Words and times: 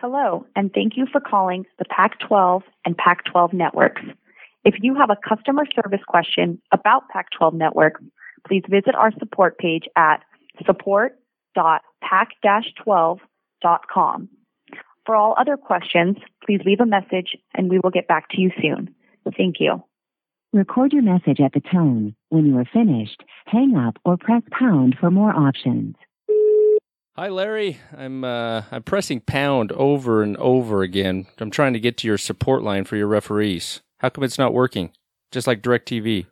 Hello, 0.00 0.46
and 0.54 0.72
thank 0.72 0.96
you 0.96 1.06
for 1.10 1.20
calling 1.20 1.66
the 1.80 1.84
Pac 1.84 2.20
12 2.20 2.62
and 2.84 2.96
Pac 2.96 3.24
12 3.24 3.52
networks. 3.52 4.02
If 4.64 4.76
you 4.80 4.94
have 4.94 5.10
a 5.10 5.16
customer 5.28 5.64
service 5.74 6.02
question 6.06 6.62
about 6.70 7.08
Pac 7.08 7.30
12 7.36 7.54
networks, 7.54 8.00
please 8.46 8.62
visit 8.70 8.94
our 8.94 9.10
support 9.18 9.58
page 9.58 9.88
at 9.96 10.18
support.pac 10.64 12.28
12.com. 12.86 14.28
For 15.04 15.16
all 15.16 15.34
other 15.36 15.56
questions, 15.56 16.16
please 16.46 16.60
leave 16.64 16.78
a 16.78 16.86
message 16.86 17.36
and 17.54 17.68
we 17.68 17.80
will 17.80 17.90
get 17.90 18.06
back 18.06 18.28
to 18.30 18.40
you 18.40 18.52
soon. 18.62 18.94
Thank 19.36 19.56
you. 19.58 19.82
Record 20.52 20.92
your 20.92 21.02
message 21.02 21.40
at 21.40 21.54
the 21.54 21.60
tone. 21.72 22.14
When 22.28 22.46
you 22.46 22.56
are 22.58 22.68
finished, 22.72 23.24
hang 23.46 23.76
up 23.76 23.98
or 24.04 24.16
press 24.16 24.42
pound 24.52 24.96
for 25.00 25.10
more 25.10 25.34
options. 25.34 25.96
Hi, 27.18 27.30
Larry. 27.30 27.80
I'm 27.96 28.22
uh, 28.22 28.62
I'm 28.70 28.84
pressing 28.84 29.18
pound 29.18 29.72
over 29.72 30.22
and 30.22 30.36
over 30.36 30.82
again. 30.82 31.26
I'm 31.38 31.50
trying 31.50 31.72
to 31.72 31.80
get 31.80 31.96
to 31.96 32.06
your 32.06 32.16
support 32.16 32.62
line 32.62 32.84
for 32.84 32.94
your 32.94 33.08
referees. 33.08 33.80
How 33.98 34.08
come 34.08 34.22
it's 34.22 34.38
not 34.38 34.54
working? 34.54 34.92
Just 35.32 35.48
like 35.48 35.60
DirecTV. 35.60 36.26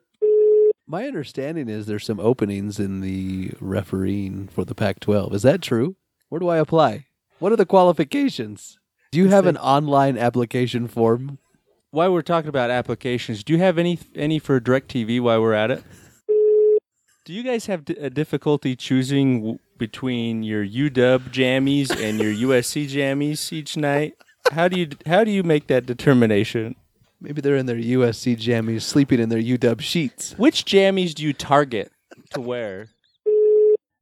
My 0.87 1.09
understanding 1.09 1.69
is 1.69 1.87
there's 1.87 2.07
some 2.07 2.21
openings 2.21 2.79
in 2.79 3.01
the 3.01 3.51
refereeing 3.61 4.47
for 4.47 4.65
the 4.65 4.77
Pac-12. 4.77 5.35
Is 5.35 5.43
that 5.43 5.61
true? 5.61 5.97
Where 6.29 6.39
do 6.39 6.47
I 6.47 6.59
apply? 6.59 7.07
What 7.41 7.51
are 7.51 7.57
the 7.57 7.67
qualifications? 7.67 8.79
Do 9.11 9.19
you 9.19 9.27
have 9.27 9.47
an 9.47 9.57
online 9.57 10.17
application 10.17 10.87
form? 10.87 11.39
While 11.91 12.13
we're 12.13 12.23
talking 12.23 12.49
about 12.49 12.71
applications, 12.71 13.43
do 13.43 13.53
you 13.53 13.59
have 13.59 13.77
any 13.77 13.99
any 14.15 14.39
for 14.39 14.61
DirecTV 14.61 15.21
while 15.21 15.43
we're 15.43 15.53
at 15.53 15.73
it? 15.73 15.83
Do 17.25 17.33
you 17.33 17.43
guys 17.43 17.67
have 17.67 17.85
d- 17.85 17.97
a 17.99 18.09
difficulty 18.09 18.77
choosing 18.77 19.59
between 19.79 20.43
your 20.43 20.65
UW 20.65 21.31
jammies 21.31 21.91
and 21.91 22.19
your 22.19 22.33
USC 22.51 22.89
jammies 22.89 23.53
each 23.53 23.77
night? 23.77 24.15
How 24.53 24.69
do 24.69 24.79
you 24.79 24.89
how 25.07 25.25
do 25.25 25.31
you 25.31 25.43
make 25.43 25.67
that 25.67 25.87
determination? 25.87 26.77
Maybe 27.21 27.41
they're 27.41 27.57
in 27.57 27.67
their 27.67 27.77
USC 27.77 28.37
jammies, 28.37 28.83
sleeping 28.83 29.21
in 29.21 29.29
their 29.29 29.41
UW 29.41 29.81
sheets. 29.81 30.35
Which 30.37 30.65
jammies 30.65 31.15
do 31.15 31.23
you 31.23 31.33
target 31.33 31.91
to 32.31 32.41
wear? 32.41 32.89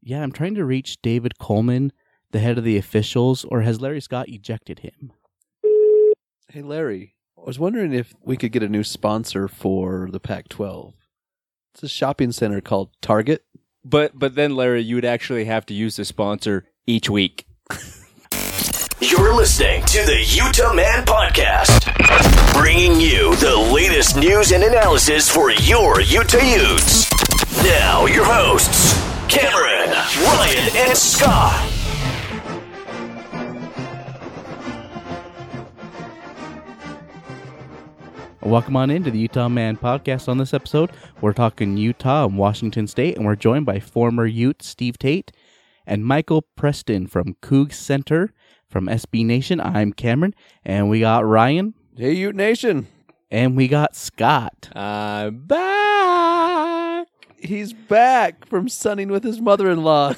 Yeah, 0.03 0.22
I'm 0.22 0.33
trying 0.33 0.55
to 0.56 0.64
reach 0.64 1.00
David 1.00 1.39
Coleman, 1.39 1.92
the 2.33 2.41
head 2.41 2.59
of 2.59 2.64
the 2.64 2.77
officials, 2.77 3.44
or 3.44 3.62
has 3.62 3.81
Larry 3.81 4.00
Scott 4.00 4.28
ejected 4.28 4.81
him? 4.81 5.12
Hey, 6.48 6.61
Larry, 6.61 7.14
I 7.38 7.42
was 7.47 7.59
wondering 7.59 7.94
if 7.94 8.12
we 8.20 8.36
could 8.36 8.53
get 8.53 8.62
a 8.62 8.69
new 8.69 8.84
sponsor 8.84 9.48
for 9.48 10.09
the 10.11 10.20
Pac-12. 10.20 10.92
It's 11.75 11.83
a 11.83 11.88
shopping 11.88 12.33
center 12.33 12.61
called 12.61 12.91
Target. 13.00 13.44
But 13.85 14.19
but 14.19 14.35
then 14.35 14.57
Larry, 14.57 14.83
you 14.83 14.95
would 14.95 15.05
actually 15.05 15.45
have 15.45 15.67
to 15.67 15.75
use 15.75 15.97
the 15.97 16.05
sponsor 16.05 16.65
each 16.87 17.11
week. 17.11 17.47
You're 19.01 19.35
listening 19.35 19.85
to 19.87 20.05
the 20.07 20.25
Utah 20.27 20.73
Man 20.73 21.05
Podcast, 21.05 21.85
bringing 22.55 23.01
you 23.01 23.37
the 23.37 23.57
latest 23.73 24.17
news 24.17 24.53
and 24.53 24.65
analysis 24.65 25.31
for 25.31 25.51
your 25.51 26.01
Utah 26.01 26.39
Utes. 26.39 27.11
Now, 27.62 28.07
your 28.07 28.25
hosts, 28.25 28.95
Cameron, 29.29 29.91
Ryan, 30.25 30.77
and 30.89 30.97
Scott. 30.97 31.73
Welcome 38.45 38.77
on 38.77 38.91
into 38.91 39.11
the 39.11 39.19
Utah 39.19 39.48
Man 39.48 39.77
podcast. 39.77 40.28
On 40.28 40.37
this 40.39 40.53
episode, 40.53 40.91
we're 41.20 41.33
talking 41.33 41.77
Utah 41.78 42.27
and 42.27 42.37
Washington 42.37 42.87
State, 42.87 43.17
and 43.17 43.25
we're 43.25 43.37
joined 43.37 43.64
by 43.64 43.81
former 43.81 44.27
Ute 44.27 44.62
Steve 44.62 44.98
Tate 44.98 45.33
and 45.87 46.05
Michael 46.05 46.42
Preston 46.55 47.06
from 47.06 47.37
Coug 47.42 47.72
Center 47.72 48.33
from 48.69 48.87
SB 48.87 49.25
Nation. 49.25 49.61
I'm 49.61 49.92
Cameron, 49.92 50.34
and 50.65 50.91
we 50.91 51.00
got 51.00 51.25
Ryan, 51.25 51.75
Hey, 51.97 52.12
Ute 52.12 52.34
Nation. 52.37 52.87
and 53.31 53.56
we 53.56 53.66
got 53.66 53.97
Scott. 53.97 54.69
I'm 54.76 55.38
back. 55.47 57.06
He's 57.38 57.72
back 57.72 58.47
from 58.47 58.69
sunning 58.69 59.09
with 59.09 59.25
his 59.25 59.41
mother-in-law. 59.41 60.15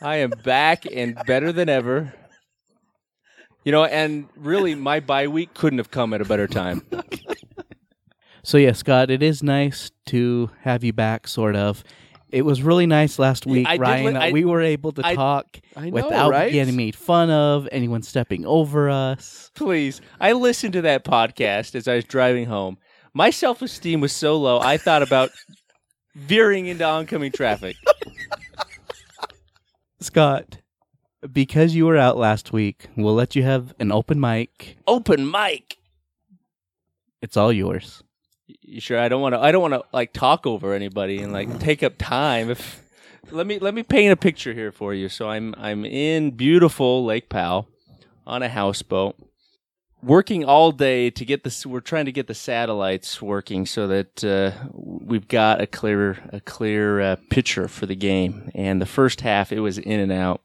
I 0.00 0.16
am 0.16 0.30
back 0.44 0.84
and 0.90 1.18
better 1.26 1.52
than 1.52 1.68
ever. 1.68 2.14
You 3.64 3.72
know, 3.72 3.84
and 3.84 4.28
really, 4.36 4.74
my 4.74 5.00
bye 5.00 5.26
week 5.26 5.54
couldn't 5.54 5.78
have 5.78 5.90
come 5.90 6.12
at 6.14 6.20
a 6.20 6.24
better 6.24 6.46
time. 6.46 6.86
So 8.46 8.58
yeah, 8.58 8.72
Scott, 8.72 9.10
it 9.10 9.22
is 9.22 9.42
nice 9.42 9.90
to 10.08 10.50
have 10.60 10.84
you 10.84 10.92
back. 10.92 11.26
Sort 11.26 11.56
of. 11.56 11.82
It 12.28 12.42
was 12.42 12.62
really 12.62 12.84
nice 12.84 13.18
last 13.18 13.46
week, 13.46 13.66
I 13.66 13.78
Ryan. 13.78 14.04
li- 14.04 14.12
that 14.12 14.22
I- 14.22 14.32
we 14.32 14.44
were 14.44 14.60
able 14.60 14.92
to 14.92 15.00
I- 15.02 15.14
talk 15.14 15.58
I 15.74 15.88
know, 15.88 15.94
without 15.94 16.30
right? 16.30 16.52
getting 16.52 16.76
made 16.76 16.94
fun 16.94 17.30
of, 17.30 17.66
anyone 17.72 18.02
stepping 18.02 18.44
over 18.44 18.90
us. 18.90 19.50
Please, 19.54 20.02
I 20.20 20.32
listened 20.32 20.74
to 20.74 20.82
that 20.82 21.06
podcast 21.06 21.74
as 21.74 21.88
I 21.88 21.94
was 21.94 22.04
driving 22.04 22.44
home. 22.44 22.76
My 23.14 23.30
self 23.30 23.62
esteem 23.62 24.02
was 24.02 24.12
so 24.12 24.36
low, 24.36 24.60
I 24.60 24.76
thought 24.76 25.02
about 25.02 25.30
veering 26.14 26.66
into 26.66 26.84
oncoming 26.84 27.32
traffic. 27.32 27.76
Scott, 30.00 30.58
because 31.32 31.74
you 31.74 31.86
were 31.86 31.96
out 31.96 32.16
last 32.16 32.52
week, 32.52 32.86
we'll 32.96 33.14
let 33.14 33.34
you 33.34 33.42
have 33.42 33.74
an 33.78 33.92
open 33.92 34.20
mic. 34.20 34.76
Open 34.86 35.30
mic. 35.30 35.78
It's 37.22 37.36
all 37.36 37.52
yours. 37.52 38.02
You 38.46 38.80
sure? 38.80 38.98
I 38.98 39.08
don't 39.08 39.22
want 39.22 39.34
to. 39.34 39.40
I 39.40 39.52
don't 39.52 39.62
want 39.62 39.74
to 39.74 39.84
like 39.92 40.12
talk 40.12 40.46
over 40.46 40.74
anybody 40.74 41.18
and 41.22 41.32
like 41.32 41.58
take 41.58 41.82
up 41.82 41.94
time. 41.98 42.50
If 42.50 42.82
let 43.30 43.46
me 43.46 43.58
let 43.58 43.74
me 43.74 43.82
paint 43.82 44.12
a 44.12 44.16
picture 44.16 44.52
here 44.52 44.72
for 44.72 44.92
you. 44.92 45.08
So 45.08 45.30
I'm 45.30 45.54
I'm 45.56 45.84
in 45.84 46.32
beautiful 46.32 47.04
Lake 47.04 47.28
Powell 47.28 47.68
on 48.26 48.42
a 48.42 48.48
houseboat, 48.48 49.16
working 50.02 50.44
all 50.44 50.72
day 50.72 51.10
to 51.10 51.24
get 51.24 51.44
this. 51.44 51.64
We're 51.64 51.80
trying 51.80 52.04
to 52.04 52.12
get 52.12 52.26
the 52.26 52.34
satellites 52.34 53.22
working 53.22 53.66
so 53.66 53.86
that 53.88 54.24
uh, 54.24 54.52
we've 54.72 55.28
got 55.28 55.60
a 55.60 55.66
clear 55.66 56.18
a 56.32 56.40
clear 56.40 57.00
uh, 57.00 57.16
picture 57.30 57.68
for 57.68 57.86
the 57.86 57.96
game. 57.96 58.50
And 58.54 58.80
the 58.80 58.86
first 58.86 59.22
half, 59.22 59.52
it 59.52 59.60
was 59.60 59.78
in 59.78 60.00
and 60.00 60.12
out, 60.12 60.42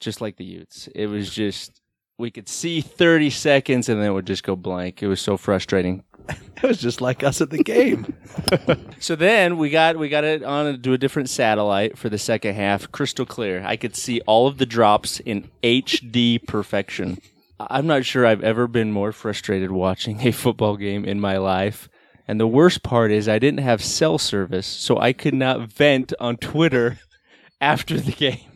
just 0.00 0.20
like 0.20 0.36
the 0.36 0.44
Utes. 0.44 0.88
It 0.94 1.06
was 1.06 1.30
just 1.30 1.80
we 2.18 2.30
could 2.30 2.48
see 2.48 2.80
30 2.80 3.30
seconds 3.30 3.88
and 3.88 4.00
then 4.00 4.08
it 4.08 4.12
would 4.12 4.26
just 4.26 4.44
go 4.44 4.54
blank. 4.54 5.02
It 5.02 5.08
was 5.08 5.20
so 5.20 5.36
frustrating. 5.36 6.04
It 6.62 6.68
was 6.68 6.78
just 6.78 7.00
like 7.00 7.24
us 7.24 7.40
at 7.40 7.48
the 7.48 7.64
game. 7.64 8.14
So 9.00 9.16
then 9.16 9.56
we 9.56 9.70
got 9.70 9.96
we 9.96 10.10
got 10.10 10.24
it 10.24 10.42
on 10.42 10.82
to 10.82 10.92
a 10.92 10.98
different 10.98 11.30
satellite 11.30 11.96
for 11.96 12.10
the 12.10 12.18
second 12.18 12.54
half, 12.54 12.92
crystal 12.92 13.24
clear. 13.24 13.64
I 13.64 13.76
could 13.76 13.96
see 13.96 14.20
all 14.26 14.46
of 14.46 14.58
the 14.58 14.66
drops 14.66 15.20
in 15.20 15.50
HD 15.62 16.46
perfection. 16.46 17.16
I'm 17.58 17.86
not 17.86 18.04
sure 18.04 18.26
I've 18.26 18.44
ever 18.44 18.66
been 18.66 18.92
more 18.92 19.12
frustrated 19.12 19.70
watching 19.70 20.26
a 20.26 20.32
football 20.32 20.76
game 20.76 21.06
in 21.06 21.18
my 21.18 21.38
life. 21.38 21.88
And 22.28 22.38
the 22.38 22.46
worst 22.46 22.82
part 22.82 23.10
is 23.10 23.28
I 23.28 23.38
didn't 23.38 23.60
have 23.60 23.82
cell 23.82 24.18
service, 24.18 24.66
so 24.66 24.98
I 24.98 25.14
could 25.14 25.34
not 25.34 25.72
vent 25.72 26.12
on 26.20 26.36
Twitter 26.36 26.98
after 27.60 27.98
the 27.98 28.12
game. 28.12 28.49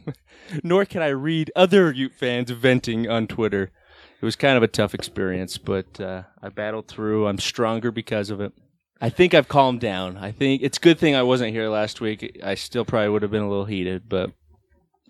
Nor 0.62 0.84
can 0.84 1.02
I 1.02 1.08
read 1.08 1.50
other 1.56 1.92
Ute 1.92 2.12
fans 2.14 2.50
venting 2.50 3.08
on 3.08 3.26
Twitter. 3.26 3.70
It 4.20 4.24
was 4.24 4.36
kind 4.36 4.56
of 4.56 4.62
a 4.62 4.68
tough 4.68 4.94
experience, 4.94 5.58
but 5.58 6.00
uh, 6.00 6.22
I 6.42 6.48
battled 6.48 6.88
through. 6.88 7.26
I'm 7.26 7.38
stronger 7.38 7.90
because 7.90 8.30
of 8.30 8.40
it. 8.40 8.52
I 9.00 9.10
think 9.10 9.34
I've 9.34 9.48
calmed 9.48 9.80
down. 9.80 10.16
I 10.16 10.32
think 10.32 10.62
it's 10.62 10.78
a 10.78 10.80
good 10.80 10.98
thing 10.98 11.14
I 11.14 11.22
wasn't 11.22 11.52
here 11.52 11.68
last 11.68 12.00
week. 12.00 12.40
I 12.42 12.54
still 12.54 12.84
probably 12.84 13.10
would 13.10 13.22
have 13.22 13.30
been 13.30 13.42
a 13.42 13.48
little 13.48 13.66
heated, 13.66 14.08
but 14.08 14.30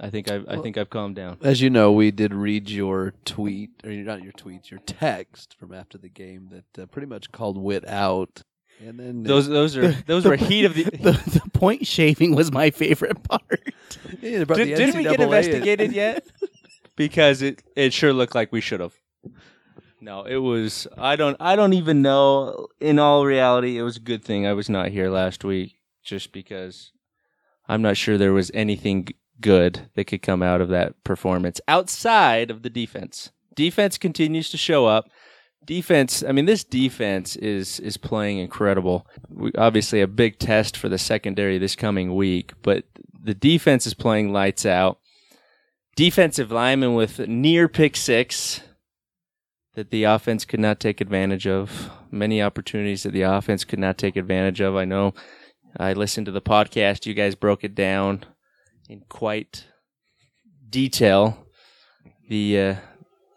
I 0.00 0.10
think 0.10 0.28
I've, 0.30 0.48
I 0.48 0.60
think 0.60 0.76
I've 0.76 0.90
calmed 0.90 1.14
down. 1.14 1.38
As 1.42 1.60
you 1.60 1.70
know, 1.70 1.92
we 1.92 2.10
did 2.10 2.34
read 2.34 2.68
your 2.70 3.14
tweet, 3.24 3.70
or 3.84 3.90
not 3.90 4.22
your 4.22 4.32
tweet, 4.32 4.70
your 4.70 4.80
text 4.80 5.54
from 5.58 5.72
after 5.72 5.98
the 5.98 6.08
game 6.08 6.48
that 6.50 6.82
uh, 6.82 6.86
pretty 6.86 7.06
much 7.06 7.30
called 7.30 7.56
Whitt 7.56 7.86
out. 7.86 8.42
And 8.80 8.98
then 8.98 9.22
Those 9.22 9.48
those 9.48 9.76
are 9.76 9.92
those 10.06 10.24
were 10.24 10.36
heat 10.36 10.64
of 10.64 10.74
the. 10.74 10.84
The, 11.04 11.40
the 11.44 11.50
point 11.50 11.86
shaving 11.86 12.34
was 12.34 12.50
my 12.52 12.70
favorite 12.70 13.22
part. 13.22 13.42
Yeah, 14.20 14.38
Did, 14.44 14.48
the 14.48 14.54
didn't 14.54 14.96
we 14.96 15.02
get 15.04 15.14
NCAA 15.14 15.16
in. 15.16 15.22
investigated 15.22 15.92
yet? 15.92 16.26
because 16.96 17.42
it 17.42 17.62
it 17.76 17.92
sure 17.92 18.12
looked 18.12 18.34
like 18.34 18.52
we 18.52 18.60
should 18.60 18.80
have. 18.80 18.94
No, 20.00 20.24
it 20.24 20.36
was. 20.36 20.86
I 20.98 21.16
don't. 21.16 21.36
I 21.40 21.56
don't 21.56 21.72
even 21.72 22.02
know. 22.02 22.68
In 22.80 22.98
all 22.98 23.24
reality, 23.24 23.78
it 23.78 23.82
was 23.82 23.96
a 23.96 24.00
good 24.00 24.22
thing 24.24 24.46
I 24.46 24.52
was 24.52 24.68
not 24.68 24.88
here 24.88 25.08
last 25.08 25.44
week, 25.44 25.76
just 26.02 26.32
because 26.32 26.92
I'm 27.68 27.80
not 27.80 27.96
sure 27.96 28.18
there 28.18 28.32
was 28.32 28.50
anything 28.52 29.08
good 29.40 29.88
that 29.94 30.04
could 30.04 30.22
come 30.22 30.42
out 30.42 30.60
of 30.60 30.68
that 30.68 31.02
performance 31.04 31.60
outside 31.68 32.50
of 32.50 32.62
the 32.62 32.70
defense. 32.70 33.30
Defense 33.54 33.98
continues 33.98 34.50
to 34.50 34.56
show 34.56 34.86
up. 34.86 35.08
Defense. 35.64 36.22
I 36.26 36.32
mean, 36.32 36.46
this 36.46 36.64
defense 36.64 37.36
is 37.36 37.80
is 37.80 37.96
playing 37.96 38.38
incredible. 38.38 39.06
We, 39.28 39.52
obviously, 39.56 40.00
a 40.00 40.06
big 40.06 40.38
test 40.38 40.76
for 40.76 40.88
the 40.88 40.98
secondary 40.98 41.58
this 41.58 41.76
coming 41.76 42.14
week, 42.14 42.52
but 42.62 42.84
the 43.22 43.34
defense 43.34 43.86
is 43.86 43.94
playing 43.94 44.32
lights 44.32 44.66
out. 44.66 44.98
Defensive 45.96 46.50
lineman 46.50 46.94
with 46.94 47.20
near 47.20 47.68
pick 47.68 47.96
six 47.96 48.60
that 49.74 49.90
the 49.90 50.04
offense 50.04 50.44
could 50.44 50.60
not 50.60 50.80
take 50.80 51.00
advantage 51.00 51.46
of. 51.46 51.90
Many 52.10 52.42
opportunities 52.42 53.02
that 53.04 53.12
the 53.12 53.22
offense 53.22 53.64
could 53.64 53.78
not 53.78 53.98
take 53.98 54.16
advantage 54.16 54.60
of. 54.60 54.76
I 54.76 54.84
know 54.84 55.14
I 55.78 55.92
listened 55.92 56.26
to 56.26 56.32
the 56.32 56.42
podcast. 56.42 57.06
You 57.06 57.14
guys 57.14 57.34
broke 57.34 57.64
it 57.64 57.74
down 57.74 58.24
in 58.88 59.02
quite 59.08 59.64
detail. 60.68 61.46
The 62.28 62.60
uh, 62.60 62.74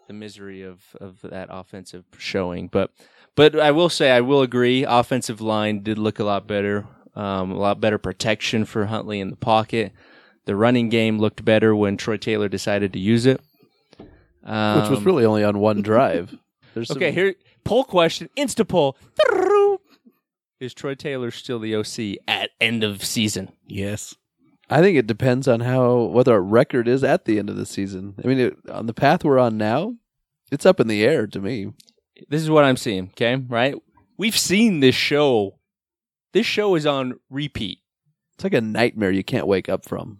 the 0.08 0.12
misery 0.12 0.62
of 0.62 0.96
of 1.00 1.20
that 1.22 1.48
offensive 1.50 2.04
showing. 2.18 2.66
But 2.66 2.90
but 3.36 3.58
I 3.60 3.70
will 3.70 3.88
say 3.88 4.10
I 4.10 4.20
will 4.20 4.42
agree. 4.42 4.84
Offensive 4.84 5.40
line 5.40 5.82
did 5.84 5.98
look 5.98 6.18
a 6.18 6.24
lot 6.24 6.46
better. 6.48 6.86
Um, 7.14 7.52
a 7.52 7.56
lot 7.58 7.80
better 7.80 7.98
protection 7.98 8.64
for 8.64 8.86
Huntley 8.86 9.20
in 9.20 9.30
the 9.30 9.36
pocket. 9.36 9.92
The 10.44 10.56
running 10.56 10.88
game 10.88 11.18
looked 11.18 11.44
better 11.44 11.74
when 11.76 11.96
Troy 11.96 12.16
Taylor 12.16 12.48
decided 12.48 12.92
to 12.94 12.98
use 12.98 13.26
it. 13.26 13.40
Um, 14.44 14.80
Which 14.80 14.90
was 14.90 15.04
really 15.04 15.24
only 15.24 15.44
on 15.44 15.58
one 15.58 15.82
drive. 15.82 16.36
There's 16.74 16.90
okay. 16.90 17.08
some- 17.08 17.14
Here, 17.14 17.34
poll 17.64 17.84
question, 17.84 18.30
insta 18.36 18.66
poll. 18.66 18.96
Is 20.60 20.74
Troy 20.74 20.94
Taylor 20.94 21.30
still 21.30 21.58
the 21.60 21.74
OC 21.76 22.18
at 22.26 22.50
end 22.60 22.82
of 22.82 23.04
season? 23.04 23.52
Yes. 23.66 24.14
I 24.70 24.80
think 24.80 24.98
it 24.98 25.06
depends 25.06 25.48
on 25.48 25.60
how 25.60 25.96
what 25.96 26.28
our 26.28 26.42
record 26.42 26.88
is 26.88 27.02
at 27.02 27.24
the 27.24 27.38
end 27.38 27.48
of 27.48 27.56
the 27.56 27.66
season. 27.66 28.14
I 28.22 28.26
mean, 28.26 28.38
it, 28.38 28.56
on 28.70 28.86
the 28.86 28.94
path 28.94 29.24
we're 29.24 29.38
on 29.38 29.56
now, 29.56 29.94
it's 30.50 30.66
up 30.66 30.80
in 30.80 30.88
the 30.88 31.04
air 31.04 31.26
to 31.26 31.40
me. 31.40 31.72
This 32.28 32.42
is 32.42 32.50
what 32.50 32.64
I'm 32.64 32.76
seeing. 32.76 33.04
Okay, 33.10 33.36
right? 33.36 33.74
We've 34.16 34.36
seen 34.36 34.80
this 34.80 34.94
show. 34.94 35.58
This 36.32 36.46
show 36.46 36.74
is 36.74 36.84
on 36.84 37.18
repeat. 37.30 37.78
It's 38.34 38.44
like 38.44 38.54
a 38.54 38.60
nightmare 38.60 39.10
you 39.10 39.24
can't 39.24 39.46
wake 39.46 39.68
up 39.68 39.84
from. 39.86 40.18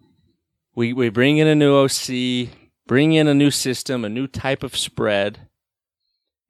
We 0.75 0.93
we 0.93 1.09
bring 1.09 1.37
in 1.37 1.47
a 1.47 1.55
new 1.55 1.75
OC, 1.75 2.49
bring 2.87 3.13
in 3.13 3.27
a 3.27 3.33
new 3.33 3.51
system, 3.51 4.03
a 4.03 4.09
new 4.09 4.27
type 4.27 4.63
of 4.63 4.75
spread, 4.75 5.47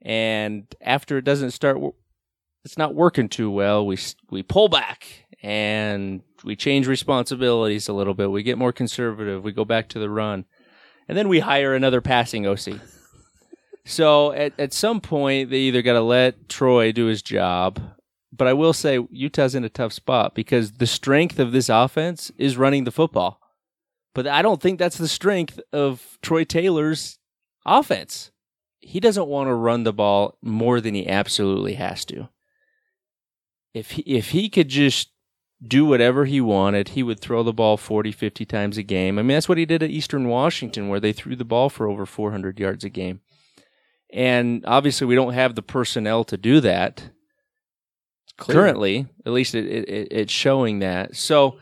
and 0.01 0.65
after 0.81 1.17
it 1.17 1.25
doesn't 1.25 1.51
start, 1.51 1.77
it's 2.63 2.77
not 2.77 2.95
working 2.95 3.27
too 3.27 3.51
well. 3.51 3.85
We 3.85 3.97
we 4.29 4.43
pull 4.43 4.69
back 4.69 5.25
and 5.41 6.21
we 6.43 6.55
change 6.55 6.87
responsibilities 6.87 7.87
a 7.87 7.93
little 7.93 8.13
bit. 8.13 8.31
We 8.31 8.43
get 8.43 8.57
more 8.57 8.71
conservative. 8.71 9.43
We 9.43 9.51
go 9.51 9.65
back 9.65 9.89
to 9.89 9.99
the 9.99 10.09
run, 10.09 10.45
and 11.07 11.17
then 11.17 11.27
we 11.27 11.39
hire 11.39 11.73
another 11.73 12.01
passing 12.01 12.47
OC. 12.47 12.79
So 13.85 14.31
at 14.33 14.53
at 14.59 14.73
some 14.73 15.01
point, 15.01 15.49
they 15.49 15.59
either 15.59 15.81
got 15.81 15.93
to 15.93 16.01
let 16.01 16.49
Troy 16.49 16.91
do 16.91 17.05
his 17.05 17.21
job. 17.21 17.81
But 18.31 18.47
I 18.47 18.53
will 18.53 18.73
say 18.73 18.99
Utah's 19.11 19.55
in 19.55 19.63
a 19.63 19.69
tough 19.69 19.91
spot 19.91 20.35
because 20.35 20.73
the 20.73 20.87
strength 20.87 21.39
of 21.39 21.51
this 21.51 21.67
offense 21.67 22.31
is 22.37 22.57
running 22.57 22.83
the 22.83 22.91
football. 22.91 23.41
But 24.13 24.27
I 24.27 24.41
don't 24.41 24.61
think 24.61 24.79
that's 24.79 24.97
the 24.97 25.07
strength 25.07 25.59
of 25.73 26.17
Troy 26.21 26.43
Taylor's 26.43 27.17
offense. 27.65 28.31
He 28.79 28.99
doesn't 28.99 29.27
want 29.27 29.47
to 29.47 29.53
run 29.53 29.83
the 29.83 29.93
ball 29.93 30.37
more 30.41 30.79
than 30.79 30.93
he 30.93 31.07
absolutely 31.07 31.73
has 31.73 32.05
to. 32.05 32.29
If 33.73 33.91
he, 33.91 34.01
if 34.03 34.29
he 34.29 34.49
could 34.49 34.69
just 34.69 35.09
do 35.65 35.85
whatever 35.85 36.25
he 36.25 36.39
wanted, 36.39 36.89
he 36.89 37.03
would 37.03 37.19
throw 37.19 37.43
the 37.43 37.53
ball 37.53 37.77
40, 37.77 38.11
50 38.11 38.45
times 38.45 38.77
a 38.77 38.83
game. 38.83 39.19
I 39.19 39.21
mean, 39.21 39.35
that's 39.35 39.49
what 39.49 39.57
he 39.57 39.65
did 39.65 39.83
at 39.83 39.89
Eastern 39.89 40.27
Washington, 40.27 40.87
where 40.87 40.99
they 40.99 41.11
threw 41.11 41.35
the 41.35 41.45
ball 41.45 41.69
for 41.69 41.87
over 41.87 42.05
400 42.05 42.59
yards 42.59 42.83
a 42.83 42.89
game. 42.89 43.21
And 44.11 44.63
obviously, 44.65 45.05
we 45.05 45.15
don't 45.15 45.33
have 45.33 45.55
the 45.55 45.61
personnel 45.61 46.23
to 46.25 46.37
do 46.37 46.61
that 46.61 47.11
currently. 48.37 49.07
At 49.25 49.33
least 49.33 49.53
it, 49.53 49.65
it, 49.65 49.89
it, 49.89 50.07
it's 50.11 50.33
showing 50.33 50.79
that. 50.79 51.15
So 51.15 51.59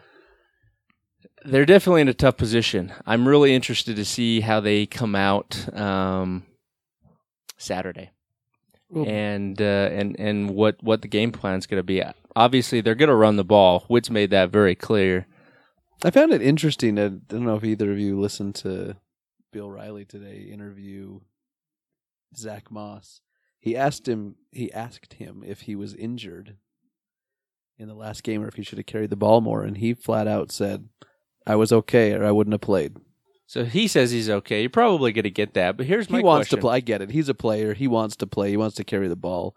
they're 1.43 1.65
definitely 1.65 2.01
in 2.01 2.07
a 2.07 2.13
tough 2.13 2.37
position. 2.37 2.93
I'm 3.05 3.27
really 3.27 3.53
interested 3.53 3.95
to 3.95 4.05
see 4.05 4.41
how 4.41 4.59
they 4.59 4.85
come 4.85 5.15
out 5.15 5.67
um, 5.75 6.43
Saturday, 7.57 8.11
and 8.93 9.59
uh, 9.61 9.89
and 9.91 10.15
and 10.19 10.51
what 10.51 10.81
what 10.81 11.01
the 11.01 11.07
game 11.07 11.31
plan 11.31 11.57
is 11.57 11.67
going 11.67 11.79
to 11.79 11.83
be. 11.83 12.03
Obviously, 12.37 12.81
they're 12.81 12.93
going 12.93 13.09
to 13.09 13.15
run 13.15 13.35
the 13.35 13.43
ball. 13.43 13.79
Whitt's 13.87 14.11
made 14.11 14.29
that 14.29 14.51
very 14.51 14.75
clear. 14.75 15.25
I 16.03 16.11
found 16.11 16.31
it 16.31 16.41
interesting. 16.43 16.99
I 16.99 17.07
don't 17.07 17.45
know 17.45 17.55
if 17.55 17.63
either 17.63 17.91
of 17.91 17.97
you 17.97 18.19
listened 18.19 18.53
to 18.55 18.97
Bill 19.51 19.71
Riley 19.71 20.05
today 20.05 20.47
interview 20.53 21.21
Zach 22.35 22.69
Moss. 22.69 23.21
He 23.57 23.75
asked 23.75 24.07
him. 24.07 24.35
He 24.51 24.71
asked 24.71 25.13
him 25.13 25.43
if 25.43 25.61
he 25.61 25.75
was 25.75 25.95
injured 25.95 26.57
in 27.79 27.87
the 27.87 27.95
last 27.95 28.21
game 28.21 28.43
or 28.43 28.47
if 28.47 28.53
he 28.53 28.61
should 28.61 28.77
have 28.77 28.85
carried 28.85 29.09
the 29.09 29.15
ball 29.15 29.41
more, 29.41 29.63
and 29.63 29.75
he 29.75 29.95
flat 29.95 30.27
out 30.27 30.51
said, 30.51 30.89
"I 31.47 31.55
was 31.55 31.73
okay, 31.73 32.13
or 32.13 32.23
I 32.23 32.31
wouldn't 32.31 32.53
have 32.53 32.61
played." 32.61 32.97
So 33.47 33.65
he 33.65 33.87
says 33.87 34.11
he's 34.11 34.29
okay. 34.29 34.61
You're 34.61 34.69
probably 34.69 35.11
going 35.11 35.23
to 35.23 35.31
get 35.31 35.55
that. 35.55 35.75
But 35.75 35.87
here's 35.87 36.07
my 36.07 36.19
he 36.19 36.23
wants 36.23 36.49
question. 36.49 36.59
to 36.59 36.61
play. 36.61 36.75
I 36.75 36.79
get 36.81 37.01
it. 37.01 37.09
He's 37.09 37.29
a 37.29 37.33
player. 37.33 37.73
He 37.73 37.87
wants 37.87 38.15
to 38.17 38.27
play. 38.27 38.51
He 38.51 38.57
wants 38.57 38.75
to 38.75 38.83
carry 38.83 39.07
the 39.07 39.15
ball. 39.15 39.55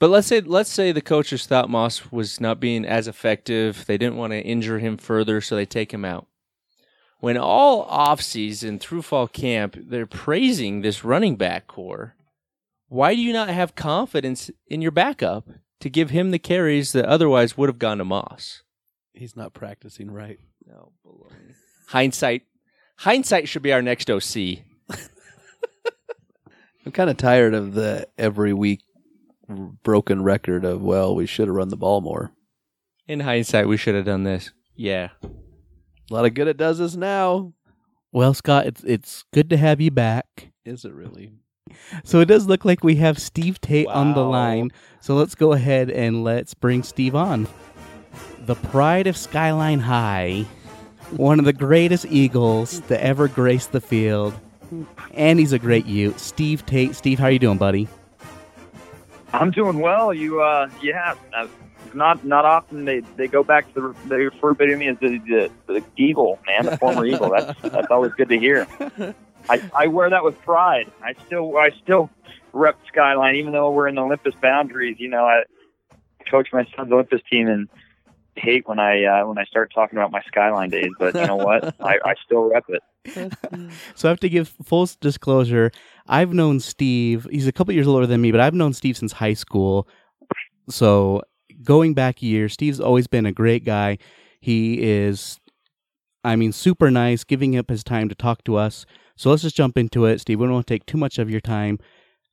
But 0.00 0.10
let's 0.10 0.26
say 0.26 0.40
let's 0.40 0.70
say 0.70 0.92
the 0.92 1.00
coaches 1.00 1.46
thought 1.46 1.70
Moss 1.70 2.10
was 2.10 2.40
not 2.40 2.60
being 2.60 2.84
as 2.84 3.08
effective. 3.08 3.84
They 3.86 3.96
didn't 3.96 4.16
want 4.16 4.32
to 4.32 4.40
injure 4.40 4.78
him 4.78 4.96
further, 4.96 5.40
so 5.40 5.56
they 5.56 5.66
take 5.66 5.92
him 5.92 6.04
out. 6.04 6.26
When 7.20 7.38
all 7.38 7.88
offseason 7.88 8.80
through 8.80 9.02
fall 9.02 9.28
camp, 9.28 9.76
they're 9.80 10.06
praising 10.06 10.82
this 10.82 11.04
running 11.04 11.36
back 11.36 11.66
corps. 11.66 12.16
Why 12.88 13.14
do 13.14 13.20
you 13.20 13.32
not 13.32 13.48
have 13.48 13.74
confidence 13.74 14.50
in 14.66 14.82
your 14.82 14.90
backup 14.90 15.48
to 15.80 15.88
give 15.88 16.10
him 16.10 16.32
the 16.32 16.38
carries 16.38 16.92
that 16.92 17.06
otherwise 17.06 17.56
would 17.56 17.68
have 17.68 17.78
gone 17.78 17.98
to 17.98 18.04
Moss? 18.04 18.62
He's 19.14 19.36
not 19.36 19.54
practicing 19.54 20.10
right. 20.10 20.38
No, 20.66 20.92
baloney. 21.06 21.54
Hindsight 21.88 22.42
hindsight 22.96 23.48
should 23.48 23.62
be 23.62 23.72
our 23.72 23.82
next 23.82 24.10
OC. 24.10 24.58
I'm 26.84 26.92
kind 26.92 27.10
of 27.10 27.16
tired 27.16 27.54
of 27.54 27.74
the 27.74 28.08
every 28.18 28.52
week 28.52 28.82
broken 29.48 30.22
record 30.22 30.64
of 30.64 30.82
well, 30.82 31.14
we 31.14 31.26
should 31.26 31.48
have 31.48 31.56
run 31.56 31.68
the 31.68 31.76
ball 31.76 32.00
more. 32.00 32.32
In 33.06 33.20
hindsight, 33.20 33.68
we 33.68 33.76
should 33.76 33.94
have 33.94 34.06
done 34.06 34.24
this. 34.24 34.52
Yeah. 34.74 35.10
A 35.22 36.14
lot 36.14 36.24
of 36.24 36.34
good 36.34 36.48
it 36.48 36.56
does 36.56 36.80
us 36.80 36.96
now. 36.96 37.52
Well, 38.12 38.34
Scott, 38.34 38.66
it's 38.66 38.84
it's 38.84 39.24
good 39.32 39.50
to 39.50 39.56
have 39.56 39.80
you 39.80 39.90
back. 39.90 40.52
Is 40.64 40.84
it 40.84 40.92
really? 40.92 41.32
So 42.04 42.20
it 42.20 42.26
does 42.26 42.46
look 42.46 42.64
like 42.64 42.84
we 42.84 42.96
have 42.96 43.18
Steve 43.18 43.60
Tate 43.60 43.88
on 43.88 44.14
the 44.14 44.24
line. 44.24 44.70
So 45.00 45.14
let's 45.14 45.34
go 45.34 45.52
ahead 45.52 45.90
and 45.90 46.22
let's 46.22 46.54
bring 46.54 46.82
Steve 46.82 47.14
on. 47.14 47.48
The 48.40 48.54
pride 48.54 49.06
of 49.06 49.16
Skyline 49.16 49.80
High, 49.80 50.46
one 51.10 51.38
of 51.38 51.44
the 51.44 51.52
greatest 51.52 52.06
Eagles 52.06 52.80
to 52.88 53.02
ever 53.02 53.28
grace 53.28 53.66
the 53.66 53.80
field, 53.80 54.34
and 55.14 55.38
he's 55.38 55.52
a 55.52 55.58
great 55.58 55.86
Ute. 55.86 56.20
Steve 56.20 56.64
Tate. 56.66 56.94
Steve, 56.94 57.18
how 57.18 57.28
you 57.28 57.38
doing, 57.38 57.58
buddy? 57.58 57.88
I'm 59.34 59.50
doing 59.50 59.80
well. 59.80 60.14
You, 60.14 60.40
uh, 60.40 60.68
yeah, 60.82 61.14
uh, 61.36 61.48
not 61.92 62.24
not 62.24 62.44
often 62.44 62.84
they, 62.84 63.00
they 63.16 63.26
go 63.26 63.42
back 63.42 63.72
to 63.74 63.80
the 63.80 64.08
they 64.08 64.16
refer 64.16 64.54
to 64.54 64.76
me 64.76 64.88
as 64.88 64.98
the, 65.00 65.18
the 65.18 65.50
the 65.66 65.84
eagle, 65.96 66.38
man, 66.46 66.66
the 66.66 66.76
former 66.78 67.04
eagle. 67.04 67.30
That's 67.30 67.58
that's 67.62 67.90
always 67.90 68.12
good 68.12 68.28
to 68.28 68.38
hear. 68.38 68.66
I, 69.48 69.62
I 69.74 69.86
wear 69.88 70.08
that 70.10 70.24
with 70.24 70.40
pride. 70.42 70.90
I 71.02 71.14
still 71.26 71.56
I 71.56 71.70
still 71.82 72.10
rep 72.52 72.78
Skyline, 72.88 73.36
even 73.36 73.52
though 73.52 73.70
we're 73.70 73.88
in 73.88 73.96
the 73.96 74.02
Olympus 74.02 74.34
boundaries. 74.40 74.96
You 74.98 75.08
know, 75.08 75.24
I 75.24 75.42
coach 76.30 76.48
my 76.52 76.66
son's 76.76 76.92
Olympus 76.92 77.20
team 77.30 77.48
and 77.48 77.68
hate 78.36 78.68
when 78.68 78.78
I 78.78 79.04
uh, 79.04 79.26
when 79.26 79.38
I 79.38 79.44
start 79.44 79.72
talking 79.74 79.98
about 79.98 80.10
my 80.10 80.22
Skyline 80.28 80.70
days. 80.70 80.92
But 80.98 81.14
you 81.14 81.26
know 81.26 81.36
what? 81.36 81.74
I, 81.80 81.98
I 82.04 82.14
still 82.24 82.50
rep 82.50 82.64
it. 82.68 82.82
So 83.94 84.08
I 84.08 84.10
have 84.10 84.20
to 84.20 84.28
give 84.28 84.48
full 84.62 84.88
disclosure. 85.00 85.70
I've 86.06 86.34
known 86.34 86.60
Steve. 86.60 87.26
He's 87.30 87.46
a 87.46 87.52
couple 87.52 87.74
years 87.74 87.86
older 87.86 88.06
than 88.06 88.20
me, 88.20 88.30
but 88.30 88.40
I've 88.40 88.54
known 88.54 88.72
Steve 88.72 88.96
since 88.96 89.12
high 89.12 89.34
school. 89.34 89.88
So 90.68 91.22
going 91.62 91.94
back 91.94 92.22
years, 92.22 92.52
Steve's 92.52 92.80
always 92.80 93.06
been 93.06 93.26
a 93.26 93.32
great 93.32 93.64
guy. 93.64 93.98
He 94.40 94.82
is, 94.82 95.40
I 96.22 96.36
mean, 96.36 96.52
super 96.52 96.90
nice, 96.90 97.24
giving 97.24 97.56
up 97.56 97.70
his 97.70 97.82
time 97.82 98.08
to 98.08 98.14
talk 98.14 98.44
to 98.44 98.56
us. 98.56 98.84
So 99.16 99.30
let's 99.30 99.42
just 99.42 99.56
jump 99.56 99.78
into 99.78 100.04
it, 100.04 100.20
Steve. 100.20 100.40
We 100.40 100.46
don't 100.46 100.54
want 100.54 100.66
to 100.66 100.74
take 100.74 100.86
too 100.86 100.98
much 100.98 101.18
of 101.18 101.30
your 101.30 101.40
time. 101.40 101.78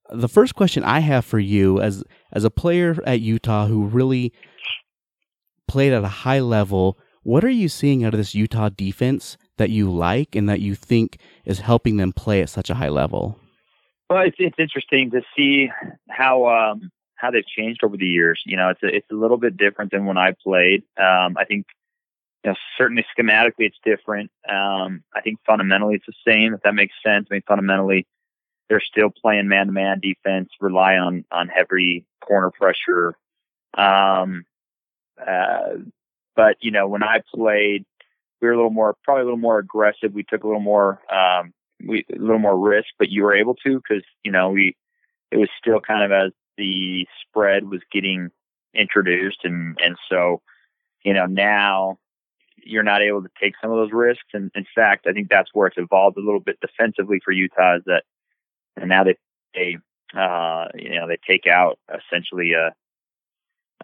The 0.10 0.28
first 0.28 0.56
question 0.56 0.84
I 0.84 1.00
have 1.00 1.24
for 1.24 1.40
you, 1.40 1.80
as 1.80 2.04
as 2.34 2.44
a 2.44 2.50
player 2.50 2.98
at 3.06 3.22
Utah 3.22 3.68
who 3.68 3.86
really 3.86 4.34
played 5.68 5.94
at 5.94 6.04
a 6.04 6.10
high 6.10 6.42
level, 6.42 6.98
what 7.24 7.46
are 7.46 7.50
you 7.50 7.70
seeing 7.70 8.04
out 8.04 8.14
of 8.14 8.18
this 8.18 8.36
Utah 8.36 8.70
defense 8.70 9.38
that 9.58 9.70
you 9.70 9.90
like 9.90 10.36
and 10.36 10.50
that 10.50 10.60
you 10.60 10.76
think 10.76 11.18
is 11.46 11.60
helping 11.60 11.96
them 11.96 12.12
play 12.12 12.42
at 12.42 12.50
such 12.50 12.70
a 12.70 12.76
high 12.76 12.90
level? 12.90 13.41
Well, 14.12 14.24
it's 14.24 14.36
it's 14.40 14.60
interesting 14.60 15.12
to 15.12 15.22
see 15.38 15.70
how 16.10 16.46
um, 16.50 16.92
how 17.16 17.32
they've 17.32 17.48
changed 17.48 17.82
over 17.82 17.96
the 17.96 18.06
years. 18.06 18.42
You 18.46 18.58
know, 18.58 18.68
it's 18.68 18.84
a, 18.84 18.88
it's 18.88 19.10
a 19.10 19.16
little 19.16 19.38
bit 19.38 19.56
different 19.56 19.92
than 19.92 20.06
when 20.06 20.18
I 20.18 20.34
played. 20.44 20.84
Um, 21.00 21.38
I 21.38 21.46
think 21.48 21.66
you 22.44 22.52
know 22.52 22.58
certainly 22.78 23.06
schematically 23.18 23.68
it's 23.70 23.78
different. 23.86 24.30
Um, 24.50 25.06
I 25.16 25.22
think 25.22 25.40
fundamentally 25.48 25.96
it's 25.96 26.06
the 26.06 26.30
same. 26.30 26.54
If 26.54 26.62
that 26.64 26.76
makes 26.76 26.94
sense. 27.02 27.30
I 27.32 27.36
mean, 27.36 27.44
fundamentally 27.48 28.06
they're 28.68 28.82
still 28.82 29.12
playing 29.12 29.48
man 29.48 29.68
to 29.68 29.72
man 29.72 30.02
defense, 30.02 30.50
rely 30.60 30.98
on 30.98 31.24
on 31.32 31.48
heavy 31.48 32.04
corner 32.20 32.52
pressure. 32.52 33.16
Um, 33.78 34.44
uh, 35.26 35.78
but 36.36 36.58
you 36.60 36.72
know, 36.72 36.90
when 36.90 37.02
I 37.02 37.22
played, 37.34 37.86
we 38.42 38.50
were 38.50 38.54
a 38.56 38.58
little 38.58 38.72
more, 38.72 38.94
probably 39.06 39.22
a 39.22 39.26
little 39.26 39.38
more 39.38 39.60
aggressive. 39.60 40.12
We 40.12 40.24
took 40.24 40.44
a 40.44 40.48
little 40.48 40.60
more, 40.60 41.00
um, 41.10 41.54
we 41.88 42.06
a 42.14 42.20
little 42.20 42.40
more 42.40 42.58
risk, 42.58 42.90
but 42.98 43.10
you 43.10 43.24
were 43.24 43.36
able 43.36 43.56
to 43.66 43.82
because 43.82 44.04
you 44.24 44.32
know 44.32 44.50
we 44.50 44.76
it 45.32 45.38
was 45.38 45.50
still 45.60 45.80
kind 45.80 46.04
of 46.04 46.12
as 46.12 46.32
the 46.58 47.08
spread 47.22 47.70
was 47.70 47.82
getting 47.92 48.30
introduced, 48.74 49.40
and 49.44 49.78
and 49.84 49.98
so 50.10 50.42
you 51.04 51.14
know 51.14 51.26
now 51.26 51.98
you're 52.64 52.84
not 52.84 53.02
able 53.02 53.24
to 53.24 53.30
take 53.42 53.54
some 53.62 53.72
of 53.72 53.78
those 53.78 53.92
risks. 53.92 54.28
And 54.34 54.52
in 54.54 54.66
fact, 54.76 55.08
I 55.08 55.14
think 55.14 55.30
that's 55.30 55.50
where 55.52 55.68
it's 55.68 55.80
evolved 55.80 56.18
a 56.18 56.22
little 56.22 56.40
bit 56.40 56.60
defensively 56.62 57.20
for 57.24 57.32
Utah 57.32 57.78
is 57.78 57.84
that 57.86 58.04
and 58.78 58.90
now 58.90 59.04
they 59.04 59.16
they 59.54 59.78
uh, 60.18 60.68
you 60.76 60.96
know 60.96 61.08
they 61.08 61.18
take 61.28 61.48
out 61.48 61.80
essentially 61.90 62.54
a 62.54 62.74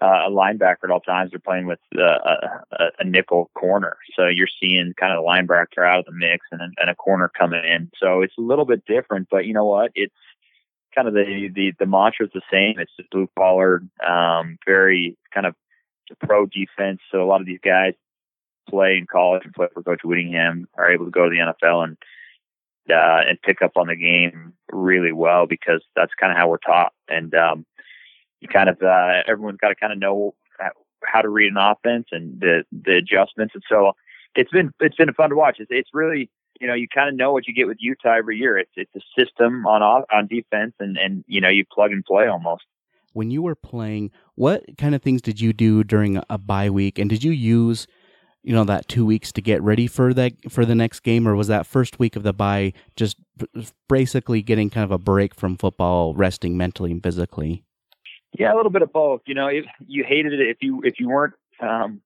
a 0.02 0.30
linebacker 0.30 0.84
at 0.86 0.92
all 0.92 1.00
times. 1.00 1.32
They're 1.32 1.40
playing 1.40 1.66
with 1.66 1.80
uh, 1.98 2.20
a, 2.72 2.86
a, 3.00 3.04
nickel 3.04 3.50
corner, 3.56 3.98
so 4.16 4.28
you're 4.28 4.48
seeing 4.62 4.94
kind 5.00 5.14
of 5.14 5.24
the 5.24 5.28
linebacker 5.28 5.88
out 5.88 6.00
of 6.00 6.06
the 6.06 6.12
mix 6.12 6.46
and, 6.52 6.62
and 6.62 6.90
a 6.90 6.96
corner 6.96 7.32
coming 7.38 7.64
in. 7.64 7.90
So 8.00 8.22
it's 8.22 8.38
a 8.38 8.42
little 8.42 8.66
bit 8.66 8.86
different, 8.86 9.28
but 9.30 9.46
you 9.46 9.54
know 9.54 9.66
what? 9.66 9.92
It's 9.96 10.14
kind 10.94 11.08
of 11.08 11.14
the 11.14 11.50
the 11.54 11.74
the 11.80 11.86
mantra 11.86 12.26
is 12.26 12.32
the 12.34 12.42
same. 12.52 12.80
It's 12.80 12.92
blue 13.12 13.30
collar, 13.38 13.82
um, 14.06 14.58
very 14.66 15.18
kind 15.34 15.46
of 15.46 15.56
pro 16.22 16.46
defense. 16.46 17.00
So 17.12 17.24
a 17.24 17.26
lot 17.28 17.42
of 17.42 17.48
these 17.48 17.60
guys 17.64 17.94
play 18.70 18.98
in 18.98 19.08
college 19.08 19.44
and 19.46 19.54
play 19.54 19.68
for 19.74 19.84
Coach 19.84 20.02
Whittingham 20.04 20.68
are 20.78 20.92
able 20.92 21.06
to 21.06 21.12
go 21.12 21.28
to 21.28 21.30
the 21.30 21.54
NFL 21.70 21.84
and 21.84 21.98
uh, 22.90 23.22
and 23.28 23.42
pick 23.42 23.62
up 23.62 23.72
on 23.76 23.88
the 23.88 23.96
game 23.96 24.54
really 24.72 25.12
well 25.12 25.46
because 25.46 25.82
that's 25.96 26.14
kind 26.20 26.32
of 26.32 26.38
how 26.38 26.50
we're 26.50 26.58
taught. 26.58 26.94
And 27.08 27.34
um, 27.36 27.66
you 28.42 28.48
kind 28.48 28.70
of 28.70 28.82
uh, 28.82 29.24
everyone's 29.28 29.58
got 29.58 29.70
to 29.70 29.76
kind 29.76 29.94
of 29.94 30.00
know 30.00 30.36
how 31.04 31.22
to 31.22 31.30
read 31.30 31.52
an 31.52 31.58
offense 31.58 32.08
and 32.12 32.40
the 32.40 32.64
the 32.72 32.98
adjustments. 32.98 33.54
And 33.54 33.64
so 33.70 33.94
it's 34.36 34.52
been 34.52 34.72
it's 34.80 34.96
been 34.96 35.14
fun 35.14 35.30
to 35.30 35.36
watch. 35.36 35.58
It's 35.60 35.72
it's 35.72 35.90
really 35.94 36.30
you 36.60 36.68
know 36.68 36.74
you 36.74 36.88
kind 36.88 37.10
of 37.10 37.16
know 37.16 37.32
what 37.32 37.48
you 37.48 37.54
get 37.54 37.68
with 37.68 37.78
Utah 37.80 38.16
every 38.18 38.38
year. 38.38 38.58
It's 38.58 38.72
it's 38.76 38.96
a 38.96 39.02
system 39.20 39.66
on 39.66 39.82
on 39.82 40.28
defense 40.28 40.74
and 40.80 40.98
and 40.98 41.24
you 41.28 41.42
know 41.42 41.50
you 41.50 41.66
plug 41.72 41.92
and 41.92 42.04
play 42.04 42.28
almost. 42.28 42.64
When 43.14 43.32
you 43.32 43.42
were 43.42 43.56
playing, 43.56 44.12
what 44.36 44.64
kind 44.78 44.94
of 44.94 45.02
things 45.02 45.22
did 45.22 45.42
you 45.42 45.52
do 45.52 45.84
during 45.84 46.22
a 46.30 46.38
bye 46.38 46.70
week, 46.70 47.00
and 47.00 47.10
did 47.10 47.24
you 47.24 47.32
use 47.32 47.88
you 48.44 48.54
know 48.54 48.64
that 48.64 48.88
two 48.88 49.06
weeks 49.06 49.32
to 49.34 49.42
get 49.42 49.62
ready 49.62 49.88
for 49.88 50.14
that 50.14 50.34
for 50.50 50.66
the 50.66 50.76
next 50.76 51.02
game 51.02 51.28
or 51.28 51.36
was 51.36 51.48
that 51.48 51.66
first 51.66 52.00
week 52.00 52.16
of 52.16 52.24
the 52.24 52.34
bye 52.34 52.72
just 52.96 53.18
basically 53.90 54.42
getting 54.42 54.70
kind 54.70 54.86
of 54.86 54.92
a 54.92 54.98
break 54.98 55.36
from 55.36 55.58
football 55.58 56.14
resting 56.14 56.56
mentally 56.56 56.92
and 56.92 57.04
physically 57.04 57.66
yeah 58.38 58.54
a 58.54 58.56
little 58.56 58.72
bit 58.72 58.82
of 58.82 58.92
both 58.92 59.22
you 59.26 59.34
know 59.34 59.48
if 59.48 59.66
you 59.88 60.04
hated 60.04 60.34
it 60.34 60.48
if 60.48 60.58
you 60.62 60.82
if 60.84 61.00
you 61.00 61.10
weren't 61.10 61.34
um 61.62 62.02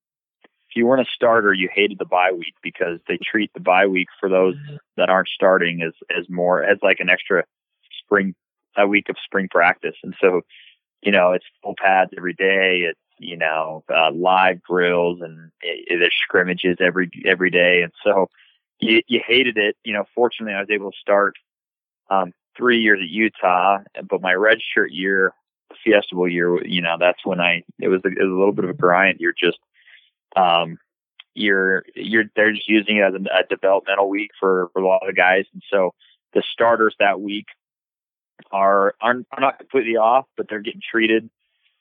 if 0.70 0.76
you 0.76 0.86
weren't 0.86 1.02
a 1.02 1.12
starter 1.14 1.54
you 1.54 1.70
hated 1.74 1.98
the 2.00 2.06
bye 2.06 2.32
week 2.32 2.56
because 2.62 3.00
they 3.08 3.18
treat 3.18 3.52
the 3.54 3.60
bye 3.60 3.88
week 3.88 4.08
for 4.20 4.30
those 4.30 4.56
that 4.98 5.10
aren't 5.10 5.28
starting 5.28 5.82
as 5.82 5.94
as 6.16 6.30
more 6.30 6.64
as 6.64 6.78
like 6.82 7.00
an 7.00 7.10
extra 7.10 7.44
spring 8.04 8.36
a 8.78 8.88
week 8.88 9.10
of 9.10 9.18
spring 9.26 9.50
practice. 9.50 9.96
And 10.04 10.16
so 10.22 10.42
you 11.02 11.12
know 11.12 11.34
it's 11.34 11.46
full 11.62 11.76
pads 11.78 12.12
every 12.16 12.34
day 12.34 12.86
it's 12.90 13.00
you 13.22 13.38
know, 13.38 13.84
uh, 13.94 14.12
live 14.12 14.62
drills 14.64 15.22
and 15.22 15.52
it, 15.62 16.00
there's 16.00 16.14
scrimmages 16.24 16.78
every 16.80 17.10
every 17.26 17.52
day, 17.52 17.84
and 17.84 17.92
so 18.04 18.30
you, 18.80 19.02
you 19.08 19.22
hated 19.26 19.58
it. 19.58 19.78
You 19.84 19.94
know, 19.94 20.06
fortunately, 20.16 20.56
I 20.56 20.60
was 20.60 20.72
able 20.72 20.92
to 20.92 20.98
start 21.00 21.36
um, 22.10 22.34
three 22.58 22.80
years 22.80 23.00
at 23.02 23.10
Utah, 23.10 23.80
but 24.10 24.22
my 24.22 24.34
redshirt 24.34 24.90
year, 24.90 25.34
Fiesta 25.84 26.16
year, 26.30 26.66
you 26.66 26.82
know, 26.82 26.96
that's 27.00 27.26
when 27.26 27.40
I 27.40 27.64
it 27.80 27.88
was 27.88 28.02
a, 28.06 28.10
it 28.10 28.24
was 28.24 28.32
a 28.32 28.38
little 28.38 28.54
bit 28.54 28.66
of 28.66 28.72
a 28.72 28.76
grind. 28.76 29.20
You're 29.20 29.34
just 29.38 29.60
um, 30.36 30.78
you're 31.34 31.84
you're 31.96 32.26
they're 32.36 32.54
just 32.54 32.70
using 32.70 32.98
it 32.98 33.02
as 33.02 33.14
a, 33.14 33.40
a 33.40 33.48
developmental 33.50 34.10
week 34.10 34.32
for 34.40 34.70
for 34.74 34.82
a 34.82 34.88
lot 34.88 35.08
of 35.08 35.16
guys, 35.16 35.46
and 35.54 35.64
so 35.70 35.94
the 36.34 36.44
starters 36.52 36.96
that 37.00 37.22
week 37.22 37.46
are 38.52 38.96
are, 39.02 39.16
not 39.40 39.60
completely 39.60 39.98
off, 39.98 40.26
but 40.36 40.48
they're 40.50 40.62
getting 40.62 40.82
treated 40.82 41.30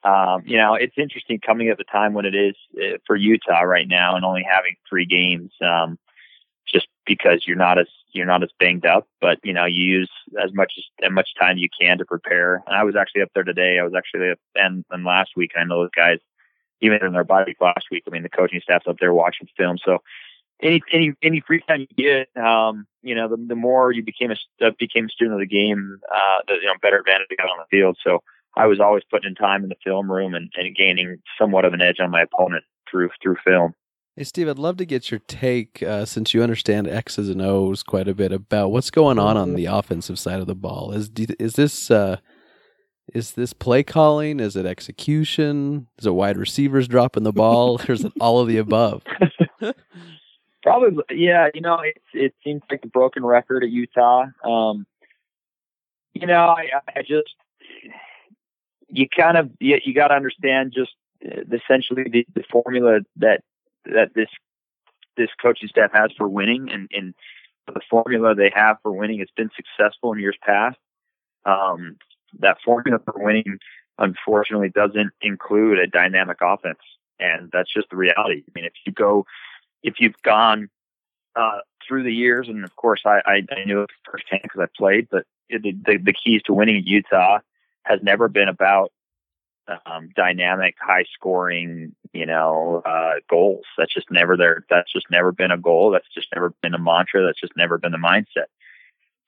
um, 0.03 0.43
you 0.47 0.57
know, 0.57 0.75
it's 0.75 0.97
interesting 0.97 1.41
coming 1.41 1.69
at 1.69 1.79
the 1.79 1.85
time 1.85 2.15
when 2.15 2.25
it 2.25 2.35
is 2.35 2.55
uh, 2.77 2.97
for 3.07 3.17
Utah 3.17 3.61
right 3.61 3.87
now 3.87 4.17
and 4.17 4.25
only 4.25 4.47
having 4.49 4.77
three 4.89 5.05
games, 5.05 5.53
um, 5.61 5.99
just 6.67 6.89
because 7.05 7.45
you're 7.47 7.57
not 7.57 7.79
as 7.79 7.89
you're 8.13 8.27
not 8.27 8.43
as 8.43 8.51
banged 8.59 8.87
up, 8.87 9.07
but 9.21 9.39
you 9.43 9.53
know, 9.53 9.65
you 9.65 9.85
use 9.85 10.11
as 10.43 10.53
much 10.53 10.73
as, 10.79 11.13
much 11.13 11.31
time 11.39 11.59
you 11.59 11.69
can 11.81 11.99
to 11.99 12.05
prepare. 12.05 12.63
And 12.67 12.77
I 12.77 12.85
was 12.85 12.97
actually 12.97 13.23
up 13.23 13.31
there 13.35 13.45
today. 13.45 13.79
I 13.79 13.85
was 13.85 13.95
actually 13.97 14.31
up 14.31 14.39
and, 14.55 14.85
and 14.91 15.05
last 15.05 15.31
week. 15.37 15.53
I 15.57 15.65
know 15.65 15.83
those 15.83 15.91
guys, 15.95 16.19
even 16.81 17.05
in 17.05 17.13
their 17.13 17.25
body 17.25 17.57
last 17.61 17.87
week. 17.91 18.05
I 18.07 18.11
mean, 18.11 18.23
the 18.23 18.29
coaching 18.29 18.61
staff's 18.63 18.87
up 18.87 18.97
there 19.01 19.13
watching 19.13 19.49
film. 19.57 19.79
So 19.85 19.99
any 20.63 20.83
any 20.93 21.13
any 21.23 21.41
free 21.41 21.63
time 21.67 21.87
you 21.89 22.05
get, 22.05 22.43
um, 22.43 22.87
you 23.03 23.15
know, 23.15 23.29
the, 23.29 23.37
the 23.37 23.55
more 23.55 23.93
you 23.93 24.03
became 24.03 24.31
a 24.31 24.67
uh, 24.67 24.71
became 24.79 25.07
a 25.07 25.09
student 25.09 25.35
of 25.35 25.41
the 25.41 25.47
game, 25.47 25.99
uh, 26.13 26.39
the 26.47 26.55
you 26.55 26.67
know 26.67 26.75
better 26.83 26.99
advantage 26.99 27.29
you 27.31 27.37
got 27.37 27.49
on 27.49 27.59
the 27.59 27.77
field. 27.77 27.97
So 28.05 28.23
I 28.57 28.67
was 28.67 28.81
always 28.81 29.05
putting 29.11 29.29
in 29.29 29.35
time 29.35 29.63
in 29.63 29.69
the 29.69 29.77
film 29.85 30.11
room 30.11 30.35
and, 30.35 30.51
and 30.57 30.77
gaining 30.77 31.19
somewhat 31.39 31.65
of 31.65 31.73
an 31.73 31.81
edge 31.81 32.01
on 32.01 32.11
my 32.11 32.23
opponent 32.23 32.65
through 32.91 33.11
through 33.23 33.37
film. 33.45 33.75
Hey, 34.21 34.25
Steve, 34.25 34.51
I'd 34.51 34.59
love 34.59 34.77
to 34.77 34.85
get 34.85 35.11
your 35.11 35.21
take, 35.29 35.83
uh, 35.83 36.05
since 36.05 36.35
you 36.35 36.43
understand 36.43 36.87
X's 36.87 37.31
and 37.31 37.41
O's 37.41 37.83
quite 37.83 38.07
a 38.07 38.15
bit, 38.15 38.33
about 38.33 38.71
what's 38.71 38.91
going 38.91 39.19
on 39.19 39.39
on 39.39 39.55
the 39.55 39.65
offensive 39.65 40.19
side 40.19 40.41
of 40.41 40.47
the 40.47 40.55
ball. 40.55 40.93
Is 40.93 41.11
is 41.39 41.55
this 41.55 41.91
uh, 41.91 42.19
is 43.15 43.33
this 43.33 43.55
play 43.55 43.83
calling? 43.83 44.39
Is 44.39 44.57
it 44.57 44.67
execution? 44.67 45.87
Is 45.99 46.05
it 46.05 46.11
wide 46.11 46.37
receivers 46.37 46.87
dropping 46.87 47.23
the 47.23 47.33
ball? 47.33 47.81
or 47.81 47.93
is 47.93 48.05
it 48.05 48.13
all 48.21 48.41
of 48.41 48.49
the 48.49 48.59
above? 48.59 49.05
Probably, 50.63 51.03
yeah. 51.13 51.49
You 51.55 51.63
know, 51.63 51.79
it 51.81 51.97
it 52.13 52.35
seems 52.45 52.61
like 52.71 52.81
a 52.85 52.89
broken 52.89 53.25
record 53.25 53.65
at 53.65 53.71
Utah. 53.71 54.27
Um, 54.45 54.87
you 56.13 56.27
know, 56.27 56.45
I, 56.45 56.69
I 56.95 57.01
just 57.01 57.35
you 58.87 59.09
kind 59.09 59.39
of 59.39 59.51
you, 59.61 59.79
you 59.83 59.95
got 59.95 60.09
to 60.09 60.15
understand 60.15 60.75
just 60.77 60.93
uh, 61.25 61.41
essentially 61.51 62.05
the, 62.13 62.27
the 62.35 62.45
formula 62.53 63.01
that 63.17 63.45
that 63.85 64.15
this 64.15 64.29
this 65.17 65.31
coaching 65.41 65.69
staff 65.69 65.91
has 65.93 66.11
for 66.17 66.29
winning, 66.29 66.71
and, 66.71 66.89
and 66.93 67.15
the 67.67 67.81
formula 67.91 68.35
they 68.35 68.51
have 68.55 68.77
for 68.83 68.93
winning 68.93 69.19
has 69.19 69.29
been 69.37 69.51
successful 69.55 70.13
in 70.13 70.19
years 70.19 70.37
past. 70.43 70.79
Um, 71.45 71.97
that 72.39 72.59
formula 72.65 73.01
for 73.05 73.15
winning, 73.17 73.59
unfortunately, 73.99 74.71
doesn't 74.71 75.13
include 75.21 75.79
a 75.79 75.87
dynamic 75.87 76.39
offense, 76.43 76.79
and 77.19 77.51
that's 77.53 77.73
just 77.73 77.91
the 77.91 77.97
reality. 77.97 78.43
I 78.47 78.51
mean, 78.55 78.65
if 78.65 78.73
you 78.87 78.93
go, 78.93 79.27
if 79.83 79.95
you've 79.99 80.21
gone 80.23 80.71
uh, 81.37 81.59
through 81.87 82.05
the 82.05 82.15
years, 82.15 82.49
and 82.49 82.65
of 82.65 82.75
course, 82.77 83.03
I, 83.05 83.21
I, 83.27 83.43
I 83.51 83.65
knew 83.65 83.83
it 83.83 83.91
firsthand 84.05 84.43
because 84.45 84.61
I 84.61 84.69
played, 84.77 85.09
but 85.11 85.25
the, 85.51 85.75
the, 85.85 85.97
the 85.99 86.15
keys 86.15 86.43
to 86.45 86.55
winning 86.55 86.77
at 86.77 86.87
Utah 86.87 87.39
has 87.85 88.01
never 88.03 88.29
been 88.29 88.49
about 88.49 88.93
um, 89.87 90.11
dynamic, 90.17 90.75
high 90.81 91.05
scoring, 91.15 91.95
you 92.13 92.27
know, 92.27 92.83
uh, 92.85 93.15
goals. 93.29 93.65
That's 93.79 93.93
just 93.93 94.11
never 94.11 94.37
there. 94.37 94.65
That's 94.69 94.93
just 94.93 95.07
never 95.11 95.33
been 95.33 95.51
a 95.51 95.59
goal. 95.59 95.91
That's 95.91 96.09
just 96.15 96.29
never 96.35 96.55
been 96.63 96.75
a 96.75 96.79
mantra. 96.79 97.25
That's 97.25 97.41
just 97.41 97.57
never 97.57 97.79
been 97.79 97.93
the 97.93 97.99
mindset. 97.99 98.47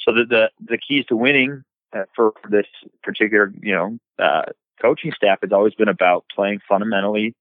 So 0.01 0.13
the 0.13 0.25
the, 0.29 0.51
the 0.61 0.79
keys 0.79 1.07
to 1.07 1.17
winning 1.17 1.63
uh, 1.93 2.05
for 2.15 2.33
this 2.51 2.67
particular, 3.03 3.53
you 3.63 3.75
know, 3.75 3.99
uh, 4.19 4.43
coaching 4.81 5.13
staff 5.15 5.39
has 5.43 5.53
always 5.53 5.75
been 5.75 5.89
about 5.89 6.25
playing 6.35 6.61
fundamentally 6.69 7.35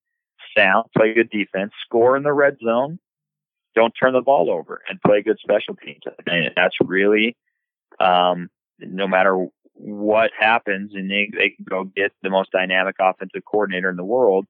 sound, 0.56 0.86
play 0.96 1.14
good 1.14 1.30
defense, 1.30 1.72
score 1.86 2.16
in 2.16 2.24
the 2.24 2.34
red 2.34 2.58
zone, 2.64 3.00
don't 3.76 3.94
turn 4.00 4.14
the 4.14 4.22
ball 4.22 4.52
over, 4.52 4.82
and 4.90 5.02
play 5.02 5.22
good 5.22 5.40
special 5.40 5.76
teams. 5.76 6.02
And 6.28 6.52
that's 6.56 6.76
really, 6.82 7.36
um, 8.00 8.50
no 8.80 9.08
matter 9.08 9.48
what 9.84 10.32
happens 10.38 10.94
and 10.94 11.10
they, 11.10 11.30
they 11.36 11.50
can 11.50 11.66
go 11.68 11.84
get 11.84 12.12
the 12.22 12.30
most 12.30 12.52
dynamic 12.52 12.96
offensive 13.00 13.44
coordinator 13.46 13.90
in 13.90 13.98
the 13.98 14.04
world. 14.04 14.46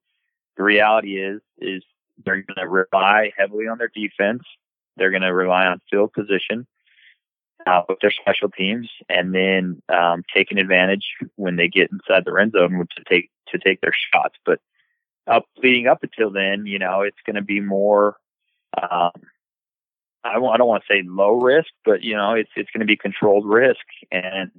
The 0.58 0.64
reality 0.64 1.20
is, 1.20 1.42
is 1.58 1.84
they're 2.24 2.42
going 2.42 2.58
to 2.58 2.68
rely 2.68 3.32
heavily 3.38 3.68
on 3.68 3.78
their 3.78 3.92
defense. 3.94 4.44
They're 4.98 5.10
going 5.10 5.22
to 5.22 5.34
rely 5.34 5.66
on 5.66 5.80
field 5.90 6.12
position 6.14 6.68
uh, 7.66 7.84
with 7.88 8.00
their 8.02 8.12
special 8.12 8.50
teams, 8.50 8.90
and 9.08 9.34
then 9.34 9.82
um, 9.90 10.24
taking 10.34 10.58
advantage 10.58 11.06
when 11.36 11.56
they 11.56 11.68
get 11.68 11.90
inside 11.92 12.26
the 12.26 12.34
red 12.34 12.52
zone 12.52 12.86
to 12.98 13.04
take 13.10 13.30
to 13.50 13.58
take 13.58 13.80
their 13.82 13.94
shots. 14.14 14.36
But 14.46 14.60
up 15.28 15.46
leading 15.64 15.88
up 15.88 16.04
until 16.04 16.32
then, 16.32 16.66
you 16.66 16.80
know, 16.80 17.02
it's 17.02 17.22
going 17.26 17.36
to 17.36 17.42
be 17.42 17.62
more. 17.62 18.18
Um, 18.80 19.12
don't 20.62 20.68
want 20.68 20.84
to 20.88 20.94
say 20.94 21.04
low 21.06 21.40
risk, 21.40 21.70
but 21.86 22.04
you 22.04 22.16
know, 22.16 22.34
it's 22.34 22.52
it's 22.56 22.70
going 22.72 22.82
to 22.82 22.86
be 22.86 22.98
controlled 22.98 23.46
risk, 23.46 23.86
and 24.12 24.52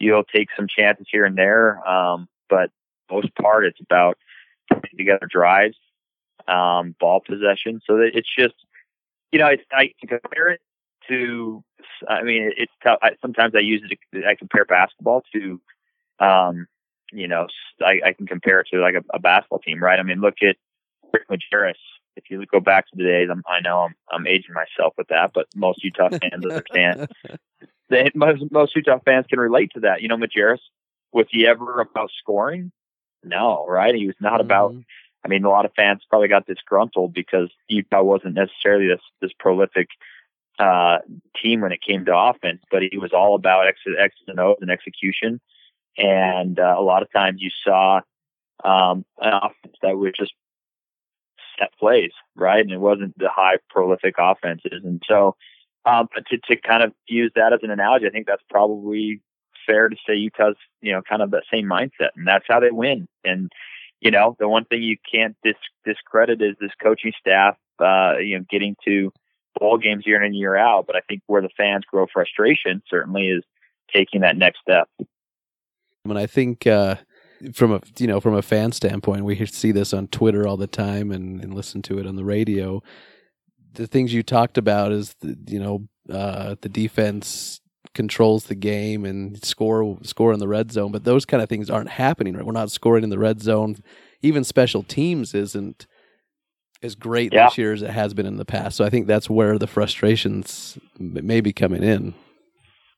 you'll 0.00 0.24
take 0.24 0.48
some 0.56 0.66
chances 0.66 1.06
here 1.10 1.24
and 1.24 1.36
there. 1.36 1.86
Um, 1.88 2.28
but 2.48 2.70
most 3.10 3.32
part, 3.36 3.64
it's 3.66 3.80
about 3.80 4.18
putting 4.72 4.98
together 4.98 5.28
drives, 5.30 5.76
um, 6.48 6.96
ball 6.98 7.20
possession. 7.20 7.80
So 7.86 7.98
that 7.98 8.10
it's 8.14 8.28
just, 8.36 8.54
you 9.30 9.38
know, 9.38 9.46
it's, 9.46 9.62
I 9.70 9.92
compare 10.00 10.48
it 10.48 10.60
to, 11.08 11.62
I 12.08 12.22
mean, 12.22 12.50
it's 12.56 12.72
tough. 12.82 12.98
I, 13.02 13.10
sometimes 13.20 13.54
I 13.54 13.60
use 13.60 13.82
it, 13.88 13.98
to, 14.12 14.26
I 14.26 14.34
compare 14.34 14.64
basketball 14.64 15.22
to, 15.32 15.60
um, 16.18 16.66
you 17.12 17.28
know, 17.28 17.46
I, 17.84 18.00
I 18.06 18.12
can 18.12 18.26
compare 18.26 18.60
it 18.60 18.68
to 18.72 18.80
like 18.80 18.94
a, 18.94 19.04
a 19.12 19.18
basketball 19.18 19.58
team, 19.58 19.82
right? 19.82 19.98
I 19.98 20.02
mean, 20.02 20.20
look 20.20 20.36
at 20.42 20.56
Rick 21.12 21.28
Majerus. 21.28 21.74
If 22.16 22.24
you 22.28 22.44
go 22.46 22.60
back 22.60 22.88
to 22.88 22.96
the 22.96 23.04
days, 23.04 23.28
I'm, 23.30 23.42
I 23.48 23.60
know 23.60 23.80
I'm, 23.80 23.94
I'm 24.10 24.26
aging 24.26 24.54
myself 24.54 24.94
with 24.98 25.08
that, 25.08 25.32
but 25.32 25.46
most 25.54 25.82
Utah 25.82 26.10
fans 26.10 26.44
understand 26.44 27.08
they, 27.88 28.10
most, 28.14 28.42
most 28.50 28.74
Utah 28.76 28.98
fans 29.04 29.26
can 29.28 29.38
relate 29.38 29.72
to 29.74 29.80
that. 29.80 30.02
You 30.02 30.08
know, 30.08 30.16
Majerus, 30.16 30.58
was 31.12 31.26
he 31.30 31.46
ever 31.46 31.80
about 31.80 32.10
scoring? 32.18 32.72
No, 33.22 33.66
right? 33.68 33.94
He 33.94 34.06
was 34.06 34.16
not 34.20 34.34
mm-hmm. 34.34 34.40
about. 34.40 34.74
I 35.24 35.28
mean, 35.28 35.44
a 35.44 35.50
lot 35.50 35.66
of 35.66 35.72
fans 35.76 36.02
probably 36.08 36.28
got 36.28 36.46
disgruntled 36.46 37.12
because 37.12 37.50
Utah 37.68 38.02
wasn't 38.02 38.34
necessarily 38.34 38.88
this 38.88 39.02
this 39.20 39.32
prolific 39.38 39.88
uh, 40.58 40.98
team 41.42 41.60
when 41.60 41.72
it 41.72 41.82
came 41.82 42.04
to 42.04 42.16
offense, 42.16 42.62
but 42.70 42.82
he 42.82 42.98
was 42.98 43.12
all 43.12 43.34
about 43.34 43.66
X, 43.66 43.80
X 43.98 44.14
and 44.28 44.40
O's 44.40 44.58
and 44.60 44.70
execution. 44.70 45.40
And 45.98 46.58
uh, 46.58 46.74
a 46.78 46.82
lot 46.82 47.02
of 47.02 47.12
times 47.12 47.40
you 47.40 47.50
saw 47.64 48.00
um, 48.64 49.04
an 49.18 49.32
offense 49.34 49.76
that 49.82 49.96
would 49.96 50.14
just 50.18 50.32
set 51.60 51.70
plays, 51.78 52.12
right? 52.34 52.60
And 52.60 52.72
it 52.72 52.80
wasn't 52.80 53.16
the 53.18 53.28
high 53.28 53.58
prolific 53.68 54.14
offenses. 54.18 54.82
And 54.84 55.02
so 55.06 55.36
um, 55.84 56.08
to, 56.30 56.38
to 56.38 56.56
kind 56.60 56.82
of 56.82 56.92
use 57.06 57.30
that 57.36 57.52
as 57.52 57.60
an 57.62 57.70
analogy, 57.70 58.06
I 58.06 58.10
think 58.10 58.26
that's 58.26 58.42
probably 58.50 59.20
fair 59.66 59.88
to 59.88 59.96
say 60.06 60.14
Utah's, 60.14 60.56
you 60.80 60.92
know, 60.92 61.02
kind 61.02 61.22
of 61.22 61.30
that 61.30 61.44
same 61.52 61.66
mindset. 61.66 62.10
And 62.16 62.26
that's 62.26 62.44
how 62.48 62.60
they 62.60 62.70
win. 62.70 63.06
And, 63.24 63.50
you 64.00 64.10
know, 64.10 64.36
the 64.38 64.48
one 64.48 64.64
thing 64.64 64.82
you 64.82 64.96
can't 65.10 65.36
dis- 65.44 65.54
discredit 65.84 66.42
is 66.42 66.56
this 66.60 66.72
coaching 66.82 67.12
staff, 67.18 67.56
uh, 67.78 68.18
you 68.18 68.38
know, 68.38 68.44
getting 68.50 68.76
to 68.84 69.12
bowl 69.58 69.78
games 69.78 70.06
year 70.06 70.16
in 70.18 70.24
and 70.24 70.36
year 70.36 70.56
out. 70.56 70.86
But 70.86 70.96
I 70.96 71.00
think 71.08 71.22
where 71.26 71.42
the 71.42 71.50
fans 71.56 71.84
grow 71.90 72.06
frustration 72.12 72.82
certainly 72.88 73.28
is 73.28 73.44
taking 73.92 74.22
that 74.22 74.36
next 74.36 74.60
step. 74.60 74.88
And 76.04 76.18
I 76.18 76.26
think 76.26 76.66
uh, 76.66 76.96
from 77.54 77.72
a 77.72 77.80
you 77.98 78.06
know 78.06 78.20
from 78.20 78.34
a 78.34 78.42
fan 78.42 78.72
standpoint, 78.72 79.24
we 79.24 79.44
see 79.46 79.72
this 79.72 79.92
on 79.92 80.08
Twitter 80.08 80.46
all 80.46 80.56
the 80.56 80.66
time 80.66 81.10
and, 81.10 81.42
and 81.42 81.54
listen 81.54 81.82
to 81.82 81.98
it 81.98 82.06
on 82.06 82.16
the 82.16 82.24
radio. 82.24 82.82
The 83.74 83.86
things 83.86 84.12
you 84.12 84.22
talked 84.22 84.58
about 84.58 84.92
is 84.92 85.14
the, 85.20 85.36
you 85.46 85.58
know 85.60 85.88
uh, 86.12 86.56
the 86.60 86.68
defense 86.68 87.60
controls 87.94 88.44
the 88.44 88.54
game 88.54 89.04
and 89.04 89.42
score 89.44 89.98
score 90.02 90.32
in 90.32 90.38
the 90.38 90.48
red 90.48 90.70
zone, 90.72 90.92
but 90.92 91.04
those 91.04 91.24
kind 91.24 91.42
of 91.42 91.48
things 91.48 91.70
aren't 91.70 91.90
happening. 91.90 92.34
Right, 92.34 92.44
we're 92.46 92.52
not 92.52 92.70
scoring 92.70 93.04
in 93.04 93.10
the 93.10 93.18
red 93.18 93.40
zone. 93.40 93.76
Even 94.22 94.44
special 94.44 94.82
teams 94.82 95.34
isn't 95.34 95.86
as 96.82 96.94
great 96.94 97.32
Yeah. 97.32 97.46
this 97.48 97.58
year 97.58 97.72
as 97.72 97.82
it 97.82 97.90
has 97.90 98.14
been 98.14 98.26
in 98.26 98.36
the 98.36 98.44
past. 98.44 98.76
So 98.76 98.84
I 98.84 98.90
think 98.90 99.06
that's 99.06 99.28
where 99.30 99.58
the 99.58 99.66
frustrations 99.66 100.78
may 100.98 101.40
be 101.40 101.52
coming 101.52 101.82
in. 101.82 102.14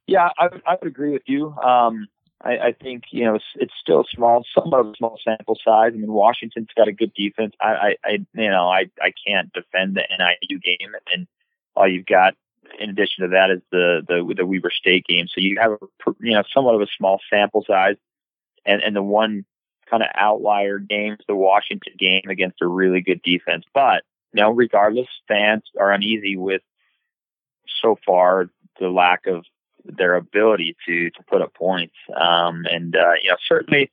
Yeah, 0.07 0.29
I, 0.39 0.45
would- 0.49 0.63
I 0.67 0.77
would 0.81 0.89
agree 0.89 1.11
with 1.13 1.23
you. 1.27 1.53
Um, 1.59 2.07
I, 2.45 2.59
I 2.59 2.73
think 2.73 3.05
you 3.11 3.25
know 3.25 3.37
it's, 3.37 3.45
it's 3.55 3.75
still 3.81 4.05
small, 4.13 4.45
somewhat 4.55 4.81
of 4.81 4.87
a 4.89 4.97
small 4.97 5.19
sample 5.23 5.59
size. 5.65 5.93
I 5.95 5.97
mean, 5.97 6.13
Washington's 6.13 6.69
got 6.77 6.89
a 6.89 6.93
good 6.93 7.15
defense. 7.15 7.55
I, 7.61 7.69
I, 7.69 7.97
I 8.05 8.11
you 8.35 8.51
know, 8.51 8.69
I, 8.69 8.91
I 9.01 9.13
can't 9.27 9.53
defend 9.53 9.97
the 9.97 10.03
NIU 10.11 10.59
game, 10.59 10.93
and 11.13 11.27
all 11.77 11.89
you've 11.89 12.07
got 12.07 12.35
in 12.79 12.91
addition 12.91 13.23
to 13.23 13.29
that 13.29 13.51
is 13.51 13.61
the 13.71 14.03
the 14.07 14.35
the 14.37 14.47
Weber 14.47 14.71
State 14.71 15.07
game. 15.07 15.27
So 15.29 15.41
you 15.41 15.59
have 15.61 15.73
a 15.73 15.77
you 16.21 16.33
know 16.35 16.43
somewhat 16.53 16.75
of 16.75 16.81
a 16.81 16.87
small 16.97 17.21
sample 17.31 17.65
size, 17.67 17.97
and 18.65 18.83
and 18.83 18.97
the 18.97 19.03
one 19.03 19.45
kind 19.89 20.03
of 20.03 20.09
outlier 20.15 20.79
game 20.79 21.15
is 21.15 21.25
the 21.29 21.37
Washington 21.37 21.95
game 21.99 22.25
against 22.29 22.63
a 22.63 22.67
really 22.67 23.03
good 23.03 23.23
defense. 23.23 23.65
But 23.73 24.03
you 24.33 24.43
know, 24.43 24.51
regardless, 24.51 25.09
fans 25.29 25.63
are 25.79 25.93
uneasy 25.93 26.37
with 26.37 26.63
so 27.83 27.99
far 28.05 28.51
the 28.81 28.89
lack 28.89 29.27
of 29.27 29.45
their 29.85 30.15
ability 30.15 30.77
to 30.87 31.11
to 31.11 31.23
put 31.29 31.43
up 31.43 31.55
points. 31.55 31.95
Um, 32.15 32.65
and 32.71 32.95
uh, 32.97 33.13
you 33.23 33.31
know, 33.31 33.37
certainly 33.49 33.91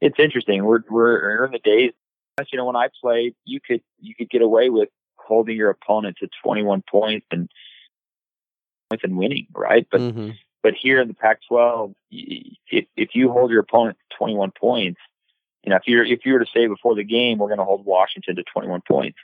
it's 0.00 0.18
interesting. 0.18 0.64
We're 0.64 0.80
we're 0.88 1.44
in 1.44 1.52
the 1.52 1.58
days. 1.58 1.92
You 2.50 2.58
know, 2.58 2.64
when 2.64 2.76
I 2.76 2.88
played, 3.00 3.34
you 3.44 3.60
could 3.60 3.82
you 4.00 4.14
could 4.14 4.30
get 4.30 4.42
away 4.42 4.70
with 4.70 4.88
holding 5.16 5.56
your 5.56 5.70
opponent 5.70 6.16
to 6.18 6.28
21 6.42 6.82
points 6.90 7.26
and 7.30 7.48
points 8.90 9.04
and 9.04 9.16
winning, 9.16 9.46
right? 9.54 9.86
But 9.90 10.00
Mhm. 10.00 10.36
but 10.62 10.74
here 10.74 11.00
in 11.00 11.08
the 11.08 11.14
Pac-12, 11.14 11.94
y- 12.10 12.42
if 12.70 12.86
if 12.96 13.14
you 13.14 13.30
hold 13.30 13.50
your 13.50 13.60
opponent 13.60 13.98
to 14.10 14.16
21 14.16 14.50
points, 14.52 15.00
you 15.62 15.70
know, 15.70 15.76
if 15.76 15.86
you're 15.86 16.04
if 16.04 16.24
you 16.24 16.32
were 16.32 16.38
to 16.44 16.50
say 16.52 16.66
before 16.66 16.94
the 16.94 17.04
game 17.04 17.38
we're 17.38 17.48
going 17.48 17.58
to 17.58 17.64
hold 17.64 17.84
Washington 17.84 18.36
to 18.36 18.42
21 18.44 18.80
points, 18.88 19.18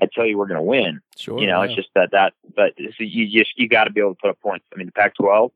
I'd 0.00 0.10
tell 0.12 0.26
you 0.26 0.36
we're 0.36 0.46
going 0.46 0.58
to 0.58 0.62
win. 0.62 1.00
sure, 1.16 1.40
You 1.40 1.46
know, 1.46 1.62
yeah. 1.62 1.68
it's 1.68 1.76
just 1.76 1.90
that 1.94 2.10
that, 2.12 2.34
but 2.54 2.72
so 2.76 3.04
you 3.04 3.26
just 3.26 3.52
you 3.56 3.68
got 3.68 3.84
to 3.84 3.90
be 3.90 4.00
able 4.00 4.14
to 4.14 4.20
put 4.20 4.30
up 4.30 4.40
points. 4.40 4.66
I 4.72 4.76
mean, 4.76 4.86
the 4.86 4.92
Pac-12 4.92 5.50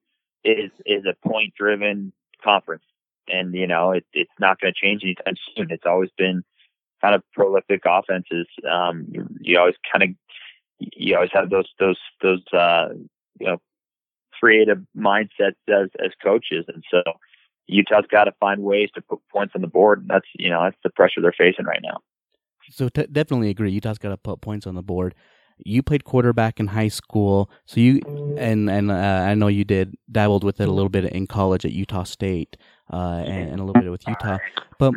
is 0.44 0.70
is 0.86 1.04
a 1.04 1.14
point-driven 1.26 2.12
conference, 2.42 2.84
and 3.26 3.54
you 3.54 3.66
know 3.66 3.92
it, 3.92 4.06
it's 4.12 4.32
not 4.38 4.60
going 4.60 4.72
to 4.72 4.80
change 4.80 5.02
anytime 5.02 5.34
soon. 5.56 5.70
It's 5.70 5.86
always 5.86 6.10
been 6.16 6.44
kind 7.00 7.14
of 7.14 7.22
prolific 7.32 7.82
offenses. 7.84 8.46
Um, 8.68 9.06
you, 9.10 9.26
you 9.40 9.58
always 9.58 9.76
kind 9.92 10.04
of 10.04 10.10
you 10.78 11.16
always 11.16 11.30
have 11.32 11.50
those 11.50 11.68
those 11.78 11.98
those 12.22 12.42
uh, 12.52 12.88
you 13.40 13.46
know 13.46 13.58
creative 14.38 14.78
mindsets 14.96 15.56
as 15.68 15.88
as 16.04 16.12
coaches, 16.22 16.64
and 16.68 16.84
so 16.90 17.02
Utah's 17.66 18.06
got 18.10 18.24
to 18.24 18.32
find 18.40 18.62
ways 18.62 18.90
to 18.94 19.02
put 19.02 19.20
points 19.32 19.54
on 19.54 19.62
the 19.62 19.68
board. 19.68 20.00
And 20.00 20.08
that's 20.08 20.28
you 20.34 20.50
know 20.50 20.62
that's 20.62 20.78
the 20.82 20.90
pressure 20.90 21.20
they're 21.20 21.32
facing 21.32 21.66
right 21.66 21.82
now. 21.82 21.98
So 22.70 22.88
t- 22.88 23.06
definitely 23.10 23.50
agree. 23.50 23.70
Utah's 23.72 23.98
got 23.98 24.10
to 24.10 24.16
put 24.16 24.40
points 24.40 24.66
on 24.66 24.74
the 24.74 24.82
board. 24.82 25.14
You 25.64 25.82
played 25.82 26.04
quarterback 26.04 26.60
in 26.60 26.68
high 26.68 26.88
school, 26.88 27.50
so 27.66 27.80
you 27.80 28.00
and 28.38 28.70
and 28.70 28.92
uh, 28.92 28.94
I 28.94 29.34
know 29.34 29.48
you 29.48 29.64
did 29.64 29.96
dabbled 30.10 30.44
with 30.44 30.60
it 30.60 30.68
a 30.68 30.72
little 30.72 30.88
bit 30.88 31.04
in 31.06 31.26
college 31.26 31.64
at 31.64 31.72
Utah 31.72 32.04
State, 32.04 32.56
uh, 32.92 33.24
and, 33.26 33.50
and 33.50 33.60
a 33.60 33.64
little 33.64 33.82
bit 33.82 33.90
with 33.90 34.06
Utah. 34.06 34.38
But 34.78 34.94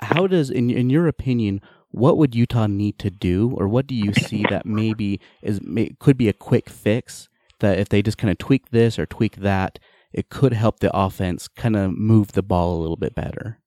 how 0.00 0.28
does, 0.28 0.50
in 0.50 0.70
in 0.70 0.88
your 0.88 1.08
opinion, 1.08 1.60
what 1.90 2.16
would 2.16 2.34
Utah 2.34 2.68
need 2.68 2.98
to 3.00 3.10
do, 3.10 3.54
or 3.56 3.66
what 3.66 3.88
do 3.88 3.96
you 3.96 4.12
see 4.14 4.44
that 4.50 4.64
maybe 4.64 5.20
is 5.42 5.60
may, 5.62 5.90
could 5.98 6.16
be 6.16 6.28
a 6.28 6.32
quick 6.32 6.70
fix 6.70 7.28
that 7.58 7.78
if 7.78 7.88
they 7.88 8.02
just 8.02 8.18
kind 8.18 8.30
of 8.30 8.38
tweak 8.38 8.70
this 8.70 8.98
or 8.98 9.06
tweak 9.06 9.36
that, 9.36 9.80
it 10.12 10.28
could 10.28 10.52
help 10.52 10.80
the 10.80 10.96
offense 10.96 11.48
kind 11.48 11.74
of 11.74 11.96
move 11.96 12.32
the 12.32 12.42
ball 12.42 12.76
a 12.76 12.80
little 12.80 12.96
bit 12.96 13.14
better. 13.14 13.58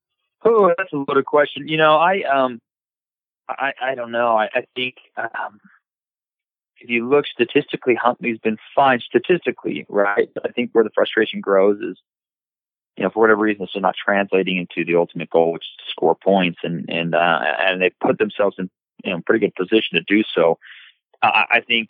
Oh, 0.46 0.72
that's 0.78 0.94
a 0.94 0.98
loaded 0.98 1.26
question. 1.26 1.68
You 1.68 1.78
know, 1.78 1.96
I 1.96 2.22
um, 2.24 2.62
I 3.48 3.74
I 3.82 3.96
don't 3.96 4.12
know. 4.12 4.38
I, 4.38 4.50
I 4.54 4.66
think 4.76 4.96
um, 5.18 5.60
if 6.80 6.90
you 6.90 7.08
look 7.08 7.26
statistically, 7.28 7.96
Huntley's 7.96 8.40
been 8.40 8.58
fine 8.76 9.00
statistically, 9.00 9.86
right? 9.90 10.30
But 10.34 10.48
I 10.48 10.52
think 10.52 10.72
where 10.74 10.84
the 10.84 10.90
frustration 10.94 11.42
grows 11.42 11.80
is, 11.80 11.98
you 12.98 13.04
know, 13.04 13.10
for 13.10 13.22
whatever 13.22 13.42
reason, 13.42 13.64
it's 13.64 13.76
not 13.76 13.96
translating 13.96 14.58
into 14.58 14.86
the 14.86 14.98
ultimate 14.98 15.30
goal, 15.30 15.54
which 15.54 15.64
is 15.64 15.86
to 15.86 15.92
score 15.92 16.16
points, 16.16 16.60
and 16.64 16.86
and 16.90 17.16
uh, 17.16 17.40
and 17.60 17.82
they 17.82 17.92
put 18.02 18.18
themselves 18.18 18.56
in 18.60 18.70
you 19.04 19.12
know 19.12 19.22
pretty 19.26 19.46
good 19.46 19.56
position 19.56 19.96
to 19.96 20.02
do 20.02 20.24
so. 20.24 20.58
I, 21.22 21.46
I 21.52 21.62
think 21.62 21.90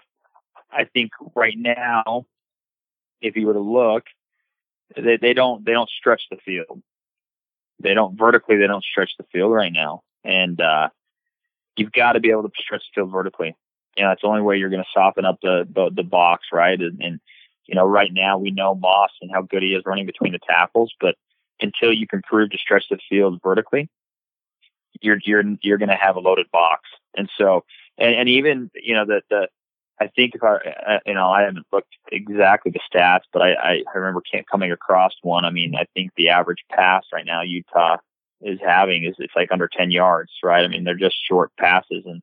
I 0.72 0.86
think 0.86 1.12
right 1.36 1.58
now, 1.58 2.26
if 3.22 3.36
you 3.36 3.48
were 3.48 3.54
to 3.54 3.60
look, 3.60 4.04
they 4.96 5.18
they 5.18 5.34
don't 5.34 5.66
they 5.66 5.74
don't 5.74 5.90
stretch 5.90 6.24
the 6.30 6.38
field 6.38 6.82
they 7.80 7.94
don't 7.94 8.18
vertically 8.18 8.58
they 8.58 8.68
don't 8.68 8.84
stretch 8.84 9.12
the 9.18 9.26
field 9.32 9.52
right 9.52 9.74
now 9.74 10.02
and 10.24 10.62
uh 10.62 10.90
you've 11.78 11.92
got 11.92 12.14
to 12.14 12.20
be 12.20 12.32
able 12.32 12.44
to 12.44 12.52
stretch 12.58 12.84
the 12.84 13.02
field 13.02 13.12
vertically. 13.12 13.56
You 13.98 14.04
know 14.04 14.10
that's 14.10 14.22
the 14.22 14.28
only 14.28 14.42
way 14.42 14.58
you're 14.58 14.70
going 14.70 14.84
to 14.84 14.90
soften 14.94 15.26
up 15.26 15.40
the, 15.42 15.68
the 15.74 15.90
the 15.94 16.04
box 16.04 16.48
right? 16.52 16.80
And, 16.80 17.02
and 17.02 17.20
you 17.66 17.76
know 17.76 17.86
right 17.86 18.12
now 18.14 18.38
we 18.38 18.52
know 18.52 18.76
moss 18.76 19.12
and 19.22 19.32
how 19.34 19.42
good 19.42 19.64
he 19.64 19.74
is 19.74 19.84
running 19.86 20.06
between 20.06 20.34
the 20.34 20.40
tackles 20.48 20.94
but 21.00 21.16
until 21.62 21.94
you 21.94 22.06
can 22.06 22.22
prove 22.22 22.50
to 22.52 22.58
stretch 22.58 22.84
the 22.90 23.00
field 23.10 23.40
vertically 23.42 23.90
you're 25.02 25.18
you're 25.24 25.44
you're 25.62 25.78
going 25.78 25.90
to 25.90 25.96
have 25.96 26.16
a 26.16 26.20
loaded 26.20 26.48
box. 26.52 26.82
And 27.16 27.30
so 27.38 27.64
and, 27.98 28.16
and 28.16 28.30
even 28.30 28.70
you 28.76 28.94
know 28.94 29.06
the 29.06 29.22
the 29.30 29.48
I 30.00 30.08
think 30.08 30.36
if 30.36 30.44
I, 30.44 31.00
you 31.06 31.14
know, 31.14 31.30
I 31.30 31.44
haven't 31.44 31.66
looked 31.72 31.96
exactly 32.12 32.70
the 32.70 32.82
stats, 32.94 33.22
but 33.32 33.42
I, 33.42 33.54
I, 33.54 33.84
I 33.94 33.98
remember 33.98 34.22
coming 34.52 34.70
across 34.74 35.14
one. 35.22 35.46
I 35.46 35.52
mean, 35.52 35.74
I 35.74 35.86
think 35.94 36.12
the 36.18 36.28
average 36.28 36.66
pass 36.70 37.06
right 37.14 37.26
now 37.26 37.44
Utah 37.44 37.98
is 38.42 38.60
having 38.66 39.06
is 39.06 39.16
it's 39.20 39.36
like 39.36 39.52
under 39.52 39.68
10 39.68 39.92
yards, 39.92 40.32
right? 40.44 40.64
I 40.64 40.68
mean, 40.68 40.84
they're 40.84 40.96
just 40.96 41.16
short 41.28 41.52
passes 41.58 42.04
and, 42.06 42.22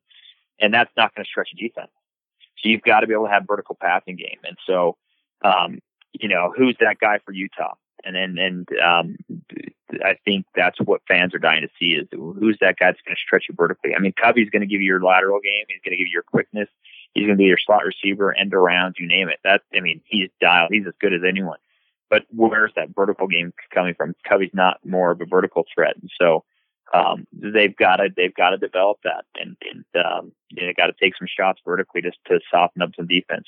and 0.59 0.73
that's 0.73 0.91
not 0.95 1.13
going 1.15 1.25
to 1.25 1.29
stretch 1.29 1.49
a 1.53 1.57
defense. 1.57 1.91
So 2.57 2.69
you've 2.69 2.81
got 2.81 3.01
to 3.01 3.07
be 3.07 3.13
able 3.13 3.25
to 3.25 3.31
have 3.31 3.43
vertical 3.47 3.77
passing 3.79 4.15
game. 4.15 4.39
And 4.43 4.57
so, 4.65 4.95
um, 5.43 5.79
you 6.13 6.29
know, 6.29 6.53
who's 6.55 6.77
that 6.79 6.99
guy 6.99 7.19
for 7.25 7.33
Utah? 7.33 7.73
And 8.05 8.15
then, 8.15 8.37
and, 8.37 8.67
um, 8.79 9.15
I 10.03 10.15
think 10.25 10.45
that's 10.55 10.79
what 10.81 11.01
fans 11.07 11.35
are 11.35 11.39
dying 11.39 11.61
to 11.61 11.69
see 11.79 11.95
is 11.95 12.07
who's 12.11 12.57
that 12.61 12.77
guy 12.77 12.87
that's 12.87 13.01
going 13.01 13.15
to 13.15 13.21
stretch 13.21 13.45
you 13.49 13.55
vertically. 13.55 13.95
I 13.95 13.99
mean, 13.99 14.13
Covey's 14.13 14.49
going 14.49 14.61
to 14.61 14.67
give 14.67 14.81
you 14.81 14.87
your 14.87 15.03
lateral 15.03 15.39
game. 15.39 15.65
He's 15.67 15.81
going 15.83 15.91
to 15.91 15.97
give 15.97 16.07
you 16.07 16.13
your 16.13 16.23
quickness. 16.23 16.69
He's 17.13 17.25
going 17.25 17.37
to 17.37 17.41
be 17.41 17.45
your 17.45 17.59
slot 17.59 17.83
receiver, 17.85 18.33
end 18.33 18.53
around, 18.53 18.95
you 18.97 19.07
name 19.07 19.29
it. 19.29 19.39
That 19.43 19.61
I 19.75 19.81
mean, 19.81 20.01
he's 20.05 20.29
dialed. 20.41 20.69
He's 20.71 20.87
as 20.87 20.93
good 20.99 21.13
as 21.13 21.21
anyone. 21.27 21.59
But 22.13 22.25
where's 22.29 22.71
that 22.75 22.89
vertical 22.95 23.25
game 23.25 23.51
coming 23.73 23.95
from? 23.95 24.13
Covey's 24.29 24.51
not 24.53 24.77
more 24.85 25.09
of 25.09 25.19
a 25.19 25.25
vertical 25.25 25.65
threat, 25.73 25.95
and 25.99 26.11
so 26.21 26.43
um, 26.93 27.25
they've 27.33 27.75
got 27.75 27.95
to 27.95 28.09
they've 28.15 28.35
got 28.35 28.51
to 28.51 28.57
develop 28.57 28.99
that, 29.03 29.25
and, 29.41 29.57
and 29.71 30.05
um, 30.05 30.31
they 30.55 30.71
got 30.77 30.85
to 30.85 30.93
take 31.01 31.17
some 31.17 31.27
shots 31.27 31.59
vertically 31.65 32.03
just 32.03 32.19
to 32.27 32.39
soften 32.51 32.83
up 32.83 32.91
some 32.95 33.07
defense. 33.07 33.47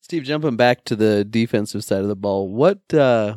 Steve, 0.00 0.24
jumping 0.24 0.56
back 0.56 0.82
to 0.86 0.96
the 0.96 1.24
defensive 1.24 1.84
side 1.84 2.00
of 2.00 2.08
the 2.08 2.16
ball, 2.16 2.48
what 2.48 2.92
uh, 2.92 3.36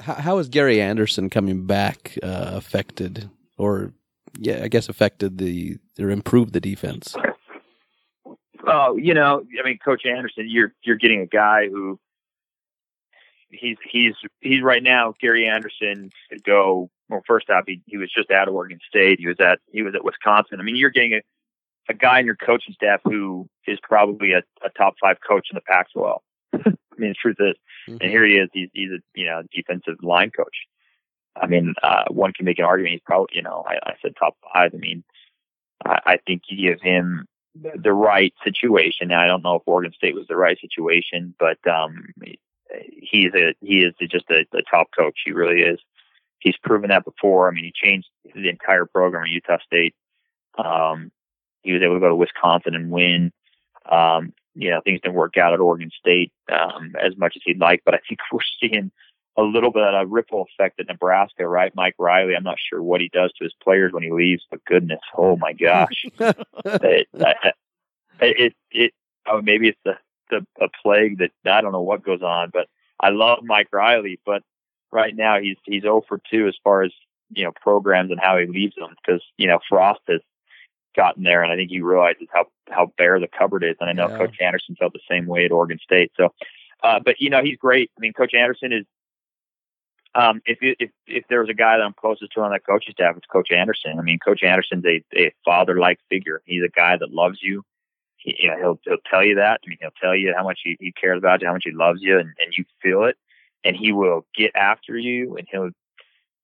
how, 0.00 0.14
how 0.14 0.38
is 0.38 0.48
Gary 0.48 0.80
Anderson 0.80 1.30
coming 1.30 1.64
back 1.64 2.18
uh, 2.24 2.50
affected, 2.54 3.30
or 3.56 3.92
yeah, 4.36 4.64
I 4.64 4.66
guess 4.66 4.88
affected 4.88 5.38
the 5.38 5.78
or 6.00 6.10
improved 6.10 6.54
the 6.54 6.60
defense? 6.60 7.14
Oh, 8.66 8.96
you 8.96 9.14
know, 9.14 9.44
I 9.62 9.64
mean, 9.64 9.78
Coach 9.78 10.02
Anderson, 10.06 10.46
you're 10.48 10.74
you're 10.82 10.96
getting 10.96 11.20
a 11.20 11.26
guy 11.26 11.68
who 11.68 12.00
he's 13.58 13.76
he's 13.88 14.14
he's 14.40 14.62
right 14.62 14.82
now. 14.82 15.14
Gary 15.20 15.46
Anderson 15.48 16.10
could 16.30 16.44
go. 16.44 16.90
Well, 17.08 17.22
first 17.26 17.48
off, 17.50 17.64
he, 17.66 17.80
he 17.86 17.96
was 17.96 18.10
just 18.12 18.30
out 18.30 18.48
of 18.48 18.54
Oregon 18.54 18.78
State. 18.88 19.20
He 19.20 19.26
was 19.28 19.36
at 19.40 19.58
he 19.72 19.82
was 19.82 19.94
at 19.94 20.04
Wisconsin. 20.04 20.60
I 20.60 20.62
mean, 20.62 20.76
you're 20.76 20.90
getting 20.90 21.14
a 21.14 21.20
a 21.88 21.94
guy 21.94 22.18
in 22.20 22.26
your 22.26 22.34
coaching 22.36 22.74
staff 22.74 23.00
who 23.04 23.48
is 23.66 23.78
probably 23.82 24.32
a, 24.32 24.42
a 24.64 24.70
top 24.76 24.94
five 25.00 25.18
coach 25.26 25.46
in 25.52 25.54
the 25.54 25.60
Pac-12. 25.60 26.18
I 26.54 26.58
mean, 26.98 27.10
the 27.10 27.14
truth 27.14 27.36
is, 27.38 27.54
Mhm. 27.88 27.98
and 28.00 28.10
here 28.10 28.24
he 28.24 28.34
is. 28.38 28.48
He's, 28.52 28.68
he's 28.72 28.90
a 28.90 28.98
you 29.14 29.26
know 29.26 29.42
defensive 29.54 30.02
line 30.02 30.30
coach. 30.30 30.56
I 31.40 31.46
mean, 31.46 31.74
uh, 31.82 32.04
one 32.08 32.32
can 32.32 32.44
make 32.44 32.58
an 32.58 32.64
argument. 32.64 32.92
He's 32.92 33.02
probably 33.04 33.36
you 33.36 33.42
know 33.42 33.64
I, 33.68 33.90
I 33.90 33.94
said 34.02 34.14
top 34.18 34.36
five. 34.52 34.72
I 34.74 34.78
mean, 34.78 35.04
I, 35.84 36.00
I 36.06 36.16
think 36.26 36.42
you 36.48 36.70
give 36.70 36.80
him 36.80 37.26
the, 37.54 37.72
the 37.76 37.92
right 37.92 38.34
situation. 38.42 39.08
Now 39.08 39.20
I 39.20 39.26
don't 39.28 39.42
know 39.44 39.56
if 39.56 39.62
Oregon 39.66 39.92
State 39.92 40.14
was 40.14 40.26
the 40.26 40.36
right 40.36 40.58
situation, 40.60 41.34
but 41.38 41.58
um, 41.68 42.08
he's 42.92 43.32
a 43.34 43.54
he 43.60 43.82
is 43.84 43.94
just 44.10 44.24
a, 44.30 44.46
a 44.54 44.62
top 44.70 44.88
coach. 44.96 45.18
He 45.24 45.32
really 45.32 45.62
is. 45.62 45.78
He's 46.38 46.56
proven 46.62 46.90
that 46.90 47.04
before. 47.04 47.48
I 47.48 47.52
mean, 47.52 47.64
he 47.64 47.72
changed 47.74 48.08
the 48.34 48.48
entire 48.48 48.84
program 48.86 49.24
at 49.24 49.30
Utah 49.30 49.58
State. 49.64 49.94
Um, 50.58 51.10
he 51.62 51.72
was 51.72 51.82
able 51.82 51.94
to 51.94 52.00
go 52.00 52.08
to 52.08 52.14
Wisconsin 52.14 52.74
and 52.74 52.90
win. 52.90 53.32
Um, 53.90 54.32
you 54.54 54.70
know, 54.70 54.80
things 54.84 55.00
didn't 55.02 55.14
work 55.16 55.36
out 55.36 55.52
at 55.52 55.60
Oregon 55.60 55.90
State 55.98 56.32
um, 56.50 56.94
as 57.02 57.16
much 57.16 57.34
as 57.36 57.42
he'd 57.44 57.58
like, 57.58 57.82
but 57.84 57.94
I 57.94 58.00
think 58.08 58.20
we're 58.32 58.40
seeing 58.60 58.90
a 59.38 59.42
little 59.42 59.70
bit 59.70 59.82
of 59.82 59.94
a 59.94 60.06
ripple 60.06 60.46
effect 60.48 60.80
at 60.80 60.86
Nebraska, 60.88 61.46
right? 61.46 61.74
Mike 61.74 61.94
Riley, 61.98 62.34
I'm 62.34 62.42
not 62.42 62.56
sure 62.58 62.82
what 62.82 63.02
he 63.02 63.10
does 63.12 63.32
to 63.34 63.44
his 63.44 63.52
players 63.62 63.92
when 63.92 64.02
he 64.02 64.10
leaves, 64.10 64.42
but 64.50 64.64
goodness, 64.64 65.00
oh 65.16 65.36
my 65.36 65.52
gosh, 65.52 66.06
it, 66.20 67.08
I- 67.20 67.52
it, 68.18 68.54
it, 68.70 68.92
oh, 69.26 69.42
maybe 69.42 69.68
it's 69.68 69.78
the, 69.84 69.98
the, 70.30 70.46
a 70.60 70.68
plague 70.82 71.18
that 71.18 71.30
I 71.44 71.60
don't 71.60 71.72
know 71.72 71.82
what 71.82 72.04
goes 72.04 72.22
on, 72.22 72.50
but 72.52 72.66
I 73.00 73.10
love 73.10 73.40
Mike 73.42 73.68
Riley, 73.72 74.20
but 74.24 74.42
right 74.92 75.14
now 75.14 75.38
he's, 75.40 75.56
he's 75.64 75.82
0 75.82 76.02
for 76.08 76.20
2 76.30 76.48
as 76.48 76.54
far 76.62 76.82
as, 76.82 76.92
you 77.30 77.44
know, 77.44 77.52
programs 77.60 78.10
and 78.10 78.20
how 78.20 78.38
he 78.38 78.46
leaves 78.46 78.74
them 78.76 78.94
because, 79.04 79.22
you 79.36 79.46
know, 79.46 79.58
Frost 79.68 80.00
has 80.08 80.20
gotten 80.96 81.24
there 81.24 81.42
and 81.42 81.52
I 81.52 81.56
think 81.56 81.70
he 81.70 81.80
realizes 81.80 82.28
how, 82.32 82.46
how 82.70 82.92
bare 82.96 83.20
the 83.20 83.28
cupboard 83.28 83.64
is. 83.64 83.76
And 83.80 83.90
I 83.90 83.92
know 83.92 84.08
Yeah. 84.08 84.18
Coach 84.18 84.36
Anderson 84.40 84.76
felt 84.78 84.92
the 84.92 85.00
same 85.10 85.26
way 85.26 85.44
at 85.44 85.52
Oregon 85.52 85.78
State. 85.82 86.12
So, 86.16 86.32
uh, 86.82 87.00
but 87.04 87.20
you 87.20 87.30
know, 87.30 87.42
he's 87.42 87.58
great. 87.58 87.90
I 87.96 88.00
mean, 88.00 88.12
Coach 88.12 88.34
Anderson 88.34 88.72
is, 88.72 88.84
um, 90.14 90.40
if 90.46 90.62
you, 90.62 90.74
if 90.78 90.90
if 91.06 91.24
there 91.28 91.40
was 91.40 91.50
a 91.50 91.54
guy 91.54 91.76
that 91.76 91.82
I'm 91.84 91.92
closest 91.92 92.32
to 92.32 92.40
on 92.40 92.50
that 92.50 92.64
coaching 92.64 92.92
staff, 92.92 93.16
it's 93.18 93.26
Coach 93.26 93.52
Anderson. 93.52 93.98
I 93.98 94.02
mean, 94.02 94.18
Coach 94.18 94.42
Anderson's 94.42 94.84
a, 94.86 95.04
a 95.14 95.34
father-like 95.44 95.98
figure. 96.08 96.40
He's 96.46 96.62
a 96.62 96.70
guy 96.70 96.96
that 96.96 97.10
loves 97.10 97.38
you. 97.42 97.62
You 98.26 98.50
know, 98.50 98.56
he'll 98.56 98.80
he'll 98.84 99.02
tell 99.08 99.24
you 99.24 99.36
that. 99.36 99.60
I 99.64 99.68
mean, 99.68 99.78
he'll 99.80 99.90
tell 100.02 100.14
you 100.14 100.34
how 100.36 100.42
much 100.42 100.60
he, 100.64 100.76
he 100.80 100.92
cares 100.92 101.18
about 101.18 101.40
you, 101.40 101.46
how 101.46 101.52
much 101.52 101.62
he 101.64 101.72
loves 101.72 102.00
you, 102.02 102.18
and, 102.18 102.32
and 102.40 102.52
you 102.56 102.64
feel 102.82 103.04
it. 103.04 103.16
And 103.62 103.76
he 103.76 103.92
will 103.92 104.26
get 104.36 104.50
after 104.56 104.98
you, 104.98 105.36
and 105.36 105.46
he'll 105.50 105.70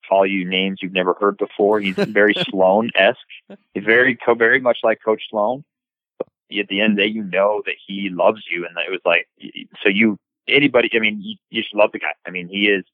call 0.09 0.25
you 0.25 0.49
names 0.49 0.79
you've 0.81 0.93
never 0.93 1.15
heard 1.15 1.37
before. 1.39 1.81
He's 1.81 1.97
very 1.97 2.35
Sloan 2.35 2.91
esque. 2.95 3.19
He's 3.75 3.85
very 3.85 4.17
very 4.37 4.61
much 4.61 4.79
like 4.85 5.01
Coach 5.05 5.23
Sloan. 5.29 5.65
But 6.19 6.29
at 6.57 6.69
the 6.69 6.81
end 6.81 6.93
of 6.93 6.97
the 6.99 7.03
day, 7.03 7.09
you 7.09 7.25
know 7.25 7.63
that 7.67 7.75
he 7.85 8.11
loves 8.11 8.43
you, 8.49 8.65
and 8.65 8.77
it 8.79 8.91
was 8.91 9.01
like 9.05 9.27
so 9.83 9.89
you 9.89 10.19
anybody. 10.47 10.89
I 10.95 11.01
mean, 11.01 11.21
you, 11.21 11.37
you 11.51 11.63
just 11.63 11.75
love 11.75 11.91
the 11.93 11.99
guy. 11.99 12.13
I 12.25 12.31
mean, 12.31 12.47
he 12.47 12.69
is 12.69 12.85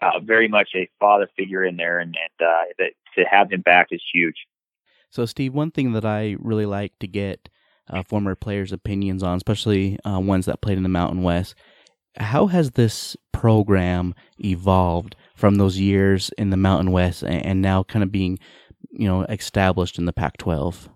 uh, 0.00 0.18
very 0.20 0.48
much 0.48 0.70
a 0.74 0.88
father 0.98 1.28
figure 1.36 1.64
in 1.64 1.76
there, 1.76 2.00
and, 2.00 2.16
and 2.16 2.48
uh, 2.48 2.62
that 2.78 2.92
to 3.16 3.24
have 3.30 3.52
him 3.52 3.60
back 3.60 3.88
is 3.92 4.02
huge. 4.12 4.46
So, 5.10 5.26
Steve, 5.26 5.54
one 5.54 5.70
thing 5.70 5.92
that 5.92 6.04
I 6.04 6.36
really 6.40 6.66
like 6.66 6.98
to 7.00 7.06
get 7.06 7.48
uh, 7.90 8.02
former 8.02 8.34
players' 8.34 8.72
opinions 8.72 9.22
on, 9.22 9.36
especially 9.36 9.98
uh, 10.04 10.18
ones 10.18 10.46
that 10.46 10.62
played 10.62 10.76
in 10.76 10.82
the 10.82 10.88
Mountain 10.88 11.22
West, 11.22 11.54
how 12.16 12.46
has 12.46 12.72
this 12.72 13.16
program 13.32 14.14
evolved 14.38 15.16
from 15.34 15.56
those 15.56 15.78
years 15.78 16.30
in 16.38 16.50
the 16.50 16.56
Mountain 16.56 16.92
West 16.92 17.22
and, 17.22 17.44
and 17.44 17.62
now 17.62 17.82
kind 17.82 18.02
of 18.02 18.12
being, 18.12 18.38
you 18.90 19.08
know, 19.08 19.22
established 19.24 19.98
in 19.98 20.04
the 20.04 20.12
Pac-12? 20.12 20.88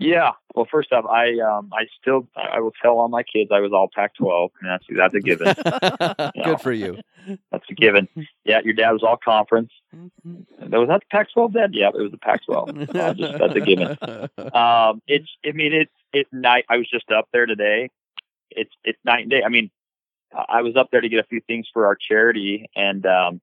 Yeah. 0.00 0.32
Well, 0.54 0.66
first 0.68 0.92
off, 0.92 1.04
I 1.04 1.38
um, 1.40 1.70
I 1.72 1.84
still 2.00 2.26
I 2.34 2.58
will 2.60 2.72
tell 2.82 2.98
all 2.98 3.08
my 3.08 3.22
kids 3.22 3.50
I 3.52 3.60
was 3.60 3.70
all 3.72 3.88
Pac-12, 3.94 4.48
and 4.60 4.70
that's 4.70 4.84
that's 4.96 5.14
a 5.14 5.20
given. 5.20 5.54
Good 6.44 6.60
for 6.60 6.72
you. 6.72 6.98
That's 7.52 7.64
a 7.68 7.74
given. 7.74 8.08
Yeah, 8.44 8.60
your 8.64 8.72
dad 8.72 8.92
was 8.92 9.02
all 9.02 9.18
conference. 9.22 9.70
Was 9.92 10.88
that 10.88 11.00
the 11.00 11.06
Pac-12 11.10 11.52
dad? 11.52 11.70
Yeah, 11.74 11.88
it 11.88 12.00
was 12.00 12.10
the 12.10 12.18
Pac-12. 12.18 12.94
Uh, 12.94 13.14
just, 13.14 13.38
that's 13.38 13.54
a 13.54 13.60
given. 13.60 13.98
Um, 14.54 15.02
it's 15.06 15.28
I 15.46 15.52
mean 15.52 15.74
it's 15.74 15.92
it's 16.14 16.30
night. 16.32 16.64
I 16.70 16.78
was 16.78 16.88
just 16.88 17.10
up 17.12 17.28
there 17.32 17.44
today. 17.44 17.90
It's 18.50 18.72
it's 18.82 18.98
night 19.04 19.20
and 19.20 19.30
day. 19.30 19.42
I 19.44 19.50
mean, 19.50 19.70
I 20.34 20.62
was 20.62 20.76
up 20.76 20.88
there 20.90 21.02
to 21.02 21.08
get 21.10 21.20
a 21.20 21.28
few 21.28 21.42
things 21.46 21.68
for 21.72 21.86
our 21.86 21.94
charity, 21.96 22.70
and 22.74 23.04
um, 23.04 23.40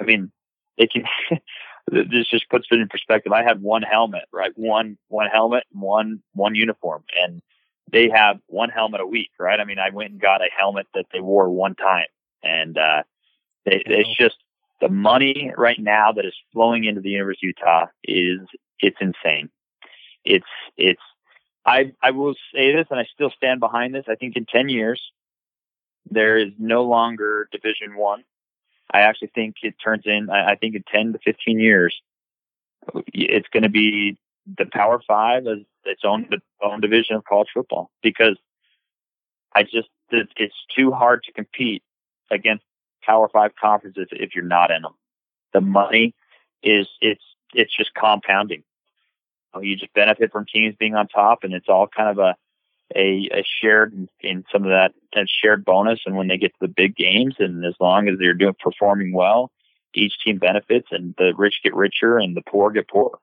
I 0.00 0.04
mean, 0.04 0.30
it 0.76 0.92
can. 0.92 1.04
this 1.90 2.28
just 2.30 2.48
puts 2.48 2.66
it 2.70 2.80
in 2.80 2.88
perspective. 2.88 3.32
I 3.32 3.42
had 3.42 3.62
one 3.62 3.82
helmet, 3.82 4.24
right? 4.32 4.52
One 4.56 4.96
one 5.08 5.28
helmet, 5.30 5.64
one 5.72 6.22
one 6.32 6.54
uniform, 6.54 7.04
and 7.16 7.42
they 7.90 8.08
have 8.08 8.38
one 8.46 8.70
helmet 8.70 9.00
a 9.00 9.06
week, 9.06 9.30
right? 9.38 9.60
I 9.60 9.64
mean, 9.64 9.78
I 9.78 9.90
went 9.90 10.12
and 10.12 10.20
got 10.20 10.40
a 10.40 10.48
helmet 10.56 10.86
that 10.94 11.06
they 11.12 11.20
wore 11.20 11.50
one 11.50 11.74
time, 11.74 12.06
and 12.42 12.78
uh, 12.78 13.02
they, 13.64 13.82
it's 13.86 14.16
just 14.16 14.36
the 14.80 14.88
money 14.88 15.52
right 15.56 15.78
now 15.78 16.12
that 16.12 16.24
is 16.24 16.34
flowing 16.52 16.84
into 16.84 17.00
the 17.00 17.10
University 17.10 17.48
of 17.48 17.54
Utah 17.58 17.86
is 18.02 18.40
it's 18.80 18.96
insane. 19.00 19.50
It's 20.24 20.44
it's 20.76 21.02
I 21.66 21.92
I 22.02 22.10
will 22.10 22.34
say 22.54 22.74
this, 22.74 22.86
and 22.90 22.98
I 22.98 23.06
still 23.12 23.30
stand 23.36 23.60
behind 23.60 23.94
this. 23.94 24.04
I 24.08 24.14
think 24.14 24.36
in 24.36 24.46
ten 24.46 24.68
years 24.68 25.00
there 26.10 26.36
is 26.36 26.52
no 26.58 26.84
longer 26.84 27.48
Division 27.52 27.96
One. 27.96 28.24
I 28.94 29.00
actually 29.00 29.32
think 29.34 29.56
it 29.62 29.74
turns 29.82 30.04
in. 30.06 30.30
I, 30.30 30.52
I 30.52 30.54
think 30.54 30.76
in 30.76 30.84
ten 30.84 31.12
to 31.12 31.18
fifteen 31.18 31.58
years, 31.58 32.00
it's 33.12 33.48
going 33.48 33.64
to 33.64 33.68
be 33.68 34.16
the 34.46 34.66
Power 34.66 35.02
Five 35.06 35.46
as 35.48 35.58
its 35.84 36.02
own 36.04 36.28
own 36.62 36.80
division 36.80 37.16
of 37.16 37.24
college 37.24 37.48
football 37.52 37.90
because 38.02 38.38
I 39.52 39.64
just 39.64 39.88
it, 40.10 40.28
it's 40.36 40.54
too 40.74 40.92
hard 40.92 41.24
to 41.24 41.32
compete 41.32 41.82
against 42.30 42.64
Power 43.02 43.28
Five 43.28 43.56
conferences 43.60 44.06
if 44.12 44.36
you're 44.36 44.44
not 44.44 44.70
in 44.70 44.82
them. 44.82 44.94
The 45.52 45.60
money 45.60 46.14
is 46.62 46.86
it's 47.00 47.24
it's 47.52 47.76
just 47.76 47.94
compounding. 47.94 48.62
You 49.60 49.76
just 49.76 49.92
benefit 49.92 50.30
from 50.32 50.46
teams 50.46 50.76
being 50.78 50.94
on 50.94 51.08
top, 51.08 51.42
and 51.42 51.52
it's 51.52 51.68
all 51.68 51.88
kind 51.88 52.08
of 52.08 52.18
a 52.18 52.36
a, 52.94 53.28
a 53.32 53.44
shared 53.60 54.08
in, 54.20 54.44
some 54.52 54.64
of 54.64 54.70
that, 54.70 54.92
that 55.14 55.26
shared 55.28 55.64
bonus. 55.64 56.00
And 56.06 56.16
when 56.16 56.28
they 56.28 56.38
get 56.38 56.52
to 56.52 56.58
the 56.60 56.68
big 56.68 56.94
games, 56.94 57.36
and 57.38 57.64
as 57.64 57.74
long 57.80 58.08
as 58.08 58.18
they're 58.18 58.34
doing 58.34 58.54
performing 58.58 59.12
well, 59.12 59.50
each 59.94 60.14
team 60.24 60.38
benefits, 60.38 60.88
and 60.90 61.14
the 61.18 61.32
rich 61.36 61.60
get 61.62 61.74
richer, 61.74 62.18
and 62.18 62.36
the 62.36 62.42
poor 62.42 62.70
get 62.70 62.88
poorer. 62.88 63.18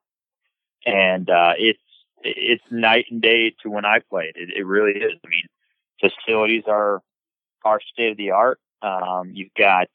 And 0.86 1.30
uh, 1.30 1.54
it's 1.58 1.80
it's 2.24 2.64
night 2.70 3.06
and 3.10 3.22
day 3.22 3.54
to 3.62 3.70
when 3.70 3.86
I 3.86 4.00
played. 4.00 4.34
It, 4.36 4.50
it 4.56 4.66
really 4.66 4.94
is. 4.94 5.14
I 5.24 5.28
mean, 5.28 5.44
facilities 6.00 6.64
are 6.68 7.02
are 7.64 7.80
state 7.94 8.12
of 8.12 8.18
the 8.18 8.32
art. 8.32 8.60
Um, 8.82 9.32
you've 9.34 9.54
got 9.58 9.88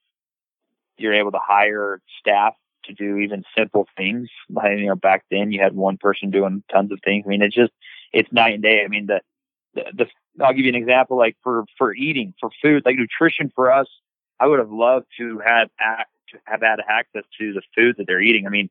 you're 0.97 1.15
able 1.15 1.33
to 1.33 1.41
hire 1.43 2.01
staff 2.21 2.55
to 2.85 2.95
do 2.95 3.19
even 3.19 3.45
simple 3.57 3.87
things. 3.97 4.29
Like, 4.49 4.79
you 4.79 4.87
know, 4.87 4.95
back 4.95 5.25
then 5.31 5.53
you 5.53 5.61
had 5.61 5.75
one 5.75 5.99
person 5.99 6.31
doing 6.31 6.63
tons 6.71 6.93
of 6.93 7.01
things. 7.05 7.25
I 7.27 7.29
mean, 7.29 7.43
it's 7.43 7.55
just 7.55 7.73
it's 8.13 8.33
night 8.33 8.55
and 8.55 8.63
day. 8.63 8.83
I 8.85 8.89
mean, 8.89 9.07
the 9.07 9.21
the, 9.77 10.07
I'll 10.43 10.53
give 10.53 10.65
you 10.65 10.71
an 10.71 10.75
example. 10.75 11.17
Like 11.17 11.37
for 11.43 11.65
for 11.79 11.95
eating, 11.95 12.35
for 12.41 12.51
food, 12.63 12.83
like 12.85 12.97
nutrition 12.97 13.53
for 13.55 13.73
us, 13.73 13.87
I 14.41 14.47
would 14.47 14.59
have 14.59 14.71
loved 14.71 15.07
to 15.19 15.41
have 15.45 15.69
to 15.79 16.39
have 16.45 16.63
had 16.63 16.81
access 16.89 17.25
to 17.39 17.53
the 17.53 17.63
food 17.75 17.97
that 17.99 18.07
they're 18.07 18.21
eating. 18.21 18.47
I 18.47 18.51
mean, 18.51 18.71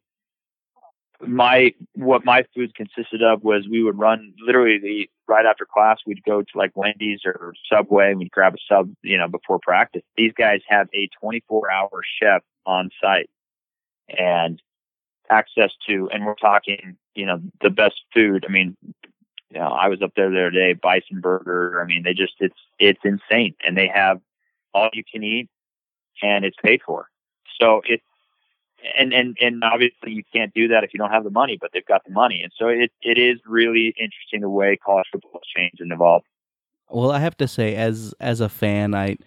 my 1.22 1.74
what 1.94 2.26
my 2.26 2.44
food 2.54 2.76
consisted 2.76 3.24
of 3.24 3.44
was 3.44 3.68
we 3.70 3.84
would 3.84 3.98
run 3.98 4.34
literally 4.46 4.80
the 4.80 5.10
right 5.28 5.46
after 5.46 5.66
class 5.66 6.00
we'd 6.06 6.24
go 6.24 6.42
to 6.42 6.58
like 6.58 6.72
Wendy's 6.76 7.22
or 7.26 7.54
Subway 7.72 8.12
and 8.12 8.20
we'd 8.20 8.32
grab 8.32 8.54
a 8.54 8.58
sub 8.70 8.92
you 9.02 9.18
know 9.18 9.28
before 9.28 9.60
practice. 9.60 10.04
These 10.18 10.34
guys 10.38 10.62
have 10.68 10.88
a 10.94 11.10
24 11.20 11.72
hour 11.72 12.02
chef 12.22 12.42
on 12.66 12.90
site 13.02 13.30
and 14.10 14.62
access 15.30 15.72
to 15.88 16.10
and 16.14 16.26
we're 16.26 16.36
talking 16.36 16.98
you 17.16 17.26
know 17.26 17.40
the 17.62 17.70
best 17.70 18.02
food. 18.14 18.46
I 18.48 18.52
mean 18.52 18.76
you 19.56 19.62
know 19.62 19.68
I 19.68 19.88
was 19.88 20.02
up 20.02 20.12
there 20.16 20.30
the 20.30 20.38
other 20.38 20.52
day 20.52 20.74
Bison 20.74 21.22
Burger. 21.22 21.82
I 21.82 21.86
mean 21.88 22.04
they 22.04 22.14
just 22.14 22.34
it's 22.40 22.60
it's 22.78 23.00
insane 23.04 23.56
and 23.66 23.76
they 23.76 23.88
have 23.88 24.22
all 24.74 24.90
you 24.94 25.04
can 25.04 25.24
eat 25.24 25.50
and 26.22 26.46
it's 26.46 26.58
paid 26.64 26.82
for. 26.86 27.08
So 27.60 27.82
it's 27.88 28.04
and 28.98 29.14
and 29.14 29.38
and 29.42 29.64
obviously 29.64 30.12
you 30.12 30.24
can't 30.32 30.54
do 30.54 30.68
that 30.68 30.84
if 30.84 30.94
you 30.94 30.98
don't 31.00 31.12
have 31.12 31.24
the 31.24 31.30
money, 31.30 31.58
but 31.60 31.72
they've 31.74 31.86
got 31.86 32.04
the 32.06 32.12
money, 32.12 32.42
and 32.44 32.52
so 32.58 32.68
it 32.68 32.92
it 33.02 33.18
is 33.18 33.40
really 33.46 33.96
interesting 34.00 34.42
the 34.42 34.50
way 34.50 34.78
college 34.78 35.08
football 35.12 35.32
has 35.34 35.42
changed 35.56 35.80
and 35.80 35.92
evolved. 35.92 36.26
Well, 36.90 37.12
I 37.12 37.20
have 37.20 37.38
to 37.38 37.48
say, 37.48 37.76
as 37.76 38.14
as 38.20 38.42
a 38.42 38.50
fan, 38.50 38.94
I 38.94 39.18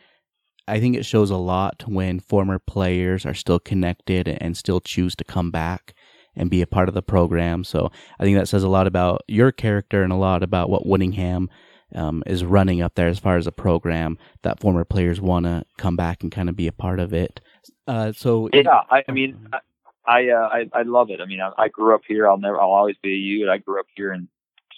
I 0.69 0.79
think 0.81 0.97
it 0.97 1.07
shows 1.07 1.31
a 1.31 1.37
lot 1.37 1.85
when 1.89 2.21
former 2.21 2.59
players 2.59 3.27
are 3.27 3.35
still 3.35 3.59
connected 3.59 4.29
and 4.29 4.57
still 4.57 4.81
choose 4.81 5.17
to 5.17 5.25
come 5.25 5.51
back 5.51 5.95
and 6.39 6.49
be 6.49 6.63
a 6.63 6.67
part 6.67 6.89
of 6.89 6.95
the 6.95 7.03
program. 7.03 7.65
So 7.65 7.91
I 8.19 8.25
think 8.25 8.39
that 8.39 8.49
says 8.49 8.63
a 8.63 8.69
lot 8.69 8.87
about 8.87 9.23
your 9.29 9.53
character 9.53 10.03
and 10.03 10.13
a 10.13 10.17
lot 10.17 10.43
about 10.43 10.71
what 10.71 10.87
Whittingham 10.87 11.51
um, 11.95 12.23
is 12.27 12.45
running 12.45 12.81
up 12.81 12.95
there 12.95 13.09
as 13.09 13.19
far 13.19 13.37
as 13.37 13.47
a 13.47 13.53
program 13.53 14.17
that 14.43 14.61
former 14.61 14.85
players 14.85 15.21
want 15.21 15.45
to 15.45 15.65
come 15.77 15.97
back 15.97 16.23
and 16.23 16.33
kind 16.33 16.49
of 16.49 16.57
be 16.57 16.67
a 16.67 16.73
part 16.73 17.01
of 17.01 17.13
it. 17.13 17.41
Uh, 17.87 18.13
so 18.13 18.49
Yeah, 18.53 18.81
I, 18.91 19.05
I 19.07 19.13
mean, 19.13 19.49
I 19.53 19.59
I, 20.07 20.29
uh, 20.31 20.49
I 20.51 20.71
I 20.73 20.83
love 20.83 21.11
it. 21.11 21.21
I 21.21 21.27
mean, 21.27 21.43
I, 21.43 21.53
I 21.59 21.69
grew 21.69 21.95
up 21.95 22.01
here. 22.09 22.27
I'll 22.27 22.39
never, 22.39 22.59
I'll 22.59 22.71
always 22.71 22.97
be 23.03 23.13
a 23.13 23.17
Ute. 23.17 23.49
I 23.51 23.59
grew 23.59 23.79
up 23.79 23.87
here 23.95 24.13
and 24.13 24.29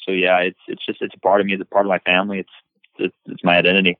so 0.07 0.13
yeah, 0.13 0.39
it's 0.39 0.59
it's 0.67 0.85
just 0.85 1.03
it's 1.03 1.15
a 1.15 1.21
part 1.21 1.41
of 1.41 1.47
me. 1.47 1.55
It's 1.55 1.63
a 1.63 1.67
part 1.67 1.87
of 1.87 1.91
my 1.91 1.99
family. 2.01 2.41
It's 2.41 2.51
it's, 2.99 3.15
it's 3.27 3.45
my 3.45 3.57
identity. 3.57 3.97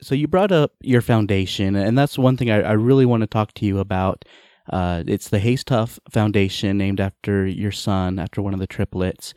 So 0.00 0.14
you 0.14 0.28
brought 0.28 0.52
up 0.52 0.72
your 0.80 1.00
foundation, 1.00 1.74
and 1.74 1.98
that's 1.98 2.18
one 2.18 2.36
thing 2.36 2.50
I, 2.50 2.62
I 2.62 2.72
really 2.72 3.06
want 3.06 3.22
to 3.22 3.26
talk 3.26 3.52
to 3.54 3.66
you 3.66 3.78
about. 3.78 4.24
Uh, 4.68 5.02
it's 5.06 5.28
the 5.28 5.38
Hayes 5.38 5.64
Tough 5.64 5.98
Foundation, 6.10 6.76
named 6.76 7.00
after 7.00 7.46
your 7.46 7.72
son, 7.72 8.18
after 8.18 8.42
one 8.42 8.54
of 8.54 8.60
the 8.60 8.66
triplets. 8.66 9.34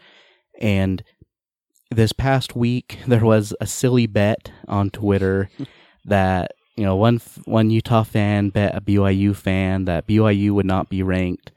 And 0.60 1.04
this 1.90 2.14
past 2.14 2.56
week, 2.56 3.00
there 3.08 3.26
was 3.26 3.54
a 3.62 3.68
silly 3.68 4.08
bet 4.08 4.52
on 4.68 4.90
Twitter 4.90 5.50
that 6.06 6.52
you 6.76 6.84
know 6.84 6.96
one 6.96 7.20
one 7.46 7.70
Utah 7.70 8.04
fan 8.04 8.50
bet 8.50 8.76
a 8.76 8.82
BYU 8.82 9.36
fan 9.36 9.86
that 9.86 10.08
BYU 10.08 10.52
would 10.52 10.66
not 10.66 10.90
be 10.90 11.04
ranked 11.04 11.52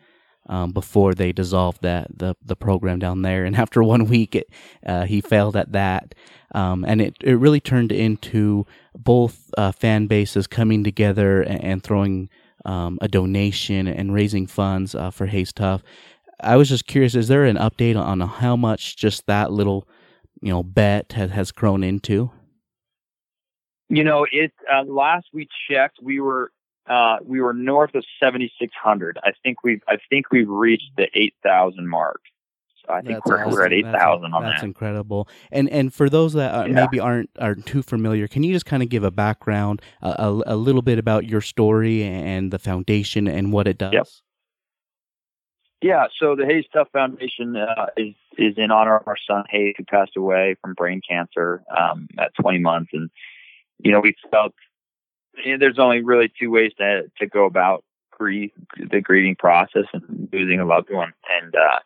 um, 0.49 0.73
before 0.73 1.15
they 1.15 1.33
dissolved 1.33 1.83
that 1.83 2.19
the 2.19 2.37
the 2.45 2.57
program 2.57 2.99
down 2.99 3.23
there. 3.23 3.45
And 3.45 3.57
after 3.65 3.83
one 3.83 4.07
week, 4.07 4.35
it, 4.35 4.51
uh, 4.87 5.05
he 5.05 5.21
failed 5.21 5.57
at 5.57 5.73
that, 5.73 6.15
um, 6.55 6.85
and 6.87 7.01
it 7.01 7.17
it 7.23 7.35
really 7.35 7.61
turned 7.61 7.93
into 7.93 8.67
both 8.97 9.51
uh, 9.57 9.73
fan 9.73 10.07
bases 10.07 10.47
coming 10.47 10.85
together 10.85 11.43
and, 11.43 11.65
and 11.65 11.83
throwing 11.83 12.29
um, 12.65 12.99
a 13.01 13.09
donation 13.09 13.87
and 13.87 14.13
raising 14.15 14.47
funds 14.47 14.95
uh, 14.95 15.11
for 15.11 15.27
Hayes 15.27 15.53
Tough. 15.53 15.83
I 16.41 16.57
was 16.57 16.69
just 16.69 16.87
curious: 16.87 17.15
is 17.15 17.29
there 17.29 17.45
an 17.45 17.57
update 17.57 17.97
on 17.97 18.21
how 18.21 18.57
much 18.57 18.97
just 18.97 19.27
that 19.27 19.53
little 19.53 19.89
you 20.41 20.51
know 20.51 20.63
bet 20.63 21.13
has 21.13 21.31
has 21.31 21.53
grown 21.53 21.83
into? 21.83 22.31
You 23.89 24.05
know, 24.05 24.27
it 24.31 24.53
uh, 24.73 24.85
last 24.85 25.27
we 25.33 25.49
checked, 25.69 25.99
we 26.03 26.21
were 26.21 26.51
uh, 26.87 27.17
we 27.25 27.41
were 27.41 27.55
north 27.55 27.95
of 27.95 28.05
7,600. 28.21 29.19
I 29.23 29.33
think 29.43 29.63
we've, 29.65 29.83
I 29.89 29.97
think 30.11 30.31
we've 30.31 30.49
reached 30.49 30.91
the 30.97 31.09
8,000 31.15 31.89
mark. 31.89 32.21
I 32.89 33.01
think 33.01 33.25
we're, 33.27 33.41
awesome. 33.41 33.53
we're, 33.53 33.65
at 33.65 33.73
8,000 33.73 34.33
on 34.33 34.43
that's 34.43 34.61
that. 34.61 34.67
incredible. 34.67 35.29
And, 35.51 35.69
and 35.71 35.93
for 35.93 36.09
those 36.09 36.33
that 36.35 36.55
uh, 36.55 36.65
yeah. 36.67 36.73
maybe 36.73 37.01
aren't, 37.01 37.31
aren't 37.39 37.67
too 37.67 37.83
familiar, 37.83 38.29
can 38.29 38.43
you 38.43 38.53
just 38.53 38.67
kind 38.67 38.83
of 38.83 38.89
give 38.89 39.05
a 39.05 39.11
background, 39.11 39.83
uh, 40.03 40.15
a, 40.19 40.55
a 40.55 40.57
little 40.57 40.83
bit 40.83 40.99
about 40.99 41.27
your 41.27 41.41
story 41.41 42.03
and 42.03 42.51
the 42.51 42.59
foundation 42.59 43.27
and 43.27 43.53
what 43.53 43.67
it 43.67 43.79
does? 43.79 43.93
Yep. 43.93 44.07
Yeah, 45.83 46.07
so 46.19 46.35
the 46.35 46.47
Hayes 46.47 46.65
Tough 46.73 46.89
Foundation 46.95 47.57
uh, 47.57 47.87
is 47.95 48.15
is 48.39 48.55
in 48.57 48.71
honor 48.71 48.97
of 48.97 49.07
our 49.07 49.19
son 49.29 49.45
Hayes, 49.51 49.75
who 49.77 49.85
passed 49.85 50.17
away 50.17 50.57
from 50.63 50.73
brain 50.73 51.03
cancer 51.07 51.63
um, 51.77 52.09
at 52.19 52.33
20 52.41 52.61
months, 52.61 52.91
and 52.95 53.11
you 53.81 53.93
know 53.93 54.01
we 54.01 54.15
felt 54.31 54.55
there's 55.45 55.79
only 55.79 56.03
really 56.03 56.33
two 56.41 56.51
ways 56.51 56.73
to 56.79 57.03
to 57.19 57.27
go 57.27 57.45
about 57.45 57.85
grief, 58.11 58.53
the 58.79 59.01
grieving 59.01 59.37
process 59.37 59.85
and 59.93 60.29
losing 60.33 60.61
a 60.61 60.65
loved 60.65 60.91
one. 60.91 61.13
And 61.43 61.55
uh, 61.55 61.81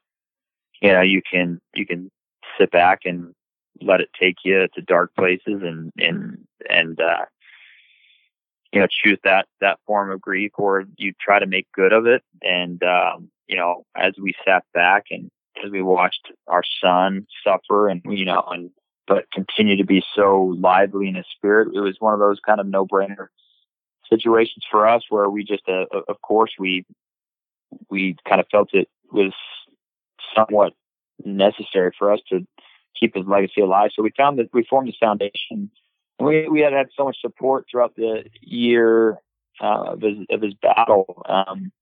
you 0.80 0.92
know, 0.92 1.02
you 1.02 1.22
can 1.30 1.60
you 1.74 1.86
can 1.86 2.10
sit 2.58 2.70
back 2.70 3.00
and 3.04 3.34
let 3.80 4.00
it 4.00 4.08
take 4.18 4.36
you 4.44 4.66
to 4.74 4.82
dark 4.82 5.14
places 5.16 5.62
and 5.62 5.92
and 5.98 6.38
and 6.68 7.00
uh, 7.00 7.24
you 8.72 8.80
know 8.80 8.86
choose 8.90 9.18
that 9.24 9.46
that 9.60 9.78
form 9.86 10.10
of 10.10 10.20
grief, 10.20 10.52
or 10.58 10.84
you 10.96 11.12
try 11.20 11.38
to 11.38 11.46
make 11.46 11.66
good 11.72 11.92
of 11.92 12.06
it. 12.06 12.22
And 12.42 12.82
um, 12.82 13.30
you 13.46 13.56
know, 13.56 13.84
as 13.96 14.14
we 14.20 14.34
sat 14.44 14.64
back 14.74 15.06
and 15.10 15.30
as 15.64 15.70
we 15.70 15.82
watched 15.82 16.30
our 16.46 16.62
son 16.82 17.26
suffer, 17.44 17.88
and 17.88 18.02
you 18.04 18.24
know, 18.24 18.44
and 18.48 18.70
but 19.08 19.24
continue 19.32 19.76
to 19.76 19.84
be 19.84 20.04
so 20.14 20.54
lively 20.60 21.08
in 21.08 21.14
his 21.14 21.26
spirit. 21.34 21.74
It 21.74 21.80
was 21.80 21.96
one 21.98 22.12
of 22.12 22.20
those 22.20 22.38
kind 22.44 22.60
of 22.60 22.66
no 22.66 22.86
brainer 22.86 23.28
situations 24.08 24.64
for 24.70 24.86
us 24.86 25.02
where 25.08 25.28
we 25.28 25.44
just, 25.44 25.66
uh, 25.66 25.86
of 26.06 26.20
course, 26.22 26.52
we, 26.58 26.84
we 27.90 28.16
kind 28.28 28.40
of 28.40 28.46
felt 28.52 28.68
it 28.74 28.88
was 29.10 29.32
somewhat 30.34 30.74
necessary 31.24 31.92
for 31.98 32.12
us 32.12 32.20
to 32.30 32.46
keep 32.98 33.14
his 33.14 33.26
legacy 33.26 33.60
alive. 33.60 33.90
So 33.94 34.02
we 34.02 34.12
found 34.16 34.38
that 34.38 34.52
we 34.52 34.64
formed 34.64 34.88
this 34.88 34.96
foundation. 34.98 35.70
We, 36.18 36.48
we 36.48 36.60
had 36.60 36.72
had 36.72 36.88
so 36.96 37.04
much 37.04 37.20
support 37.20 37.66
throughout 37.70 37.94
the 37.96 38.24
year 38.40 39.18
uh, 39.60 39.92
of, 39.92 40.00
his, 40.00 40.18
of 40.30 40.42
his 40.42 40.54
battle 40.54 41.22
um, 41.28 41.72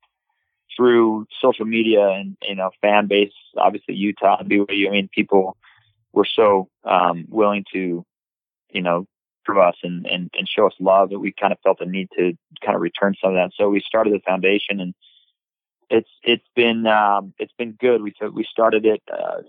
through 0.76 1.26
social 1.40 1.64
media 1.64 2.08
and 2.08 2.36
you 2.42 2.54
know 2.54 2.70
fan 2.82 3.06
base. 3.06 3.32
Obviously, 3.56 3.94
Utah, 3.94 4.42
BYU. 4.42 4.88
I 4.88 4.90
mean, 4.90 5.08
people 5.12 5.56
were 6.12 6.26
so 6.26 6.68
um, 6.84 7.26
willing 7.28 7.64
to, 7.72 8.04
you 8.70 8.82
know, 8.82 9.06
for 9.44 9.60
us 9.60 9.76
and, 9.82 10.06
and, 10.06 10.30
and 10.36 10.48
show 10.48 10.66
us 10.66 10.74
love 10.80 11.10
that 11.10 11.20
we 11.20 11.32
kind 11.32 11.52
of 11.52 11.58
felt 11.62 11.78
the 11.78 11.86
need 11.86 12.08
to 12.18 12.32
kind 12.64 12.74
of 12.74 12.80
return 12.82 13.14
some 13.20 13.30
of 13.30 13.36
that. 13.36 13.52
So 13.54 13.68
we 13.68 13.80
started 13.80 14.12
the 14.12 14.20
foundation 14.26 14.80
and 14.80 14.94
it's, 15.90 16.10
it's 16.22 16.46
been, 16.54 16.86
um, 16.86 17.34
it's 17.38 17.52
been 17.58 17.72
good. 17.72 18.02
We 18.02 18.12
took, 18.12 18.34
we 18.34 18.44
started 18.44 18.84
it, 18.86 19.02
uh, 19.12 19.42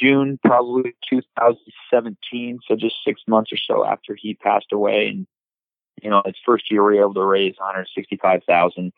June, 0.00 0.38
probably 0.44 0.94
2017. 1.08 2.60
So 2.66 2.76
just 2.76 2.96
six 3.04 3.20
months 3.26 3.52
or 3.52 3.56
so 3.56 3.84
after 3.84 4.16
he 4.18 4.34
passed 4.34 4.72
away. 4.72 5.08
And, 5.08 5.26
you 6.02 6.10
know, 6.10 6.22
its 6.24 6.38
first 6.44 6.70
year 6.70 6.82
we 6.82 6.94
were 6.96 7.02
able 7.02 7.14
to 7.14 7.24
raise 7.24 7.54
165,000. 7.58 8.92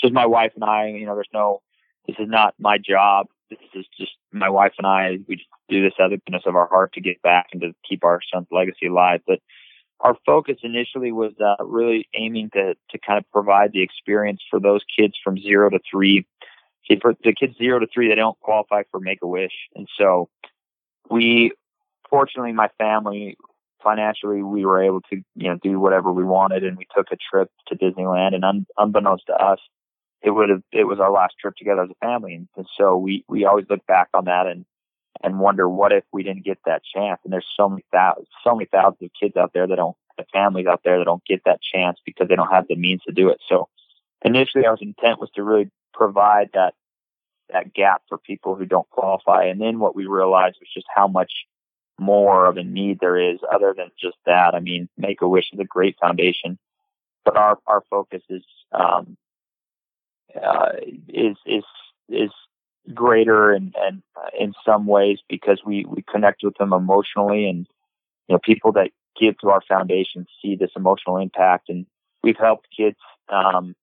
Just 0.00 0.12
my 0.12 0.26
wife 0.26 0.52
and 0.54 0.64
I, 0.64 0.88
you 0.88 1.06
know, 1.06 1.14
there's 1.14 1.28
no, 1.32 1.62
this 2.06 2.16
is 2.18 2.28
not 2.28 2.54
my 2.58 2.78
job. 2.78 3.26
This 3.48 3.58
is 3.74 3.86
just 3.98 4.12
my 4.32 4.50
wife 4.50 4.72
and 4.78 4.86
I, 4.86 5.18
we 5.28 5.36
just 5.36 5.48
do 5.68 5.82
this 5.82 5.94
out 6.00 6.06
of 6.06 6.10
the 6.12 6.22
goodness 6.26 6.42
of 6.46 6.56
our 6.56 6.68
heart 6.68 6.92
to 6.94 7.00
get 7.00 7.22
back 7.22 7.48
and 7.52 7.62
to 7.62 7.74
keep 7.88 8.04
our 8.04 8.20
son's 8.32 8.48
legacy 8.50 8.86
alive. 8.86 9.20
But 9.26 9.40
our 10.00 10.16
focus 10.26 10.56
initially 10.62 11.12
was 11.12 11.32
uh, 11.40 11.62
really 11.64 12.08
aiming 12.14 12.50
to 12.50 12.74
to 12.90 12.98
kind 12.98 13.18
of 13.18 13.30
provide 13.32 13.72
the 13.72 13.82
experience 13.82 14.40
for 14.50 14.60
those 14.60 14.82
kids 14.98 15.14
from 15.22 15.38
zero 15.38 15.70
to 15.70 15.78
three. 15.90 16.26
See, 16.88 16.98
for 17.00 17.14
the 17.24 17.32
kids 17.32 17.56
zero 17.58 17.78
to 17.80 17.86
three, 17.92 18.08
they 18.08 18.14
don't 18.14 18.38
qualify 18.40 18.82
for 18.90 19.00
Make 19.00 19.18
a 19.22 19.26
Wish, 19.26 19.54
and 19.74 19.88
so 19.98 20.28
we, 21.10 21.52
fortunately, 22.10 22.52
my 22.52 22.68
family 22.78 23.36
financially, 23.82 24.42
we 24.42 24.64
were 24.64 24.82
able 24.82 25.00
to 25.02 25.16
you 25.34 25.48
know 25.48 25.58
do 25.62 25.80
whatever 25.80 26.12
we 26.12 26.24
wanted, 26.24 26.64
and 26.64 26.76
we 26.76 26.86
took 26.94 27.06
a 27.10 27.16
trip 27.30 27.50
to 27.68 27.76
Disneyland. 27.76 28.34
And 28.34 28.44
un, 28.44 28.66
unbeknownst 28.76 29.26
to 29.26 29.34
us, 29.34 29.60
it 30.22 30.30
would 30.30 30.50
have 30.50 30.62
it 30.72 30.84
was 30.84 31.00
our 31.00 31.10
last 31.10 31.34
trip 31.40 31.54
together 31.56 31.82
as 31.82 31.90
a 31.90 32.06
family, 32.06 32.34
and, 32.34 32.48
and 32.56 32.66
so 32.76 32.96
we 32.96 33.24
we 33.28 33.44
always 33.44 33.66
look 33.70 33.84
back 33.86 34.08
on 34.14 34.26
that 34.26 34.46
and 34.46 34.66
and 35.22 35.38
wonder 35.38 35.68
what 35.68 35.92
if 35.92 36.04
we 36.12 36.22
didn't 36.22 36.44
get 36.44 36.58
that 36.66 36.82
chance. 36.84 37.20
And 37.24 37.32
there's 37.32 37.46
so 37.56 37.68
many 37.68 37.84
thousands, 37.92 38.28
so 38.44 38.54
many 38.54 38.66
thousands 38.66 39.02
of 39.02 39.10
kids 39.18 39.36
out 39.36 39.52
there 39.52 39.66
that 39.66 39.76
don't, 39.76 39.96
the 40.18 40.24
families 40.32 40.66
out 40.66 40.80
there 40.84 40.98
that 40.98 41.04
don't 41.04 41.24
get 41.24 41.42
that 41.44 41.60
chance 41.62 41.98
because 42.04 42.28
they 42.28 42.36
don't 42.36 42.52
have 42.52 42.68
the 42.68 42.76
means 42.76 43.02
to 43.06 43.12
do 43.12 43.28
it. 43.28 43.38
So 43.48 43.68
initially 44.24 44.66
our 44.66 44.76
intent 44.80 45.20
was 45.20 45.30
to 45.34 45.42
really 45.42 45.70
provide 45.92 46.50
that, 46.54 46.74
that 47.52 47.74
gap 47.74 48.02
for 48.08 48.18
people 48.18 48.54
who 48.54 48.64
don't 48.64 48.88
qualify. 48.90 49.44
And 49.44 49.60
then 49.60 49.78
what 49.78 49.94
we 49.94 50.06
realized 50.06 50.56
was 50.60 50.70
just 50.72 50.86
how 50.94 51.06
much 51.06 51.32
more 51.98 52.46
of 52.46 52.56
a 52.56 52.62
need 52.62 52.98
there 53.00 53.16
is 53.16 53.38
other 53.50 53.74
than 53.76 53.90
just 54.00 54.16
that. 54.26 54.54
I 54.54 54.60
mean, 54.60 54.88
Make 54.96 55.22
a 55.22 55.28
Wish 55.28 55.50
is 55.52 55.60
a 55.60 55.64
great 55.64 55.96
foundation, 56.00 56.58
but 57.24 57.36
our, 57.36 57.58
our 57.66 57.82
focus 57.88 58.22
is, 58.28 58.44
um, 58.72 59.16
uh, 60.34 60.72
is, 61.08 61.36
is, 61.46 61.64
is 62.08 62.30
greater 62.94 63.52
and, 63.52 63.74
and 63.78 64.02
uh, 64.16 64.28
in 64.38 64.54
some 64.64 64.86
ways 64.86 65.18
because 65.28 65.60
we, 65.64 65.84
we 65.84 66.02
connect 66.02 66.42
with 66.42 66.56
them 66.56 66.72
emotionally 66.72 67.48
and, 67.48 67.66
you 68.28 68.34
know, 68.34 68.38
people 68.38 68.72
that 68.72 68.90
give 69.18 69.38
to 69.38 69.48
our 69.48 69.62
foundation 69.68 70.26
see 70.42 70.56
this 70.56 70.70
emotional 70.76 71.16
impact 71.16 71.68
and 71.68 71.86
we've 72.22 72.38
helped 72.38 72.66
kids. 72.76 72.96
Um, 73.28 73.74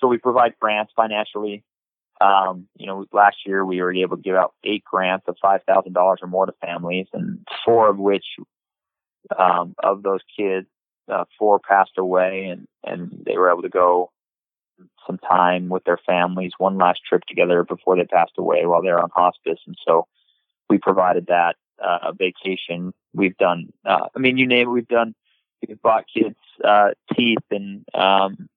so 0.00 0.06
we 0.06 0.18
provide 0.18 0.54
grants 0.60 0.92
financially. 0.94 1.64
Um, 2.20 2.68
you 2.76 2.86
know, 2.86 3.04
last 3.12 3.38
year 3.46 3.64
we 3.64 3.80
were 3.80 3.94
able 3.94 4.16
to 4.16 4.22
give 4.22 4.34
out 4.34 4.54
eight 4.64 4.84
grants 4.84 5.26
of 5.28 5.36
$5,000 5.42 5.96
or 5.96 6.26
more 6.26 6.46
to 6.46 6.52
families 6.60 7.06
and 7.12 7.46
four 7.64 7.88
of 7.88 7.98
which, 7.98 8.24
um, 9.36 9.74
of 9.82 10.02
those 10.02 10.20
kids, 10.36 10.66
uh, 11.08 11.24
four 11.38 11.58
passed 11.58 11.96
away 11.96 12.46
and, 12.46 12.66
and 12.84 13.22
they 13.24 13.36
were 13.36 13.50
able 13.50 13.62
to 13.62 13.68
go 13.68 14.10
some 15.06 15.18
time 15.18 15.68
with 15.68 15.84
their 15.84 15.98
families, 15.98 16.52
one 16.58 16.78
last 16.78 17.00
trip 17.08 17.22
together 17.26 17.64
before 17.64 17.96
they 17.96 18.04
passed 18.04 18.32
away 18.38 18.66
while 18.66 18.82
they're 18.82 19.02
on 19.02 19.10
hospice. 19.10 19.60
And 19.66 19.76
so 19.86 20.06
we 20.68 20.78
provided 20.78 21.26
that 21.26 21.56
uh, 21.82 22.12
vacation. 22.12 22.92
We've 23.14 23.36
done, 23.36 23.72
uh, 23.84 24.06
I 24.14 24.18
mean, 24.18 24.36
you 24.36 24.46
name 24.46 24.68
it, 24.68 24.70
we've 24.70 24.88
done, 24.88 25.14
we've 25.66 25.80
bought 25.80 26.04
kids, 26.12 26.36
uh, 26.64 26.90
teeth 27.14 27.38
and, 27.50 27.84
um, 27.94 28.48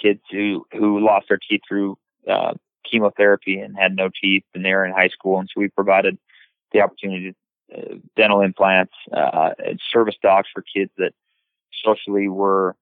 kids 0.00 0.20
who, 0.30 0.66
who 0.72 1.00
lost 1.00 1.26
their 1.28 1.38
teeth 1.38 1.60
through, 1.68 1.96
uh, 2.28 2.54
chemotherapy 2.90 3.58
and 3.58 3.76
had 3.78 3.94
no 3.94 4.10
teeth 4.20 4.44
and 4.54 4.64
they're 4.64 4.84
in 4.84 4.92
high 4.92 5.08
school. 5.08 5.38
And 5.38 5.48
so 5.48 5.60
we 5.60 5.68
provided 5.68 6.18
the 6.72 6.80
opportunity 6.80 7.32
to, 7.32 7.78
uh, 7.78 7.94
dental 8.16 8.40
implants, 8.40 8.94
uh, 9.12 9.50
and 9.58 9.80
service 9.92 10.16
dogs 10.22 10.48
for 10.52 10.62
kids 10.62 10.90
that 10.98 11.12
socially 11.84 12.28
were, 12.28 12.76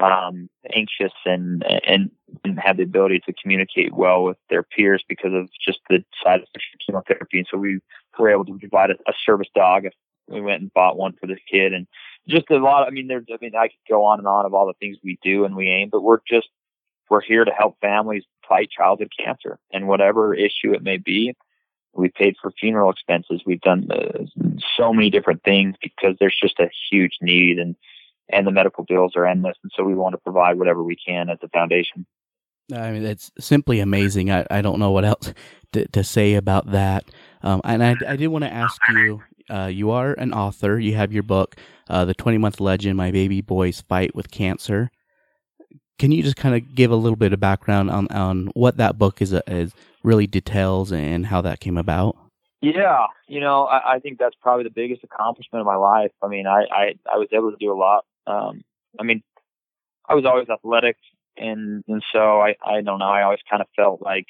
um, 0.00 0.48
anxious 0.74 1.12
and, 1.24 1.64
and 1.86 2.10
didn't 2.44 2.58
have 2.58 2.76
the 2.76 2.82
ability 2.84 3.20
to 3.26 3.32
communicate 3.34 3.92
well 3.92 4.24
with 4.24 4.36
their 4.48 4.62
peers 4.62 5.04
because 5.08 5.32
of 5.34 5.48
just 5.64 5.80
the 5.88 6.04
side 6.22 6.40
effects 6.40 6.66
of 6.74 6.80
chemotherapy. 6.86 7.38
And 7.38 7.46
so 7.50 7.58
we 7.58 7.80
were 8.18 8.30
able 8.30 8.44
to 8.46 8.58
provide 8.58 8.90
a, 8.90 8.94
a 9.08 9.12
service 9.24 9.48
dog. 9.54 9.84
We 10.28 10.40
went 10.40 10.62
and 10.62 10.72
bought 10.72 10.96
one 10.96 11.14
for 11.20 11.26
this 11.26 11.40
kid 11.50 11.72
and 11.74 11.86
just 12.28 12.50
a 12.50 12.58
lot. 12.58 12.86
I 12.86 12.90
mean, 12.90 13.08
there's, 13.08 13.26
I 13.32 13.38
mean, 13.40 13.56
I 13.56 13.68
could 13.68 13.88
go 13.88 14.04
on 14.04 14.18
and 14.18 14.28
on 14.28 14.46
of 14.46 14.54
all 14.54 14.66
the 14.66 14.74
things 14.74 14.96
we 15.02 15.18
do 15.22 15.44
and 15.44 15.56
we 15.56 15.68
aim, 15.68 15.88
but 15.90 16.02
we're 16.02 16.20
just, 16.28 16.48
we're 17.08 17.20
here 17.20 17.44
to 17.44 17.50
help 17.50 17.76
families 17.80 18.24
fight 18.48 18.70
childhood 18.70 19.10
cancer 19.18 19.58
and 19.72 19.88
whatever 19.88 20.34
issue 20.34 20.72
it 20.72 20.82
may 20.82 20.96
be. 20.96 21.34
we 21.92 22.08
paid 22.08 22.36
for 22.40 22.50
funeral 22.52 22.90
expenses. 22.90 23.42
We've 23.44 23.60
done 23.60 23.88
uh, 23.90 24.24
so 24.76 24.92
many 24.92 25.10
different 25.10 25.42
things 25.42 25.74
because 25.82 26.16
there's 26.20 26.36
just 26.40 26.58
a 26.60 26.70
huge 26.90 27.18
need 27.20 27.58
and, 27.58 27.76
and 28.32 28.46
the 28.46 28.50
medical 28.50 28.84
bills 28.84 29.12
are 29.16 29.26
endless. 29.26 29.56
And 29.62 29.72
so 29.76 29.84
we 29.84 29.94
want 29.94 30.14
to 30.14 30.18
provide 30.18 30.58
whatever 30.58 30.82
we 30.82 30.96
can 30.96 31.28
as 31.30 31.38
a 31.42 31.48
foundation. 31.48 32.06
I 32.72 32.92
mean, 32.92 33.04
it's 33.04 33.30
simply 33.38 33.80
amazing. 33.80 34.30
I, 34.30 34.46
I 34.50 34.62
don't 34.62 34.78
know 34.78 34.90
what 34.90 35.04
else 35.04 35.32
to, 35.72 35.86
to 35.88 36.04
say 36.04 36.34
about 36.34 36.70
that. 36.72 37.04
Um, 37.42 37.60
and 37.64 37.82
I, 37.82 37.96
I 38.06 38.16
did 38.16 38.28
want 38.28 38.44
to 38.44 38.52
ask 38.52 38.80
you, 38.90 39.22
uh, 39.48 39.66
you 39.66 39.90
are 39.90 40.12
an 40.12 40.32
author. 40.32 40.78
You 40.78 40.94
have 40.94 41.12
your 41.12 41.22
book, 41.22 41.56
uh, 41.88 42.04
The 42.04 42.14
20 42.14 42.38
Month 42.38 42.60
Legend, 42.60 42.96
My 42.96 43.10
Baby 43.10 43.40
Boy's 43.40 43.80
Fight 43.80 44.14
with 44.14 44.30
Cancer. 44.30 44.90
Can 45.98 46.12
you 46.12 46.22
just 46.22 46.36
kind 46.36 46.54
of 46.54 46.74
give 46.74 46.90
a 46.90 46.96
little 46.96 47.16
bit 47.16 47.32
of 47.32 47.40
background 47.40 47.90
on, 47.90 48.08
on 48.08 48.46
what 48.54 48.76
that 48.78 48.98
book 48.98 49.20
is, 49.20 49.34
is 49.46 49.72
really 50.02 50.26
details 50.26 50.92
and 50.92 51.26
how 51.26 51.40
that 51.42 51.60
came 51.60 51.76
about? 51.76 52.16
Yeah, 52.62 53.06
you 53.26 53.40
know, 53.40 53.64
I, 53.64 53.94
I 53.94 53.98
think 54.00 54.18
that's 54.18 54.36
probably 54.40 54.64
the 54.64 54.70
biggest 54.70 55.02
accomplishment 55.02 55.60
of 55.60 55.66
my 55.66 55.76
life. 55.76 56.12
I 56.22 56.28
mean, 56.28 56.46
I, 56.46 56.64
I, 56.70 56.94
I 57.10 57.16
was 57.16 57.28
able 57.32 57.50
to 57.50 57.56
do 57.58 57.72
a 57.72 57.76
lot. 57.76 58.04
Um, 58.30 58.62
I 58.98 59.02
mean, 59.02 59.22
I 60.08 60.14
was 60.14 60.24
always 60.24 60.48
athletic 60.48 60.96
and, 61.36 61.84
and 61.88 62.02
so 62.12 62.40
I, 62.40 62.54
I 62.64 62.82
don't 62.82 62.98
know, 62.98 63.06
I 63.08 63.22
always 63.22 63.40
kind 63.48 63.62
of 63.62 63.68
felt 63.76 64.02
like 64.02 64.26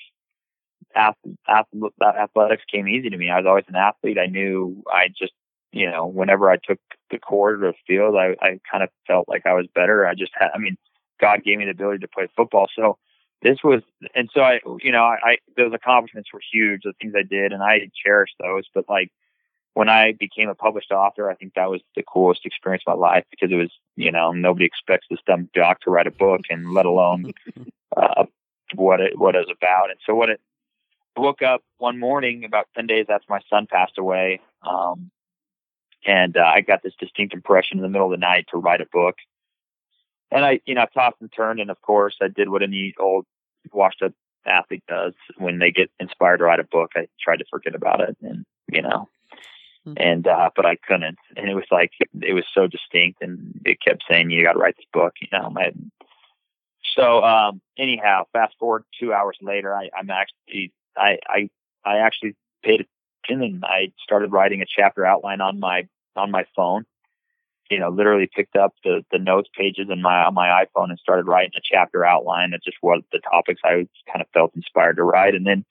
ath- 0.94 1.14
athletics 1.48 2.62
came 2.72 2.88
easy 2.88 3.10
to 3.10 3.16
me. 3.16 3.30
I 3.30 3.38
was 3.38 3.46
always 3.46 3.64
an 3.68 3.76
athlete. 3.76 4.18
I 4.18 4.26
knew 4.26 4.82
I 4.92 5.08
just, 5.08 5.32
you 5.72 5.90
know, 5.90 6.06
whenever 6.06 6.50
I 6.50 6.56
took 6.56 6.78
the 7.10 7.18
court 7.18 7.62
or 7.62 7.72
the 7.72 7.74
field, 7.86 8.16
I, 8.16 8.36
I 8.40 8.60
kind 8.70 8.82
of 8.82 8.90
felt 9.06 9.28
like 9.28 9.46
I 9.46 9.54
was 9.54 9.66
better. 9.74 10.06
I 10.06 10.14
just 10.14 10.32
had, 10.34 10.50
I 10.54 10.58
mean, 10.58 10.76
God 11.20 11.44
gave 11.44 11.58
me 11.58 11.64
the 11.64 11.72
ability 11.72 11.98
to 12.00 12.08
play 12.08 12.28
football. 12.36 12.66
So 12.74 12.98
this 13.42 13.58
was, 13.62 13.82
and 14.14 14.28
so 14.34 14.40
I, 14.42 14.60
you 14.82 14.92
know, 14.92 15.02
I, 15.04 15.16
I 15.22 15.36
those 15.56 15.72
accomplishments 15.72 16.30
were 16.32 16.40
huge, 16.52 16.82
the 16.84 16.92
things 17.00 17.14
I 17.16 17.22
did, 17.22 17.52
and 17.52 17.62
I 17.62 17.90
cherished 18.04 18.34
those. 18.40 18.64
But 18.74 18.84
like 18.88 19.10
when 19.74 19.88
I 19.88 20.12
became 20.12 20.48
a 20.48 20.54
published 20.54 20.90
author, 20.90 21.30
I 21.30 21.34
think 21.34 21.54
that 21.54 21.70
was 21.70 21.80
the 21.96 22.02
coolest 22.02 22.44
experience 22.44 22.82
of 22.86 22.98
my 22.98 23.08
life 23.08 23.24
because 23.30 23.52
it 23.52 23.56
was, 23.56 23.70
you 23.96 24.10
know, 24.10 24.32
nobody 24.32 24.64
expects 24.64 25.06
this 25.10 25.20
dumb 25.26 25.48
doc 25.54 25.80
to 25.82 25.90
write 25.90 26.06
a 26.06 26.12
book, 26.12 26.42
and 26.50 26.72
let 26.72 26.86
alone 26.86 27.32
uh, 27.96 28.24
what 28.74 29.00
it 29.00 29.18
what 29.18 29.36
it's 29.36 29.50
about. 29.50 29.90
And 29.90 29.98
so 30.04 30.14
what 30.14 30.30
it, 30.30 30.40
I 31.16 31.20
woke 31.20 31.42
up 31.42 31.62
one 31.78 31.98
morning 31.98 32.44
about 32.44 32.68
ten 32.74 32.86
days 32.86 33.06
after 33.08 33.26
my 33.28 33.40
son 33.48 33.66
passed 33.70 33.98
away, 33.98 34.40
um, 34.68 35.10
and 36.06 36.36
uh, 36.36 36.44
I 36.44 36.60
got 36.62 36.82
this 36.82 36.94
distinct 36.98 37.34
impression 37.34 37.78
in 37.78 37.82
the 37.82 37.88
middle 37.88 38.06
of 38.06 38.12
the 38.12 38.16
night 38.16 38.46
to 38.50 38.58
write 38.58 38.80
a 38.80 38.86
book 38.92 39.16
and 40.30 40.44
I, 40.44 40.60
you 40.64 40.74
know, 40.74 40.82
I 40.82 40.86
tossed 40.86 41.20
and 41.20 41.32
turned, 41.32 41.60
and 41.60 41.70
of 41.70 41.80
course, 41.82 42.16
I 42.22 42.28
did 42.28 42.48
what 42.48 42.62
any 42.62 42.94
old 42.98 43.26
washed 43.72 44.02
up 44.02 44.12
athlete 44.46 44.84
does 44.88 45.12
when 45.36 45.58
they 45.58 45.70
get 45.70 45.90
inspired 45.98 46.38
to 46.38 46.44
write 46.44 46.60
a 46.60 46.64
book. 46.64 46.92
I 46.96 47.08
tried 47.20 47.38
to 47.38 47.44
forget 47.50 47.74
about 47.74 48.00
it, 48.00 48.16
and 48.22 48.44
you 48.70 48.82
know. 48.82 49.08
And 49.96 50.26
uh, 50.26 50.50
but 50.54 50.66
I 50.66 50.76
couldn't, 50.76 51.18
and 51.36 51.48
it 51.48 51.54
was 51.54 51.64
like 51.70 51.92
it 52.20 52.34
was 52.34 52.44
so 52.54 52.66
distinct, 52.66 53.22
and 53.22 53.60
it 53.64 53.78
kept 53.80 54.04
saying 54.08 54.30
you 54.30 54.44
got 54.44 54.52
to 54.52 54.58
write 54.58 54.76
this 54.76 54.86
book, 54.92 55.14
you 55.20 55.28
know. 55.32 55.50
My, 55.50 55.72
so 56.96 57.22
um, 57.24 57.60
anyhow, 57.78 58.24
fast 58.32 58.54
forward 58.58 58.84
two 58.98 59.12
hours 59.12 59.36
later, 59.40 59.74
I, 59.74 59.90
I'm 59.96 60.10
actually 60.10 60.72
I 60.96 61.18
I 61.26 61.50
I 61.84 61.98
actually 61.98 62.36
paid 62.62 62.86
attention, 63.24 63.42
and 63.42 63.64
I 63.64 63.92
started 64.02 64.32
writing 64.32 64.62
a 64.62 64.66
chapter 64.66 65.06
outline 65.06 65.40
on 65.40 65.60
my 65.60 65.88
on 66.16 66.30
my 66.30 66.44
phone 66.54 66.84
you 67.70 67.78
know, 67.78 67.88
literally 67.88 68.28
picked 68.34 68.56
up 68.56 68.74
the, 68.82 69.04
the 69.12 69.18
notes 69.18 69.48
pages 69.56 69.86
in 69.90 70.02
my, 70.02 70.24
on 70.24 70.34
my 70.34 70.64
iPhone 70.64 70.90
and 70.90 70.98
started 70.98 71.26
writing 71.26 71.52
a 71.56 71.60
chapter 71.62 72.04
outline 72.04 72.52
of 72.52 72.60
just 72.62 72.76
what 72.80 73.00
the 73.12 73.20
topics 73.20 73.60
I 73.64 73.86
kind 74.10 74.20
of 74.20 74.26
felt 74.34 74.50
inspired 74.56 74.96
to 74.96 75.04
write. 75.04 75.36
And 75.36 75.46
then 75.46 75.64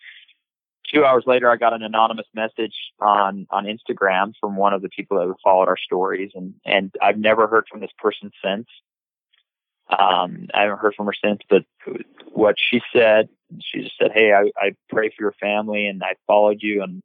two 0.93 1.05
hours 1.05 1.23
later, 1.25 1.49
I 1.49 1.57
got 1.57 1.73
an 1.73 1.83
anonymous 1.83 2.27
message 2.33 2.75
on, 2.99 3.47
on 3.49 3.65
Instagram 3.65 4.33
from 4.39 4.55
one 4.55 4.73
of 4.73 4.81
the 4.81 4.89
people 4.89 5.17
that 5.17 5.33
followed 5.43 5.67
our 5.67 5.77
stories. 5.77 6.31
And, 6.35 6.55
and 6.65 6.93
I've 7.01 7.17
never 7.17 7.47
heard 7.47 7.65
from 7.69 7.79
this 7.79 7.91
person 7.97 8.31
since. 8.43 8.67
Um, 9.89 10.47
I 10.53 10.63
haven't 10.63 10.79
heard 10.79 10.93
from 10.95 11.07
her 11.07 11.13
since, 11.23 11.41
but 11.49 11.63
what 12.31 12.55
she 12.57 12.81
said, 12.93 13.27
she 13.59 13.81
just 13.81 13.97
said, 13.97 14.11
Hey, 14.13 14.33
I, 14.33 14.51
I 14.55 14.75
pray 14.89 15.09
for 15.09 15.23
your 15.23 15.33
family 15.33 15.87
and 15.87 16.03
I 16.03 16.13
followed 16.27 16.59
you 16.61 16.83
and 16.83 17.01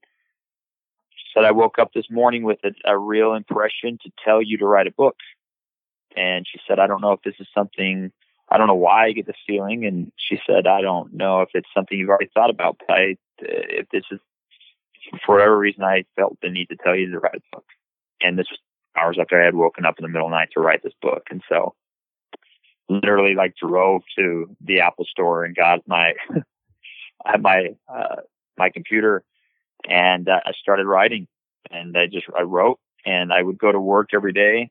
she 1.11 1.25
said 1.33 1.44
I 1.44 1.53
woke 1.53 1.79
up 1.79 1.92
this 1.94 2.11
morning 2.11 2.42
with 2.42 2.59
a, 2.62 2.73
a 2.85 2.99
real 2.99 3.35
impression 3.35 3.99
to 4.03 4.11
tell 4.23 4.42
you 4.42 4.59
to 4.59 4.66
write 4.66 4.87
a 4.87 4.92
book. 4.92 5.16
And 6.14 6.47
she 6.47 6.61
said, 6.68 6.79
I 6.79 6.87
don't 6.87 7.01
know 7.01 7.12
if 7.12 7.23
this 7.23 7.35
is 7.40 7.49
something, 7.55 8.12
I 8.51 8.59
don't 8.59 8.66
know 8.66 8.75
why 8.75 9.07
I 9.07 9.12
get 9.12 9.27
this 9.27 9.37
feeling. 9.47 9.87
And 9.87 10.12
she 10.16 10.38
said, 10.47 10.66
I 10.66 10.83
don't 10.83 11.14
know 11.14 11.40
if 11.40 11.49
it's 11.55 11.68
something 11.75 11.99
you've 11.99 12.11
already 12.11 12.31
thought 12.35 12.51
about, 12.51 12.77
but 12.87 12.94
I, 12.94 13.16
if 13.48 13.88
this 13.90 14.04
is 14.11 14.20
for 15.24 15.37
whatever 15.37 15.59
reason, 15.59 15.83
I 15.83 16.04
felt 16.16 16.38
the 16.42 16.50
need 16.50 16.68
to 16.70 16.76
tell 16.76 16.96
you 16.96 17.11
to 17.11 17.18
write 17.18 17.37
a 17.37 17.57
book. 17.57 17.66
And 18.22 18.38
this 18.38 18.46
was 18.50 18.59
hours 18.96 19.18
after 19.20 19.40
I 19.40 19.44
had 19.44 19.54
woken 19.54 19.85
up 19.85 19.98
in 19.98 20.02
the 20.02 20.09
middle 20.09 20.26
of 20.26 20.30
the 20.30 20.37
night 20.37 20.50
to 20.54 20.61
write 20.61 20.83
this 20.83 20.94
book. 21.02 21.24
And 21.30 21.42
so 21.48 21.74
literally 22.88 23.35
like 23.35 23.54
drove 23.57 24.02
to 24.16 24.57
the 24.61 24.80
Apple 24.80 25.04
store 25.04 25.44
and 25.44 25.54
got 25.54 25.87
my, 25.87 26.14
I 26.30 26.42
had 27.33 27.42
my, 27.42 27.74
uh, 27.92 28.16
my 28.57 28.70
computer 28.70 29.24
and 29.88 30.28
uh, 30.28 30.40
I 30.44 30.52
started 30.52 30.87
writing 30.87 31.26
and 31.70 31.96
I 31.96 32.07
just 32.07 32.26
I 32.37 32.42
wrote 32.42 32.78
and 33.04 33.33
I 33.33 33.42
would 33.42 33.59
go 33.59 33.72
to 33.72 33.80
work 33.80 34.11
every 34.14 34.33
day 34.33 34.70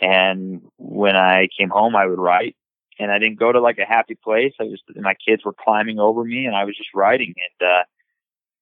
and 0.00 0.62
when 0.78 1.16
I 1.16 1.48
came 1.58 1.68
home 1.68 1.96
I 1.96 2.06
would 2.06 2.18
write 2.18 2.56
and 2.98 3.10
I 3.10 3.18
didn't 3.18 3.38
go 3.38 3.52
to 3.52 3.60
like 3.60 3.78
a 3.78 3.84
happy 3.84 4.14
place. 4.14 4.52
I 4.60 4.66
just 4.66 4.84
my 4.96 5.14
kids 5.14 5.44
were 5.44 5.54
climbing 5.54 5.98
over 5.98 6.24
me 6.24 6.46
and 6.46 6.56
I 6.56 6.64
was 6.64 6.76
just 6.76 6.90
writing. 6.94 7.34
And 7.36 7.68
uh 7.68 7.82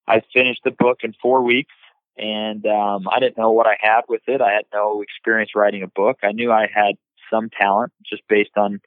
I 0.07 0.23
finished 0.33 0.61
the 0.65 0.71
book 0.71 0.99
in 1.03 1.15
4 1.21 1.43
weeks 1.43 1.75
and 2.17 2.65
um 2.67 3.07
I 3.11 3.21
didn't 3.21 3.39
know 3.39 3.53
what 3.53 3.67
I 3.67 3.77
had 3.81 4.03
with 4.09 4.23
it. 4.27 4.41
I 4.41 4.53
had 4.53 4.65
no 4.73 5.03
experience 5.03 5.53
writing 5.55 5.83
a 5.83 5.89
book. 5.89 6.19
I 6.23 6.33
knew 6.33 6.53
I 6.53 6.69
had 6.73 6.97
some 7.31 7.51
talent 7.51 7.93
just 8.05 8.23
based 8.29 8.57
on 8.57 8.81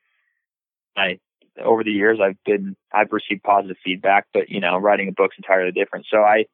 my 0.96 1.20
over 1.64 1.84
the 1.84 1.92
years 1.92 2.20
I've 2.22 2.42
been 2.46 2.76
I've 2.94 3.12
received 3.12 3.44
positive 3.44 3.78
feedback 3.84 4.28
but 4.34 4.50
you 4.50 4.60
know 4.60 4.78
writing 4.78 5.08
a 5.08 5.12
book's 5.12 5.38
entirely 5.38 5.72
different. 5.72 6.06
So 6.10 6.20
I 6.20 6.46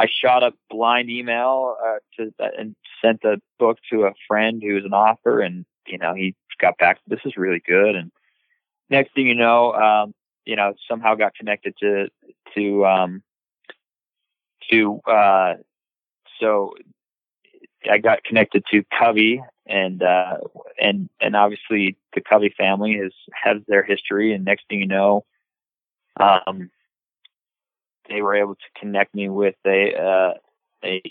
I 0.00 0.06
shot 0.06 0.42
a 0.42 0.52
blind 0.70 1.10
email 1.10 1.76
uh, 1.84 1.98
to 2.16 2.32
and 2.58 2.74
sent 3.04 3.20
the 3.20 3.40
book 3.58 3.76
to 3.92 4.04
a 4.04 4.12
friend 4.26 4.62
who 4.64 4.74
was 4.74 4.84
an 4.86 4.94
author, 4.94 5.40
and 5.40 5.66
you 5.86 5.98
know 5.98 6.14
he 6.14 6.34
got 6.60 6.78
back. 6.78 6.98
This 7.06 7.20
is 7.24 7.36
really 7.36 7.62
good, 7.66 7.96
and 7.96 8.10
next 8.88 9.14
thing 9.14 9.26
you 9.26 9.34
know, 9.34 9.72
um, 9.72 10.14
you 10.44 10.56
know 10.56 10.74
somehow 10.88 11.14
got 11.14 11.34
connected 11.34 11.74
to 11.80 12.08
to 12.54 12.86
um, 12.86 13.22
to 14.70 15.00
uh, 15.06 15.54
so 16.40 16.74
I 17.90 17.98
got 17.98 18.24
connected 18.24 18.64
to 18.72 18.84
Covey, 18.98 19.42
and 19.66 20.02
uh, 20.02 20.38
and 20.80 21.08
and 21.20 21.36
obviously 21.36 21.96
the 22.14 22.20
Covey 22.20 22.52
family 22.56 22.98
has 22.98 23.12
has 23.32 23.58
their 23.66 23.82
history, 23.82 24.32
and 24.32 24.44
next 24.44 24.66
thing 24.68 24.80
you 24.80 24.86
know, 24.86 25.24
um, 26.18 26.70
they 28.08 28.22
were 28.22 28.34
able 28.34 28.54
to 28.54 28.80
connect 28.80 29.14
me 29.14 29.28
with 29.28 29.56
a 29.66 29.94
uh, 29.94 30.34
a 30.84 31.02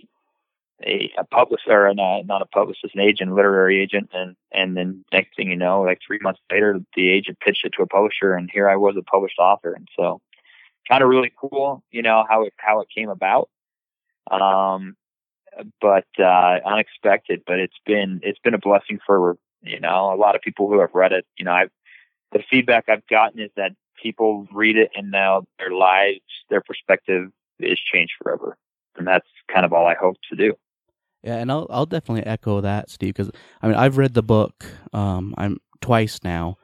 a, 0.86 1.12
a 1.18 1.24
publisher 1.24 1.86
and 1.86 2.00
uh, 2.00 2.22
not 2.24 2.42
a 2.42 2.46
publicist, 2.46 2.96
an 2.96 3.02
agent, 3.02 3.34
literary 3.34 3.82
agent, 3.82 4.10
and 4.14 4.36
and 4.52 4.76
then 4.78 5.04
next 5.12 5.36
thing 5.36 5.50
you 5.50 5.56
know, 5.56 5.82
like 5.82 6.00
three 6.06 6.20
months 6.22 6.40
later, 6.52 6.80
the 6.96 7.10
agent 7.10 7.40
pitched 7.40 7.66
it 7.66 7.74
to 7.78 7.84
a 7.84 7.88
publisher, 7.88 8.34
and 8.34 8.50
here 8.52 8.70
I 8.70 8.76
was 8.76 8.96
a 8.98 9.04
published 9.04 9.40
author, 9.40 9.74
and 9.74 9.88
so 9.98 10.22
kind 10.90 11.04
of 11.04 11.10
really 11.10 11.32
cool, 11.40 11.84
you 11.92 12.02
know 12.02 12.26
how 12.30 12.44
it 12.44 12.54
how 12.58 12.82
it 12.82 12.88
came 12.94 13.10
about, 13.10 13.50
um, 14.32 14.96
but 15.82 16.08
uh, 16.18 16.60
unexpected, 16.66 17.44
but 17.46 17.60
it's 17.60 17.80
been 17.86 18.20
it's 18.24 18.40
been 18.40 18.54
a 18.54 18.60
blessing 18.60 19.00
for 19.06 19.38
you 19.62 19.80
know 19.80 20.14
a 20.14 20.18
lot 20.18 20.36
of 20.36 20.42
people 20.42 20.68
who 20.68 20.80
have 20.80 20.94
read 20.94 21.12
it. 21.12 21.26
You 21.38 21.46
know, 21.46 21.54
I've 21.54 21.72
the 22.32 22.44
feedback 22.50 22.90
I've 22.90 23.08
gotten 23.08 23.40
is 23.40 23.52
that 23.56 23.72
people 24.02 24.48
read 24.54 24.78
it 24.78 24.92
and 24.96 25.12
now 25.12 25.44
their 25.58 25.72
lives, 25.72 26.22
their 26.50 26.62
perspective 26.62 27.32
is 27.60 27.80
changed 27.80 28.14
forever. 28.22 28.58
And 28.98 29.08
that's 29.08 29.28
kind 29.52 29.66
of 29.66 29.74
all 29.74 29.88
I 29.88 29.96
hope 29.96 30.18
to 30.30 30.36
do. 30.36 30.54
Yeah, 31.24 31.36
and 31.36 31.52
I'll 31.52 31.68
I'll 31.70 31.86
definitely 31.86 32.26
echo 32.26 32.62
that, 32.62 32.90
Steve, 32.90 33.14
because 33.14 33.32
I 33.62 33.68
mean 33.68 33.76
I've 33.76 33.98
read 33.98 34.14
the 34.14 34.24
book 34.24 34.66
um 34.94 35.34
I'm 35.38 35.58
twice 35.82 36.20
now. 36.24 36.58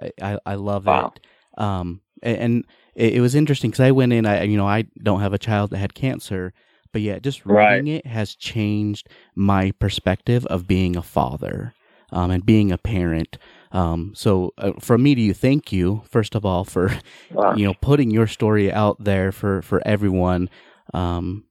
I 0.00 0.12
I, 0.20 0.38
I 0.46 0.54
love 0.54 0.86
wow. 0.86 1.12
it. 1.14 1.62
Um 1.62 2.00
and, 2.22 2.36
and 2.38 2.64
it, 2.94 3.14
it, 3.14 3.20
was 3.20 3.34
interesting 3.34 3.70
because 3.70 3.84
I 3.84 3.90
went 3.90 4.12
in. 4.12 4.26
I 4.26 4.42
you 4.42 4.56
know 4.56 4.68
I 4.68 4.84
don't 5.02 5.20
have 5.20 5.32
a 5.32 5.38
child 5.38 5.70
that 5.70 5.78
had 5.78 5.94
cancer, 5.94 6.52
but 6.92 7.02
yeah, 7.02 7.18
just 7.18 7.44
reading 7.44 7.56
right. 7.56 7.86
it 7.88 8.06
has 8.06 8.34
changed 8.34 9.08
my 9.34 9.72
perspective 9.72 10.46
of 10.46 10.66
being 10.66 10.96
a 10.96 11.02
father 11.02 11.74
um, 12.12 12.30
and 12.30 12.44
being 12.46 12.72
a 12.72 12.78
parent. 12.78 13.38
Um, 13.72 14.12
so 14.14 14.52
uh, 14.58 14.72
from 14.80 15.02
me 15.02 15.14
to 15.14 15.20
you, 15.20 15.34
thank 15.34 15.72
you 15.72 16.02
first 16.08 16.34
of 16.34 16.44
all 16.44 16.64
for 16.64 16.92
wow. 17.30 17.54
you 17.54 17.66
know 17.66 17.74
putting 17.74 18.10
your 18.10 18.26
story 18.26 18.72
out 18.72 19.02
there 19.02 19.32
for 19.32 19.62
for 19.62 19.86
everyone 19.86 20.48
because 20.86 21.18
um, 21.18 21.44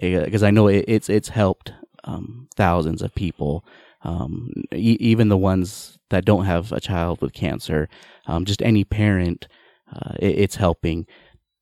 eh, 0.00 0.40
I 0.42 0.50
know 0.50 0.68
it, 0.68 0.84
it's 0.88 1.08
it's 1.08 1.28
helped 1.28 1.72
um, 2.08 2.48
thousands 2.56 3.02
of 3.02 3.14
people, 3.14 3.64
um, 4.02 4.50
e- 4.74 4.96
even 5.00 5.28
the 5.28 5.36
ones 5.36 5.98
that 6.10 6.24
don't 6.24 6.44
have 6.46 6.72
a 6.72 6.80
child 6.80 7.20
with 7.20 7.32
cancer. 7.32 7.88
Um, 8.26 8.44
just 8.44 8.62
any 8.62 8.84
parent, 8.84 9.46
uh, 9.94 10.14
it, 10.18 10.38
it's 10.38 10.56
helping. 10.56 11.06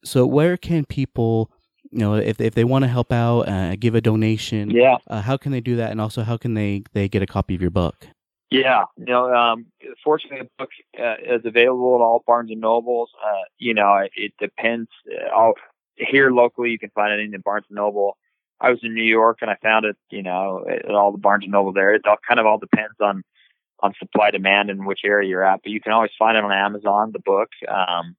So 0.05 0.26
where 0.26 0.57
can 0.57 0.84
people 0.84 1.51
you 1.92 2.01
know, 2.01 2.14
if 2.14 2.40
if 2.40 2.55
they 2.55 2.64
want 2.64 2.82
to 2.82 2.88
help 2.88 3.12
out, 3.12 3.42
uh, 3.42 3.76
give 3.76 3.94
a 3.94 4.01
donation, 4.01 4.70
Yeah. 4.70 4.97
uh, 5.07 5.22
how 5.22 5.36
can 5.36 5.53
they 5.53 5.61
do 5.61 5.76
that? 5.76 5.92
And 5.92 6.01
also, 6.01 6.22
how 6.22 6.36
can 6.36 6.55
they 6.55 6.82
they 6.94 7.09
get 7.09 7.22
a 7.22 7.26
copy 7.26 7.55
of 7.55 7.61
your 7.62 7.70
book? 7.70 8.09
Yeah, 8.51 8.84
you 8.97 9.07
know, 9.07 9.32
um, 9.34 9.66
fortunately, 10.05 10.40
the 10.42 10.51
book 10.59 10.70
uh, 11.01 11.14
is 11.36 11.42
available 11.44 11.94
at 11.97 12.01
all 12.03 12.22
Barnes 12.26 12.51
and 12.51 12.61
Nobles. 12.61 13.11
Uh, 13.24 13.42
you 13.59 13.72
know, 13.72 13.94
it, 13.97 14.11
it 14.16 14.32
depends. 14.40 14.88
Uh, 15.09 15.34
all, 15.34 15.55
here 15.97 16.30
locally, 16.30 16.70
you 16.70 16.78
can 16.78 16.90
find 16.90 17.12
it 17.12 17.20
in 17.20 17.30
the 17.30 17.38
Barnes 17.38 17.66
and 17.68 17.76
Noble. 17.76 18.16
I 18.61 18.70
was 18.70 18.80
in 18.82 18.94
New 18.94 19.04
York 19.04 19.38
and 19.42 19.50
I 19.50 19.57
found 19.62 19.84
it, 19.84 19.96
you 20.11 20.22
know, 20.22 20.64
at 20.68 20.90
all 20.90 21.12
the 21.12 21.18
Barnes 21.18 21.44
and 21.44 21.52
Noble 21.52 21.72
there. 21.72 21.94
It 21.94 22.07
all 22.07 22.16
kind 22.26 22.40
of 22.40 22.46
all 22.46 22.59
depends 22.59 22.96
on 23.00 23.22
on 23.80 23.92
supply 23.98 24.30
demand 24.30 24.70
and 24.70 24.86
which 24.86 25.00
area 25.04 25.28
you're 25.28 25.44
at. 25.44 25.61
But 25.62 25.70
you 25.70 25.80
can 25.80 25.92
always 25.92 26.11
find 26.18 26.36
it 26.36 26.44
on 26.44 26.52
Amazon, 26.52 27.12
the 27.12 27.18
book. 27.18 27.50
Um, 27.68 28.16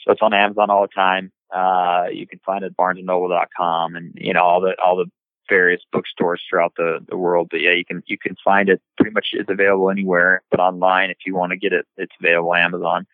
so 0.00 0.12
it's 0.12 0.22
on 0.22 0.34
Amazon 0.34 0.70
all 0.70 0.82
the 0.82 0.88
time. 0.88 1.32
Uh, 1.54 2.06
you 2.12 2.26
can 2.26 2.40
find 2.44 2.64
it 2.64 2.68
at 2.68 2.76
BarnesandNoble.com 2.76 3.96
and 3.96 4.12
you 4.16 4.32
know 4.32 4.42
all 4.42 4.60
the 4.60 4.74
all 4.82 4.96
the 4.96 5.10
various 5.48 5.80
bookstores 5.92 6.42
throughout 6.48 6.74
the, 6.76 6.98
the 7.08 7.16
world. 7.16 7.48
But 7.50 7.60
yeah, 7.60 7.72
you 7.72 7.84
can 7.84 8.02
you 8.06 8.18
can 8.18 8.36
find 8.44 8.68
it 8.68 8.82
pretty 8.96 9.12
much 9.12 9.28
it's 9.32 9.50
available 9.50 9.90
anywhere, 9.90 10.42
but 10.50 10.60
online 10.60 11.10
if 11.10 11.18
you 11.24 11.34
want 11.34 11.50
to 11.50 11.56
get 11.56 11.72
it, 11.72 11.86
it's 11.96 12.14
available 12.20 12.50
on 12.50 12.60
Amazon. 12.60 13.06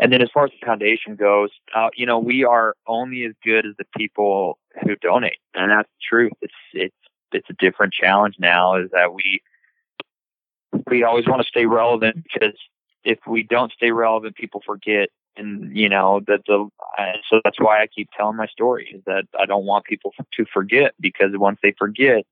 And 0.00 0.10
then 0.10 0.22
as 0.22 0.30
far 0.32 0.46
as 0.46 0.50
the 0.50 0.66
foundation 0.66 1.14
goes, 1.14 1.50
uh, 1.74 1.90
you 1.94 2.06
know, 2.06 2.18
we 2.18 2.42
are 2.42 2.74
only 2.86 3.24
as 3.26 3.32
good 3.44 3.66
as 3.66 3.74
the 3.78 3.84
people 3.96 4.58
who 4.82 4.96
donate, 4.96 5.38
and 5.54 5.70
that's 5.70 5.88
the 5.88 6.02
truth. 6.08 6.32
It's 6.40 6.54
it's 6.72 6.96
it's 7.32 7.50
a 7.50 7.54
different 7.58 7.92
challenge 7.92 8.36
now. 8.38 8.76
Is 8.76 8.90
that 8.92 9.12
we 9.12 9.42
we 10.88 11.04
always 11.04 11.26
want 11.26 11.42
to 11.42 11.48
stay 11.48 11.66
relevant 11.66 12.24
because 12.24 12.56
if 13.04 13.18
we 13.26 13.42
don't 13.42 13.72
stay 13.72 13.90
relevant, 13.90 14.36
people 14.36 14.62
forget. 14.64 15.10
And 15.36 15.76
you 15.76 15.88
know 15.88 16.20
that 16.26 16.40
the 16.46 16.68
uh, 16.98 17.12
so 17.28 17.40
that's 17.44 17.60
why 17.60 17.82
I 17.82 17.86
keep 17.86 18.08
telling 18.16 18.36
my 18.36 18.46
story 18.46 18.90
is 18.94 19.02
that 19.06 19.24
I 19.38 19.44
don't 19.44 19.66
want 19.66 19.84
people 19.84 20.12
to 20.34 20.44
forget 20.52 20.94
because 20.98 21.30
once 21.34 21.58
they 21.62 21.74
forget, 21.78 22.24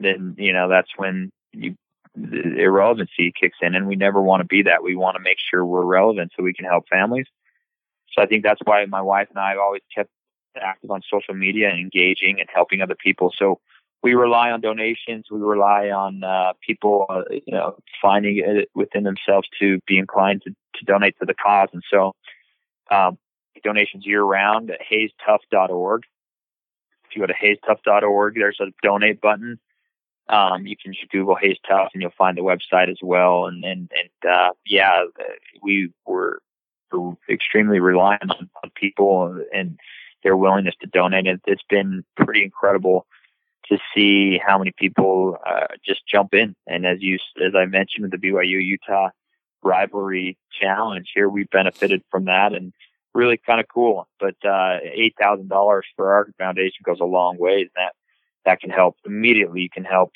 then 0.00 0.34
you 0.38 0.52
know 0.54 0.68
that's 0.68 0.90
when 0.96 1.30
you 1.52 1.76
irrelevancy 2.16 3.32
kicks 3.38 3.58
in, 3.60 3.74
and 3.74 3.86
we 3.86 3.96
never 3.96 4.20
want 4.20 4.40
to 4.40 4.46
be 4.46 4.62
that. 4.62 4.82
We 4.82 4.96
want 4.96 5.16
to 5.16 5.22
make 5.22 5.38
sure 5.38 5.64
we're 5.64 5.84
relevant 5.84 6.32
so 6.36 6.42
we 6.42 6.54
can 6.54 6.64
help 6.64 6.88
families. 6.88 7.26
So 8.12 8.22
I 8.22 8.26
think 8.26 8.42
that's 8.42 8.60
why 8.64 8.84
my 8.86 9.00
wife 9.00 9.28
and 9.30 9.38
I 9.38 9.50
have 9.50 9.58
always 9.58 9.82
kept 9.94 10.10
active 10.60 10.90
on 10.90 11.00
social 11.10 11.34
media 11.34 11.70
and 11.70 11.78
engaging 11.78 12.40
and 12.40 12.48
helping 12.52 12.82
other 12.82 12.94
people. 12.94 13.32
So 13.36 13.58
we 14.02 14.14
rely 14.14 14.50
on 14.50 14.60
donations. 14.60 15.26
We 15.30 15.38
rely 15.38 15.90
on 15.90 16.24
uh, 16.24 16.52
people, 16.66 17.06
uh, 17.08 17.22
you 17.30 17.52
know, 17.52 17.76
finding 18.00 18.42
it 18.44 18.68
within 18.74 19.04
themselves 19.04 19.48
to 19.60 19.78
be 19.86 19.96
inclined 19.96 20.42
to, 20.42 20.50
to 20.50 20.84
donate 20.84 21.16
to 21.20 21.26
the 21.26 21.34
cause. 21.34 21.68
And 21.72 21.82
so, 21.90 22.12
um, 22.90 23.18
donations 23.62 24.04
year 24.04 24.22
round 24.22 24.70
at 24.70 24.80
hayestough.org. 24.80 26.02
If 27.08 27.16
you 27.16 27.22
go 27.22 27.26
to 27.26 27.34
hayestough.org, 27.34 28.34
there's 28.34 28.58
a 28.60 28.72
donate 28.82 29.20
button. 29.20 29.60
Um, 30.32 30.66
you 30.66 30.76
can 30.82 30.94
just 30.94 31.10
Google 31.10 31.36
Hayes 31.36 31.58
Tough 31.68 31.90
and 31.92 32.00
you'll 32.00 32.12
find 32.16 32.36
the 32.36 32.42
website 32.42 32.90
as 32.90 32.98
well. 33.02 33.46
And, 33.46 33.62
and, 33.64 33.90
and, 33.92 34.30
uh, 34.30 34.50
yeah, 34.64 35.04
we 35.62 35.92
were 36.06 36.40
extremely 37.28 37.80
reliant 37.80 38.30
on, 38.30 38.50
on 38.64 38.70
people 38.74 39.44
and 39.54 39.78
their 40.24 40.36
willingness 40.36 40.74
to 40.80 40.86
donate. 40.86 41.26
It, 41.26 41.42
it's 41.46 41.62
been 41.68 42.02
pretty 42.16 42.42
incredible 42.44 43.06
to 43.66 43.78
see 43.94 44.40
how 44.44 44.58
many 44.58 44.72
people 44.76 45.36
uh, 45.46 45.66
just 45.84 46.00
jump 46.06 46.32
in. 46.32 46.56
And 46.66 46.86
as 46.86 46.98
you, 47.00 47.18
as 47.44 47.54
I 47.54 47.66
mentioned 47.66 48.10
with 48.10 48.12
the 48.12 48.28
BYU 48.28 48.64
Utah 48.64 49.10
rivalry 49.62 50.38
challenge, 50.60 51.10
here 51.14 51.28
we 51.28 51.44
benefited 51.44 52.02
from 52.10 52.24
that 52.24 52.54
and 52.54 52.72
really 53.14 53.36
kind 53.36 53.60
of 53.60 53.66
cool. 53.72 54.08
But 54.18 54.36
uh, 54.44 54.78
eight 54.82 55.14
thousand 55.20 55.48
dollars 55.48 55.86
for 55.94 56.12
our 56.14 56.26
foundation 56.38 56.78
goes 56.84 57.00
a 57.00 57.04
long 57.04 57.36
way. 57.38 57.68
That 57.76 57.92
that 58.44 58.60
can 58.60 58.70
help 58.70 58.96
immediately. 59.04 59.62
You 59.62 59.70
can 59.70 59.84
help 59.84 60.12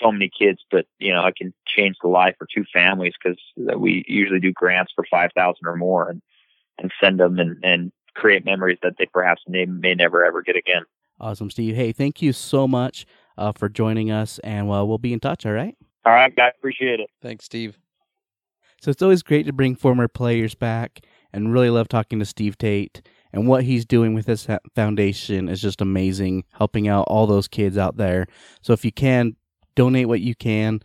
so 0.00 0.10
many 0.10 0.30
kids, 0.36 0.60
but 0.70 0.86
you 0.98 1.12
know 1.12 1.22
I 1.22 1.32
can 1.36 1.52
change 1.66 1.96
the 2.02 2.08
life 2.08 2.34
for 2.38 2.46
two 2.52 2.64
families 2.72 3.14
because 3.22 3.38
we 3.78 4.04
usually 4.08 4.40
do 4.40 4.52
grants 4.52 4.92
for 4.94 5.04
five 5.10 5.30
thousand 5.34 5.66
or 5.66 5.76
more 5.76 6.08
and 6.08 6.22
and 6.78 6.90
send 7.02 7.20
them 7.20 7.38
and 7.38 7.56
and 7.62 7.92
create 8.14 8.44
memories 8.44 8.78
that 8.82 8.94
they 8.98 9.06
perhaps 9.06 9.42
may, 9.46 9.66
may 9.66 9.94
never 9.94 10.24
ever 10.24 10.42
get 10.42 10.56
again. 10.56 10.82
Awesome, 11.20 11.50
Steve. 11.50 11.76
Hey, 11.76 11.92
thank 11.92 12.22
you 12.22 12.32
so 12.32 12.66
much 12.66 13.06
uh, 13.36 13.52
for 13.52 13.68
joining 13.68 14.10
us, 14.10 14.38
and 14.40 14.68
well, 14.68 14.88
we'll 14.88 14.98
be 14.98 15.12
in 15.12 15.20
touch. 15.20 15.44
All 15.44 15.52
right. 15.52 15.76
All 16.06 16.12
right, 16.12 16.34
guys. 16.34 16.52
Appreciate 16.58 17.00
it. 17.00 17.10
Thanks, 17.20 17.44
Steve. 17.44 17.78
So 18.80 18.90
it's 18.90 19.02
always 19.02 19.22
great 19.22 19.44
to 19.44 19.52
bring 19.52 19.76
former 19.76 20.08
players 20.08 20.54
back, 20.54 21.00
and 21.32 21.52
really 21.52 21.70
love 21.70 21.88
talking 21.88 22.18
to 22.18 22.24
Steve 22.24 22.56
Tate. 22.56 23.02
And 23.32 23.46
what 23.46 23.64
he's 23.64 23.84
doing 23.84 24.14
with 24.14 24.26
this 24.26 24.46
foundation 24.74 25.48
is 25.48 25.60
just 25.60 25.80
amazing, 25.80 26.44
helping 26.52 26.88
out 26.88 27.04
all 27.08 27.26
those 27.26 27.48
kids 27.48 27.78
out 27.78 27.96
there. 27.96 28.26
So 28.60 28.72
if 28.72 28.84
you 28.84 28.92
can, 28.92 29.36
donate 29.74 30.08
what 30.08 30.20
you 30.20 30.34
can, 30.34 30.80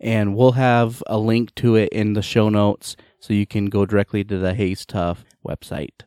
and 0.00 0.34
we'll 0.34 0.52
have 0.52 1.02
a 1.06 1.18
link 1.18 1.54
to 1.56 1.76
it 1.76 1.90
in 1.90 2.14
the 2.14 2.22
show 2.22 2.48
notes 2.48 2.96
so 3.20 3.34
you 3.34 3.46
can 3.46 3.66
go 3.66 3.84
directly 3.84 4.24
to 4.24 4.38
the 4.38 4.54
Hayes 4.54 4.86
Tough 4.86 5.24
website. 5.46 6.02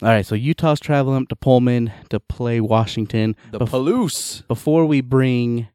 All 0.00 0.08
right, 0.08 0.26
so 0.26 0.34
Utah's 0.34 0.80
traveling 0.80 1.22
up 1.22 1.28
to 1.28 1.36
Pullman 1.36 1.92
to 2.10 2.18
play 2.18 2.60
Washington. 2.60 3.36
The 3.50 3.60
Bef- 3.60 3.68
Palouse. 3.68 4.46
Before 4.48 4.84
we 4.84 5.00
bring 5.00 5.68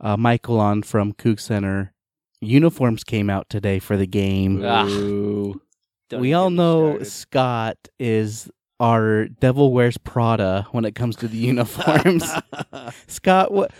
uh, 0.00 0.16
Michael 0.16 0.60
on 0.60 0.82
from 0.82 1.12
Coug 1.12 1.40
Center, 1.40 1.94
uniforms 2.40 3.04
came 3.04 3.30
out 3.30 3.48
today 3.48 3.78
for 3.78 3.96
the 3.96 4.06
game. 4.06 4.62
Ah. 4.64 4.86
Ooh. 4.88 5.60
We 6.12 6.34
all 6.34 6.50
know 6.50 7.02
started. 7.02 7.06
Scott 7.06 7.78
is 7.98 8.50
our 8.82 9.26
Devil 9.28 9.72
Wears 9.72 9.96
Prada 9.96 10.66
when 10.72 10.84
it 10.84 10.96
comes 10.96 11.14
to 11.16 11.28
the 11.28 11.38
uniforms. 11.38 12.28
Scott, 13.06 13.52
what 13.52 13.70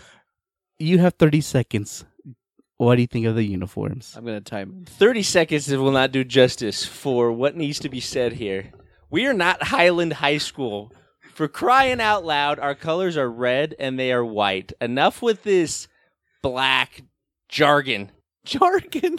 you 0.78 0.98
have 0.98 1.14
30 1.14 1.40
seconds. 1.40 2.05
What 2.76 2.94
do 2.94 3.00
you 3.00 3.09
think 3.09 3.26
of 3.26 3.34
the 3.34 3.42
uniforms? 3.42 4.14
I'm 4.16 4.24
going 4.24 4.42
to 4.42 4.50
time. 4.50 4.84
30 4.86 5.24
seconds 5.24 5.68
will 5.68 5.90
not 5.90 6.12
do 6.12 6.22
justice 6.22 6.86
for 6.86 7.32
what 7.32 7.57
needs 7.57 7.80
to 7.80 7.88
be 7.88 7.98
said 7.98 8.34
here. 8.34 8.72
We 9.11 9.26
are 9.26 9.34
not 9.34 9.64
Highland 9.64 10.14
High 10.14 10.38
School. 10.38 10.92
For 11.34 11.48
crying 11.48 12.00
out 12.00 12.24
loud, 12.24 12.61
our 12.61 12.76
colors 12.76 13.16
are 13.16 13.30
red 13.30 13.74
and 13.80 13.98
they 13.98 14.12
are 14.12 14.24
white. 14.24 14.72
Enough 14.80 15.20
with 15.20 15.42
this 15.42 15.88
black 16.42 17.03
jargon. 17.48 18.12
Jargon. 18.44 19.18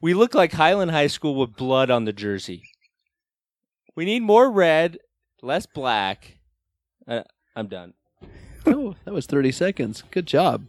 We 0.00 0.14
look 0.14 0.34
like 0.34 0.52
Highland 0.52 0.90
High 0.90 1.06
School 1.06 1.36
with 1.36 1.54
blood 1.54 1.90
on 1.90 2.04
the 2.04 2.12
jersey. 2.12 2.64
We 3.94 4.04
need 4.04 4.22
more 4.22 4.50
red, 4.50 4.98
less 5.42 5.66
black. 5.66 6.38
Uh, 7.06 7.22
I'm 7.56 7.66
done. 7.68 7.94
Oh, 8.64 8.94
that 9.04 9.12
was 9.12 9.26
30 9.26 9.50
seconds. 9.50 10.04
Good 10.12 10.24
job. 10.24 10.66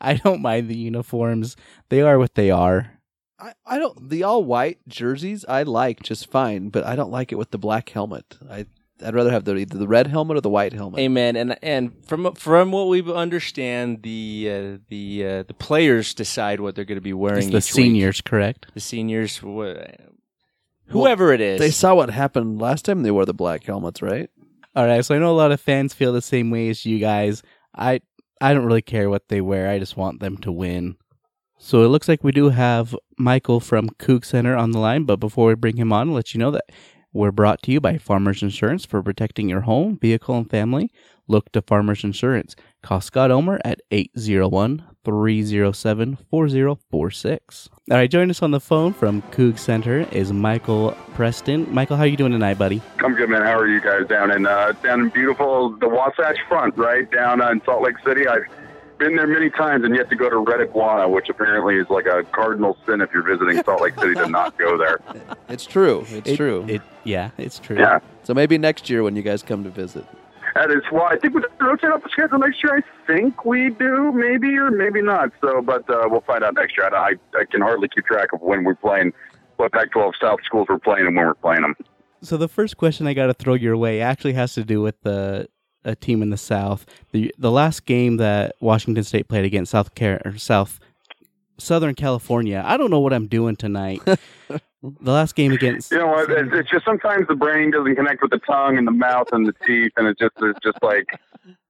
I 0.00 0.14
don't 0.14 0.40
mind 0.40 0.68
the 0.68 0.76
uniforms. 0.78 1.56
They 1.88 2.00
are 2.00 2.16
what 2.16 2.36
they 2.36 2.48
are. 2.48 3.00
I, 3.40 3.54
I 3.66 3.78
don't 3.80 4.08
the 4.08 4.22
all 4.22 4.44
white 4.44 4.78
jerseys 4.86 5.44
I 5.48 5.64
like 5.64 6.00
just 6.04 6.30
fine, 6.30 6.68
but 6.68 6.84
I 6.84 6.94
don't 6.94 7.10
like 7.10 7.32
it 7.32 7.36
with 7.36 7.50
the 7.50 7.58
black 7.58 7.88
helmet. 7.88 8.38
I 8.48 8.66
I'd 9.04 9.14
rather 9.14 9.30
have 9.32 9.44
the 9.44 9.56
either 9.56 9.78
the 9.78 9.88
red 9.88 10.06
helmet 10.06 10.36
or 10.36 10.40
the 10.42 10.48
white 10.50 10.72
helmet. 10.72 11.00
Amen. 11.00 11.34
And 11.34 11.58
and 11.60 11.92
from 12.06 12.32
from 12.34 12.70
what 12.70 12.86
we 12.86 13.02
understand, 13.12 14.02
the 14.04 14.48
uh, 14.48 14.78
the 14.88 15.26
uh, 15.26 15.42
the 15.44 15.54
players 15.54 16.14
decide 16.14 16.60
what 16.60 16.76
they're 16.76 16.84
going 16.84 16.98
to 16.98 17.02
be 17.02 17.14
wearing. 17.14 17.38
It's 17.38 17.46
the 17.50 17.56
each 17.56 17.76
week. 17.76 17.84
seniors, 17.86 18.20
correct? 18.20 18.66
the 18.74 18.80
seniors, 18.80 19.38
wh- 19.38 19.74
whoever 20.90 21.32
it 21.32 21.40
is. 21.40 21.58
They 21.58 21.70
saw 21.70 21.94
what 21.94 22.10
happened 22.10 22.60
last 22.60 22.84
time 22.84 23.02
they 23.02 23.10
wore 23.10 23.26
the 23.26 23.34
black 23.34 23.64
helmets, 23.64 24.02
right? 24.02 24.28
All 24.76 24.86
right, 24.86 25.04
so 25.04 25.14
I 25.14 25.18
know 25.18 25.32
a 25.32 25.36
lot 25.36 25.52
of 25.52 25.60
fans 25.60 25.94
feel 25.94 26.12
the 26.12 26.22
same 26.22 26.50
way 26.50 26.68
as 26.68 26.86
you 26.86 26.98
guys. 26.98 27.42
I 27.74 28.00
I 28.40 28.54
don't 28.54 28.64
really 28.64 28.82
care 28.82 29.10
what 29.10 29.28
they 29.28 29.40
wear. 29.40 29.68
I 29.68 29.78
just 29.78 29.96
want 29.96 30.20
them 30.20 30.36
to 30.38 30.52
win. 30.52 30.96
So 31.58 31.82
it 31.82 31.88
looks 31.88 32.08
like 32.08 32.24
we 32.24 32.32
do 32.32 32.48
have 32.48 32.96
Michael 33.18 33.60
from 33.60 33.90
Coug 33.90 34.24
Center 34.24 34.56
on 34.56 34.70
the 34.70 34.78
line, 34.78 35.04
but 35.04 35.16
before 35.16 35.48
we 35.48 35.54
bring 35.54 35.76
him 35.76 35.92
on, 35.92 36.08
I'll 36.08 36.14
let 36.14 36.32
you 36.32 36.38
know 36.38 36.50
that 36.52 36.64
we're 37.12 37.32
brought 37.32 37.62
to 37.64 37.72
you 37.72 37.80
by 37.80 37.98
Farmers 37.98 38.42
Insurance 38.42 38.86
for 38.86 39.02
protecting 39.02 39.48
your 39.48 39.62
home, 39.62 39.98
vehicle, 40.00 40.36
and 40.36 40.48
family. 40.48 40.90
Look 41.28 41.52
to 41.52 41.60
Farmers 41.60 42.02
Insurance. 42.02 42.56
Call 42.82 43.00
Scott 43.00 43.30
Omer 43.30 43.60
at 43.64 43.80
801-307-4046. 46.32 47.68
All 47.90 47.96
right, 47.96 48.10
join 48.10 48.30
us 48.30 48.42
on 48.42 48.50
the 48.50 48.60
phone 48.60 48.92
from 48.92 49.22
Coug 49.22 49.58
Center 49.58 50.00
is 50.12 50.32
Michael 50.32 50.92
Preston. 51.14 51.72
Michael, 51.72 51.96
how 51.96 52.02
are 52.04 52.06
you 52.06 52.16
doing 52.16 52.32
tonight, 52.32 52.58
buddy? 52.58 52.80
I'm 52.98 53.14
good, 53.14 53.28
man. 53.30 53.42
How 53.42 53.58
are 53.58 53.66
you 53.68 53.80
guys 53.80 54.06
down 54.06 54.30
in 54.30 54.46
uh, 54.46 54.72
down 54.82 55.00
in 55.00 55.08
beautiful 55.10 55.70
the 55.70 55.88
Wasatch 55.88 56.38
Front, 56.48 56.76
right 56.76 57.10
down 57.10 57.40
uh, 57.40 57.50
in 57.50 57.62
Salt 57.64 57.82
Lake 57.82 57.96
City? 58.04 58.26
I've 58.28 58.44
been 58.98 59.16
there 59.16 59.26
many 59.26 59.48
times 59.50 59.84
and 59.84 59.94
yet 59.96 60.10
to 60.10 60.16
go 60.16 60.28
to 60.28 60.36
Red 60.38 60.60
Iguana, 60.60 61.08
which 61.08 61.28
apparently 61.28 61.76
is 61.76 61.88
like 61.88 62.06
a 62.06 62.22
cardinal 62.32 62.76
sin 62.86 63.00
if 63.00 63.10
you're 63.12 63.22
visiting 63.26 63.62
Salt 63.64 63.80
Lake 63.82 63.98
City 63.98 64.14
to 64.14 64.28
not 64.28 64.56
go 64.58 64.76
there. 64.76 65.00
It's 65.48 65.64
true. 65.66 66.04
It's 66.10 66.28
It- 66.28 66.36
true. 66.36 66.66
It, 66.68 66.82
yeah, 67.04 67.30
it's 67.38 67.58
true. 67.58 67.78
Yeah, 67.78 68.00
so 68.24 68.34
maybe 68.34 68.58
next 68.58 68.90
year 68.90 69.02
when 69.02 69.16
you 69.16 69.22
guys 69.22 69.42
come 69.42 69.64
to 69.64 69.70
visit. 69.70 70.04
That 70.54 70.70
is 70.70 70.82
why 70.90 71.12
I 71.12 71.16
think 71.18 71.34
we 71.34 71.42
rotate 71.60 71.90
up 71.90 72.02
the 72.02 72.08
schedule 72.10 72.38
next 72.38 72.62
year. 72.62 72.76
I 72.76 73.06
think 73.06 73.44
we 73.44 73.70
do, 73.70 74.12
maybe 74.12 74.56
or 74.56 74.70
maybe 74.70 75.02
not. 75.02 75.30
So, 75.40 75.62
but 75.62 75.88
uh, 75.90 76.02
we'll 76.06 76.22
find 76.22 76.44
out 76.44 76.54
next 76.54 76.76
year. 76.76 76.92
I, 76.94 77.14
I 77.34 77.44
can 77.50 77.60
hardly 77.60 77.88
keep 77.88 78.06
track 78.06 78.32
of 78.32 78.40
when 78.40 78.64
we're 78.64 78.74
playing, 78.74 79.12
what 79.56 79.72
Pac-12 79.72 80.12
South 80.20 80.40
schools 80.44 80.66
we're 80.68 80.78
playing, 80.78 81.06
and 81.06 81.16
when 81.16 81.26
we're 81.26 81.34
playing 81.34 81.62
them. 81.62 81.74
So 82.22 82.36
the 82.36 82.48
first 82.48 82.76
question 82.76 83.06
I 83.06 83.14
got 83.14 83.26
to 83.26 83.34
throw 83.34 83.54
your 83.54 83.76
way 83.76 84.00
actually 84.00 84.34
has 84.34 84.54
to 84.54 84.64
do 84.64 84.82
with 84.82 85.00
the 85.02 85.48
a 85.84 85.96
team 85.96 86.22
in 86.22 86.30
the 86.30 86.36
South. 86.36 86.84
The 87.12 87.34
the 87.38 87.50
last 87.50 87.86
game 87.86 88.18
that 88.18 88.54
Washington 88.60 89.04
State 89.04 89.28
played 89.28 89.44
against 89.44 89.72
South 89.72 89.94
Car- 89.94 90.20
or 90.24 90.36
South 90.36 90.78
Southern 91.58 91.94
California. 91.94 92.62
I 92.64 92.76
don't 92.76 92.90
know 92.90 93.00
what 93.00 93.12
I'm 93.12 93.26
doing 93.26 93.56
tonight. 93.56 94.02
the 94.82 95.12
last 95.12 95.34
game 95.34 95.52
against 95.52 95.90
You 95.90 95.98
know 95.98 96.08
what? 96.08 96.30
It's, 96.30 96.50
it's 96.52 96.70
just 96.70 96.84
sometimes 96.84 97.26
the 97.28 97.34
brain 97.34 97.70
doesn't 97.70 97.96
connect 97.96 98.22
with 98.22 98.30
the 98.30 98.38
tongue 98.38 98.78
and 98.78 98.86
the 98.86 98.92
mouth 98.92 99.28
and 99.32 99.46
the 99.46 99.52
teeth, 99.66 99.92
and 99.96 100.06
it's 100.06 100.18
just 100.18 100.34
it's 100.40 100.58
just 100.62 100.78
like 100.82 101.06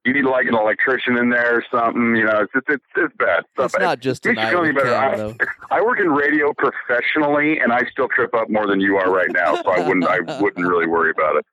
you 0.05 0.15
need 0.15 0.25
like 0.25 0.47
an 0.47 0.55
electrician 0.55 1.17
in 1.17 1.31
there 1.31 1.57
or 1.57 1.65
something. 1.71 2.17
You 2.17 2.25
know, 2.25 2.41
it's 2.43 2.53
just, 2.53 2.67
it's 2.69 2.85
it's 2.97 3.15
bad. 3.19 3.45
It's 3.59 3.79
not 3.79 4.01
just 4.01 4.25
it 4.27 4.31
you 4.31 4.35
tonight 4.37 4.51
feel 4.51 4.63
any 4.63 4.73
better. 4.73 4.91
Cam, 4.91 5.37
I. 5.71 5.79
I 5.79 5.81
work 5.83 5.99
in 5.99 6.11
radio 6.11 6.53
professionally, 6.55 7.59
and 7.59 7.73
I 7.73 7.83
still 7.91 8.09
trip 8.09 8.33
up 8.35 8.49
more 8.49 8.67
than 8.67 8.81
you 8.81 8.97
are 8.97 9.13
right 9.13 9.31
now, 9.31 9.57
so 9.57 9.71
I 9.71 9.87
wouldn't 9.87 10.07
I 10.07 10.21
wouldn't 10.41 10.67
really 10.67 10.87
worry 10.87 11.11
about 11.11 11.37
it. 11.37 11.47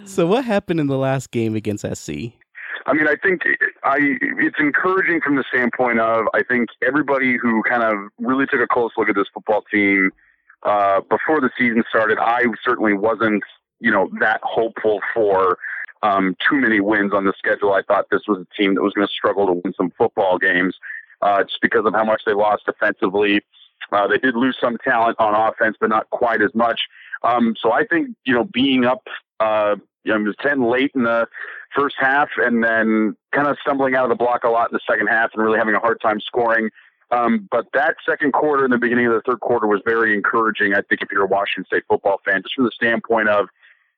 So 0.04 0.26
what 0.26 0.44
happened 0.44 0.80
in 0.80 0.86
the 0.86 0.96
last 0.96 1.30
game 1.30 1.54
against 1.54 1.84
SC? 1.96 2.10
I 2.86 2.92
mean, 2.92 3.06
I 3.06 3.14
think 3.22 3.42
I 3.84 3.98
it's 4.20 4.56
encouraging 4.58 5.20
from 5.20 5.36
the 5.36 5.44
standpoint 5.48 6.00
of 6.00 6.26
I 6.34 6.42
think 6.42 6.70
everybody 6.86 7.36
who 7.36 7.62
kind 7.62 7.82
of 7.82 8.10
really 8.18 8.46
took 8.46 8.60
a 8.60 8.66
close 8.66 8.90
look 8.96 9.08
at 9.08 9.14
this 9.14 9.26
football 9.32 9.62
team 9.70 10.10
uh, 10.62 11.00
before 11.02 11.40
the 11.40 11.50
season 11.58 11.82
started. 11.88 12.18
I 12.18 12.42
certainly 12.64 12.94
wasn't, 12.94 13.42
you 13.80 13.90
know, 13.90 14.10
that 14.20 14.40
hopeful 14.42 15.00
for 15.14 15.58
um, 16.02 16.36
too 16.48 16.56
many 16.56 16.80
wins 16.80 17.12
on 17.12 17.24
the 17.24 17.32
schedule. 17.38 17.72
I 17.72 17.82
thought 17.82 18.06
this 18.10 18.22
was 18.28 18.38
a 18.38 18.60
team 18.60 18.74
that 18.74 18.82
was 18.82 18.92
going 18.92 19.06
to 19.06 19.12
struggle 19.12 19.46
to 19.46 19.52
win 19.52 19.72
some 19.76 19.90
football 19.96 20.38
games 20.38 20.76
uh, 21.22 21.42
just 21.42 21.58
because 21.60 21.84
of 21.84 21.94
how 21.94 22.04
much 22.04 22.22
they 22.26 22.34
lost 22.34 22.66
defensively. 22.66 23.42
Uh, 23.92 24.06
they 24.06 24.18
did 24.18 24.36
lose 24.36 24.56
some 24.60 24.76
talent 24.84 25.16
on 25.18 25.34
offense, 25.34 25.76
but 25.80 25.88
not 25.88 26.08
quite 26.10 26.42
as 26.42 26.54
much. 26.54 26.80
Um, 27.22 27.54
so 27.60 27.72
I 27.72 27.84
think 27.84 28.08
you 28.24 28.34
know 28.34 28.44
being 28.44 28.84
up, 28.84 29.02
uh, 29.40 29.76
you 30.04 30.16
know, 30.16 30.30
it 30.30 30.36
ten 30.40 30.62
late 30.62 30.92
in 30.94 31.04
the 31.04 31.26
first 31.74 31.96
half, 31.98 32.28
and 32.36 32.62
then 32.62 33.16
kind 33.32 33.48
of 33.48 33.56
stumbling 33.60 33.94
out 33.94 34.04
of 34.04 34.10
the 34.10 34.16
block 34.16 34.44
a 34.44 34.48
lot 34.48 34.70
in 34.70 34.74
the 34.74 34.80
second 34.90 35.08
half, 35.08 35.30
and 35.34 35.42
really 35.42 35.58
having 35.58 35.74
a 35.74 35.80
hard 35.80 36.00
time 36.00 36.20
scoring. 36.20 36.70
Um, 37.10 37.48
but 37.50 37.66
that 37.72 37.96
second 38.06 38.32
quarter 38.32 38.64
and 38.64 38.72
the 38.72 38.78
beginning 38.78 39.06
of 39.06 39.12
the 39.12 39.22
third 39.22 39.40
quarter 39.40 39.66
was 39.66 39.80
very 39.84 40.14
encouraging. 40.14 40.74
I 40.74 40.82
think 40.82 41.00
if 41.00 41.08
you're 41.10 41.24
a 41.24 41.28
Washington 41.28 41.64
State 41.64 41.84
football 41.88 42.20
fan, 42.24 42.42
just 42.42 42.54
from 42.54 42.64
the 42.64 42.70
standpoint 42.72 43.28
of 43.28 43.48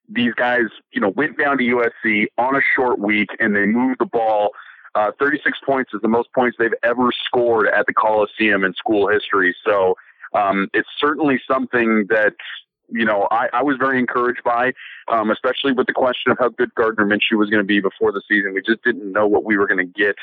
these 0.09 0.33
guys, 0.35 0.67
you 0.93 1.01
know, 1.01 1.09
went 1.11 1.39
down 1.39 1.59
to 1.59 1.65
USC 1.65 2.27
on 2.39 2.57
a 2.57 2.61
short 2.77 2.99
week 2.99 3.31
and 3.39 3.55
they 3.55 3.67
moved 3.67 4.01
the 4.01 4.07
ball. 4.07 4.51
Uh, 4.95 5.13
36 5.19 5.59
points 5.65 5.93
is 5.95 6.01
the 6.03 6.09
most 6.09 6.33
points 6.33 6.57
they've 6.59 6.75
ever 6.83 7.11
scored 7.27 7.69
at 7.69 7.87
the 7.87 7.93
Coliseum 7.93 8.65
in 8.65 8.75
school 8.75 9.09
history. 9.09 9.55
So 9.65 9.97
um, 10.35 10.69
it's 10.75 10.89
certainly 10.99 11.41
something 11.49 12.07
that 12.11 12.35
you 12.89 13.05
know 13.05 13.29
I, 13.31 13.49
I 13.53 13.63
was 13.63 13.77
very 13.79 13.99
encouraged 13.99 14.43
by, 14.45 14.73
um, 15.09 15.31
especially 15.31 15.73
with 15.73 15.87
the 15.87 15.93
question 15.93 16.33
of 16.33 16.39
how 16.39 16.49
good 16.49 16.75
Gardner 16.75 17.07
Minshew 17.07 17.39
was 17.39 17.51
going 17.51 17.63
to 17.63 17.67
be 17.67 17.81
before 17.81 18.11
the 18.11 18.23
season. 18.29 18.53
We 18.53 18.63
just 18.63 18.83
didn't 18.83 19.13
know 19.13 19.29
what 19.29 19.45
we 19.45 19.57
were 19.57 19.69
going 19.69 19.79
to 19.79 20.01
get 20.01 20.17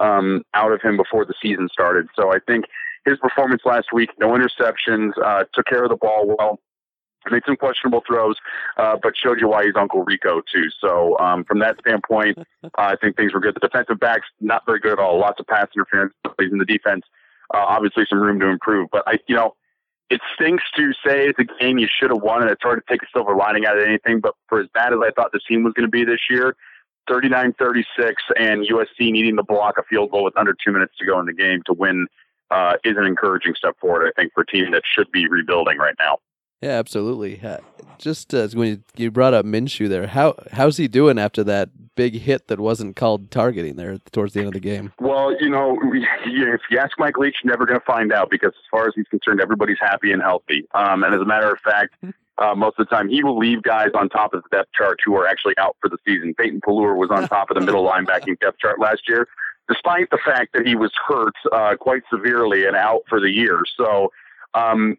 um, 0.00 0.42
out 0.54 0.72
of 0.72 0.82
him 0.82 0.96
before 0.96 1.24
the 1.24 1.34
season 1.40 1.68
started. 1.72 2.08
So 2.18 2.32
I 2.32 2.38
think 2.46 2.64
his 3.04 3.18
performance 3.18 3.62
last 3.64 3.92
week, 3.92 4.10
no 4.18 4.30
interceptions, 4.30 5.12
uh, 5.24 5.44
took 5.54 5.66
care 5.66 5.84
of 5.84 5.90
the 5.90 5.96
ball 5.96 6.34
well 6.38 6.60
made 7.30 7.42
some 7.44 7.56
questionable 7.56 8.02
throws, 8.06 8.36
uh, 8.76 8.96
but 9.02 9.12
showed 9.16 9.40
you 9.40 9.48
why 9.48 9.64
he's 9.64 9.74
Uncle 9.76 10.04
Rico 10.04 10.40
too. 10.52 10.68
So 10.80 11.18
um, 11.18 11.44
from 11.44 11.58
that 11.58 11.76
standpoint, 11.80 12.38
uh, 12.38 12.68
I 12.78 12.96
think 12.96 13.16
things 13.16 13.34
were 13.34 13.40
good. 13.40 13.54
The 13.54 13.60
defensive 13.60 14.00
backs 14.00 14.26
not 14.40 14.64
very 14.66 14.80
good 14.80 14.92
at 14.92 14.98
all. 14.98 15.18
Lots 15.18 15.40
of 15.40 15.46
pass 15.46 15.66
interference 15.74 16.14
plays 16.24 16.52
in 16.52 16.58
the 16.58 16.64
defense. 16.64 17.04
Uh, 17.52 17.64
obviously, 17.66 18.04
some 18.08 18.20
room 18.20 18.38
to 18.40 18.46
improve. 18.46 18.88
But 18.92 19.02
I, 19.06 19.18
you 19.26 19.34
know, 19.34 19.54
it 20.08 20.20
stinks 20.34 20.64
to 20.76 20.92
say 21.04 21.26
it's 21.28 21.38
a 21.38 21.62
game 21.62 21.78
you 21.78 21.88
should 21.88 22.10
have 22.10 22.22
won, 22.22 22.42
and 22.42 22.50
it's 22.50 22.62
hard 22.62 22.80
to 22.84 22.92
take 22.92 23.02
a 23.02 23.06
silver 23.12 23.34
lining 23.34 23.66
out 23.66 23.76
of 23.76 23.84
anything. 23.84 24.20
But 24.20 24.34
for 24.48 24.60
as 24.60 24.68
bad 24.72 24.92
as 24.92 25.00
I 25.02 25.10
thought 25.10 25.32
the 25.32 25.40
team 25.40 25.64
was 25.64 25.72
going 25.74 25.86
to 25.86 25.90
be 25.90 26.04
this 26.04 26.20
year. 26.30 26.56
39-36 27.08 27.84
and 28.36 28.66
USC 28.68 29.10
needing 29.10 29.36
to 29.36 29.42
block 29.42 29.76
a 29.78 29.82
field 29.84 30.10
goal 30.10 30.24
with 30.24 30.36
under 30.36 30.54
two 30.64 30.72
minutes 30.72 30.94
to 30.98 31.06
go 31.06 31.18
in 31.20 31.26
the 31.26 31.32
game 31.32 31.62
to 31.66 31.72
win 31.72 32.06
uh, 32.50 32.74
is 32.84 32.96
an 32.96 33.04
encouraging 33.04 33.54
step 33.56 33.78
forward, 33.78 34.08
I 34.08 34.20
think, 34.20 34.32
for 34.34 34.42
a 34.42 34.46
team 34.46 34.70
that 34.72 34.82
should 34.94 35.10
be 35.12 35.28
rebuilding 35.28 35.78
right 35.78 35.94
now. 35.98 36.18
Yeah, 36.60 36.72
absolutely. 36.72 37.40
Just 37.98 38.34
uh, 38.34 38.48
when 38.52 38.68
you, 38.68 38.82
you 38.96 39.10
brought 39.10 39.32
up 39.32 39.46
Minshew 39.46 39.88
there, 39.88 40.06
how 40.06 40.34
how's 40.52 40.76
he 40.76 40.88
doing 40.88 41.18
after 41.18 41.42
that 41.44 41.70
big 41.94 42.14
hit 42.14 42.48
that 42.48 42.60
wasn't 42.60 42.96
called 42.96 43.30
targeting 43.30 43.76
there 43.76 43.98
towards 44.12 44.34
the 44.34 44.40
end 44.40 44.48
of 44.48 44.54
the 44.54 44.60
game? 44.60 44.92
Well, 45.00 45.34
you 45.40 45.48
know, 45.48 45.78
if 45.84 46.60
you 46.70 46.78
ask 46.78 46.92
Mike 46.98 47.16
Leach, 47.16 47.36
you're 47.42 47.50
never 47.50 47.64
going 47.64 47.80
to 47.80 47.86
find 47.86 48.12
out 48.12 48.28
because 48.30 48.52
as 48.54 48.68
far 48.70 48.86
as 48.86 48.92
he's 48.94 49.08
concerned, 49.08 49.40
everybody's 49.40 49.78
happy 49.80 50.12
and 50.12 50.20
healthy. 50.20 50.66
Um, 50.74 51.02
and 51.02 51.14
as 51.14 51.20
a 51.20 51.24
matter 51.24 51.50
of 51.50 51.58
fact, 51.60 51.94
uh, 52.40 52.54
most 52.54 52.78
of 52.78 52.88
the 52.88 52.94
time 52.94 53.08
he 53.08 53.22
will 53.22 53.38
leave 53.38 53.62
guys 53.62 53.90
on 53.94 54.08
top 54.08 54.32
of 54.32 54.42
the 54.42 54.56
depth 54.56 54.70
chart 54.72 54.98
who 55.04 55.14
are 55.14 55.26
actually 55.26 55.54
out 55.58 55.76
for 55.80 55.88
the 55.88 55.98
season. 56.06 56.34
Peyton 56.34 56.60
Pelluer 56.60 56.96
was 56.96 57.10
on 57.10 57.28
top 57.28 57.50
of 57.50 57.54
the 57.54 57.60
middle 57.60 57.86
linebacking 57.86 58.40
depth 58.40 58.58
chart 58.58 58.80
last 58.80 59.02
year, 59.06 59.28
despite 59.68 60.08
the 60.10 60.18
fact 60.24 60.52
that 60.54 60.66
he 60.66 60.74
was 60.74 60.90
hurt 61.06 61.34
uh, 61.52 61.76
quite 61.76 62.02
severely 62.10 62.66
and 62.66 62.74
out 62.74 63.02
for 63.08 63.20
the 63.20 63.30
year. 63.30 63.62
So, 63.76 64.10
um, 64.54 64.96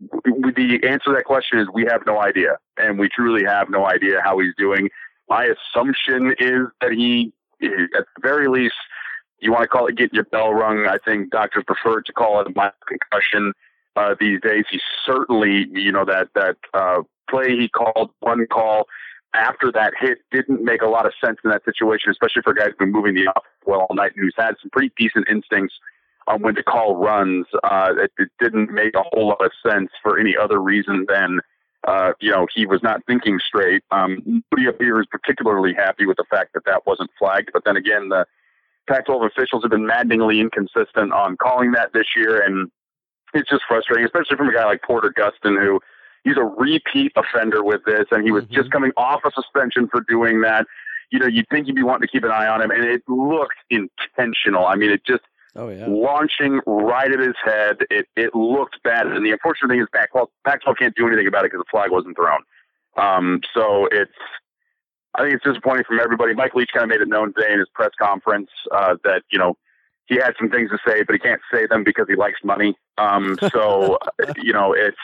the 0.00 0.80
answer 0.86 1.10
to 1.10 1.12
that 1.14 1.24
question 1.24 1.58
is 1.58 1.68
we 1.72 1.86
have 1.90 2.02
no 2.06 2.20
idea, 2.20 2.58
and 2.76 2.98
we 2.98 3.08
truly 3.08 3.44
have 3.44 3.70
no 3.70 3.86
idea 3.86 4.20
how 4.22 4.38
he's 4.38 4.54
doing. 4.58 4.90
My 5.28 5.46
assumption 5.46 6.34
is 6.38 6.66
that 6.82 6.92
he, 6.92 7.32
at 7.62 8.04
the 8.14 8.20
very 8.20 8.48
least, 8.48 8.74
you 9.40 9.52
want 9.52 9.62
to 9.62 9.68
call 9.68 9.86
it 9.86 9.96
getting 9.96 10.14
your 10.14 10.24
bell 10.24 10.52
rung. 10.52 10.86
I 10.86 10.98
think 11.04 11.30
doctors 11.30 11.64
prefer 11.66 12.02
to 12.02 12.12
call 12.12 12.40
it 12.40 12.46
a 12.46 12.52
mild 12.54 12.72
concussion 12.86 13.52
uh, 13.96 14.14
these 14.18 14.40
days. 14.40 14.64
He 14.70 14.80
certainly, 15.06 15.66
you 15.72 15.92
know, 15.92 16.04
that 16.04 16.28
that 16.34 16.56
uh, 16.72 17.02
play 17.28 17.56
he 17.56 17.68
called, 17.68 18.10
one 18.20 18.46
call 18.46 18.86
after 19.34 19.72
that 19.72 19.92
hit 19.98 20.18
didn't 20.30 20.62
make 20.62 20.82
a 20.82 20.86
lot 20.86 21.06
of 21.06 21.12
sense 21.22 21.38
in 21.44 21.50
that 21.50 21.64
situation, 21.64 22.10
especially 22.10 22.42
for 22.42 22.54
guys 22.54 22.68
who's 22.68 22.76
been 22.78 22.92
moving 22.92 23.14
the 23.14 23.22
offense 23.22 23.54
well 23.66 23.86
all 23.88 23.96
night 23.96 24.12
and 24.14 24.22
who's 24.22 24.34
had 24.36 24.54
some 24.62 24.70
pretty 24.70 24.92
decent 24.96 25.26
instincts 25.28 25.74
on 26.26 26.40
when 26.40 26.54
to 26.54 26.62
call 26.62 26.96
runs. 26.96 27.46
Uh, 27.64 27.92
it, 27.98 28.12
it 28.18 28.28
didn't 28.40 28.70
make 28.70 28.94
a 28.94 29.02
whole 29.12 29.28
lot 29.28 29.44
of 29.44 29.50
sense 29.66 29.90
for 30.02 30.18
any 30.18 30.36
other 30.36 30.60
reason 30.60 31.04
than, 31.08 31.40
uh, 31.86 32.12
you 32.20 32.30
know, 32.30 32.46
he 32.54 32.64
was 32.64 32.82
not 32.82 33.00
thinking 33.06 33.38
straight. 33.46 33.82
Um, 33.90 34.22
nobody 34.24 34.68
up 34.68 34.76
here 34.80 35.00
is 35.00 35.06
particularly 35.10 35.74
happy 35.74 36.06
with 36.06 36.16
the 36.16 36.24
fact 36.30 36.52
that 36.54 36.64
that 36.66 36.86
wasn't 36.86 37.10
flagged. 37.18 37.50
But 37.52 37.64
then 37.64 37.76
again, 37.76 38.08
the 38.08 38.26
Pac-12 38.88 39.26
officials 39.26 39.62
have 39.64 39.70
been 39.70 39.86
maddeningly 39.86 40.40
inconsistent 40.40 41.12
on 41.12 41.36
calling 41.36 41.72
that 41.72 41.92
this 41.92 42.06
year, 42.16 42.40
and 42.40 42.70
it's 43.34 43.50
just 43.50 43.62
frustrating, 43.68 44.04
especially 44.04 44.36
from 44.36 44.48
a 44.48 44.52
guy 44.52 44.64
like 44.64 44.82
Porter 44.82 45.12
Gustin, 45.16 45.60
who 45.60 45.80
he's 46.24 46.36
a 46.36 46.44
repeat 46.44 47.12
offender 47.16 47.62
with 47.62 47.84
this, 47.84 48.06
and 48.10 48.24
he 48.24 48.30
was 48.32 48.44
just 48.50 48.70
coming 48.70 48.92
off 48.96 49.20
a 49.24 49.30
suspension 49.32 49.88
for 49.88 50.00
doing 50.08 50.40
that. 50.42 50.66
You 51.10 51.18
know, 51.18 51.26
you'd 51.26 51.48
think 51.50 51.66
you'd 51.66 51.76
be 51.76 51.82
wanting 51.82 52.06
to 52.08 52.10
keep 52.10 52.24
an 52.24 52.30
eye 52.30 52.46
on 52.46 52.62
him, 52.62 52.70
and 52.70 52.84
it 52.84 53.02
looked 53.08 53.56
intentional. 53.70 54.66
I 54.66 54.74
mean, 54.76 54.90
it 54.90 55.04
just 55.06 55.22
Oh 55.56 55.68
yeah. 55.68 55.86
launching 55.88 56.60
right 56.66 57.12
at 57.12 57.20
his 57.20 57.36
head. 57.44 57.78
It 57.90 58.06
it 58.16 58.34
looked 58.34 58.82
bad, 58.82 59.06
and 59.06 59.24
the 59.24 59.30
unfortunate 59.30 59.68
thing 59.68 59.80
is 59.80 59.86
Pac-12, 59.94 60.26
Pac-12 60.44 60.76
can't 60.78 60.94
do 60.96 61.06
anything 61.06 61.26
about 61.28 61.44
it 61.44 61.52
because 61.52 61.64
the 61.64 61.70
flag 61.70 61.90
wasn't 61.90 62.16
thrown. 62.16 62.40
Um, 62.96 63.40
so 63.54 63.86
it's 63.92 64.10
I 65.14 65.22
think 65.22 65.34
it's 65.34 65.44
disappointing 65.44 65.84
from 65.86 66.00
everybody. 66.00 66.34
Mike 66.34 66.54
Leach 66.54 66.70
kind 66.72 66.82
of 66.84 66.88
made 66.88 67.00
it 67.00 67.08
known 67.08 67.32
today 67.34 67.52
in 67.52 67.58
his 67.60 67.68
press 67.72 67.90
conference 68.00 68.50
uh, 68.72 68.96
that 69.04 69.22
you 69.30 69.38
know 69.38 69.56
he 70.06 70.16
had 70.16 70.34
some 70.38 70.50
things 70.50 70.70
to 70.70 70.78
say, 70.86 71.02
but 71.02 71.14
he 71.14 71.18
can't 71.18 71.40
say 71.52 71.66
them 71.66 71.84
because 71.84 72.06
he 72.08 72.16
likes 72.16 72.38
money. 72.44 72.76
Um, 72.98 73.38
so 73.52 73.98
you 74.36 74.52
know 74.52 74.72
it's. 74.72 74.96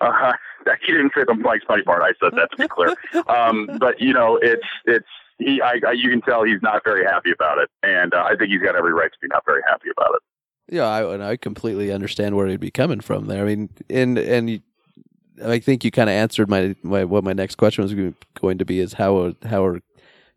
Uh, 0.00 0.32
he 0.86 0.92
didn't 0.92 1.12
say 1.14 1.24
the 1.24 1.34
likes 1.44 1.64
money 1.68 1.82
part. 1.82 2.02
I 2.02 2.12
said 2.22 2.32
that 2.36 2.50
to 2.50 2.56
be 2.56 2.68
clear. 2.68 2.94
Um, 3.28 3.68
but 3.78 4.00
you 4.00 4.12
know, 4.12 4.38
it's 4.42 4.66
it's 4.84 5.06
he. 5.38 5.60
I, 5.62 5.80
I 5.86 5.92
you 5.92 6.10
can 6.10 6.20
tell 6.22 6.44
he's 6.44 6.62
not 6.62 6.82
very 6.84 7.04
happy 7.04 7.30
about 7.30 7.58
it, 7.58 7.70
and 7.82 8.12
uh, 8.14 8.24
I 8.24 8.36
think 8.36 8.50
he's 8.50 8.62
got 8.62 8.76
every 8.76 8.92
right 8.92 9.10
to 9.10 9.18
be 9.20 9.28
not 9.28 9.44
very 9.46 9.62
happy 9.66 9.88
about 9.96 10.14
it. 10.14 10.22
Yeah, 10.74 10.84
I, 10.88 11.14
and 11.14 11.22
I 11.22 11.36
completely 11.36 11.92
understand 11.92 12.34
where 12.36 12.46
he'd 12.48 12.58
be 12.60 12.70
coming 12.72 13.00
from 13.00 13.26
there. 13.26 13.42
I 13.44 13.46
mean, 13.46 13.70
and 13.88 14.18
and 14.18 14.50
you- 14.50 14.60
I 15.44 15.58
think 15.58 15.84
you 15.84 15.90
kind 15.90 16.08
of 16.08 16.14
answered 16.14 16.48
my, 16.48 16.74
my 16.82 17.04
what 17.04 17.22
my 17.22 17.34
next 17.34 17.56
question 17.56 17.82
was 17.82 17.94
going 18.40 18.56
to 18.56 18.64
be 18.64 18.80
is 18.80 18.94
how 18.94 19.34
how 19.44 19.64
are 19.66 19.80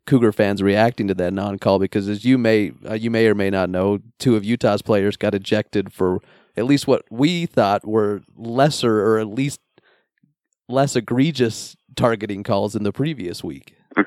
Cougar 0.09 0.31
fans 0.31 0.63
reacting 0.63 1.07
to 1.07 1.13
that 1.13 1.33
non-call? 1.33 1.77
Because 1.77 2.09
as 2.09 2.25
you 2.25 2.37
may 2.37 2.71
uh, 2.89 2.95
you 2.95 3.11
may 3.11 3.27
or 3.27 3.35
may 3.35 3.49
not 3.49 3.69
know, 3.69 3.99
two 4.17 4.35
of 4.35 4.43
Utah's 4.43 4.81
players 4.81 5.15
got 5.15 5.35
ejected 5.35 5.93
for 5.93 6.19
at 6.57 6.65
least 6.65 6.87
what 6.87 7.03
we 7.11 7.45
thought 7.45 7.87
were 7.87 8.21
lesser 8.35 9.05
or 9.05 9.19
at 9.19 9.27
least 9.27 9.59
less 10.67 10.95
egregious 10.95 11.75
targeting 11.95 12.43
calls 12.43 12.75
in 12.75 12.83
the 12.83 12.91
previous 12.91 13.43
week. 13.43 13.75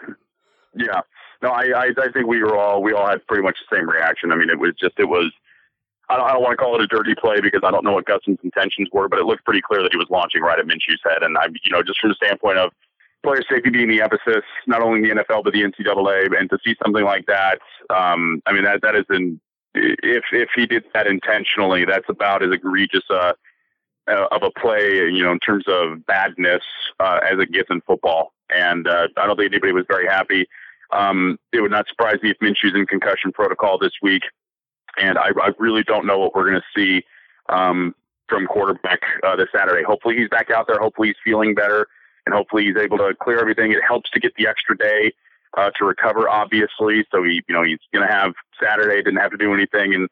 Yeah. 0.74 1.02
No, 1.42 1.50
I, 1.50 1.64
I, 1.76 1.84
I 1.98 2.08
think 2.14 2.26
we 2.26 2.42
were 2.42 2.56
all, 2.56 2.82
we 2.82 2.94
all 2.94 3.06
had 3.06 3.26
pretty 3.26 3.42
much 3.42 3.58
the 3.60 3.76
same 3.76 3.86
reaction. 3.88 4.32
I 4.32 4.36
mean, 4.36 4.48
it 4.48 4.58
was 4.58 4.72
just, 4.80 4.94
it 4.98 5.04
was, 5.04 5.30
I 6.08 6.16
don't, 6.16 6.26
I 6.26 6.32
don't 6.32 6.42
want 6.42 6.52
to 6.52 6.56
call 6.56 6.74
it 6.76 6.80
a 6.80 6.86
dirty 6.86 7.14
play 7.14 7.42
because 7.42 7.60
I 7.62 7.70
don't 7.70 7.84
know 7.84 7.92
what 7.92 8.06
Gustin's 8.06 8.38
intentions 8.42 8.88
were, 8.90 9.06
but 9.06 9.18
it 9.18 9.26
looked 9.26 9.44
pretty 9.44 9.60
clear 9.60 9.82
that 9.82 9.92
he 9.92 9.98
was 9.98 10.08
launching 10.08 10.40
right 10.40 10.58
at 10.58 10.66
Minshew's 10.66 11.02
head. 11.04 11.22
And 11.22 11.36
I, 11.36 11.46
you 11.46 11.72
know, 11.72 11.82
just 11.82 12.00
from 12.00 12.10
the 12.10 12.14
standpoint 12.14 12.56
of 12.56 12.72
player 13.22 13.42
safety 13.48 13.70
being 13.70 13.88
the 13.88 14.02
emphasis, 14.02 14.44
not 14.66 14.82
only 14.82 15.08
in 15.08 15.16
the 15.16 15.22
NFL, 15.22 15.44
but 15.44 15.52
the 15.52 15.62
NCAA, 15.62 16.38
and 16.38 16.50
to 16.50 16.58
see 16.64 16.74
something 16.82 17.04
like 17.04 17.26
that, 17.26 17.58
um, 17.90 18.42
I 18.46 18.52
mean, 18.52 18.64
that, 18.64 18.82
that 18.82 18.96
is 18.96 19.04
an, 19.08 19.40
if, 19.74 20.24
if 20.32 20.48
he 20.54 20.66
did 20.66 20.84
that 20.94 21.06
intentionally, 21.06 21.84
that's 21.84 22.08
about 22.08 22.42
as 22.42 22.52
egregious 22.52 23.04
a, 23.10 23.34
uh, 24.08 24.26
of 24.32 24.42
a 24.42 24.50
play, 24.60 25.08
you 25.08 25.22
know, 25.22 25.32
in 25.32 25.38
terms 25.38 25.64
of 25.68 26.04
badness 26.06 26.62
uh, 27.00 27.20
as 27.22 27.38
it 27.38 27.52
gets 27.52 27.68
in 27.70 27.80
football. 27.82 28.32
And 28.50 28.86
uh, 28.86 29.08
I 29.16 29.26
don't 29.26 29.36
think 29.36 29.52
anybody 29.52 29.72
was 29.72 29.86
very 29.88 30.06
happy. 30.06 30.46
Um, 30.92 31.38
it 31.52 31.60
would 31.60 31.70
not 31.70 31.88
surprise 31.88 32.18
me 32.22 32.30
if 32.30 32.36
Minshew's 32.40 32.74
in 32.74 32.86
concussion 32.86 33.32
protocol 33.32 33.78
this 33.78 33.92
week. 34.02 34.22
And 35.00 35.16
I, 35.16 35.30
I 35.40 35.52
really 35.58 35.82
don't 35.82 36.06
know 36.06 36.18
what 36.18 36.34
we're 36.34 36.50
going 36.50 36.60
to 36.60 36.80
see 36.80 37.02
um, 37.48 37.94
from 38.28 38.46
quarterback 38.46 39.00
uh, 39.22 39.36
this 39.36 39.48
Saturday. 39.54 39.82
Hopefully 39.84 40.16
he's 40.16 40.28
back 40.28 40.50
out 40.50 40.66
there. 40.66 40.78
Hopefully 40.78 41.08
he's 41.08 41.16
feeling 41.24 41.54
better, 41.54 41.86
and 42.26 42.34
hopefully 42.34 42.64
he's 42.64 42.76
able 42.76 42.98
to 42.98 43.14
clear 43.20 43.38
everything. 43.38 43.72
It 43.72 43.82
helps 43.86 44.10
to 44.10 44.20
get 44.20 44.34
the 44.36 44.46
extra 44.46 44.76
day 44.76 45.12
uh, 45.56 45.70
to 45.78 45.84
recover, 45.84 46.28
obviously. 46.28 47.04
So 47.10 47.22
he, 47.22 47.42
you 47.48 47.54
know, 47.54 47.62
he's 47.62 47.78
going 47.92 48.06
to 48.06 48.12
have 48.12 48.32
Saturday. 48.62 49.02
Didn't 49.02 49.20
have 49.20 49.32
to 49.32 49.36
do 49.36 49.52
anything, 49.52 49.94
and 49.94 50.08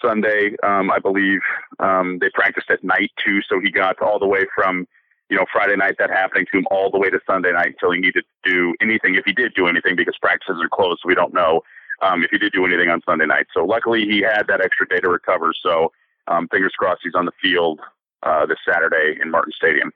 Sunday, 0.00 0.56
um, 0.62 0.90
I 0.90 0.98
believe 0.98 1.40
um, 1.78 2.18
they 2.20 2.28
practiced 2.30 2.70
at 2.70 2.82
night 2.82 3.12
too. 3.24 3.40
So 3.48 3.60
he 3.60 3.70
got 3.70 4.00
all 4.02 4.18
the 4.18 4.26
way 4.26 4.44
from 4.54 4.86
you 5.30 5.36
know 5.36 5.46
Friday 5.52 5.76
night 5.76 5.96
that 5.98 6.10
happening 6.10 6.46
to 6.52 6.58
him 6.58 6.66
all 6.70 6.90
the 6.90 6.98
way 6.98 7.08
to 7.08 7.20
Sunday 7.26 7.52
night 7.52 7.74
until 7.74 7.92
he 7.92 8.00
needed 8.00 8.24
to 8.44 8.50
do 8.50 8.74
anything. 8.80 9.14
If 9.14 9.24
he 9.24 9.32
did 9.32 9.54
do 9.54 9.68
anything, 9.68 9.96
because 9.96 10.16
practices 10.20 10.60
are 10.62 10.68
closed, 10.68 11.00
so 11.02 11.08
we 11.08 11.14
don't 11.14 11.32
know 11.32 11.62
um, 12.02 12.22
if 12.24 12.30
he 12.30 12.38
did 12.38 12.52
do 12.52 12.66
anything 12.66 12.90
on 12.90 13.00
Sunday 13.06 13.26
night. 13.26 13.46
So 13.54 13.64
luckily 13.64 14.04
he 14.04 14.20
had 14.20 14.46
that 14.48 14.60
extra 14.60 14.86
day 14.88 15.00
to 15.00 15.08
recover. 15.08 15.52
So 15.62 15.92
um, 16.26 16.48
fingers 16.48 16.72
crossed 16.76 17.00
he's 17.02 17.14
on 17.14 17.24
the 17.24 17.32
field 17.40 17.80
uh, 18.22 18.46
this 18.46 18.58
Saturday 18.68 19.18
in 19.20 19.30
Martin 19.30 19.52
Stadium. 19.56 19.92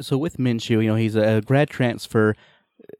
So 0.00 0.16
with 0.16 0.36
Minshew, 0.38 0.82
you 0.82 0.88
know, 0.88 0.94
he's 0.94 1.16
a 1.16 1.42
grad 1.44 1.68
transfer, 1.70 2.34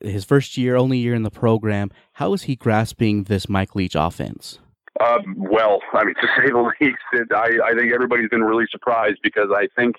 his 0.00 0.24
first 0.24 0.56
year, 0.56 0.76
only 0.76 0.98
year 0.98 1.14
in 1.14 1.22
the 1.22 1.30
program. 1.30 1.90
How 2.12 2.32
is 2.34 2.42
he 2.42 2.56
grasping 2.56 3.24
this 3.24 3.48
Mike 3.48 3.74
Leach 3.74 3.94
offense? 3.94 4.58
Um, 5.00 5.36
well, 5.36 5.80
I 5.92 6.04
mean, 6.04 6.14
to 6.14 6.28
say 6.36 6.50
the 6.50 6.72
least, 6.80 6.98
it, 7.12 7.28
I, 7.32 7.70
I 7.70 7.74
think 7.74 7.92
everybody's 7.92 8.28
been 8.28 8.44
really 8.44 8.66
surprised 8.70 9.18
because 9.22 9.48
I 9.54 9.68
think 9.76 9.96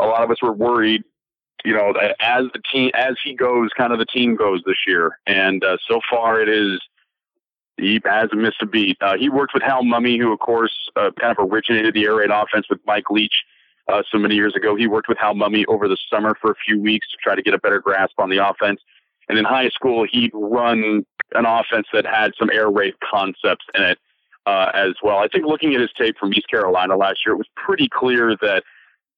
a 0.00 0.06
lot 0.06 0.22
of 0.22 0.30
us 0.30 0.42
were 0.42 0.52
worried, 0.52 1.02
you 1.64 1.74
know, 1.74 1.92
as 2.20 2.44
the 2.52 2.62
team, 2.72 2.90
as 2.94 3.14
he 3.22 3.34
goes, 3.34 3.70
kind 3.76 3.92
of 3.92 3.98
the 3.98 4.06
team 4.06 4.36
goes 4.36 4.62
this 4.64 4.76
year. 4.86 5.18
And 5.26 5.62
uh, 5.64 5.76
so 5.88 6.00
far 6.10 6.40
it 6.40 6.48
is, 6.48 6.80
he 7.76 8.00
hasn't 8.04 8.40
missed 8.40 8.60
a 8.60 8.66
beat. 8.66 8.96
Uh, 9.00 9.16
he 9.18 9.28
worked 9.28 9.54
with 9.54 9.62
Hal 9.62 9.84
Mumme, 9.84 10.18
who, 10.18 10.32
of 10.32 10.40
course, 10.40 10.72
uh, 10.96 11.10
kind 11.20 11.36
of 11.36 11.50
originated 11.50 11.94
the 11.94 12.04
air 12.04 12.16
raid 12.16 12.30
offense 12.30 12.66
with 12.68 12.80
Mike 12.86 13.10
Leach 13.10 13.44
uh, 13.88 14.02
so 14.10 14.18
many 14.18 14.34
years 14.34 14.54
ago. 14.54 14.76
He 14.76 14.86
worked 14.86 15.08
with 15.08 15.18
Hal 15.18 15.34
Mumme 15.34 15.64
over 15.68 15.88
the 15.88 15.96
summer 16.10 16.36
for 16.40 16.50
a 16.50 16.54
few 16.66 16.80
weeks 16.80 17.06
to 17.10 17.16
try 17.22 17.34
to 17.34 17.42
get 17.42 17.54
a 17.54 17.58
better 17.58 17.80
grasp 17.80 18.18
on 18.18 18.30
the 18.30 18.46
offense. 18.46 18.80
And 19.28 19.38
in 19.38 19.44
high 19.44 19.68
school, 19.68 20.06
he'd 20.10 20.30
run 20.32 21.04
an 21.34 21.46
offense 21.46 21.86
that 21.92 22.06
had 22.06 22.32
some 22.38 22.50
air 22.50 22.70
raid 22.70 22.94
concepts 23.00 23.64
in 23.74 23.82
it 23.82 23.98
uh, 24.46 24.70
as 24.74 24.94
well. 25.02 25.18
I 25.18 25.28
think 25.28 25.44
looking 25.44 25.74
at 25.74 25.80
his 25.80 25.90
tape 25.96 26.16
from 26.18 26.32
East 26.32 26.48
Carolina 26.48 26.96
last 26.96 27.20
year, 27.26 27.34
it 27.34 27.38
was 27.38 27.48
pretty 27.54 27.88
clear 27.92 28.36
that 28.40 28.64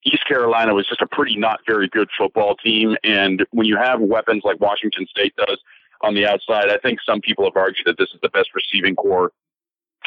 East 0.05 0.27
Carolina 0.27 0.75
was 0.75 0.87
just 0.89 1.03
a 1.03 1.07
pretty 1.07 1.37
not 1.37 1.61
very 1.67 1.89
good 1.89 2.09
football 2.17 2.57
team. 2.57 2.97
And 3.05 3.45
when 3.51 3.67
you 3.67 3.77
have 3.77 4.01
weapons 4.01 4.43
like 4.45 4.61
Washington 4.61 5.07
State 5.07 5.35
does 5.37 5.59
on 6.01 6.15
the 6.15 6.27
outside, 6.27 6.71
I 6.71 6.79
think 6.79 6.99
some 7.05 7.21
people 7.21 7.45
have 7.45 7.57
argued 7.57 7.87
that 7.87 7.99
this 7.99 8.09
is 8.15 8.21
the 8.23 8.31
best 8.31 8.49
receiving 8.55 8.97
corps 8.97 9.33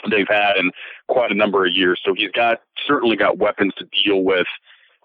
they've 0.10 0.28
had 0.28 0.58
in 0.58 0.72
quite 1.08 1.32
a 1.32 1.36
number 1.36 1.66
of 1.66 1.74
years. 1.74 2.02
So 2.04 2.14
he's 2.14 2.32
got 2.32 2.62
certainly 2.88 3.16
got 3.16 3.38
weapons 3.38 3.74
to 3.78 3.88
deal 4.04 4.24
with. 4.24 4.48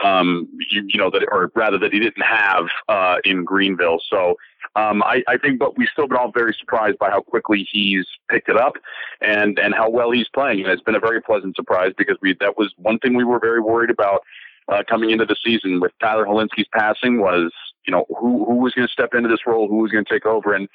Um, 0.05 0.49
you, 0.70 0.84
you 0.86 0.99
know 0.99 1.11
that, 1.11 1.26
or 1.30 1.51
rather 1.57 1.76
that 1.78 1.93
he 1.93 1.99
didn't 1.99 2.22
have 2.22 2.66
uh, 2.89 3.16
in 3.24 3.45
Greenville. 3.45 4.01
So 4.09 4.36
um, 4.76 5.03
I, 5.03 5.24
I 5.26 5.39
think, 5.39 5.59
but 5.59 5.76
we've 5.76 5.89
still 5.93 6.07
been 6.07 6.16
all 6.16 6.30
very 6.30 6.55
surprised 6.59 6.99
by 6.99 7.11
how 7.11 7.20
quickly 7.20 7.66
he's 7.70 8.07
picked 8.30 8.49
it 8.49 8.57
up 8.57 8.74
and 9.20 9.59
and 9.59 9.74
how 9.74 9.91
well 9.91 10.12
he's 10.12 10.28
playing. 10.28 10.61
And 10.61 10.68
it's 10.68 10.82
been 10.82 10.95
a 10.95 11.01
very 11.01 11.20
pleasant 11.20 11.57
surprise 11.57 11.93
because 11.99 12.16
we 12.22 12.36
that 12.41 12.57
was 12.57 12.72
one 12.76 12.99
thing 13.01 13.14
we 13.14 13.24
were 13.24 13.41
very 13.41 13.61
worried 13.61 13.91
about 13.91 14.22
uh, 14.68 14.82
coming 14.89 15.11
into 15.11 15.24
the 15.24 15.36
season 15.45 15.80
with 15.80 15.93
Tyler 16.01 16.26
Hilinski's 16.26 16.68
passing 16.72 17.20
was 17.20 17.53
you 17.86 17.91
know 17.91 18.05
who 18.20 18.45
who 18.45 18.57
was 18.57 18.74
going 18.74 18.86
to 18.86 18.93
step 18.93 19.14
into 19.14 19.28
this 19.28 19.47
role, 19.47 19.66
who 19.68 19.78
was 19.78 19.91
going 19.91 20.05
to 20.05 20.12
take 20.12 20.26
over, 20.26 20.55
and 20.55 20.68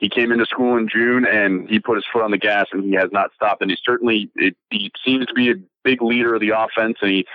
he 0.00 0.08
came 0.08 0.32
into 0.32 0.46
school 0.46 0.76
in 0.78 0.88
June 0.88 1.26
and 1.26 1.68
he 1.68 1.78
put 1.78 1.96
his 1.96 2.04
foot 2.10 2.22
on 2.22 2.30
the 2.30 2.38
gas 2.38 2.66
and 2.72 2.82
he 2.82 2.94
has 2.94 3.10
not 3.12 3.30
stopped. 3.34 3.60
And 3.60 3.70
he 3.70 3.76
certainly, 3.84 4.30
it, 4.34 4.56
he 4.70 4.90
seems 5.04 5.26
to 5.26 5.34
be 5.34 5.50
a 5.50 5.54
big 5.84 6.02
leader 6.02 6.34
of 6.34 6.40
the 6.40 6.50
offense 6.50 6.96
and 7.02 7.10
he 7.10 7.26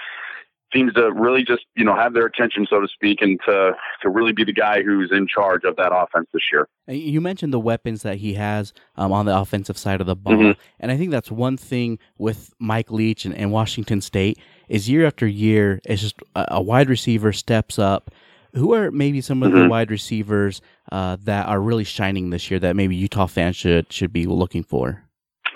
seems 0.74 0.92
to 0.94 1.12
really 1.14 1.44
just, 1.44 1.66
you 1.76 1.86
know, 1.86 1.96
have 1.96 2.14
their 2.16 2.26
attention, 2.26 2.66
so 2.68 2.82
to 2.82 2.88
speak, 2.88 3.22
and 3.22 3.40
to, 3.46 3.74
to 4.02 4.10
really 4.10 4.34
be 4.34 4.44
the 4.44 4.52
guy 4.52 4.82
who's 4.82 5.12
in 5.12 5.28
charge 5.28 5.64
of 5.64 5.76
that 5.76 5.94
offense 5.94 6.28
this 6.34 6.42
year. 6.52 6.68
You 6.88 7.22
mentioned 7.22 7.54
the 7.54 7.60
weapons 7.60 8.02
that 8.02 8.18
he 8.18 8.34
has 8.34 8.74
um, 8.96 9.12
on 9.14 9.28
the 9.28 9.38
offensive 9.38 9.78
side 9.78 10.02
of 10.02 10.08
the 10.08 10.16
ball. 10.16 10.34
Mhm. 10.34 10.58
And 10.80 10.92
I 10.92 10.98
think 10.98 11.12
that's 11.12 11.32
one 11.32 11.56
thing 11.56 12.00
with 12.18 12.52
Mike 12.60 12.92
Leach 12.92 13.26
and, 13.26 13.36
and 13.36 13.52
Washington 13.52 14.02
State 14.02 14.40
is 14.68 14.90
year 14.90 15.06
after 15.06 15.28
year, 15.28 15.82
it's 15.86 16.02
just 16.02 16.16
a, 16.36 16.46
a 16.56 16.62
wide 16.62 16.90
receiver 16.90 17.32
steps 17.32 17.78
up. 17.78 18.10
Who 18.56 18.74
are 18.74 18.90
maybe 18.92 19.22
some 19.22 19.44
of 19.44 19.52
the 19.52 19.60
Mhm. 19.60 19.70
wide 19.70 19.92
receivers 19.92 20.62
uh, 20.92 21.18
that 21.26 21.48
are 21.48 21.60
really 21.60 21.84
shining 21.84 22.30
this 22.30 22.50
year 22.50 22.60
that 22.60 22.76
maybe 22.76 22.96
Utah 22.96 23.26
fans 23.28 23.56
should 23.56 23.92
should 23.92 24.14
be 24.14 24.26
looking 24.26 24.64
for? 24.64 25.02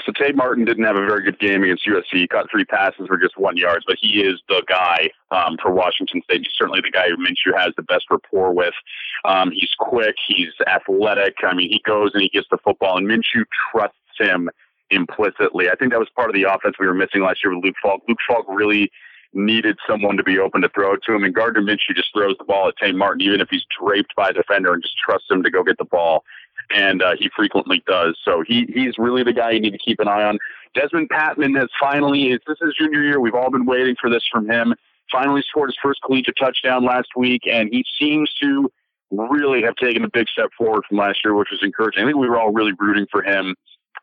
So 0.05 0.11
Tay 0.13 0.31
Martin 0.31 0.65
didn't 0.65 0.85
have 0.85 0.95
a 0.95 1.05
very 1.05 1.21
good 1.23 1.37
game 1.39 1.61
against 1.63 1.85
USC. 1.85 2.19
He 2.19 2.27
caught 2.27 2.49
three 2.49 2.65
passes 2.65 3.05
for 3.07 3.17
just 3.17 3.37
one 3.37 3.57
yards, 3.57 3.83
but 3.85 3.97
he 4.01 4.21
is 4.23 4.41
the 4.49 4.63
guy 4.67 5.09
um, 5.31 5.57
for 5.61 5.71
Washington 5.71 6.21
State. 6.23 6.39
He's 6.41 6.53
certainly 6.57 6.81
the 6.81 6.89
guy 6.89 7.09
who 7.09 7.17
Minshew 7.17 7.55
has 7.57 7.73
the 7.77 7.83
best 7.83 8.05
rapport 8.09 8.51
with. 8.53 8.73
Um, 9.25 9.51
he's 9.51 9.69
quick. 9.77 10.15
He's 10.27 10.49
athletic. 10.67 11.35
I 11.43 11.53
mean, 11.53 11.69
he 11.69 11.81
goes 11.85 12.11
and 12.13 12.23
he 12.23 12.29
gets 12.29 12.47
the 12.49 12.57
football, 12.57 12.97
and 12.97 13.07
Minshew 13.07 13.43
trusts 13.71 13.95
him 14.17 14.49
implicitly. 14.89 15.69
I 15.69 15.75
think 15.75 15.91
that 15.91 15.99
was 15.99 16.09
part 16.15 16.29
of 16.29 16.33
the 16.35 16.43
offense 16.43 16.75
we 16.79 16.87
were 16.87 16.93
missing 16.93 17.21
last 17.21 17.43
year 17.43 17.53
with 17.55 17.63
Luke 17.63 17.75
Falk. 17.81 18.01
Luke 18.07 18.17
Falk 18.27 18.45
really 18.49 18.91
needed 19.33 19.77
someone 19.87 20.17
to 20.17 20.23
be 20.23 20.39
open 20.39 20.61
to 20.61 20.69
throw 20.69 20.93
it 20.93 21.01
to 21.05 21.13
him, 21.13 21.23
and 21.23 21.33
Gardner 21.33 21.61
Minshew 21.61 21.95
just 21.95 22.13
throws 22.13 22.35
the 22.37 22.45
ball 22.45 22.67
at 22.67 22.75
Tay 22.81 22.91
Martin, 22.91 23.21
even 23.21 23.41
if 23.41 23.47
he's 23.49 23.65
draped 23.79 24.15
by 24.15 24.29
a 24.29 24.33
defender, 24.33 24.73
and 24.73 24.81
just 24.81 24.97
trusts 24.97 25.29
him 25.29 25.43
to 25.43 25.51
go 25.51 25.63
get 25.63 25.77
the 25.77 25.85
ball 25.85 26.23
and 26.71 27.01
uh, 27.01 27.13
he 27.17 27.29
frequently 27.35 27.83
does. 27.87 28.17
So 28.23 28.43
he 28.45 28.67
he's 28.73 28.97
really 28.97 29.23
the 29.23 29.33
guy 29.33 29.51
you 29.51 29.59
need 29.59 29.71
to 29.71 29.79
keep 29.79 29.99
an 29.99 30.07
eye 30.07 30.23
on. 30.23 30.37
Dezmon 30.75 31.07
Patmon 31.07 31.57
has 31.59 31.69
finally 31.79 32.31
it's 32.31 32.45
this 32.47 32.57
is 32.61 32.75
junior 32.77 33.03
year. 33.03 33.19
We've 33.19 33.35
all 33.35 33.49
been 33.49 33.65
waiting 33.65 33.95
for 33.99 34.09
this 34.09 34.23
from 34.31 34.49
him. 34.49 34.75
Finally 35.11 35.43
scored 35.49 35.69
his 35.69 35.77
first 35.81 36.01
collegiate 36.05 36.35
touchdown 36.39 36.85
last 36.85 37.09
week, 37.15 37.43
and 37.49 37.69
he 37.71 37.83
seems 37.99 38.31
to 38.41 38.71
really 39.11 39.63
have 39.63 39.75
taken 39.75 40.03
a 40.03 40.09
big 40.09 40.27
step 40.27 40.49
forward 40.55 40.83
from 40.87 40.97
last 40.97 41.19
year, 41.25 41.33
which 41.33 41.49
was 41.51 41.63
encouraging. 41.63 42.03
I 42.03 42.05
think 42.05 42.17
we 42.17 42.29
were 42.29 42.39
all 42.39 42.51
really 42.51 42.73
rooting 42.79 43.07
for 43.11 43.23
him 43.23 43.55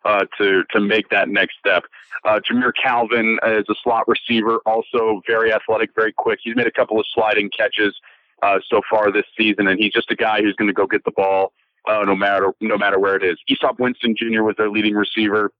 uh, 0.06 0.24
to 0.38 0.62
to 0.70 0.80
make 0.80 1.08
that 1.10 1.28
next 1.28 1.56
step. 1.58 1.84
Uh, 2.24 2.40
Jamire 2.40 2.72
Calvin 2.80 3.38
is 3.46 3.64
a 3.68 3.74
slot 3.82 4.06
receiver, 4.06 4.58
also 4.66 5.20
very 5.26 5.52
athletic, 5.52 5.90
very 5.94 6.12
quick. 6.12 6.38
He's 6.42 6.56
made 6.56 6.66
a 6.66 6.72
couple 6.72 6.98
of 6.98 7.06
sliding 7.12 7.50
catches 7.56 7.94
uh, 8.42 8.58
so 8.68 8.80
far 8.88 9.10
this 9.10 9.26
season, 9.36 9.66
and 9.66 9.78
he's 9.78 9.92
just 9.92 10.10
a 10.10 10.16
guy 10.16 10.40
who's 10.40 10.54
going 10.54 10.68
to 10.68 10.74
go 10.74 10.86
get 10.86 11.04
the 11.04 11.10
ball 11.10 11.52
uh, 11.88 12.04
no 12.04 12.16
matter 12.16 12.52
no 12.60 12.76
matter 12.76 12.98
where 12.98 13.16
it 13.16 13.22
is. 13.22 13.36
Easop 13.50 13.78
Winston 13.78 14.14
Jr. 14.16 14.42
was 14.42 14.54
their 14.56 14.70
leading 14.70 14.94
receiver 14.94 15.50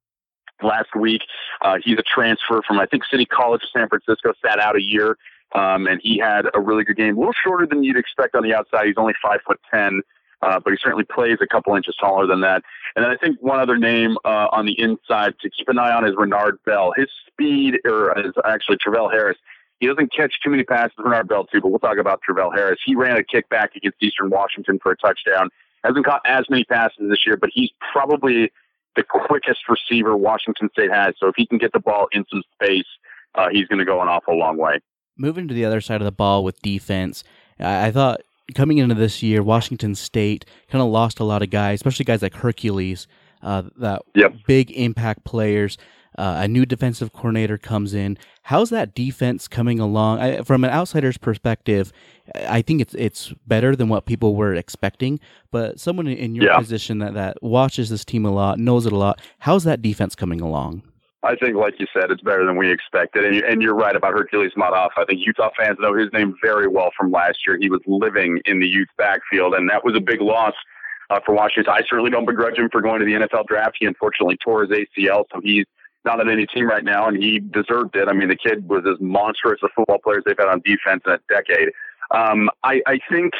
last 0.61 0.95
week. 0.95 1.21
Uh, 1.61 1.77
he's 1.83 1.97
a 1.97 2.03
transfer 2.03 2.61
from 2.67 2.79
I 2.79 2.85
think 2.85 3.03
City 3.09 3.25
College, 3.25 3.61
of 3.63 3.69
San 3.79 3.87
Francisco. 3.87 4.33
Sat 4.45 4.59
out 4.59 4.75
a 4.75 4.81
year, 4.81 5.17
um, 5.55 5.87
and 5.87 5.99
he 6.03 6.17
had 6.17 6.45
a 6.53 6.59
really 6.59 6.83
good 6.83 6.97
game. 6.97 7.15
A 7.15 7.19
little 7.19 7.33
shorter 7.43 7.65
than 7.65 7.83
you'd 7.83 7.97
expect 7.97 8.35
on 8.35 8.43
the 8.43 8.53
outside. 8.53 8.87
He's 8.87 8.95
only 8.97 9.13
five 9.21 9.39
foot 9.45 9.59
ten. 9.73 10.01
Uh, 10.41 10.59
but 10.63 10.71
he 10.71 10.77
certainly 10.81 11.03
plays 11.03 11.37
a 11.41 11.47
couple 11.47 11.75
inches 11.75 11.95
taller 11.99 12.27
than 12.27 12.41
that. 12.41 12.61
And 12.95 13.03
then 13.03 13.11
I 13.11 13.17
think 13.17 13.37
one 13.41 13.59
other 13.59 13.77
name 13.77 14.17
uh, 14.23 14.47
on 14.51 14.65
the 14.65 14.79
inside 14.79 15.33
to 15.41 15.49
keep 15.49 15.67
an 15.67 15.79
eye 15.79 15.91
on 15.91 16.07
is 16.07 16.13
Renard 16.15 16.59
Bell. 16.65 16.93
His 16.95 17.07
speed, 17.27 17.79
or 17.85 18.17
is 18.19 18.33
actually 18.45 18.77
Travell 18.77 19.09
Harris. 19.09 19.37
He 19.79 19.87
doesn't 19.87 20.13
catch 20.13 20.33
too 20.43 20.49
many 20.49 20.63
passes, 20.63 20.95
Renard 20.97 21.27
Bell 21.27 21.45
too, 21.45 21.61
but 21.61 21.69
we'll 21.69 21.79
talk 21.79 21.97
about 21.97 22.21
Travell 22.21 22.51
Harris. 22.51 22.79
He 22.85 22.95
ran 22.95 23.17
a 23.17 23.21
kickback 23.21 23.75
against 23.75 24.01
Eastern 24.01 24.29
Washington 24.29 24.79
for 24.81 24.91
a 24.91 24.97
touchdown. 24.97 25.49
Hasn't 25.83 26.05
caught 26.05 26.21
as 26.25 26.45
many 26.49 26.63
passes 26.63 27.09
this 27.09 27.25
year, 27.25 27.37
but 27.37 27.49
he's 27.53 27.69
probably 27.91 28.51
the 28.95 29.03
quickest 29.03 29.59
receiver 29.69 30.17
Washington 30.17 30.69
State 30.71 30.91
has. 30.91 31.13
So 31.19 31.27
if 31.27 31.35
he 31.37 31.45
can 31.45 31.59
get 31.59 31.71
the 31.73 31.79
ball 31.79 32.07
in 32.11 32.25
some 32.31 32.41
space, 32.55 32.87
uh, 33.35 33.47
he's 33.51 33.67
going 33.67 33.79
to 33.79 33.85
go 33.85 34.01
an 34.01 34.07
awful 34.07 34.37
long 34.37 34.57
way. 34.57 34.79
Moving 35.15 35.47
to 35.47 35.53
the 35.53 35.65
other 35.65 35.81
side 35.81 36.01
of 36.01 36.05
the 36.05 36.11
ball 36.11 36.43
with 36.43 36.61
defense, 36.61 37.23
I, 37.59 37.87
I 37.87 37.91
thought 37.91 38.21
coming 38.55 38.77
into 38.77 38.95
this 38.95 39.21
year, 39.23 39.43
Washington 39.43 39.95
State 39.95 40.45
kind 40.69 40.81
of 40.81 40.89
lost 40.89 41.19
a 41.19 41.23
lot 41.23 41.41
of 41.43 41.49
guys, 41.49 41.79
especially 41.79 42.05
guys 42.05 42.21
like 42.21 42.33
Hercules, 42.35 43.07
uh, 43.43 43.63
that 43.77 44.01
Yep. 44.15 44.33
big 44.47 44.71
impact 44.71 45.23
players. 45.23 45.77
Uh, 46.17 46.37
a 46.39 46.47
new 46.47 46.65
defensive 46.65 47.13
coordinator 47.13 47.59
comes 47.59 47.93
in. 47.93 48.17
How's 48.41 48.71
that 48.71 48.95
defense 48.95 49.47
coming 49.47 49.79
along? 49.79 50.19
I, 50.19 50.41
from 50.41 50.63
an 50.63 50.71
outsider's 50.71 51.17
perspective, 51.17 51.93
I 52.47 52.63
think 52.63 52.81
it's 52.81 52.95
it's 52.95 53.33
better 53.45 53.75
than 53.75 53.87
what 53.87 54.07
people 54.07 54.35
were 54.35 54.55
expecting. 54.55 55.19
But 55.51 55.79
someone 55.79 56.07
in 56.07 56.33
your 56.33 56.45
Yeah. 56.45 56.57
position 56.57 56.97
that, 56.99 57.13
that 57.13 57.43
watches 57.43 57.89
this 57.91 58.03
team 58.03 58.25
a 58.25 58.31
lot, 58.31 58.57
knows 58.57 58.87
it 58.87 58.93
a 58.93 58.97
lot. 58.97 59.21
How's 59.39 59.63
that 59.65 59.83
defense 59.83 60.15
coming 60.15 60.41
along? 60.41 60.81
I 61.23 61.35
think, 61.35 61.55
like 61.55 61.79
you 61.79 61.87
said, 61.93 62.11
it's 62.11 62.21
better 62.21 62.45
than 62.45 62.57
we 62.57 62.71
expected. 62.71 63.25
And, 63.25 63.35
you, 63.35 63.43
and 63.47 63.61
you're 63.61 63.75
right 63.75 63.95
about 63.95 64.13
Hercules 64.13 64.51
Mata'afa. 64.55 64.89
I 64.97 65.05
think 65.05 65.21
Utah 65.25 65.49
fans 65.57 65.77
know 65.79 65.95
his 65.95 66.07
name 66.13 66.35
very 66.43 66.67
well 66.67 66.91
from 66.95 67.11
last 67.11 67.39
year. 67.45 67.57
He 67.59 67.69
was 67.69 67.81
living 67.87 68.39
in 68.45 68.59
the 68.59 68.67
youth 68.67 68.89
backfield, 68.97 69.55
and 69.55 69.69
that 69.69 69.83
was 69.83 69.95
a 69.95 69.99
big 69.99 70.21
loss 70.21 70.53
uh, 71.09 71.19
for 71.25 71.33
Washington. 71.33 71.73
I 71.73 71.81
certainly 71.89 72.11
don't 72.11 72.25
begrudge 72.25 72.57
him 72.57 72.69
for 72.71 72.81
going 72.81 72.99
to 72.99 73.05
the 73.05 73.13
NFL 73.13 73.47
draft. 73.47 73.77
He 73.79 73.87
unfortunately 73.87 74.37
tore 74.43 74.65
his 74.65 74.71
ACL, 74.71 75.23
so 75.33 75.41
he's 75.43 75.65
not 76.05 76.19
on 76.19 76.29
any 76.29 76.45
team 76.45 76.67
right 76.67 76.83
now, 76.83 77.07
and 77.07 77.21
he 77.21 77.39
deserved 77.39 77.95
it. 77.95 78.07
I 78.07 78.13
mean, 78.13 78.29
the 78.29 78.37
kid 78.37 78.67
was 78.67 78.83
as 78.87 78.97
monstrous 79.01 79.59
a 79.63 79.69
football 79.75 79.99
player 79.99 80.19
as 80.19 80.23
they've 80.25 80.37
had 80.37 80.47
on 80.47 80.61
defense 80.63 81.01
in 81.05 81.13
a 81.13 81.19
decade. 81.27 81.69
Um, 82.11 82.49
I, 82.63 82.81
I 82.85 82.99
think 83.09 83.33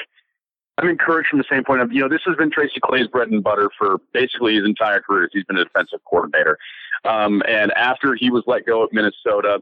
I'm 0.77 0.89
encouraged 0.89 1.29
from 1.29 1.39
the 1.39 1.45
same 1.49 1.63
point 1.63 1.81
of, 1.81 1.91
you 1.91 2.01
know, 2.01 2.09
this 2.09 2.21
has 2.25 2.35
been 2.35 2.51
Tracy 2.51 2.79
Claeys' 2.83 3.09
bread 3.09 3.29
and 3.29 3.43
butter 3.43 3.69
for 3.77 3.97
basically 4.13 4.55
his 4.55 4.65
entire 4.65 5.01
career. 5.01 5.27
He's 5.31 5.43
been 5.45 5.57
a 5.57 5.63
defensive 5.63 5.99
coordinator. 6.07 6.57
Um, 7.03 7.41
and 7.47 7.71
after 7.71 8.13
he 8.13 8.29
was 8.29 8.43
let 8.45 8.65
go 8.65 8.83
at 8.83 8.93
Minnesota, 8.93 9.61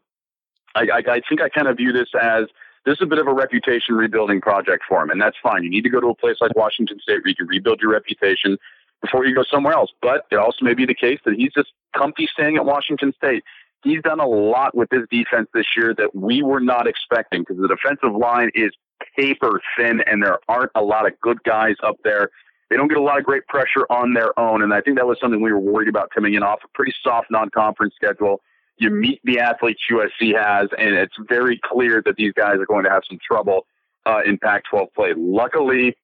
I, 0.76 0.82
I, 0.82 0.97
I 1.07 1.22
think 1.28 1.41
I 1.41 1.47
kind 1.47 1.68
of 1.68 1.78
view 1.78 1.93
this 1.93 2.09
as 2.20 2.45
this 2.86 2.97
is 2.97 3.01
a 3.01 3.05
bit 3.05 3.18
of 3.18 3.28
a 3.28 3.34
reputation 3.34 3.95
rebuilding 3.95 4.41
project 4.41 4.84
for 4.88 5.01
him, 5.01 5.09
and 5.09 5.20
that's 5.20 5.38
fine. 5.41 5.63
You 5.63 5.70
need 5.70 5.84
to 5.84 5.89
go 5.89 5.99
to 5.99 6.07
a 6.07 6.16
place 6.16 6.38
like 6.39 6.55
Washington 6.55 6.99
State 6.99 7.24
where 7.24 7.30
you 7.30 7.36
can 7.36 7.47
rebuild 7.47 7.82
your 7.82 7.91
reputation 7.91 8.57
before 9.01 9.26
you 9.26 9.34
go 9.34 9.43
somewhere 9.49 9.74
else. 9.74 9.91
But 10.01 10.26
it 10.32 10.36
also 10.36 10.63
may 10.63 10.74
be 10.74 10.86
the 10.86 10.93
case 10.93 11.20
that 11.26 11.36
he's 11.36 11.53
just 11.53 11.72
comfy 11.95 12.28
staying 12.32 12.57
at 12.57 12.66
Washington 12.66 13.13
State. 13.18 13.43
He's 13.84 14.01
done 14.01 14.20
a 14.20 14.28
lot 14.28 14.76
with 14.76 14.89
his 14.91 15.03
defense 15.09 15.47
this 15.53 15.66
year 15.78 15.93
that 15.95 16.16
we 16.16 16.43
were 16.43 16.59
not 16.59 16.88
expecting 16.88 17.41
because 17.41 17.57
the 17.57 17.68
defensive 17.68 18.16
line 18.16 18.51
is 18.53 18.72
paper 19.15 19.61
thin 19.77 20.01
and 20.01 20.23
there 20.23 20.39
aren't 20.47 20.71
a 20.75 20.81
lot 20.81 21.05
of 21.05 21.19
good 21.21 21.41
guys 21.43 21.75
up 21.83 21.97
there. 22.03 22.29
They 22.69 22.77
don't 22.77 22.87
get 22.87 22.97
a 22.97 23.01
lot 23.01 23.19
of 23.19 23.25
great 23.25 23.45
pressure 23.47 23.85
on 23.89 24.13
their 24.13 24.37
own. 24.39 24.61
And 24.63 24.73
I 24.73 24.81
think 24.81 24.97
that 24.97 25.05
was 25.05 25.19
something 25.19 25.41
we 25.41 25.51
were 25.51 25.59
worried 25.59 25.87
about 25.87 26.09
coming 26.09 26.33
in 26.33 26.43
off 26.43 26.59
a 26.63 26.67
pretty 26.73 26.93
soft 27.03 27.29
non 27.29 27.49
conference 27.49 27.93
schedule. 27.95 28.41
You 28.77 28.89
meet 28.89 29.21
the 29.23 29.39
athletes 29.39 29.81
USC 29.89 30.35
has, 30.35 30.69
and 30.77 30.95
it's 30.95 31.15
very 31.29 31.59
clear 31.63 32.01
that 32.05 32.15
these 32.17 32.33
guys 32.33 32.55
are 32.55 32.65
going 32.65 32.83
to 32.83 32.89
have 32.89 33.03
some 33.07 33.19
trouble 33.25 33.67
uh, 34.05 34.21
in 34.25 34.37
Pac 34.37 34.63
12 34.69 34.89
play. 34.93 35.13
Luckily, 35.15 35.95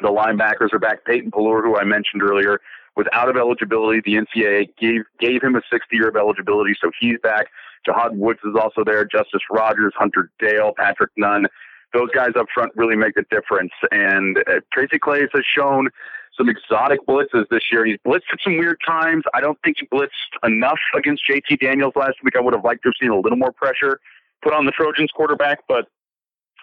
the 0.00 0.08
linebackers 0.08 0.72
are 0.72 0.78
back. 0.78 1.04
Peyton 1.04 1.30
Pelluer, 1.30 1.62
who 1.62 1.76
I 1.76 1.84
mentioned 1.84 2.22
earlier, 2.22 2.60
was 2.96 3.06
out 3.12 3.28
of 3.28 3.36
eligibility. 3.36 4.00
The 4.04 4.14
NCAA 4.14 4.68
gave 4.78 5.02
gave 5.20 5.42
him 5.42 5.54
a 5.56 5.62
60 5.70 5.96
year 5.96 6.08
of 6.08 6.16
eligibility, 6.16 6.74
so 6.80 6.90
he's 7.00 7.18
back. 7.22 7.46
Jahad 7.86 8.16
Woods 8.16 8.40
is 8.44 8.54
also 8.60 8.84
there. 8.84 9.04
Justice 9.04 9.42
Rogers, 9.50 9.92
Hunter 9.96 10.30
Dale, 10.38 10.72
Patrick 10.76 11.10
Nunn. 11.16 11.46
Those 11.94 12.10
guys 12.14 12.30
up 12.38 12.46
front 12.52 12.72
really 12.76 12.96
make 12.96 13.16
a 13.16 13.24
difference. 13.30 13.72
And 13.90 14.38
uh, 14.38 14.60
Tracy 14.72 14.98
Claeys 14.98 15.28
has 15.34 15.44
shown 15.56 15.88
some 16.36 16.48
exotic 16.48 17.00
blitzes 17.06 17.44
this 17.50 17.62
year. 17.72 17.84
He's 17.84 17.98
blitzed 18.06 18.30
at 18.32 18.38
some 18.42 18.58
weird 18.58 18.78
times. 18.86 19.24
I 19.34 19.40
don't 19.40 19.58
think 19.64 19.78
he 19.80 19.86
blitzed 19.86 20.08
enough 20.44 20.78
against 20.94 21.22
JT 21.28 21.60
Daniels 21.60 21.94
last 21.96 22.16
week. 22.22 22.36
I 22.36 22.40
would 22.40 22.54
have 22.54 22.64
liked 22.64 22.82
to 22.84 22.88
have 22.90 22.94
seen 23.00 23.10
a 23.10 23.18
little 23.18 23.38
more 23.38 23.52
pressure 23.52 24.00
put 24.42 24.52
on 24.52 24.66
the 24.66 24.72
Trojans 24.72 25.10
quarterback, 25.14 25.60
but 25.68 25.86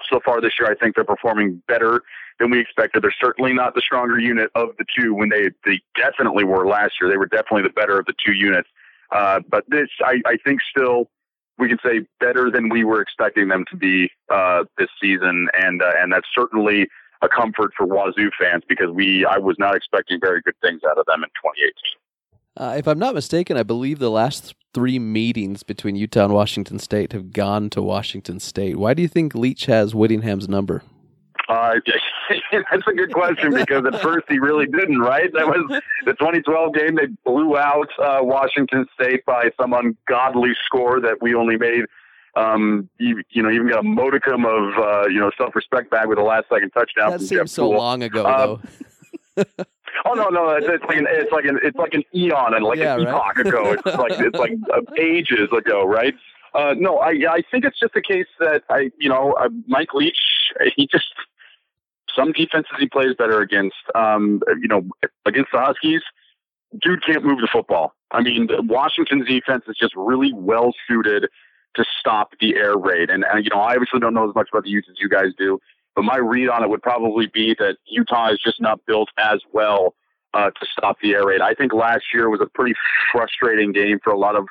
so 0.09 0.19
far 0.23 0.41
this 0.41 0.53
year, 0.59 0.69
I 0.69 0.76
think 0.76 0.95
they're 0.95 1.03
performing 1.03 1.61
better 1.67 2.01
than 2.39 2.51
we 2.51 2.59
expected. 2.59 3.03
They're 3.03 3.15
certainly 3.19 3.53
not 3.53 3.76
the 3.76 3.82
stronger 3.82 4.19
unit 4.19 4.49
of 4.55 4.69
the 4.78 4.86
two 4.97 5.13
when 5.13 5.30
they 5.30 5.49
they 5.65 5.82
definitely 5.95 6.43
were 6.43 6.67
last 6.67 6.93
year. 7.01 7.09
They 7.09 7.17
were 7.17 7.28
definitely 7.28 7.63
the 7.63 7.69
better 7.69 7.99
of 7.99 8.05
the 8.05 8.13
two 8.26 8.34
units. 8.34 8.69
Uh, 9.11 9.39
but 9.49 9.63
this, 9.67 9.88
I, 10.03 10.21
I 10.26 10.38
think, 10.43 10.59
still 10.69 11.09
we 11.58 11.68
can 11.70 11.78
say 11.84 12.06
better 12.20 12.51
than 12.51 12.70
we 12.70 12.84
were 12.84 13.01
expecting 13.01 13.47
them 13.47 13.66
to 13.72 13.78
be 13.78 14.10
uh, 14.30 14.64
this 14.78 14.89
season, 15.01 15.47
and 15.53 15.82
uh, 15.82 15.91
and 15.97 16.12
that's 16.12 16.28
certainly 16.34 16.88
a 17.22 17.30
comfort 17.30 17.72
for 17.78 17.86
Wazoo 17.86 18.30
fans 18.39 18.64
because 18.68 18.89
we 18.89 19.26
I 19.26 19.38
was 19.38 19.56
not 19.58 19.76
expecting 19.76 20.20
very 20.20 20.41
good 20.41 20.56
things 20.62 20.82
out 20.89 20.97
of 20.97 21.06
them 21.06 21.24
in 21.24 21.30
2018. 21.30 21.74
Uh, 22.58 22.78
if 22.78 22.88
I'm 22.88 22.99
not 22.99 23.16
mistaken, 23.16 23.58
I 23.58 23.64
believe 23.64 23.99
the 23.99 24.10
last 24.10 24.56
three 24.74 24.97
meetings 24.97 25.64
between 25.64 25.95
Utah 25.95 26.26
and 26.26 26.34
Washington 26.34 26.80
State 26.80 27.12
have 27.12 27.34
gone 27.34 27.70
to 27.72 27.82
Washington 27.82 28.39
State. 28.39 28.78
Why 28.78 28.93
do 28.93 29.01
you 29.01 29.10
think 29.10 29.36
Leach 29.36 29.66
has 29.66 29.93
Whittingham's 29.93 30.47
number? 30.47 30.82
Uh, 31.48 31.76
that's 32.52 32.88
a 32.88 32.93
good 32.93 33.14
question 33.14 33.54
because 33.54 33.86
at 33.86 34.02
first 34.02 34.26
he 34.28 34.39
really 34.39 34.66
didn't, 34.66 35.00
right? 35.00 35.32
That 35.34 35.48
was 35.48 35.82
the 36.06 36.14
2012 36.14 36.74
game. 36.74 36.96
They 36.96 37.08
blew 37.24 37.58
out 37.58 37.89
uh, 38.00 38.20
Washington 38.22 38.86
State 38.93 39.24
by 39.26 39.52
some 39.60 39.74
ungodly 39.74 40.54
score 40.66 41.00
that 41.02 41.22
we 41.22 41.36
only 41.36 41.58
made. 41.58 41.86
Um, 42.36 42.89
you, 42.98 43.22
you 43.30 43.41
know, 43.43 43.50
even 43.52 43.70
got 43.70 43.80
a 43.80 43.84
modicum 43.84 44.46
of 44.46 44.74
uh, 44.78 45.08
you 45.08 45.20
know 45.20 45.32
self-respect 45.38 45.89
back 45.91 46.08
with 46.08 46.18
a 46.18 46.24
last-second 46.24 46.72
touchdown. 46.72 47.12
That 47.12 47.20
from 47.20 47.28
seems 47.28 47.39
Jeff 47.41 47.50
so 47.50 47.64
Poole. 47.70 47.78
long 47.78 48.04
ago, 48.04 48.26
Um, 48.26 48.62
though. 49.38 49.46
Oh 50.04 50.14
no, 50.14 50.28
no, 50.28 50.50
it's, 50.50 50.68
it's 50.70 50.84
like 50.84 50.98
an 50.98 51.08
it's 51.10 51.32
like 51.32 51.46
an 51.46 51.58
it's 51.64 51.78
like 51.78 51.93
an 51.93 52.04
eon 52.14 52.54
and 52.54 52.66
like 52.66 52.78
Yeah, 52.80 52.96
an 52.98 53.06
right. 53.06 53.16
epoch 53.16 53.38
ago. 53.46 53.72
It's 53.72 53.86
like 53.98 54.12
it's 54.20 54.38
like 54.38 54.52
uh, 54.74 54.82
ages 55.00 55.48
ago, 55.58 55.86
right? 55.86 56.14
Uh, 56.54 56.76
no, 56.78 56.98
I 56.98 57.12
I 57.30 57.41
think 57.50 57.64
it's 57.64 57.80
just 57.80 57.96
a 57.96 58.02
case 58.02 58.28
that 58.41 58.64
I 58.70 58.91
you 59.00 59.08
know 59.08 59.32
uh, 59.39 59.48
Mike 59.68 59.93
Leach 59.93 60.18
he 60.76 60.86
just 60.91 61.06
some 62.16 62.32
defenses 62.32 62.72
he 62.80 62.88
plays 62.88 63.16
better 63.18 63.41
against. 63.41 63.76
Um, 63.93 64.41
you 64.61 64.68
know, 64.68 64.88
against 65.26 65.51
the 65.51 65.59
Huskies, 65.59 66.01
dude 66.82 67.03
can't 67.05 67.24
move 67.24 67.39
the 67.39 67.49
football. 67.51 67.93
I 68.11 68.22
mean, 68.22 68.47
Washington's 68.68 69.28
defense 69.28 69.66
is 69.68 69.76
just 69.80 69.93
really 69.95 70.34
well 70.34 70.72
suited 70.88 71.28
to 71.76 71.86
stop 71.99 72.32
the 72.39 72.55
air 72.55 72.78
raid. 72.78 73.09
And, 73.09 73.26
and 73.32 73.43
you 73.43 73.49
know, 73.53 73.59
I 73.59 73.74
obviously 73.74 73.99
don't 73.99 74.13
know 74.13 74.28
as 74.30 74.36
much 74.36 74.49
about 74.51 74.63
the 74.63 74.70
Utes 74.70 74.88
as 74.89 74.95
you 74.99 75.09
guys 75.09 75.30
do, 75.38 75.59
but 75.95 76.03
my 76.03 76.18
read 76.18 76.49
on 76.49 76.63
it 76.63 76.70
would 76.70 76.82
probably 76.82 77.28
be 77.28 77.55
that 77.59 77.78
Utah 77.86 78.32
is 78.32 78.39
just 78.43 78.61
not 78.61 78.80
built 78.86 79.09
as 79.18 79.41
well 79.51 79.95
uh, 80.34 80.51
to 80.51 80.66
stop 80.72 80.97
the 81.01 81.13
air 81.13 81.26
raid. 81.26 81.41
I 81.41 81.53
think 81.53 81.74
last 81.74 82.05
year 82.13 82.30
was 82.30 82.41
a 82.41 82.45
pretty 82.45 82.76
frustrating 83.11 83.72
game 83.72 83.99
for 84.03 84.11
a 84.11 84.18
lot 84.18 84.36
of 84.36 84.47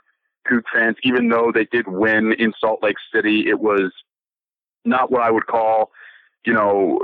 Coug 0.50 0.62
fans, 0.72 0.96
even 1.02 1.28
though 1.28 1.50
they 1.54 1.64
did 1.64 1.86
win 1.88 2.32
in 2.34 2.52
Salt 2.58 2.82
Lake 2.82 2.96
City. 3.14 3.48
It 3.48 3.60
was 3.60 3.92
not 4.84 5.10
what 5.10 5.22
I 5.22 5.30
would 5.30 5.46
call, 5.46 5.90
you 6.44 6.52
know, 6.52 7.00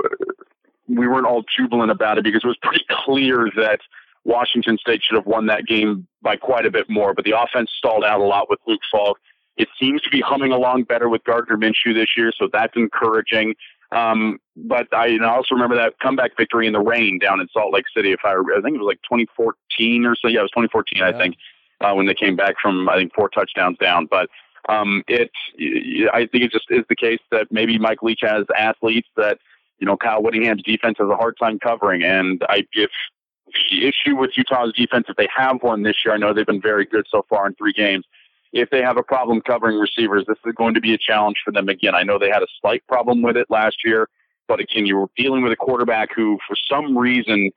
we 0.95 1.07
weren't 1.07 1.25
all 1.25 1.43
jubilant 1.57 1.91
about 1.91 2.17
it 2.17 2.23
because 2.23 2.41
it 2.43 2.47
was 2.47 2.57
pretty 2.61 2.85
clear 2.89 3.49
that 3.55 3.79
Washington 4.23 4.77
State 4.77 5.01
should 5.03 5.15
have 5.15 5.25
won 5.25 5.47
that 5.47 5.65
game 5.65 6.07
by 6.21 6.35
quite 6.35 6.65
a 6.65 6.71
bit 6.71 6.89
more. 6.89 7.13
But 7.13 7.25
the 7.25 7.39
offense 7.39 7.71
stalled 7.77 8.03
out 8.03 8.19
a 8.19 8.23
lot 8.23 8.49
with 8.49 8.59
Luke 8.67 8.81
Falk. 8.91 9.17
It 9.57 9.67
seems 9.79 10.01
to 10.03 10.09
be 10.09 10.21
humming 10.21 10.51
along 10.51 10.83
better 10.83 11.09
with 11.09 11.23
Gardner 11.23 11.57
Minshew 11.57 11.93
this 11.93 12.09
year, 12.15 12.31
so 12.37 12.47
that's 12.51 12.73
encouraging. 12.75 13.55
Um, 13.91 14.39
but 14.55 14.87
I, 14.93 15.17
I 15.21 15.35
also 15.35 15.53
remember 15.53 15.75
that 15.75 15.99
comeback 16.01 16.37
victory 16.37 16.65
in 16.65 16.73
the 16.73 16.79
rain 16.79 17.19
down 17.19 17.41
in 17.41 17.47
Salt 17.51 17.73
Lake 17.73 17.85
City. 17.95 18.11
If 18.11 18.21
I, 18.23 18.31
I 18.31 18.61
think 18.61 18.75
it 18.75 18.79
was 18.79 18.87
like 18.87 19.01
2014 19.03 20.05
or 20.05 20.15
so. 20.15 20.27
Yeah, 20.27 20.39
it 20.39 20.43
was 20.43 20.51
2014, 20.51 21.03
I 21.03 21.17
think, 21.17 21.35
uh, 21.81 21.93
when 21.93 22.05
they 22.05 22.13
came 22.13 22.35
back 22.35 22.55
from 22.61 22.87
I 22.87 22.95
think 22.95 23.13
four 23.13 23.29
touchdowns 23.29 23.77
down. 23.79 24.07
But 24.09 24.29
um, 24.69 25.03
it, 25.07 25.31
I 26.13 26.27
think 26.31 26.45
it 26.45 26.51
just 26.51 26.67
is 26.69 26.85
the 26.87 26.95
case 26.95 27.19
that 27.31 27.51
maybe 27.51 27.77
Mike 27.77 28.01
Leach 28.01 28.21
has 28.21 28.45
athletes 28.57 29.09
that 29.17 29.39
you 29.81 29.87
know 29.87 29.97
Kyle 29.97 30.23
Whittingham's 30.23 30.63
defense 30.63 30.97
has 30.99 31.09
a 31.09 31.15
hard 31.15 31.35
time 31.37 31.59
covering, 31.59 32.03
and 32.03 32.41
I 32.47 32.63
if 32.71 32.91
the 33.69 33.85
issue 33.87 34.15
with 34.15 34.31
Utah's 34.37 34.71
defense, 34.77 35.07
if 35.09 35.17
they 35.17 35.27
have 35.35 35.57
one 35.61 35.83
this 35.83 35.95
year, 36.05 36.13
I 36.13 36.17
know 36.17 36.33
they've 36.33 36.45
been 36.45 36.61
very 36.61 36.85
good 36.85 37.05
so 37.11 37.25
far 37.29 37.47
in 37.47 37.55
three 37.55 37.73
games. 37.73 38.05
If 38.53 38.69
they 38.69 38.81
have 38.81 38.97
a 38.97 39.03
problem 39.03 39.41
covering 39.41 39.77
receivers, 39.77 40.25
this 40.27 40.37
is 40.45 40.53
going 40.55 40.73
to 40.75 40.81
be 40.81 40.93
a 40.93 40.97
challenge 40.97 41.37
for 41.43 41.51
them 41.51 41.67
again. 41.67 41.95
I 41.95 42.03
know 42.03 42.19
they 42.19 42.29
had 42.29 42.43
a 42.43 42.47
slight 42.61 42.85
problem 42.87 43.21
with 43.21 43.35
it 43.35 43.47
last 43.49 43.77
year, 43.83 44.07
but 44.47 44.59
again, 44.59 44.85
you 44.85 44.97
were 44.97 45.07
dealing 45.17 45.41
with 45.41 45.51
a 45.51 45.57
quarterback 45.57 46.09
who, 46.15 46.37
for 46.47 46.55
some 46.69 46.97
reason, 46.97 47.51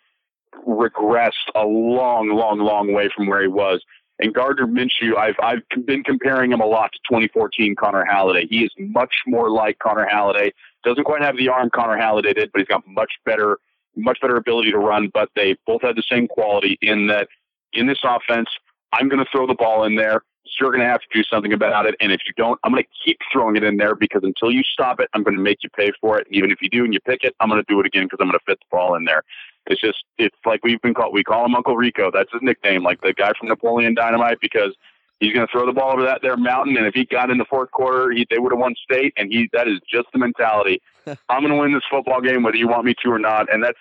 regressed 0.67 1.51
a 1.55 1.65
long, 1.65 2.31
long, 2.31 2.59
long 2.59 2.93
way 2.93 3.11
from 3.15 3.27
where 3.27 3.43
he 3.43 3.49
was. 3.49 3.83
And 4.21 4.33
Gardner 4.33 4.67
Minshew, 4.67 5.17
I've 5.19 5.35
I've 5.43 5.63
been 5.85 6.05
comparing 6.05 6.53
him 6.53 6.61
a 6.61 6.67
lot 6.67 6.93
to 6.93 6.99
2014 7.09 7.75
Connor 7.75 8.05
Halliday. 8.05 8.47
He 8.49 8.65
is 8.65 8.71
much 8.79 9.13
more 9.27 9.51
like 9.51 9.81
Connor 9.81 10.07
Halliday. 10.09 10.53
Doesn't 10.85 11.05
quite 11.05 11.23
have 11.23 11.37
the 11.37 11.49
arm 11.49 11.71
Connor 11.75 11.97
Halliday 11.97 12.35
did, 12.35 12.53
but 12.53 12.61
he's 12.61 12.69
got 12.69 12.83
much 12.87 13.13
better, 13.25 13.59
much 13.97 14.21
better 14.21 14.37
ability 14.37 14.71
to 14.73 14.79
run. 14.79 15.11
But 15.13 15.31
they 15.35 15.57
both 15.67 15.83
have 15.83 15.97
the 15.97 16.03
same 16.09 16.29
quality 16.29 16.79
in 16.83 17.07
that 17.09 17.29
in 17.73 17.87
this 17.87 17.99
offense, 18.05 18.49
I'm 18.93 19.09
going 19.09 19.25
to 19.25 19.31
throw 19.31 19.47
the 19.47 19.55
ball 19.55 19.85
in 19.85 19.97
there. 19.97 20.23
You're 20.61 20.71
going 20.71 20.83
to 20.83 20.87
have 20.87 21.01
to 21.01 21.07
do 21.13 21.25
something 21.25 21.53
about 21.53 21.87
it. 21.87 21.97
And 22.01 22.13
if 22.13 22.21
you 22.27 22.33
don't, 22.37 22.61
I'm 22.63 22.73
going 22.73 22.85
to 22.85 22.89
keep 23.05 23.19
throwing 23.33 23.57
it 23.57 23.65
in 23.65 23.77
there 23.77 23.95
because 23.95 24.23
until 24.23 24.53
you 24.53 24.63
stop 24.63 25.01
it, 25.01 25.09
I'm 25.15 25.23
going 25.23 25.37
to 25.37 25.43
make 25.43 25.59
you 25.63 25.71
pay 25.71 25.91
for 26.01 26.19
it. 26.19 26.27
And 26.27 26.37
even 26.37 26.51
if 26.51 26.63
you 26.63 26.69
do 26.69 26.85
and 26.85 26.95
you 26.95 27.01
pick 27.01 27.25
it, 27.25 27.35
I'm 27.41 27.49
going 27.49 27.61
to 27.61 27.73
do 27.73 27.81
it 27.81 27.87
again 27.87 28.05
because 28.05 28.19
I'm 28.21 28.29
going 28.29 28.39
to 28.39 28.45
fit 28.47 28.59
the 28.61 28.67
ball 28.71 28.95
in 28.95 29.05
there. 29.05 29.23
It's 29.67 29.81
just, 29.81 30.05
it's 30.19 30.37
like 30.45 30.63
we've 30.63 30.81
been 30.83 30.95
called, 30.95 31.15
we 31.15 31.25
call 31.25 31.45
him 31.47 31.55
Uncle 31.55 31.77
Rico. 31.77 32.11
That's 32.13 32.31
his 32.31 32.43
nickname, 32.43 32.83
like 32.83 33.01
the 33.01 33.15
guy 33.15 33.33
from 33.39 33.49
Napoleon 33.49 33.95
Dynamite, 33.95 34.39
because 34.41 34.77
he's 35.21 35.33
going 35.33 35.47
to 35.47 35.51
throw 35.51 35.67
the 35.67 35.73
ball 35.73 35.93
over 35.93 36.03
that 36.03 36.21
there 36.23 36.37
mountain. 36.37 36.77
And 36.77 36.87
if 36.87 36.95
he 36.95 37.05
got 37.05 37.31
in 37.31 37.39
the 37.39 37.45
fourth 37.45 37.71
quarter, 37.71 38.11
he, 38.11 38.27
they 38.31 38.39
would 38.39 38.53
have 38.53 38.59
won 38.59 38.75
state. 38.83 39.13
And 39.17 39.33
he, 39.33 39.49
that 39.53 39.69
is 39.69 39.81
just 39.91 40.07
the 40.13 40.19
mentality. 40.19 40.81
I'm 41.29 41.41
going 41.41 41.53
to 41.53 41.57
win 41.57 41.73
this 41.73 41.83
football 41.91 42.21
game, 42.21 42.43
whether 42.43 42.57
you 42.57 42.69
want 42.69 42.85
me 42.85 42.95
to 43.03 43.11
or 43.11 43.19
not. 43.19 43.53
And 43.53 43.63
that's 43.63 43.79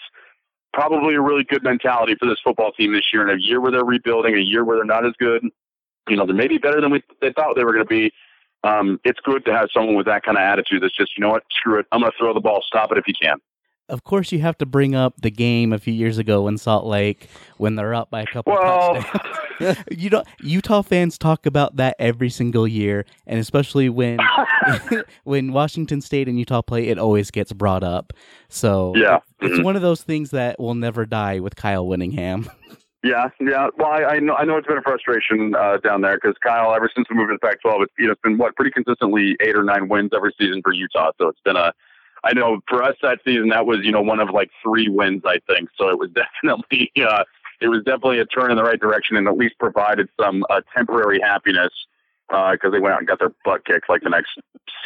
probably 0.73 1.15
a 1.15 1.21
really 1.21 1.43
good 1.43 1.63
mentality 1.63 2.15
for 2.19 2.27
this 2.27 2.37
football 2.43 2.71
team 2.71 2.93
this 2.93 3.05
year. 3.13 3.27
In 3.27 3.37
a 3.37 3.41
year 3.41 3.61
where 3.61 3.71
they're 3.71 3.85
rebuilding, 3.85 4.35
a 4.35 4.39
year 4.39 4.63
where 4.63 4.77
they're 4.77 4.85
not 4.85 5.05
as 5.05 5.13
good, 5.19 5.43
you 6.09 6.15
know, 6.15 6.25
they're 6.25 6.35
maybe 6.35 6.57
better 6.57 6.81
than 6.81 6.91
we, 6.91 7.03
they 7.21 7.31
thought 7.33 7.55
they 7.55 7.63
were 7.63 7.73
going 7.73 7.85
to 7.85 7.89
be. 7.89 8.11
Um, 8.63 8.99
it's 9.03 9.19
good 9.25 9.43
to 9.45 9.53
have 9.53 9.67
someone 9.73 9.95
with 9.95 10.05
that 10.05 10.23
kind 10.23 10.37
of 10.37 10.41
attitude 10.41 10.83
that's 10.83 10.95
just, 10.95 11.17
you 11.17 11.21
know 11.21 11.31
what, 11.31 11.43
screw 11.51 11.79
it. 11.79 11.85
I'm 11.91 11.99
going 11.99 12.11
to 12.11 12.17
throw 12.17 12.33
the 12.33 12.39
ball. 12.39 12.61
Stop 12.65 12.91
it 12.93 12.97
if 12.97 13.07
you 13.07 13.13
can. 13.21 13.37
Of 13.89 14.05
course, 14.05 14.31
you 14.31 14.39
have 14.39 14.57
to 14.59 14.65
bring 14.65 14.95
up 14.95 15.15
the 15.21 15.29
game 15.29 15.73
a 15.73 15.77
few 15.77 15.93
years 15.93 16.17
ago 16.17 16.47
in 16.47 16.57
Salt 16.57 16.85
Lake 16.85 17.27
when 17.57 17.75
they're 17.75 17.93
up 17.93 18.09
by 18.09 18.21
a 18.21 18.25
couple 18.25 18.53
Well, 18.53 18.95
touchdowns. 18.95 19.37
you 19.91 20.09
know, 20.09 20.23
Utah 20.39 20.81
fans 20.81 21.17
talk 21.17 21.45
about 21.45 21.75
that 21.77 21.95
every 21.99 22.29
single 22.29 22.67
year, 22.67 23.05
and 23.27 23.39
especially 23.39 23.89
when 23.89 24.19
when 25.23 25.51
Washington 25.53 26.01
State 26.01 26.27
and 26.27 26.37
Utah 26.39 26.61
play, 26.61 26.87
it 26.87 26.97
always 26.97 27.31
gets 27.31 27.53
brought 27.53 27.83
up. 27.83 28.13
So 28.49 28.93
Yeah. 28.95 29.19
it's 29.41 29.57
Mhm. 29.59 29.63
one 29.63 29.75
of 29.75 29.81
those 29.81 30.03
things 30.03 30.31
that 30.31 30.59
will 30.59 30.75
never 30.75 31.05
die 31.05 31.39
with 31.39 31.55
Kyle 31.55 31.85
Whittingham. 31.87 32.49
Yeah, 33.03 33.27
yeah. 33.41 33.67
Well, 33.77 33.91
I, 33.91 34.03
I 34.15 34.19
know 34.19 34.33
I 34.35 34.45
know 34.45 34.55
it's 34.55 34.67
been 34.67 34.77
a 34.77 34.81
frustration 34.81 35.53
uh, 35.55 35.77
down 35.83 35.99
there 36.01 36.15
because 36.15 36.35
Kyle, 36.41 36.73
ever 36.73 36.89
since 36.95 37.09
we 37.09 37.17
moved 37.17 37.31
to 37.31 37.35
the 37.35 37.45
Pac-12, 37.45 37.83
it's 37.83 37.93
you 37.99 38.05
know 38.05 38.13
it's 38.13 38.21
been 38.21 38.37
what 38.37 38.55
pretty 38.55 38.71
consistently 38.71 39.35
eight 39.41 39.57
or 39.57 39.63
nine 39.63 39.89
wins 39.89 40.11
every 40.15 40.33
season 40.39 40.61
for 40.63 40.71
Utah. 40.71 41.11
So 41.19 41.27
it's 41.27 41.41
been 41.43 41.57
a 41.57 41.73
I 42.23 42.31
know 42.33 42.61
for 42.69 42.81
us 42.81 42.95
that 43.01 43.19
season 43.25 43.49
that 43.49 43.65
was 43.65 43.79
you 43.83 43.91
know 43.91 44.01
one 44.01 44.21
of 44.21 44.29
like 44.29 44.49
three 44.63 44.87
wins 44.87 45.23
I 45.25 45.39
think. 45.47 45.67
So 45.77 45.89
it 45.89 45.99
was 45.99 46.11
definitely 46.11 46.91
uh, 47.05 47.25
it 47.63 47.69
was 47.69 47.83
definitely 47.83 48.19
a 48.19 48.25
turn 48.25 48.51
in 48.51 48.57
the 48.57 48.63
right 48.63 48.79
direction 48.79 49.15
and 49.15 49.27
at 49.27 49.37
least 49.37 49.57
provided 49.57 50.09
some 50.19 50.43
uh, 50.49 50.61
temporary 50.75 51.19
happiness 51.19 51.71
because 52.27 52.59
uh, 52.65 52.69
they 52.69 52.79
went 52.79 52.93
out 52.93 52.99
and 52.99 53.07
got 53.07 53.19
their 53.19 53.33
butt 53.45 53.65
kicked 53.65 53.89
like 53.89 54.01
the 54.01 54.09
next 54.09 54.31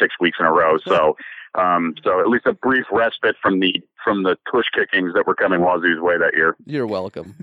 six 0.00 0.14
weeks 0.20 0.38
in 0.38 0.46
a 0.46 0.52
row. 0.52 0.78
So 0.86 1.16
um, 1.54 1.94
so 2.04 2.20
at 2.20 2.28
least 2.28 2.46
a 2.46 2.52
brief 2.52 2.84
respite 2.92 3.36
from 3.42 3.60
the 3.60 3.82
from 4.04 4.22
the 4.22 4.36
tush 4.50 4.66
kickings 4.74 5.12
that 5.14 5.26
were 5.26 5.34
coming 5.34 5.60
Wazoo's 5.60 6.00
way 6.00 6.16
that 6.18 6.34
year. 6.34 6.56
You're 6.66 6.86
welcome. 6.86 7.34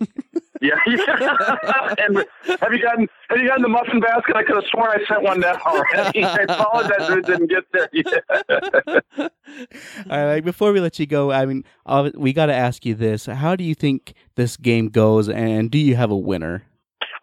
Yeah, 0.68 0.76
yeah. 0.86 1.94
and 1.98 2.24
have 2.60 2.72
you 2.72 2.80
gotten 2.80 3.08
have 3.30 3.38
you 3.40 3.48
gotten 3.48 3.62
the 3.62 3.68
muffin 3.68 3.98
basket? 3.98 4.36
I 4.36 4.44
could 4.44 4.54
have 4.54 4.64
sworn 4.70 4.90
I 4.90 5.04
sent 5.08 5.24
one 5.24 5.40
down 5.40 5.60
already. 5.62 6.22
I 6.24 6.36
apologize 6.48 7.10
if 7.10 7.18
it 7.18 7.26
didn't 7.26 7.50
get 7.50 7.64
there 7.72 7.88
yet. 7.92 9.30
All 10.08 10.24
right, 10.24 10.44
before 10.44 10.72
we 10.72 10.78
let 10.78 11.00
you 11.00 11.06
go, 11.06 11.32
I 11.32 11.46
mean, 11.46 11.64
uh, 11.84 12.10
we 12.14 12.32
got 12.32 12.46
to 12.46 12.54
ask 12.54 12.86
you 12.86 12.94
this: 12.94 13.26
How 13.26 13.56
do 13.56 13.64
you 13.64 13.74
think 13.74 14.14
this 14.36 14.56
game 14.56 14.88
goes, 14.88 15.28
and 15.28 15.68
do 15.68 15.78
you 15.78 15.96
have 15.96 16.12
a 16.12 16.16
winner? 16.16 16.62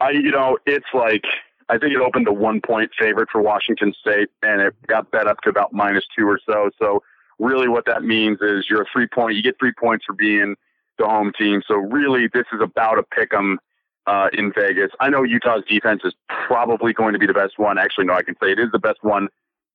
I, 0.02 0.12
you 0.12 0.32
know, 0.32 0.58
it's 0.66 0.88
like 0.94 1.24
I 1.70 1.78
think 1.78 1.94
it 1.94 2.02
opened 2.02 2.28
a 2.28 2.34
one 2.34 2.60
point 2.60 2.92
favorite 3.00 3.30
for 3.32 3.42
Washington 3.42 3.94
State, 4.02 4.30
and 4.44 4.60
it 4.62 4.76
got 4.88 5.12
bet 5.12 5.28
up 5.28 5.40
to 5.44 5.50
about 5.50 5.72
minus 5.72 6.04
two 6.18 6.28
or 6.28 6.42
so. 6.46 6.72
So 6.78 7.04
really, 7.38 7.70
what 7.70 7.86
that 7.86 8.04
means 8.04 8.40
is 8.42 8.66
you're 8.70 8.82
a 8.82 8.88
three 8.92 9.08
point. 9.08 9.38
You 9.38 9.44
get 9.44 9.58
three 9.60 9.74
points 9.80 10.04
for 10.06 10.14
being 10.14 10.56
the 11.00 11.06
home 11.06 11.32
team. 11.38 11.62
So 11.68 11.76
really, 11.76 12.28
this 12.34 12.46
is 12.54 12.62
about 12.62 13.00
a 13.00 13.04
pick 13.04 13.34
'em 13.34 13.60
uh, 14.06 14.30
in 14.34 14.52
Vegas. 14.54 14.92
I 15.00 15.10
know 15.10 15.24
Utah's 15.24 15.64
defense 15.68 16.02
is 16.04 16.14
probably 16.48 16.94
going 16.94 17.14
to 17.14 17.20
be 17.20 17.28
the 17.28 17.34
best 17.34 17.58
one. 17.58 17.78
Actually, 17.78 18.06
no, 18.06 18.14
I 18.14 18.24
can 18.24 18.36
say 18.42 18.52
it 18.52 18.60
is 18.60 18.72
the 18.72 18.80
best 18.80 19.04
one 19.04 19.28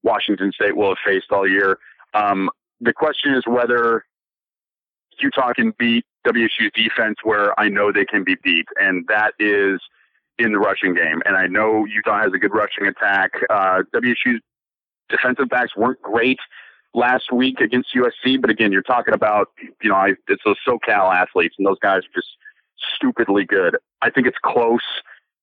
Washington 0.03 0.53
State 0.53 0.77
will 0.77 0.91
have 0.91 0.99
faced 1.05 1.33
all 1.33 1.49
year. 1.49 1.79
Um, 2.15 2.51
the 2.81 2.93
question 2.93 3.35
is 3.35 3.45
whether 3.47 4.05
Utah 5.19 5.53
can 5.53 5.73
beat 5.79 6.05
WSU's 6.27 6.73
defense 6.75 7.17
where 7.23 7.59
I 7.59 7.69
know 7.69 7.93
they 7.93 8.05
can 8.05 8.25
be 8.25 8.37
beat, 8.43 8.67
and 8.81 9.05
that 9.09 9.35
is 9.39 9.81
in 10.39 10.53
the 10.53 10.59
rushing 10.59 10.95
game. 10.95 11.23
And 11.25 11.37
I 11.37 11.47
know 11.47 11.85
Utah 11.85 12.21
has 12.21 12.33
a 12.35 12.39
good 12.39 12.55
rushing 12.55 12.87
attack. 12.87 13.33
Uh, 13.49 13.83
WSU's 13.95 14.41
defensive 15.09 15.49
backs 15.49 15.77
weren't 15.77 16.01
great 16.03 16.39
last 16.95 17.33
week 17.33 17.61
against 17.61 17.95
USC, 17.95 18.41
but 18.41 18.51
again, 18.51 18.73
you're 18.73 18.83
talking 18.83 19.15
about, 19.15 19.49
you 19.83 19.91
know, 19.91 19.97
I, 19.97 20.13
it's 20.29 20.43
those 20.45 20.57
SoCal 20.67 21.15
athletes, 21.15 21.57
and 21.59 21.67
those 21.67 21.79
guys 21.81 21.99
are 21.99 22.15
just 22.15 22.29
stupidly 22.97 23.45
good. 23.45 23.77
I 24.03 24.11
think 24.11 24.27
it's 24.27 24.39
close. 24.43 24.81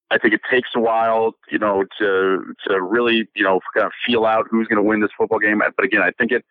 I 0.09 0.17
think 0.17 0.33
it 0.33 0.41
takes 0.49 0.69
a 0.75 0.79
while, 0.79 1.35
you 1.49 1.59
know, 1.59 1.85
to 1.99 2.53
to 2.67 2.81
really, 2.81 3.27
you 3.35 3.43
know, 3.43 3.59
kind 3.73 3.85
of 3.85 3.93
feel 4.05 4.25
out 4.25 4.47
who's 4.49 4.67
going 4.67 4.77
to 4.77 4.83
win 4.83 4.99
this 5.01 5.11
football 5.17 5.39
game. 5.39 5.61
But 5.75 5.85
again, 5.85 6.01
I 6.01 6.11
think 6.11 6.31
it 6.31 6.43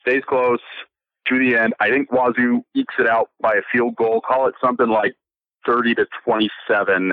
stays 0.00 0.22
close 0.26 0.60
to 1.28 1.38
the 1.38 1.56
end. 1.56 1.74
I 1.80 1.90
think 1.90 2.10
Wazoo 2.10 2.64
ekes 2.74 2.94
it 2.98 3.06
out 3.06 3.30
by 3.40 3.54
a 3.54 3.62
field 3.70 3.96
goal. 3.96 4.20
Call 4.20 4.48
it 4.48 4.54
something 4.64 4.88
like 4.88 5.14
thirty 5.66 5.94
to 5.94 6.06
twenty-seven. 6.24 7.12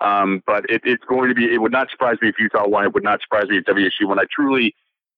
Um, 0.00 0.42
but 0.46 0.68
it, 0.68 0.82
it's 0.84 1.04
going 1.04 1.28
to 1.28 1.34
be. 1.34 1.44
It 1.44 1.62
would 1.62 1.72
not 1.72 1.90
surprise 1.90 2.16
me 2.20 2.28
if 2.28 2.34
Utah 2.38 2.66
won. 2.66 2.84
It 2.84 2.94
would 2.94 3.04
not 3.04 3.20
surprise 3.22 3.48
me 3.48 3.58
if 3.58 3.64
WSU 3.64 4.08
won. 4.08 4.18
I 4.18 4.24
truly, 4.34 4.74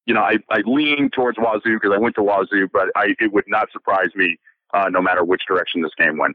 you 0.09 0.15
know, 0.15 0.23
I, 0.23 0.39
I 0.51 0.63
lean 0.65 1.11
towards 1.15 1.37
Wazoo 1.39 1.75
because 1.75 1.93
I 1.95 1.99
went 1.99 2.15
to 2.15 2.23
Wazoo, 2.23 2.67
but 2.73 2.89
I, 2.97 3.15
it 3.21 3.31
would 3.31 3.45
not 3.47 3.71
surprise 3.71 4.09
me 4.17 4.39
uh, 4.73 4.89
no 4.89 5.03
matter 5.03 5.23
which 5.23 5.43
direction 5.47 5.83
this 5.83 5.93
game 5.99 6.17
went. 6.17 6.35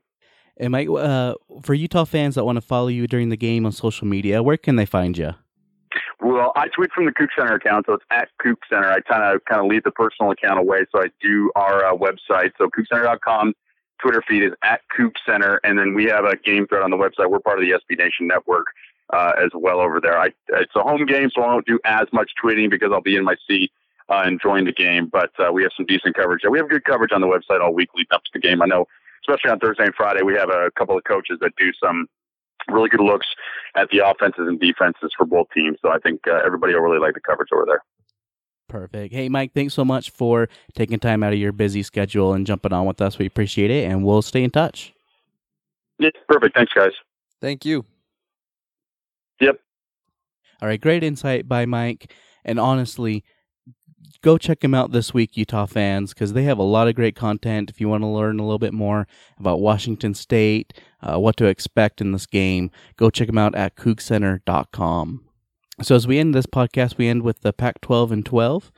And 0.58 0.72
Mike, 0.72 0.88
uh, 0.88 1.34
for 1.64 1.74
Utah 1.74 2.06
fans 2.06 2.36
that 2.36 2.46
want 2.46 2.58
to 2.58 2.62
follow 2.62 2.88
you 2.88 3.08
during 3.08 3.30
the 3.30 3.36
game 3.36 3.66
on 3.66 3.72
social 3.72 4.06
media, 4.06 4.44
where 4.44 4.58
can 4.58 4.76
they 4.76 4.86
find 4.86 5.18
you? 5.18 5.32
Well, 6.22 6.54
I 6.56 6.68
tweet 6.68 6.92
from 6.92 7.06
the 7.06 7.12
Coug 7.12 7.30
Center 7.36 7.56
account, 7.56 7.88
so 7.88 7.94
it's 7.94 8.06
at 8.12 8.30
Coug 8.44 8.56
Center. 8.72 8.90
I 8.92 9.02
kind 9.02 9.24
of 9.24 9.44
kind 9.46 9.60
of 9.60 9.68
leave 9.68 9.84
the 9.84 9.92
personal 9.92 10.32
account 10.32 10.60
away, 10.60 10.86
so 10.92 11.02
I 11.02 11.08
do 11.20 11.52
our 11.56 11.84
uh, 11.84 11.94
website. 11.94 12.52
So 12.60 12.70
cougcenter.com. 12.70 13.54
Twitter 14.00 14.24
feed 14.28 14.44
is 14.44 14.52
at 14.64 14.82
Coug 14.98 15.14
Center, 15.26 15.60
and 15.64 15.80
then 15.80 15.96
we 15.96 16.06
have 16.06 16.26
a 16.26 16.36
game 16.38 16.68
thread 16.68 16.84
on 16.84 16.92
the 16.92 16.98
website. 16.98 17.30
We're 17.30 17.40
part 17.40 17.58
of 17.58 17.66
the 17.66 17.72
SB 17.72 17.98
Nation 17.98 18.28
network 18.28 18.68
uh, 19.12 19.34
as 19.44 19.50
well 19.54 19.80
over 19.80 20.00
there. 20.02 20.18
I, 20.18 20.30
it's 20.50 20.76
a 20.76 20.82
home 20.82 21.06
game, 21.06 21.30
so 21.34 21.42
I 21.42 21.48
won't 21.48 21.66
do 21.66 21.80
as 21.86 22.08
much 22.14 22.32
tweeting 22.44 22.70
because 22.70 22.92
I'll 22.92 23.02
be 23.02 23.16
in 23.16 23.24
my 23.24 23.36
seat 23.48 23.72
uh, 24.10 24.24
enjoying 24.26 24.66
the 24.66 24.74
game. 24.74 25.10
But 25.12 25.32
uh, 25.40 25.52
we 25.52 25.64
have 25.64 25.72
some 25.76 25.86
decent 25.86 26.16
coverage. 26.16 26.42
We 26.50 26.58
have 26.58 26.70
good 26.70 26.84
coverage 26.86 27.12
on 27.12 27.22
the 27.22 27.28
website 27.28 27.62
all 27.62 27.74
week 27.74 27.90
leading 27.96 28.14
up 28.14 28.24
to 28.24 28.30
the 28.34 28.40
game. 28.40 28.62
I 28.62 28.66
know 28.66 28.88
especially 29.24 29.52
on 29.52 29.60
Thursday 29.60 29.86
and 29.86 29.96
Friday, 29.96 30.22
we 30.22 30.34
have 30.36 30.50
a 30.50 30.72
couple 30.78 30.98
of 30.98 31.04
coaches 31.04 31.38
that 31.42 31.52
do 31.58 31.72
some 31.82 32.08
really 32.70 32.90
good 32.90 33.02
looks 33.02 33.28
at 33.76 33.90
the 33.90 34.00
offenses 34.00 34.48
and 34.48 34.60
defenses 34.60 35.12
for 35.18 35.26
both 35.26 35.48
teams. 35.54 35.78
So 35.82 35.90
I 35.90 36.00
think 36.00 36.22
uh, 36.28 36.40
everybody 36.46 36.74
will 36.74 36.82
really 36.82 37.00
like 37.00 37.14
the 37.14 37.20
coverage 37.20 37.50
over 37.54 37.66
there. 37.66 37.84
Perfect. 38.70 39.14
Hey, 39.14 39.30
Mike, 39.30 39.54
thanks 39.54 39.74
so 39.74 39.86
much 39.86 40.10
for 40.10 40.50
taking 40.74 41.00
time 41.00 41.24
out 41.24 41.34
of 41.34 41.40
your 41.40 41.52
busy 41.52 41.84
schedule 41.84 42.34
and 42.34 42.48
jumping 42.48 42.74
on 42.74 42.86
with 42.86 43.02
us. 43.02 43.20
We 43.20 43.26
appreciate 43.26 43.70
it, 43.70 43.90
and 43.90 44.04
we'll 44.04 44.22
stay 44.22 44.44
in 44.44 44.50
touch. 44.50 44.94
Yeah, 46.00 46.10
perfect. 46.28 46.56
Thanks, 46.56 46.74
guys. 46.74 46.92
Thank 47.40 47.66
you. 47.66 47.86
All 50.64 50.70
right, 50.70 50.80
great 50.80 51.04
insight 51.04 51.50
by 51.50 51.66
Mike. 51.66 52.14
And 52.46 52.58
honestly, 52.58 53.26
go 54.22 54.38
check 54.38 54.62
them 54.62 54.74
out 54.74 54.94
this 54.94 55.14
week, 55.14 55.36
Utah 55.36 55.66
fans, 55.66 56.14
because 56.14 56.32
they 56.32 56.44
have 56.44 56.58
a 56.58 56.64
lot 56.64 56.88
of 56.88 56.96
great 56.96 57.18
content. 57.18 57.70
If 57.70 57.82
you 57.82 57.90
want 57.90 58.02
to 58.04 58.08
learn 58.08 58.40
a 58.40 58.44
little 58.44 58.60
bit 58.60 58.72
more 58.72 59.06
about 59.38 59.60
Washington 59.60 60.14
State, 60.14 60.72
uh, 61.02 61.20
what 61.20 61.36
to 61.36 61.48
expect 61.48 62.00
in 62.00 62.14
this 62.14 62.26
game, 62.26 62.72
go 62.96 63.10
check 63.10 63.28
them 63.28 63.38
out 63.38 63.56
at 63.56 63.76
cougcenter.com. 63.76 65.26
So 65.82 65.96
as 65.96 66.08
we 66.08 66.18
end 66.18 66.34
this 66.34 66.46
podcast, 66.46 66.98
we 66.98 67.10
end 67.10 67.24
with 67.24 67.42
the 67.42 67.52
Pac 67.52 67.82
12 67.82 68.14
and 68.14 68.26
12, 68.26 68.72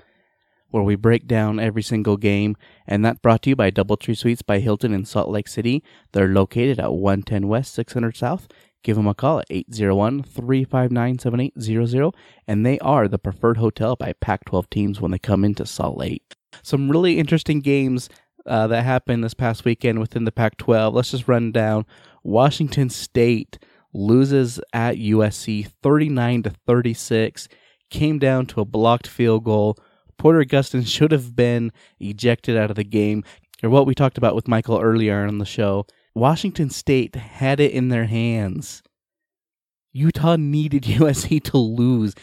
where 0.72 0.82
we 0.82 0.96
break 0.96 1.28
down 1.28 1.60
every 1.60 1.84
single 1.84 2.18
game. 2.18 2.58
And 2.88 3.06
that 3.06 3.22
brought 3.22 3.44
to 3.44 3.52
you 3.52 3.56
by 3.56 3.70
Doubletree 3.70 4.18
Suites 4.18 4.42
by 4.42 4.58
Hilton 4.58 4.92
in 4.92 5.06
Salt 5.06 5.30
Lake 5.30 5.48
City. 5.48 5.84
They're 6.14 6.30
located 6.30 6.80
at 6.80 6.94
110 6.94 7.48
West, 7.48 7.76
600 7.76 8.18
South. 8.18 8.48
Give 8.86 8.98
them 8.98 9.08
a 9.08 9.16
call 9.16 9.40
at 9.40 9.48
801 9.50 10.22
359 10.22 11.18
7800, 11.18 12.12
and 12.48 12.64
they 12.64 12.78
are 12.78 13.08
the 13.08 13.18
preferred 13.18 13.58
hotel 13.58 13.96
by 13.96 14.14
Pac 14.22 14.46
12 14.46 14.70
teams 14.70 15.02
when 15.02 15.10
they 15.10 15.18
come 15.18 15.44
into 15.44 15.66
Salt 15.66 15.98
Lake. 15.98 16.36
Some 16.62 16.92
really 16.92 17.18
interesting 17.18 17.62
games 17.62 18.10
uh, 18.46 18.68
that 18.68 18.84
happened 18.84 19.24
this 19.24 19.34
past 19.34 19.66
weekend 19.66 19.98
within 19.98 20.26
the 20.26 20.32
Pac 20.32 20.58
12. 20.58 20.94
Let's 20.94 21.10
just 21.10 21.28
run 21.28 21.52
down. 21.52 21.88
Washington 22.22 22.92
State 22.92 23.58
loses 23.92 24.60
at 24.72 24.98
USC 24.98 25.68
39 25.82 26.44
to 26.44 26.52
36, 26.68 27.48
came 27.90 28.20
down 28.20 28.46
to 28.46 28.62
a 28.62 28.66
blocked 28.66 29.08
field 29.08 29.46
goal. 29.46 29.80
Porter 30.20 30.44
Gustin 30.44 30.86
should 30.86 31.12
have 31.12 31.36
been 31.36 31.72
ejected 32.00 32.56
out 32.56 32.70
of 32.70 32.76
the 32.76 32.84
game, 32.84 33.24
or 33.64 33.72
what 33.72 33.88
we 33.88 33.96
talked 33.96 34.20
about 34.20 34.36
with 34.36 34.48
Michael 34.48 34.80
earlier 34.80 35.26
on 35.26 35.40
the 35.40 35.46
show. 35.46 35.88
Washington 36.16 36.70
State 36.70 37.16
had 37.16 37.60
it 37.60 37.72
in 37.72 37.90
their 37.90 38.06
hands. 38.06 38.82
Utah 39.92 40.38
needed 40.38 40.84
USC 40.84 41.44
to 41.44 41.58
lose. 41.58 42.16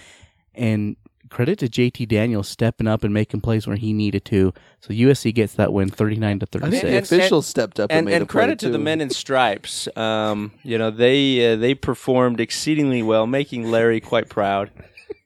And 0.55 0.97
credit 1.33 1.59
to 1.59 1.69
JT 1.69 2.09
Daniels 2.09 2.49
stepping 2.49 2.87
up 2.87 3.05
and 3.05 3.13
making 3.13 3.41
plays 3.41 3.67
where 3.67 3.77
he 3.77 3.93
needed 3.93 4.25
to. 4.27 4.53
So 4.81 4.91
USC 4.91 5.35
gets 5.35 5.55
that 5.55 5.73
win 5.73 5.89
39 5.89 6.41
to 6.41 6.47
I 6.47 6.71
think 6.71 6.83
36. 6.83 7.09
the 7.09 7.17
officials 7.17 7.47
stepped 7.47 7.81
up 7.81 7.91
and, 7.91 8.01
and, 8.01 8.07
made 8.07 8.15
and 8.15 8.23
a 8.23 8.27
play, 8.27 8.41
credit 8.41 8.59
to 8.61 8.71
the 8.71 8.79
men 8.79 9.01
in 9.01 9.11
stripes. 9.11 9.89
Um, 9.97 10.53
you 10.63 10.79
know 10.79 10.91
they 10.91 11.53
uh, 11.53 11.57
they 11.57 11.75
performed 11.75 12.41
exceedingly 12.41 13.03
well, 13.03 13.27
making 13.27 13.71
Larry 13.71 14.01
quite 14.01 14.29
proud, 14.29 14.71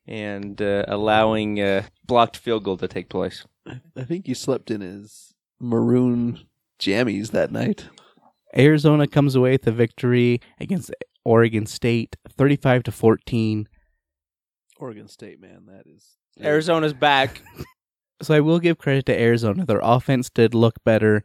and 0.06 0.62
uh, 0.62 0.84
allowing 0.86 1.60
uh, 1.60 1.82
blocked 2.06 2.36
field 2.36 2.64
goal 2.64 2.76
to 2.76 2.88
take 2.88 3.08
place. 3.08 3.44
I 3.96 4.04
think 4.04 4.26
he 4.26 4.34
slept 4.34 4.70
in 4.70 4.80
his 4.80 5.34
maroon 5.58 6.46
jammies 6.78 7.32
that 7.32 7.50
night. 7.50 7.86
Arizona 8.56 9.06
comes 9.06 9.34
away 9.34 9.52
with 9.52 9.66
a 9.66 9.72
victory 9.72 10.40
against 10.58 10.90
Oregon 11.24 11.66
State 11.66 12.16
35 12.36 12.84
to 12.84 12.92
14. 12.92 13.68
Oregon 14.78 15.08
State, 15.08 15.40
man, 15.40 15.66
that 15.66 15.84
is 15.86 16.16
Arizona's 16.40 16.94
back. 16.94 17.42
So 18.22 18.34
I 18.34 18.40
will 18.40 18.58
give 18.58 18.78
credit 18.78 19.06
to 19.06 19.20
Arizona. 19.20 19.66
Their 19.66 19.80
offense 19.82 20.30
did 20.30 20.54
look 20.54 20.76
better. 20.84 21.22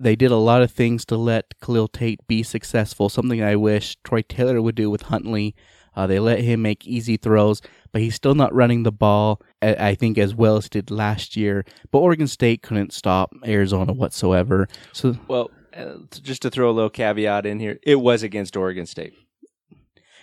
They 0.00 0.16
did 0.16 0.30
a 0.30 0.36
lot 0.36 0.62
of 0.62 0.70
things 0.70 1.04
to 1.06 1.16
let 1.16 1.54
Khalil 1.60 1.88
Tate 1.88 2.26
be 2.26 2.42
successful, 2.42 3.08
something 3.08 3.42
I 3.42 3.56
wish 3.56 3.96
Troy 4.02 4.22
Taylor 4.22 4.60
would 4.60 4.74
do 4.74 4.90
with 4.90 5.02
Huntley. 5.02 5.54
Uh, 5.94 6.06
they 6.06 6.18
let 6.18 6.40
him 6.40 6.62
make 6.62 6.86
easy 6.86 7.18
throws, 7.18 7.60
but 7.92 8.00
he's 8.00 8.14
still 8.14 8.34
not 8.34 8.54
running 8.54 8.82
the 8.82 8.90
ball, 8.92 9.40
I 9.60 9.74
I 9.74 9.94
think, 9.94 10.16
as 10.16 10.34
well 10.34 10.56
as 10.56 10.68
did 10.70 10.90
last 10.90 11.36
year. 11.36 11.64
But 11.90 11.98
Oregon 11.98 12.26
State 12.26 12.62
couldn't 12.62 12.94
stop 12.94 13.34
Arizona 13.46 13.92
whatsoever. 13.92 14.68
So 14.92 15.16
Well, 15.28 15.50
uh, 15.76 15.94
just 16.22 16.42
to 16.42 16.50
throw 16.50 16.70
a 16.70 16.72
little 16.72 16.90
caveat 16.90 17.46
in 17.46 17.60
here, 17.60 17.78
it 17.82 17.96
was 17.96 18.22
against 18.22 18.56
Oregon 18.56 18.86
State. 18.86 19.14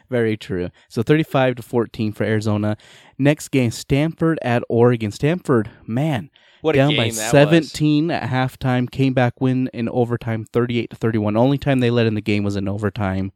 Very 0.09 0.37
true. 0.37 0.69
So 0.89 1.03
35 1.03 1.55
to 1.55 1.61
14 1.61 2.13
for 2.13 2.23
Arizona. 2.23 2.77
Next 3.17 3.49
game, 3.49 3.71
Stanford 3.71 4.39
at 4.41 4.63
Oregon. 4.67 5.11
Stanford, 5.11 5.69
man, 5.85 6.31
What 6.61 6.75
a 6.75 6.79
down 6.79 6.95
by 6.95 7.09
that 7.09 7.31
17 7.31 8.09
at 8.09 8.29
halftime, 8.29 8.89
came 8.89 9.13
back 9.13 9.39
win 9.39 9.69
in 9.73 9.87
overtime 9.89 10.45
38 10.45 10.89
to 10.89 10.95
31. 10.95 11.37
Only 11.37 11.57
time 11.57 11.79
they 11.79 11.91
led 11.91 12.07
in 12.07 12.15
the 12.15 12.21
game 12.21 12.43
was 12.43 12.55
in 12.55 12.67
overtime. 12.67 13.31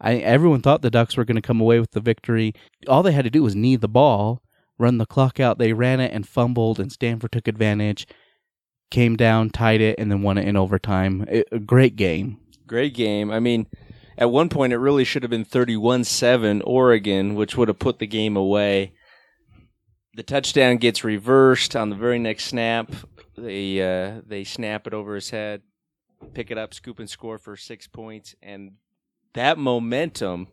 I 0.00 0.16
everyone 0.16 0.62
thought 0.62 0.82
the 0.82 0.90
Ducks 0.90 1.16
were 1.16 1.24
going 1.24 1.34
to 1.36 1.42
come 1.42 1.60
away 1.60 1.80
with 1.80 1.90
the 1.90 2.00
victory. 2.00 2.54
All 2.86 3.02
they 3.02 3.12
had 3.12 3.24
to 3.24 3.30
do 3.30 3.42
was 3.42 3.56
knee 3.56 3.74
the 3.74 3.88
ball, 3.88 4.42
run 4.78 4.98
the 4.98 5.06
clock 5.06 5.40
out. 5.40 5.58
They 5.58 5.72
ran 5.72 5.98
it 5.98 6.12
and 6.12 6.28
fumbled 6.28 6.78
and 6.78 6.92
Stanford 6.92 7.32
took 7.32 7.48
advantage. 7.48 8.06
Came 8.90 9.16
down, 9.16 9.50
tied 9.50 9.80
it 9.80 9.98
and 9.98 10.10
then 10.10 10.22
won 10.22 10.38
it 10.38 10.48
in 10.48 10.56
overtime. 10.56 11.26
It, 11.28 11.48
a 11.52 11.58
great 11.58 11.96
game. 11.96 12.38
Great 12.66 12.94
game. 12.94 13.30
I 13.30 13.40
mean, 13.40 13.66
at 14.16 14.30
one 14.30 14.48
point 14.48 14.72
it 14.72 14.78
really 14.78 15.04
should 15.04 15.22
have 15.22 15.30
been 15.30 15.44
31-7 15.44 16.62
Oregon, 16.64 17.34
which 17.34 17.56
would 17.56 17.68
have 17.68 17.78
put 17.78 17.98
the 17.98 18.06
game 18.06 18.36
away. 18.36 18.92
The 20.14 20.22
touchdown 20.22 20.78
gets 20.78 21.04
reversed 21.04 21.76
on 21.76 21.90
the 21.90 21.96
very 21.96 22.18
next 22.18 22.46
snap. 22.46 22.90
They 23.36 23.80
uh, 23.80 24.22
they 24.26 24.42
snap 24.42 24.88
it 24.88 24.94
over 24.94 25.14
his 25.14 25.30
head, 25.30 25.62
pick 26.34 26.50
it 26.50 26.58
up, 26.58 26.74
scoop 26.74 26.98
and 26.98 27.08
score 27.08 27.38
for 27.38 27.56
six 27.56 27.86
points, 27.86 28.34
and 28.42 28.72
that 29.34 29.58
momentum 29.58 30.48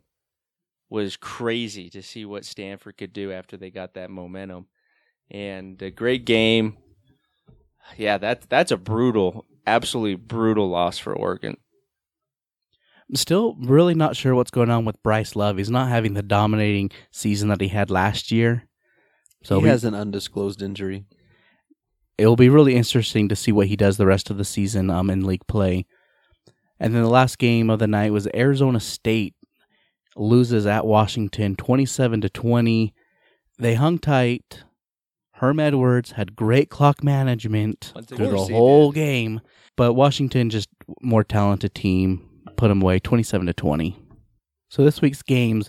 was 0.88 1.16
crazy 1.16 1.90
to 1.90 2.02
see 2.02 2.24
what 2.24 2.44
Stanford 2.44 2.96
could 2.96 3.12
do 3.12 3.32
after 3.32 3.56
they 3.56 3.70
got 3.70 3.94
that 3.94 4.10
momentum. 4.10 4.66
And 5.30 5.80
a 5.82 5.90
great 5.90 6.24
game. 6.24 6.76
Yeah, 7.96 8.18
that's 8.18 8.46
that's 8.46 8.72
a 8.72 8.76
brutal, 8.76 9.44
absolutely 9.66 10.16
brutal 10.16 10.68
loss 10.68 10.98
for 10.98 11.14
Oregon. 11.14 11.56
I'm 13.08 13.16
still 13.16 13.54
really 13.60 13.94
not 13.94 14.16
sure 14.16 14.34
what's 14.34 14.50
going 14.50 14.70
on 14.70 14.84
with 14.84 15.02
Bryce 15.02 15.36
Love. 15.36 15.58
He's 15.58 15.70
not 15.70 15.88
having 15.88 16.14
the 16.14 16.22
dominating 16.22 16.90
season 17.12 17.48
that 17.50 17.60
he 17.60 17.68
had 17.68 17.88
last 17.90 18.32
year. 18.32 18.64
So 19.44 19.58
he 19.58 19.64
we- 19.64 19.68
has 19.68 19.84
an 19.84 19.94
undisclosed 19.94 20.60
injury. 20.60 21.06
it'll 22.18 22.34
be 22.36 22.48
really 22.48 22.74
interesting 22.74 23.28
to 23.28 23.36
see 23.36 23.52
what 23.52 23.68
he 23.68 23.76
does 23.76 23.96
the 23.96 24.06
rest 24.06 24.28
of 24.30 24.38
the 24.38 24.44
season 24.44 24.90
um, 24.90 25.08
in 25.10 25.24
league 25.24 25.46
play. 25.46 25.86
And 26.80 26.94
then 26.94 27.02
the 27.02 27.08
last 27.08 27.38
game 27.38 27.70
of 27.70 27.78
the 27.78 27.86
night 27.86 28.12
was 28.12 28.28
Arizona 28.34 28.80
State 28.80 29.34
loses 30.16 30.66
at 30.66 30.84
Washington 30.86 31.54
27 31.54 32.22
to 32.22 32.28
20. 32.28 32.94
They 33.58 33.74
hung 33.74 33.98
tight. 33.98 34.64
Herm 35.36 35.60
Edwards 35.60 36.12
had 36.12 36.34
great 36.34 36.70
clock 36.70 37.04
management 37.04 37.92
through 38.06 38.30
the 38.30 38.38
whole 38.38 38.90
game, 38.90 39.42
but 39.76 39.92
Washington 39.92 40.48
just 40.48 40.68
more 41.02 41.24
talented 41.24 41.74
team 41.74 42.26
put 42.56 42.68
them 42.68 42.80
away 42.80 42.98
27 42.98 43.46
to 43.46 43.52
20. 43.52 43.98
So 44.70 44.82
this 44.82 45.02
week's 45.02 45.22
games 45.22 45.68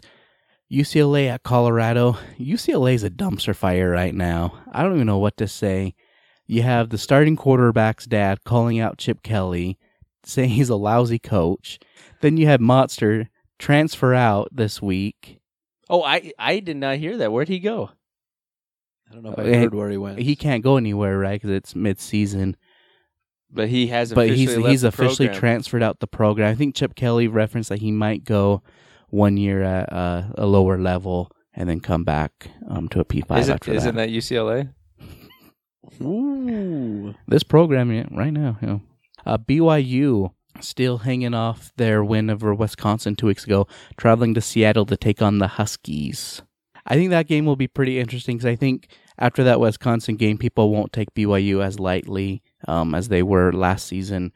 UCLA 0.72 1.28
at 1.28 1.44
Colorado. 1.44 2.18
UCLA 2.40 2.94
is 2.94 3.04
a 3.04 3.10
dumpster 3.10 3.56
fire 3.56 3.90
right 3.90 4.16
now. 4.16 4.58
I 4.72 4.84
don't 4.84 4.96
even 4.96 5.08
know 5.08 5.18
what 5.18 5.36
to 5.38 5.48
say. 5.48 5.96
You 6.46 6.62
have 6.62 6.90
the 6.90 6.98
starting 6.98 7.36
quarterback's 7.36 8.06
dad 8.06 8.46
calling 8.46 8.80
out 8.80 8.98
Chip 8.98 9.22
Kelly, 9.22 9.78
saying 10.24 10.52
he's 10.52 10.70
a 10.70 10.76
lousy 10.78 11.20
coach. 11.20 11.78
Then 12.22 12.38
you 12.38 12.48
have 12.48 12.62
Modster 12.62 13.28
transfer 13.60 14.14
out 14.14 14.48
this 14.54 14.82
week. 14.82 15.40
Oh, 15.90 16.04
I 16.04 16.32
I 16.40 16.60
did 16.60 16.78
not 16.78 16.98
hear 16.98 17.18
that. 17.18 17.34
Where'd 17.34 17.50
he 17.50 17.60
go? 17.60 17.92
I 19.10 19.14
don't 19.14 19.24
know 19.24 19.32
if 19.32 19.40
I 19.40 19.44
Uh, 19.44 19.60
heard 19.60 19.74
where 19.76 19.90
he 19.90 19.98
went. 19.98 20.20
He 20.20 20.36
can't 20.36 20.64
go 20.64 20.78
anywhere, 20.78 21.18
right? 21.18 21.40
Because 21.42 21.52
it's 21.56 21.76
mid-season. 21.76 22.56
But 23.50 23.70
he 23.70 23.88
has 23.88 24.12
But 24.14 24.26
officially 24.28 24.38
he's 24.46 24.58
left 24.58 24.70
he's 24.70 24.82
the 24.82 24.88
officially 24.90 25.28
program. 25.28 25.40
transferred 25.40 25.84
out 25.84 26.00
the 26.00 26.08
program. 26.08 26.52
I 26.52 26.56
think 26.56 26.76
Chip 26.76 26.96
Kelly 26.96 27.28
referenced 27.28 27.70
that 27.70 27.80
he 27.80 27.92
might 27.92 28.26
go 28.26 28.62
one 29.10 29.38
year 29.38 29.64
at 29.64 29.92
uh, 29.94 30.24
a 30.38 30.46
lower 30.46 30.78
level 30.78 31.32
and 31.54 31.70
then 31.70 31.80
come 31.80 32.04
back 32.04 32.50
um, 32.70 32.90
to 32.90 33.00
a 33.00 33.06
P 33.06 33.22
five 33.22 33.40
Is 33.40 33.50
after 33.50 33.72
isn't 33.74 33.96
that. 33.96 34.10
that 34.10 34.14
UCLA? 34.14 34.74
Ooh. 36.02 37.16
This 37.28 37.44
program 37.44 37.90
right 38.12 38.34
now, 38.34 38.58
you 38.62 38.68
know. 38.68 38.82
Uh, 39.26 39.38
BYU 39.38 40.32
still 40.60 41.00
hanging 41.00 41.34
off 41.34 41.72
their 41.78 42.04
win 42.04 42.30
over 42.30 42.54
Wisconsin 42.54 43.16
two 43.16 43.28
weeks 43.28 43.44
ago, 43.46 43.68
traveling 43.96 44.34
to 44.34 44.42
Seattle 44.42 44.86
to 44.88 44.98
take 44.98 45.22
on 45.22 45.38
the 45.40 45.48
Huskies. 45.48 46.42
I 46.88 46.96
think 46.96 47.10
that 47.10 47.28
game 47.28 47.46
will 47.46 47.58
be 47.58 47.68
pretty 47.68 48.00
interesting 48.00 48.38
because 48.38 48.50
I 48.50 48.56
think 48.56 48.88
after 49.20 49.44
that 49.44 49.60
Wisconsin 49.60 50.16
game, 50.16 50.38
people 50.38 50.72
won't 50.72 50.94
take 50.94 51.14
BYU 51.14 51.64
as 51.64 51.80
lightly 51.80 52.42
um, 52.68 52.96
as 52.96 53.10
they 53.10 53.22
were 53.22 53.52
last 53.52 53.88
season. 53.88 54.32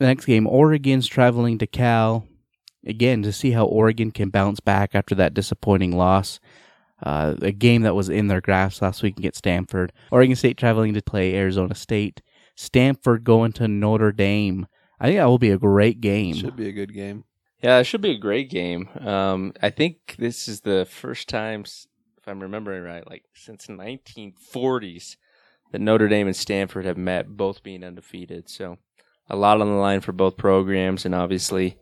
The 0.00 0.06
next 0.06 0.24
game, 0.24 0.46
Oregon's 0.46 1.06
traveling 1.06 1.58
to 1.58 1.66
Cal 1.66 2.26
again 2.84 3.22
to 3.22 3.32
see 3.32 3.52
how 3.52 3.66
Oregon 3.66 4.10
can 4.10 4.30
bounce 4.30 4.58
back 4.60 4.94
after 4.94 5.14
that 5.14 5.34
disappointing 5.34 5.96
loss. 5.96 6.40
Uh, 7.02 7.34
a 7.40 7.52
game 7.52 7.82
that 7.82 7.94
was 7.94 8.08
in 8.08 8.26
their 8.26 8.40
grasp 8.40 8.82
last 8.82 9.02
week 9.02 9.16
against 9.18 9.38
Stanford. 9.38 9.92
Oregon 10.10 10.36
State 10.36 10.58
traveling 10.58 10.92
to 10.94 11.02
play 11.02 11.34
Arizona 11.34 11.74
State. 11.74 12.20
Stanford 12.56 13.24
going 13.24 13.52
to 13.52 13.68
Notre 13.68 14.12
Dame. 14.12 14.66
I 14.98 15.06
think 15.06 15.18
that 15.18 15.26
will 15.26 15.38
be 15.38 15.50
a 15.50 15.56
great 15.56 16.00
game. 16.00 16.34
Should 16.34 16.56
be 16.56 16.68
a 16.68 16.72
good 16.72 16.92
game. 16.92 17.24
Yeah, 17.62 17.78
it 17.78 17.84
should 17.84 18.00
be 18.00 18.12
a 18.12 18.18
great 18.18 18.48
game. 18.48 18.88
Um, 19.00 19.52
I 19.62 19.70
think 19.70 20.16
this 20.18 20.48
is 20.48 20.62
the 20.62 20.86
first 20.90 21.28
time, 21.28 21.64
if 21.64 22.26
I'm 22.26 22.40
remembering 22.40 22.82
right, 22.82 23.08
like 23.08 23.24
since 23.34 23.66
1940s, 23.66 25.16
that 25.72 25.80
Notre 25.80 26.08
Dame 26.08 26.26
and 26.26 26.36
Stanford 26.36 26.84
have 26.84 26.96
met, 26.96 27.28
both 27.28 27.62
being 27.62 27.84
undefeated. 27.84 28.48
So 28.48 28.78
a 29.28 29.36
lot 29.36 29.60
on 29.60 29.68
the 29.68 29.74
line 29.74 30.00
for 30.00 30.12
both 30.12 30.36
programs, 30.36 31.04
and 31.04 31.14
obviously, 31.14 31.76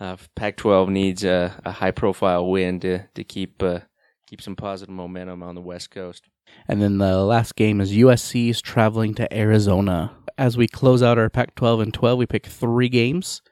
uh, 0.00 0.16
Pac-12 0.34 0.88
needs 0.88 1.24
a, 1.24 1.60
a 1.64 1.70
high-profile 1.70 2.48
win 2.48 2.80
to 2.80 3.06
to 3.14 3.22
keep 3.22 3.62
uh, 3.62 3.80
keep 4.26 4.40
some 4.40 4.56
positive 4.56 4.94
momentum 4.94 5.42
on 5.42 5.54
the 5.54 5.60
West 5.60 5.90
Coast. 5.90 6.24
And 6.66 6.80
then 6.80 6.98
the 6.98 7.18
last 7.18 7.54
game 7.54 7.80
is 7.80 7.92
USC 7.92 8.50
is 8.50 8.60
traveling 8.60 9.14
to 9.16 9.36
Arizona. 9.36 10.16
As 10.36 10.56
we 10.56 10.66
close 10.66 11.02
out 11.02 11.18
our 11.18 11.28
Pac 11.28 11.54
12 11.54 11.80
and 11.80 11.94
12, 11.94 12.18
we 12.18 12.26
pick 12.26 12.46
three 12.46 12.88
games. 12.88 13.42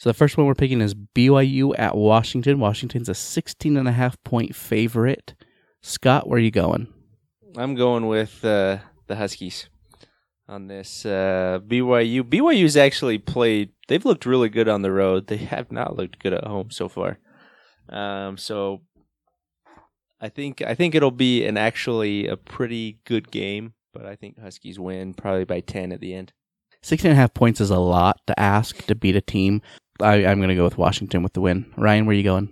So 0.00 0.08
the 0.08 0.14
first 0.14 0.38
one 0.38 0.46
we're 0.46 0.54
picking 0.54 0.80
is 0.80 0.94
BYU 0.94 1.78
at 1.78 1.94
Washington. 1.94 2.58
Washington's 2.58 3.10
a 3.10 3.14
16 3.14 3.76
and 3.76 3.86
a 3.86 3.92
half 3.92 4.16
point 4.24 4.56
favorite. 4.56 5.34
Scott, 5.82 6.26
where 6.26 6.38
are 6.38 6.40
you 6.40 6.50
going? 6.50 6.88
I'm 7.54 7.74
going 7.74 8.06
with 8.06 8.42
uh, 8.42 8.78
the 9.08 9.16
Huskies 9.16 9.68
on 10.48 10.68
this. 10.68 11.04
Uh, 11.04 11.60
BYU. 11.66 12.22
BYU's 12.22 12.78
actually 12.78 13.18
played. 13.18 13.72
They've 13.88 14.02
looked 14.02 14.24
really 14.24 14.48
good 14.48 14.68
on 14.68 14.80
the 14.80 14.90
road. 14.90 15.26
They 15.26 15.36
have 15.36 15.70
not 15.70 15.98
looked 15.98 16.18
good 16.18 16.32
at 16.32 16.44
home 16.44 16.70
so 16.70 16.88
far. 16.88 17.18
Um, 17.90 18.38
so 18.38 18.80
I 20.18 20.30
think 20.30 20.62
I 20.62 20.74
think 20.74 20.94
it'll 20.94 21.10
be 21.10 21.44
an 21.44 21.58
actually 21.58 22.26
a 22.26 22.38
pretty 22.38 23.00
good 23.04 23.30
game. 23.30 23.74
But 23.92 24.06
I 24.06 24.16
think 24.16 24.40
Huskies 24.40 24.78
win 24.78 25.12
probably 25.12 25.44
by 25.44 25.60
ten 25.60 25.92
at 25.92 26.00
the 26.00 26.14
end. 26.14 26.32
16 26.82 27.10
and 27.10 27.18
a 27.18 27.20
half 27.20 27.34
points 27.34 27.60
is 27.60 27.70
a 27.70 27.78
lot 27.78 28.20
to 28.26 28.40
ask 28.40 28.86
to 28.86 28.94
beat 28.94 29.16
a 29.16 29.20
team. 29.20 29.60
I, 30.02 30.24
I'm 30.26 30.38
going 30.38 30.48
to 30.50 30.54
go 30.54 30.64
with 30.64 30.78
Washington 30.78 31.22
with 31.22 31.32
the 31.32 31.40
win. 31.40 31.66
Ryan, 31.76 32.06
where 32.06 32.14
are 32.14 32.16
you 32.16 32.22
going? 32.24 32.48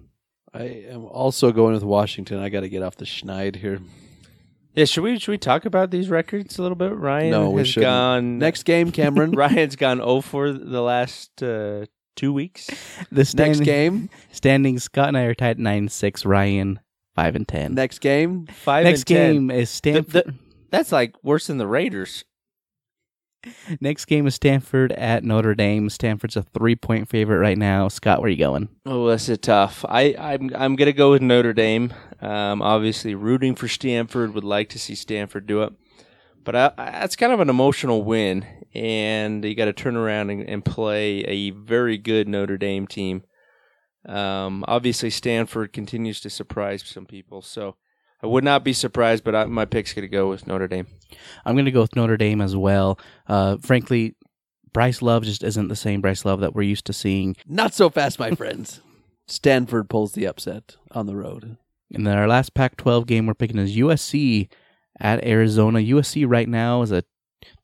I 0.54 0.62
am 0.90 1.04
also 1.04 1.52
going 1.52 1.74
with 1.74 1.82
Washington. 1.84 2.38
I 2.38 2.48
got 2.48 2.60
to 2.60 2.68
get 2.68 2.82
off 2.82 2.96
the 2.96 3.04
schneid 3.04 3.56
here. 3.56 3.80
Yeah, 4.74 4.84
should 4.84 5.02
we 5.02 5.18
should 5.18 5.32
we 5.32 5.38
talk 5.38 5.64
about 5.64 5.90
these 5.90 6.08
records 6.08 6.58
a 6.58 6.62
little 6.62 6.76
bit? 6.76 6.92
Ryan 6.94 7.30
No, 7.30 7.50
we 7.50 7.60
has 7.62 7.68
shouldn't. 7.68 7.90
gone 7.90 8.38
Next 8.38 8.62
game, 8.62 8.92
Cameron. 8.92 9.32
Ryan's 9.36 9.76
gone 9.76 9.98
0 9.98 10.20
for 10.20 10.52
the 10.52 10.80
last 10.82 11.42
uh, 11.42 11.86
two 12.16 12.32
weeks. 12.32 12.68
The 13.10 13.30
Next 13.36 13.60
game. 13.60 14.08
Standings, 14.32 14.84
Scott 14.84 15.08
and 15.08 15.16
I 15.18 15.22
are 15.22 15.34
tied 15.34 15.50
at 15.52 15.58
nine 15.58 15.88
six. 15.88 16.24
Ryan, 16.24 16.78
5 17.16 17.36
and 17.36 17.48
10. 17.48 17.74
Next 17.74 17.98
game. 18.00 18.46
Five 18.46 18.84
Next 18.84 19.00
and 19.00 19.06
10. 19.08 19.32
game 19.32 19.50
is 19.50 19.70
Stanford. 19.70 20.06
the- 20.12 20.34
That's 20.70 20.92
like 20.92 21.14
worse 21.24 21.48
than 21.48 21.58
the 21.58 21.66
Raiders. 21.66 22.24
Next 23.80 24.06
game 24.06 24.26
is 24.26 24.34
Stanford 24.34 24.92
at 24.92 25.22
Notre 25.22 25.54
Dame. 25.54 25.90
Stanford's 25.90 26.36
a 26.36 26.42
three 26.42 26.74
point 26.74 27.08
favorite 27.08 27.38
right 27.38 27.58
now. 27.58 27.88
Scott, 27.88 28.20
where 28.20 28.26
are 28.26 28.30
you 28.30 28.36
going? 28.36 28.68
Oh, 28.84 29.08
that's 29.08 29.28
a 29.28 29.36
tough. 29.36 29.84
I, 29.88 30.14
I'm 30.18 30.50
I'm 30.54 30.76
gonna 30.76 30.92
go 30.92 31.12
with 31.12 31.22
Notre 31.22 31.52
Dame. 31.52 31.92
Um, 32.20 32.60
obviously, 32.62 33.14
rooting 33.14 33.54
for 33.54 33.68
Stanford. 33.68 34.34
Would 34.34 34.44
like 34.44 34.68
to 34.70 34.78
see 34.78 34.94
Stanford 34.94 35.46
do 35.46 35.62
it, 35.62 35.72
but 36.44 36.56
I, 36.56 36.72
I, 36.76 36.90
that's 36.90 37.16
kind 37.16 37.32
of 37.32 37.40
an 37.40 37.48
emotional 37.50 38.02
win, 38.02 38.44
and 38.74 39.44
you 39.44 39.54
got 39.54 39.66
to 39.66 39.72
turn 39.72 39.96
around 39.96 40.30
and, 40.30 40.42
and 40.48 40.64
play 40.64 41.20
a 41.20 41.50
very 41.50 41.96
good 41.96 42.28
Notre 42.28 42.58
Dame 42.58 42.86
team. 42.86 43.22
Um, 44.06 44.64
obviously, 44.66 45.10
Stanford 45.10 45.72
continues 45.72 46.20
to 46.22 46.30
surprise 46.30 46.82
some 46.84 47.06
people, 47.06 47.42
so 47.42 47.76
I 48.22 48.26
would 48.26 48.44
not 48.44 48.64
be 48.64 48.72
surprised. 48.72 49.24
But 49.24 49.34
I, 49.34 49.44
my 49.46 49.64
pick's 49.64 49.92
gonna 49.92 50.08
go 50.08 50.28
with 50.28 50.46
Notre 50.46 50.68
Dame. 50.68 50.86
I'm 51.44 51.54
going 51.54 51.64
to 51.64 51.70
go 51.70 51.82
with 51.82 51.96
Notre 51.96 52.16
Dame 52.16 52.40
as 52.40 52.56
well. 52.56 52.98
Uh, 53.26 53.56
frankly, 53.58 54.14
Bryce 54.72 55.02
Love 55.02 55.24
just 55.24 55.42
isn't 55.42 55.68
the 55.68 55.76
same 55.76 56.00
Bryce 56.00 56.24
Love 56.24 56.40
that 56.40 56.54
we're 56.54 56.62
used 56.62 56.86
to 56.86 56.92
seeing. 56.92 57.36
Not 57.46 57.74
so 57.74 57.90
fast, 57.90 58.18
my 58.18 58.30
friends. 58.34 58.80
Stanford 59.26 59.88
pulls 59.88 60.12
the 60.12 60.26
upset 60.26 60.76
on 60.92 61.06
the 61.06 61.16
road. 61.16 61.56
And 61.92 62.06
then 62.06 62.18
our 62.18 62.28
last 62.28 62.54
Pac 62.54 62.76
12 62.76 63.06
game 63.06 63.26
we're 63.26 63.34
picking 63.34 63.58
is 63.58 63.76
USC 63.76 64.48
at 65.00 65.24
Arizona. 65.24 65.78
USC 65.78 66.24
right 66.28 66.48
now 66.48 66.82
is 66.82 66.92
a 66.92 67.04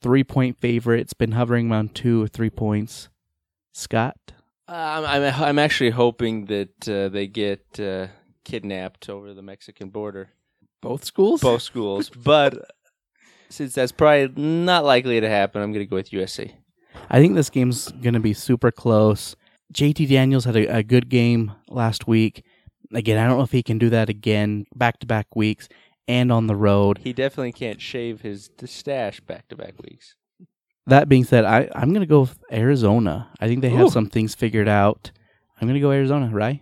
three 0.01 0.25
point 0.25 0.59
favorite. 0.59 1.01
It's 1.01 1.13
been 1.13 1.33
hovering 1.33 1.71
around 1.71 1.95
two 1.95 2.23
or 2.23 2.29
three 2.29 2.51
points. 2.51 3.09
Scott? 3.73 4.17
I'm 4.67 5.05
I'm, 5.05 5.43
I'm 5.43 5.59
actually 5.59 5.91
hoping 5.91 6.47
that 6.47 6.89
uh, 6.89 7.11
they 7.11 7.27
get 7.27 7.79
uh, 7.79 8.07
kidnapped 8.45 9.11
over 9.11 9.35
the 9.35 9.43
Mexican 9.43 9.91
border. 9.91 10.31
Both 10.85 11.05
schools? 11.05 11.41
Both 11.41 11.63
schools, 11.63 12.11
but 12.11 12.71
since 13.49 13.75
that's 13.75 13.91
probably 13.91 14.29
not 14.37 14.85
likely 14.85 15.19
to 15.19 15.29
happen, 15.29 15.63
I'm 15.63 15.73
going 15.73 15.85
to 15.85 15.89
go 15.89 15.97
with 15.97 16.11
USC. 16.11 16.53
I 17.09 17.21
think 17.21 17.35
this 17.35 17.49
game's 17.49 17.91
going 17.91 18.13
to 18.13 18.21
be 18.21 18.35
super 18.35 18.71
close. 18.71 19.35
JT 19.73 20.11
Daniels 20.11 20.45
had 20.45 20.57
a, 20.57 20.77
a 20.77 20.83
good 20.83 21.09
game 21.09 21.53
last 21.71 22.07
week. 22.07 22.45
Again, 22.93 23.17
I 23.17 23.27
don't 23.27 23.39
know 23.39 23.45
if 23.45 23.51
he 23.51 23.63
can 23.63 23.79
do 23.79 23.89
that 23.91 24.11
again 24.11 24.67
back 24.75 24.99
to 25.01 25.07
back 25.07 25.35
weeks 25.35 25.71
and 26.07 26.31
on 26.31 26.49
the 26.49 26.55
road. 26.55 26.99
He 26.99 27.15
definitely 27.15 27.53
can't 27.53 27.81
shave 27.81 28.21
his 28.21 28.51
stash 28.67 29.21
back 29.21 29.49
to 29.49 29.57
back 29.57 29.83
weeks. 29.83 30.17
That 30.87 31.09
being 31.09 31.25
said, 31.25 31.47
I, 31.47 31.71
I'm 31.75 31.91
going 31.91 32.01
to 32.03 32.07
go 32.07 32.21
with 32.21 32.39
Arizona. 32.53 33.31
I 33.41 33.49
think 33.49 33.63
they 33.63 33.71
have 33.71 33.87
Ooh. 33.87 33.91
some 33.91 34.11
things 34.11 34.35
figured 34.35 34.69
out. 34.69 35.13
I'm 35.59 35.67
going 35.67 35.75
to 35.75 35.81
go 35.81 35.93
Arizona, 35.93 36.29
right? 36.31 36.61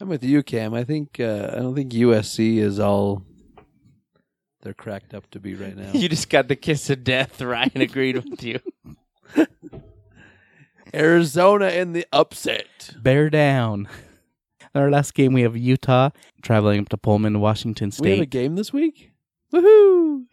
I'm 0.00 0.08
with 0.08 0.22
you, 0.24 0.42
Cam. 0.42 0.74
I 0.74 0.84
think 0.84 1.18
uh, 1.20 1.50
I 1.52 1.56
don't 1.56 1.74
think 1.74 1.92
USC 1.92 2.58
is 2.58 2.78
all 2.78 3.22
they're 4.62 4.74
cracked 4.74 5.14
up 5.14 5.30
to 5.30 5.40
be 5.40 5.54
right 5.54 5.76
now. 5.76 5.92
You 5.92 6.08
just 6.08 6.28
got 6.28 6.48
the 6.48 6.56
kiss 6.56 6.90
of 6.90 7.04
death. 7.04 7.40
Ryan 7.40 7.80
agreed 7.80 8.16
with 8.16 8.42
you. 8.42 8.60
Arizona 10.94 11.68
in 11.68 11.92
the 11.92 12.06
upset. 12.12 12.94
Bear 13.00 13.30
down. 13.30 13.88
Our 14.74 14.90
last 14.90 15.14
game, 15.14 15.32
we 15.32 15.42
have 15.42 15.56
Utah 15.56 16.10
traveling 16.42 16.80
up 16.80 16.90
to 16.90 16.98
Pullman, 16.98 17.40
Washington 17.40 17.90
State. 17.90 18.04
We 18.04 18.10
have 18.10 18.20
a 18.20 18.26
game 18.26 18.56
this 18.56 18.72
week. 18.72 19.12
Woohoo! 19.52 20.24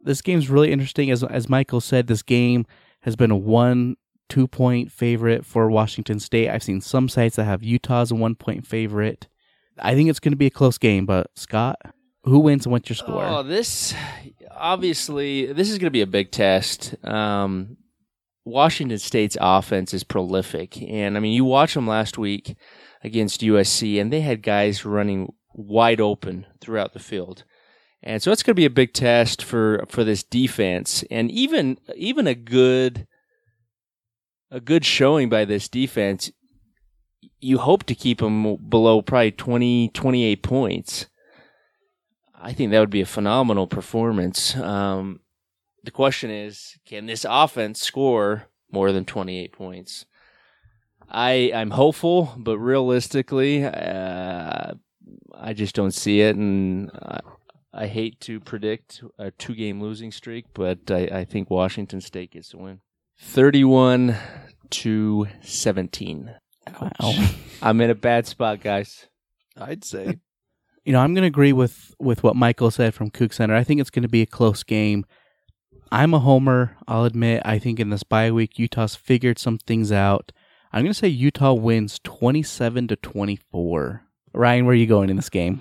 This 0.00 0.22
game's 0.22 0.48
really 0.48 0.70
interesting. 0.70 1.10
As 1.10 1.24
as 1.24 1.48
Michael 1.48 1.80
said, 1.80 2.06
this 2.06 2.22
game 2.22 2.66
has 3.00 3.16
been 3.16 3.32
a 3.32 3.36
one 3.36 3.96
two 4.28 4.46
point 4.46 4.92
favorite 4.92 5.44
for 5.44 5.70
Washington 5.70 6.18
State. 6.18 6.48
I've 6.48 6.62
seen 6.62 6.80
some 6.80 7.08
sites 7.08 7.36
that 7.36 7.44
have 7.44 7.62
Utah 7.62 8.02
as 8.02 8.10
a 8.10 8.14
one 8.14 8.34
point 8.34 8.66
favorite. 8.66 9.28
I 9.78 9.94
think 9.94 10.08
it's 10.08 10.20
going 10.20 10.32
to 10.32 10.36
be 10.36 10.46
a 10.46 10.50
close 10.50 10.78
game. 10.78 11.06
But 11.06 11.30
Scott, 11.34 11.76
who 12.24 12.40
wins 12.40 12.66
and 12.66 12.72
what's 12.72 12.88
your 12.88 12.96
score? 12.96 13.24
Oh, 13.24 13.42
this 13.42 13.94
obviously 14.50 15.52
this 15.52 15.70
is 15.70 15.78
going 15.78 15.86
to 15.86 15.90
be 15.90 16.02
a 16.02 16.06
big 16.06 16.30
test. 16.30 16.94
Um, 17.04 17.76
Washington 18.44 18.98
State's 18.98 19.36
offense 19.40 19.92
is 19.92 20.04
prolific, 20.04 20.80
and 20.80 21.16
I 21.16 21.20
mean, 21.20 21.32
you 21.32 21.44
watch 21.44 21.74
them 21.74 21.86
last 21.86 22.16
week 22.16 22.56
against 23.02 23.40
USC, 23.40 24.00
and 24.00 24.12
they 24.12 24.20
had 24.20 24.42
guys 24.42 24.84
running 24.84 25.32
wide 25.52 26.00
open 26.00 26.46
throughout 26.60 26.92
the 26.92 27.00
field, 27.00 27.44
and 28.02 28.22
so 28.22 28.30
it's 28.30 28.42
going 28.44 28.52
to 28.52 28.60
be 28.60 28.64
a 28.64 28.70
big 28.70 28.92
test 28.92 29.42
for 29.42 29.84
for 29.88 30.04
this 30.04 30.22
defense, 30.22 31.04
and 31.10 31.30
even 31.30 31.78
even 31.96 32.26
a 32.26 32.34
good 32.34 33.06
a 34.50 34.60
good 34.60 34.84
showing 34.84 35.28
by 35.28 35.44
this 35.44 35.68
defense. 35.68 36.30
You 37.40 37.58
hope 37.58 37.84
to 37.84 37.94
keep 37.94 38.18
them 38.18 38.56
below 38.68 39.02
probably 39.02 39.32
20, 39.32 39.88
28 39.88 40.42
points. 40.42 41.06
I 42.34 42.52
think 42.52 42.70
that 42.70 42.80
would 42.80 42.90
be 42.90 43.00
a 43.00 43.06
phenomenal 43.06 43.66
performance. 43.66 44.56
Um, 44.56 45.20
the 45.84 45.90
question 45.90 46.30
is, 46.30 46.78
can 46.84 47.06
this 47.06 47.24
offense 47.28 47.80
score 47.80 48.48
more 48.70 48.92
than 48.92 49.04
28 49.04 49.52
points? 49.52 50.06
I 51.08 51.52
I'm 51.54 51.70
hopeful, 51.70 52.34
but 52.36 52.58
realistically, 52.58 53.64
uh, 53.64 54.74
I 55.34 55.52
just 55.52 55.74
don't 55.74 55.94
see 55.94 56.20
it, 56.20 56.36
and 56.36 56.90
I, 56.90 57.20
I 57.72 57.86
hate 57.86 58.20
to 58.22 58.40
predict 58.40 59.02
a 59.18 59.30
two 59.30 59.54
game 59.54 59.80
losing 59.80 60.10
streak, 60.10 60.46
but 60.52 60.90
I, 60.90 61.08
I 61.12 61.24
think 61.24 61.50
Washington 61.50 62.00
State 62.00 62.32
gets 62.32 62.50
the 62.50 62.58
win, 62.58 62.80
31 63.18 64.16
to 64.70 65.26
17. 65.42 66.34
Wow. 66.80 66.90
I'm 67.62 67.80
in 67.80 67.90
a 67.90 67.94
bad 67.94 68.26
spot, 68.26 68.60
guys. 68.60 69.06
I'd 69.56 69.84
say. 69.84 70.18
You 70.84 70.92
know, 70.92 71.00
I'm 71.00 71.14
going 71.14 71.22
to 71.22 71.26
agree 71.26 71.52
with 71.52 71.96
with 71.98 72.22
what 72.22 72.36
Michael 72.36 72.70
said 72.70 72.94
from 72.94 73.10
Coug 73.10 73.34
Center. 73.34 73.56
I 73.56 73.64
think 73.64 73.80
it's 73.80 73.90
going 73.90 74.04
to 74.04 74.08
be 74.08 74.22
a 74.22 74.26
close 74.26 74.62
game. 74.62 75.04
I'm 75.90 76.14
a 76.14 76.20
homer. 76.20 76.76
I'll 76.86 77.04
admit. 77.04 77.42
I 77.44 77.58
think 77.58 77.80
in 77.80 77.90
this 77.90 78.04
bye 78.04 78.30
week, 78.30 78.56
Utah's 78.56 78.94
figured 78.94 79.40
some 79.40 79.58
things 79.58 79.90
out. 79.90 80.30
I'm 80.72 80.82
going 80.82 80.92
to 80.92 80.94
say 80.94 81.08
Utah 81.08 81.54
wins 81.54 81.98
27 82.04 82.86
to 82.86 82.94
24. 82.94 84.02
Ryan, 84.32 84.64
where 84.64 84.74
are 84.74 84.76
you 84.76 84.86
going 84.86 85.10
in 85.10 85.16
this 85.16 85.28
game? 85.28 85.60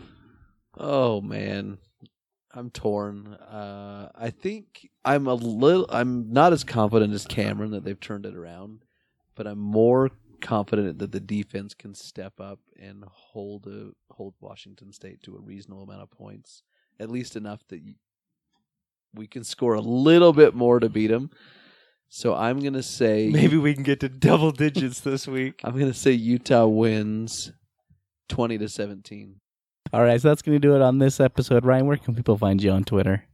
Oh 0.78 1.22
man, 1.22 1.80
I'm 2.56 2.70
torn. 2.70 3.34
Uh, 3.34 4.10
I 4.16 4.30
think 4.30 4.89
I'm 5.03 5.28
a 5.28 5.34
little. 5.34 5.86
I'm 5.89 6.32
not 6.32 6.53
as 6.53 6.64
confident 6.64 7.14
as 7.14 7.26
Cameron 7.26 7.72
that 7.72 7.84
they've 7.84 7.99
turned 7.99 8.26
it 8.26 8.36
around, 8.36 8.86
but 9.36 9.45
I'm 9.45 9.60
more 9.60 10.12
confident 10.39 10.99
that 10.99 11.12
the 11.12 11.20
defense 11.20 11.74
can 11.74 11.93
step 11.93 12.39
up 12.39 12.60
and 12.80 13.03
hold 13.10 13.68
a, 13.68 13.91
hold 14.14 14.36
Washington 14.39 14.93
State 14.93 15.22
to 15.24 15.36
a 15.36 15.41
reasonable 15.41 15.84
amount 15.84 16.03
of 16.03 16.12
points, 16.12 16.64
at 16.97 17.10
least 17.10 17.36
enough 17.36 17.62
that 17.68 17.82
you, 17.82 17.95
we 19.14 19.28
can 19.28 19.43
score 19.43 19.74
a 19.74 19.82
little 19.82 20.32
bit 20.32 20.56
more 20.56 20.80
to 20.80 20.88
beat 20.88 21.08
them. 21.08 21.32
So 22.08 22.34
I'm 22.36 22.62
gonna 22.62 22.84
say 22.84 23.30
Maybe 23.34 23.58
we 23.58 23.74
can 23.74 23.84
get 23.84 23.99
to 23.99 24.10
double 24.10 24.51
digits 24.51 25.01
this 25.01 25.28
week. 25.28 25.60
I'm 25.66 25.78
gonna 25.78 25.93
say 25.93 26.12
Utah 26.12 26.68
wins 26.68 27.51
twenty 28.30 28.58
to 28.60 28.70
seventeen 28.70 29.41
All 29.94 30.02
right, 30.04 30.20
so 30.20 30.28
that's 30.30 30.42
going 30.42 30.56
to 30.56 30.60
do 30.60 30.76
it 30.76 30.82
on 30.82 31.00
this 31.00 31.20
episode. 31.20 31.64
Ryan, 31.66 31.86
where 31.86 31.98
can 31.98 32.16
people 32.16 32.38
find 32.38 32.62
you 32.62 32.72
on 32.72 32.84
Twitter? 32.84 33.26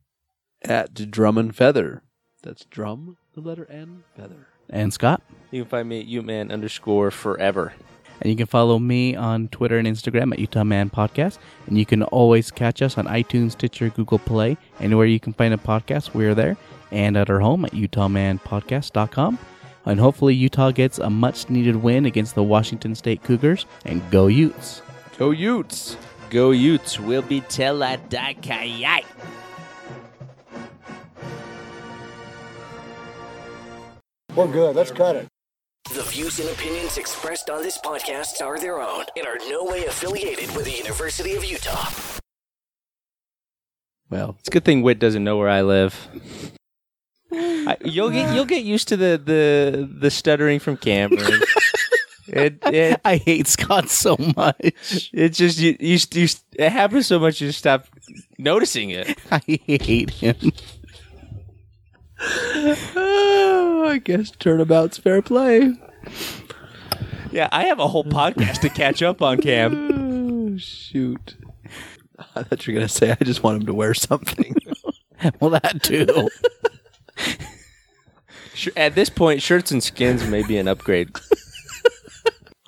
at 0.63 1.09
Drum 1.09 1.37
and 1.37 1.55
Feather. 1.55 2.03
That's 2.43 2.65
drum, 2.65 3.17
the 3.33 3.41
letter 3.41 3.67
N, 3.69 4.03
feather. 4.15 4.47
And 4.69 4.93
Scott? 4.93 5.21
You 5.51 5.63
can 5.63 5.69
find 5.69 5.89
me 5.89 5.99
at 6.01 6.05
Uman 6.07 6.51
underscore 6.51 7.11
forever. 7.11 7.73
And 8.21 8.29
you 8.29 8.37
can 8.37 8.45
follow 8.45 8.77
me 8.77 9.15
on 9.15 9.47
Twitter 9.47 9.77
and 9.79 9.87
Instagram 9.87 10.31
at 10.31 10.39
Utah 10.39 10.63
Man 10.63 10.89
Podcast. 10.89 11.39
And 11.67 11.77
you 11.77 11.85
can 11.85 12.03
always 12.03 12.51
catch 12.51 12.81
us 12.81 12.97
on 12.97 13.05
iTunes, 13.07 13.53
Stitcher, 13.53 13.89
Google 13.89 14.19
Play, 14.19 14.57
anywhere 14.79 15.07
you 15.07 15.19
can 15.19 15.33
find 15.33 15.53
a 15.53 15.57
podcast, 15.57 16.13
we're 16.13 16.35
there. 16.35 16.57
And 16.91 17.17
at 17.17 17.29
our 17.29 17.39
home 17.39 17.65
at 17.65 17.71
UtahManPodcast.com. 17.71 19.39
And 19.85 19.99
hopefully 19.99 20.35
Utah 20.35 20.71
gets 20.71 20.99
a 20.99 21.09
much 21.09 21.49
needed 21.49 21.75
win 21.77 22.05
against 22.05 22.35
the 22.35 22.43
Washington 22.43 22.93
State 22.93 23.23
Cougars. 23.23 23.65
And 23.85 24.07
go 24.11 24.27
Utes! 24.27 24.83
Go 25.17 25.31
Utes! 25.31 25.97
Go 26.31 26.51
Utes, 26.51 26.97
will 26.97 27.21
be 27.21 27.41
teladakayai. 27.41 29.03
We're 34.33 34.47
good. 34.47 34.77
Let's 34.77 34.91
cut 34.91 35.17
it. 35.17 35.27
The 35.93 36.03
views 36.03 36.39
and 36.39 36.47
opinions 36.47 36.97
expressed 36.97 37.49
on 37.49 37.63
this 37.63 37.77
podcast 37.77 38.41
are 38.41 38.57
their 38.57 38.79
own 38.79 39.03
and 39.17 39.27
are 39.27 39.39
no 39.49 39.65
way 39.65 39.83
affiliated 39.83 40.55
with 40.55 40.63
the 40.63 40.71
University 40.71 41.35
of 41.35 41.43
Utah. 41.43 41.89
Well, 44.09 44.37
It's 44.39 44.47
a 44.47 44.51
good 44.51 44.63
thing 44.63 44.83
Whitt 44.83 44.99
doesn't 44.99 45.25
know 45.25 45.35
where 45.35 45.49
I 45.49 45.63
live. 45.63 46.07
I, 47.33 47.75
you'll 47.83 48.09
get 48.09 48.33
you'll 48.33 48.45
get 48.45 48.63
used 48.63 48.87
to 48.89 48.97
the 48.97 49.21
the, 49.23 49.89
the 49.99 50.09
stuttering 50.09 50.59
from 50.59 50.77
Cameron. 50.77 51.41
it, 52.31 52.59
it 52.65 53.01
I 53.05 53.17
hate 53.17 53.47
Scott 53.47 53.89
so 53.89 54.17
much. 54.35 54.55
It 55.13 55.29
just 55.29 55.59
you, 55.59 55.75
you 55.79 55.97
you 56.13 56.27
it 56.53 56.71
happens 56.71 57.07
so 57.07 57.19
much 57.19 57.41
you 57.41 57.47
just 57.47 57.59
stop 57.59 57.87
noticing 58.37 58.89
it. 58.91 59.17
I 59.31 59.41
hate 59.47 60.09
him. 60.11 60.35
oh, 62.95 63.85
I 63.89 63.97
guess 63.97 64.31
turnabout's 64.31 64.97
fair 64.97 65.21
play. 65.21 65.73
Yeah, 67.31 67.47
I 67.51 67.65
have 67.65 67.79
a 67.79 67.87
whole 67.87 68.03
podcast 68.03 68.59
to 68.61 68.69
catch 68.69 69.01
up 69.01 69.21
on, 69.21 69.39
Cam. 69.39 70.53
Oh, 70.53 70.57
shoot. 70.57 71.37
I 72.35 72.43
thought 72.43 72.67
you 72.67 72.73
were 72.73 72.79
going 72.79 72.87
to 72.87 72.93
say, 72.93 73.11
I 73.11 73.23
just 73.23 73.41
want 73.41 73.61
him 73.61 73.67
to 73.67 73.73
wear 73.73 73.93
something. 73.93 74.55
Well, 75.39 75.51
that 75.51 75.83
too. 75.83 76.29
At 78.75 78.95
this 78.95 79.11
point, 79.11 79.43
shirts 79.43 79.69
and 79.69 79.83
skins 79.83 80.25
may 80.25 80.41
be 80.41 80.57
an 80.57 80.67
upgrade. 80.67 81.11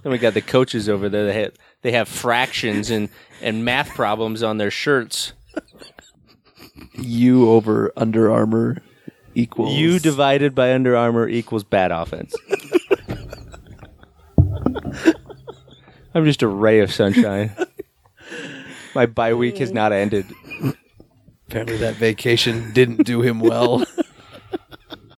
Then 0.04 0.12
we 0.12 0.18
got 0.18 0.34
the 0.34 0.42
coaches 0.42 0.88
over 0.90 1.10
there. 1.10 1.26
They 1.26 1.42
have 1.42 1.54
they 1.82 1.92
have 1.94 2.08
fractions 2.08 2.90
and 2.90 3.10
and 3.42 3.66
math 3.66 3.90
problems 3.90 4.44
on 4.44 4.58
their 4.58 4.72
shirts. 4.72 5.34
you 6.94 7.50
over 7.50 7.92
Under 7.96 8.32
Armour 8.32 8.82
equals. 9.34 9.74
You 9.74 10.00
divided 10.00 10.54
by 10.54 10.74
Under 10.74 10.96
Armour 10.96 11.28
equals 11.28 11.64
bad 11.64 11.92
offense. 11.92 12.36
I'm 16.16 16.26
just 16.26 16.44
a 16.44 16.48
ray 16.48 16.80
of 16.80 16.94
sunshine. 16.94 17.56
My 18.94 19.08
bye 19.08 19.34
week 19.34 19.58
has 19.58 19.72
not 19.72 19.92
ended. 19.92 20.28
Apparently, 21.48 21.78
that 21.78 21.96
vacation 21.96 22.72
didn't 22.74 23.04
do 23.04 23.22
him 23.22 23.40
well. 23.40 23.84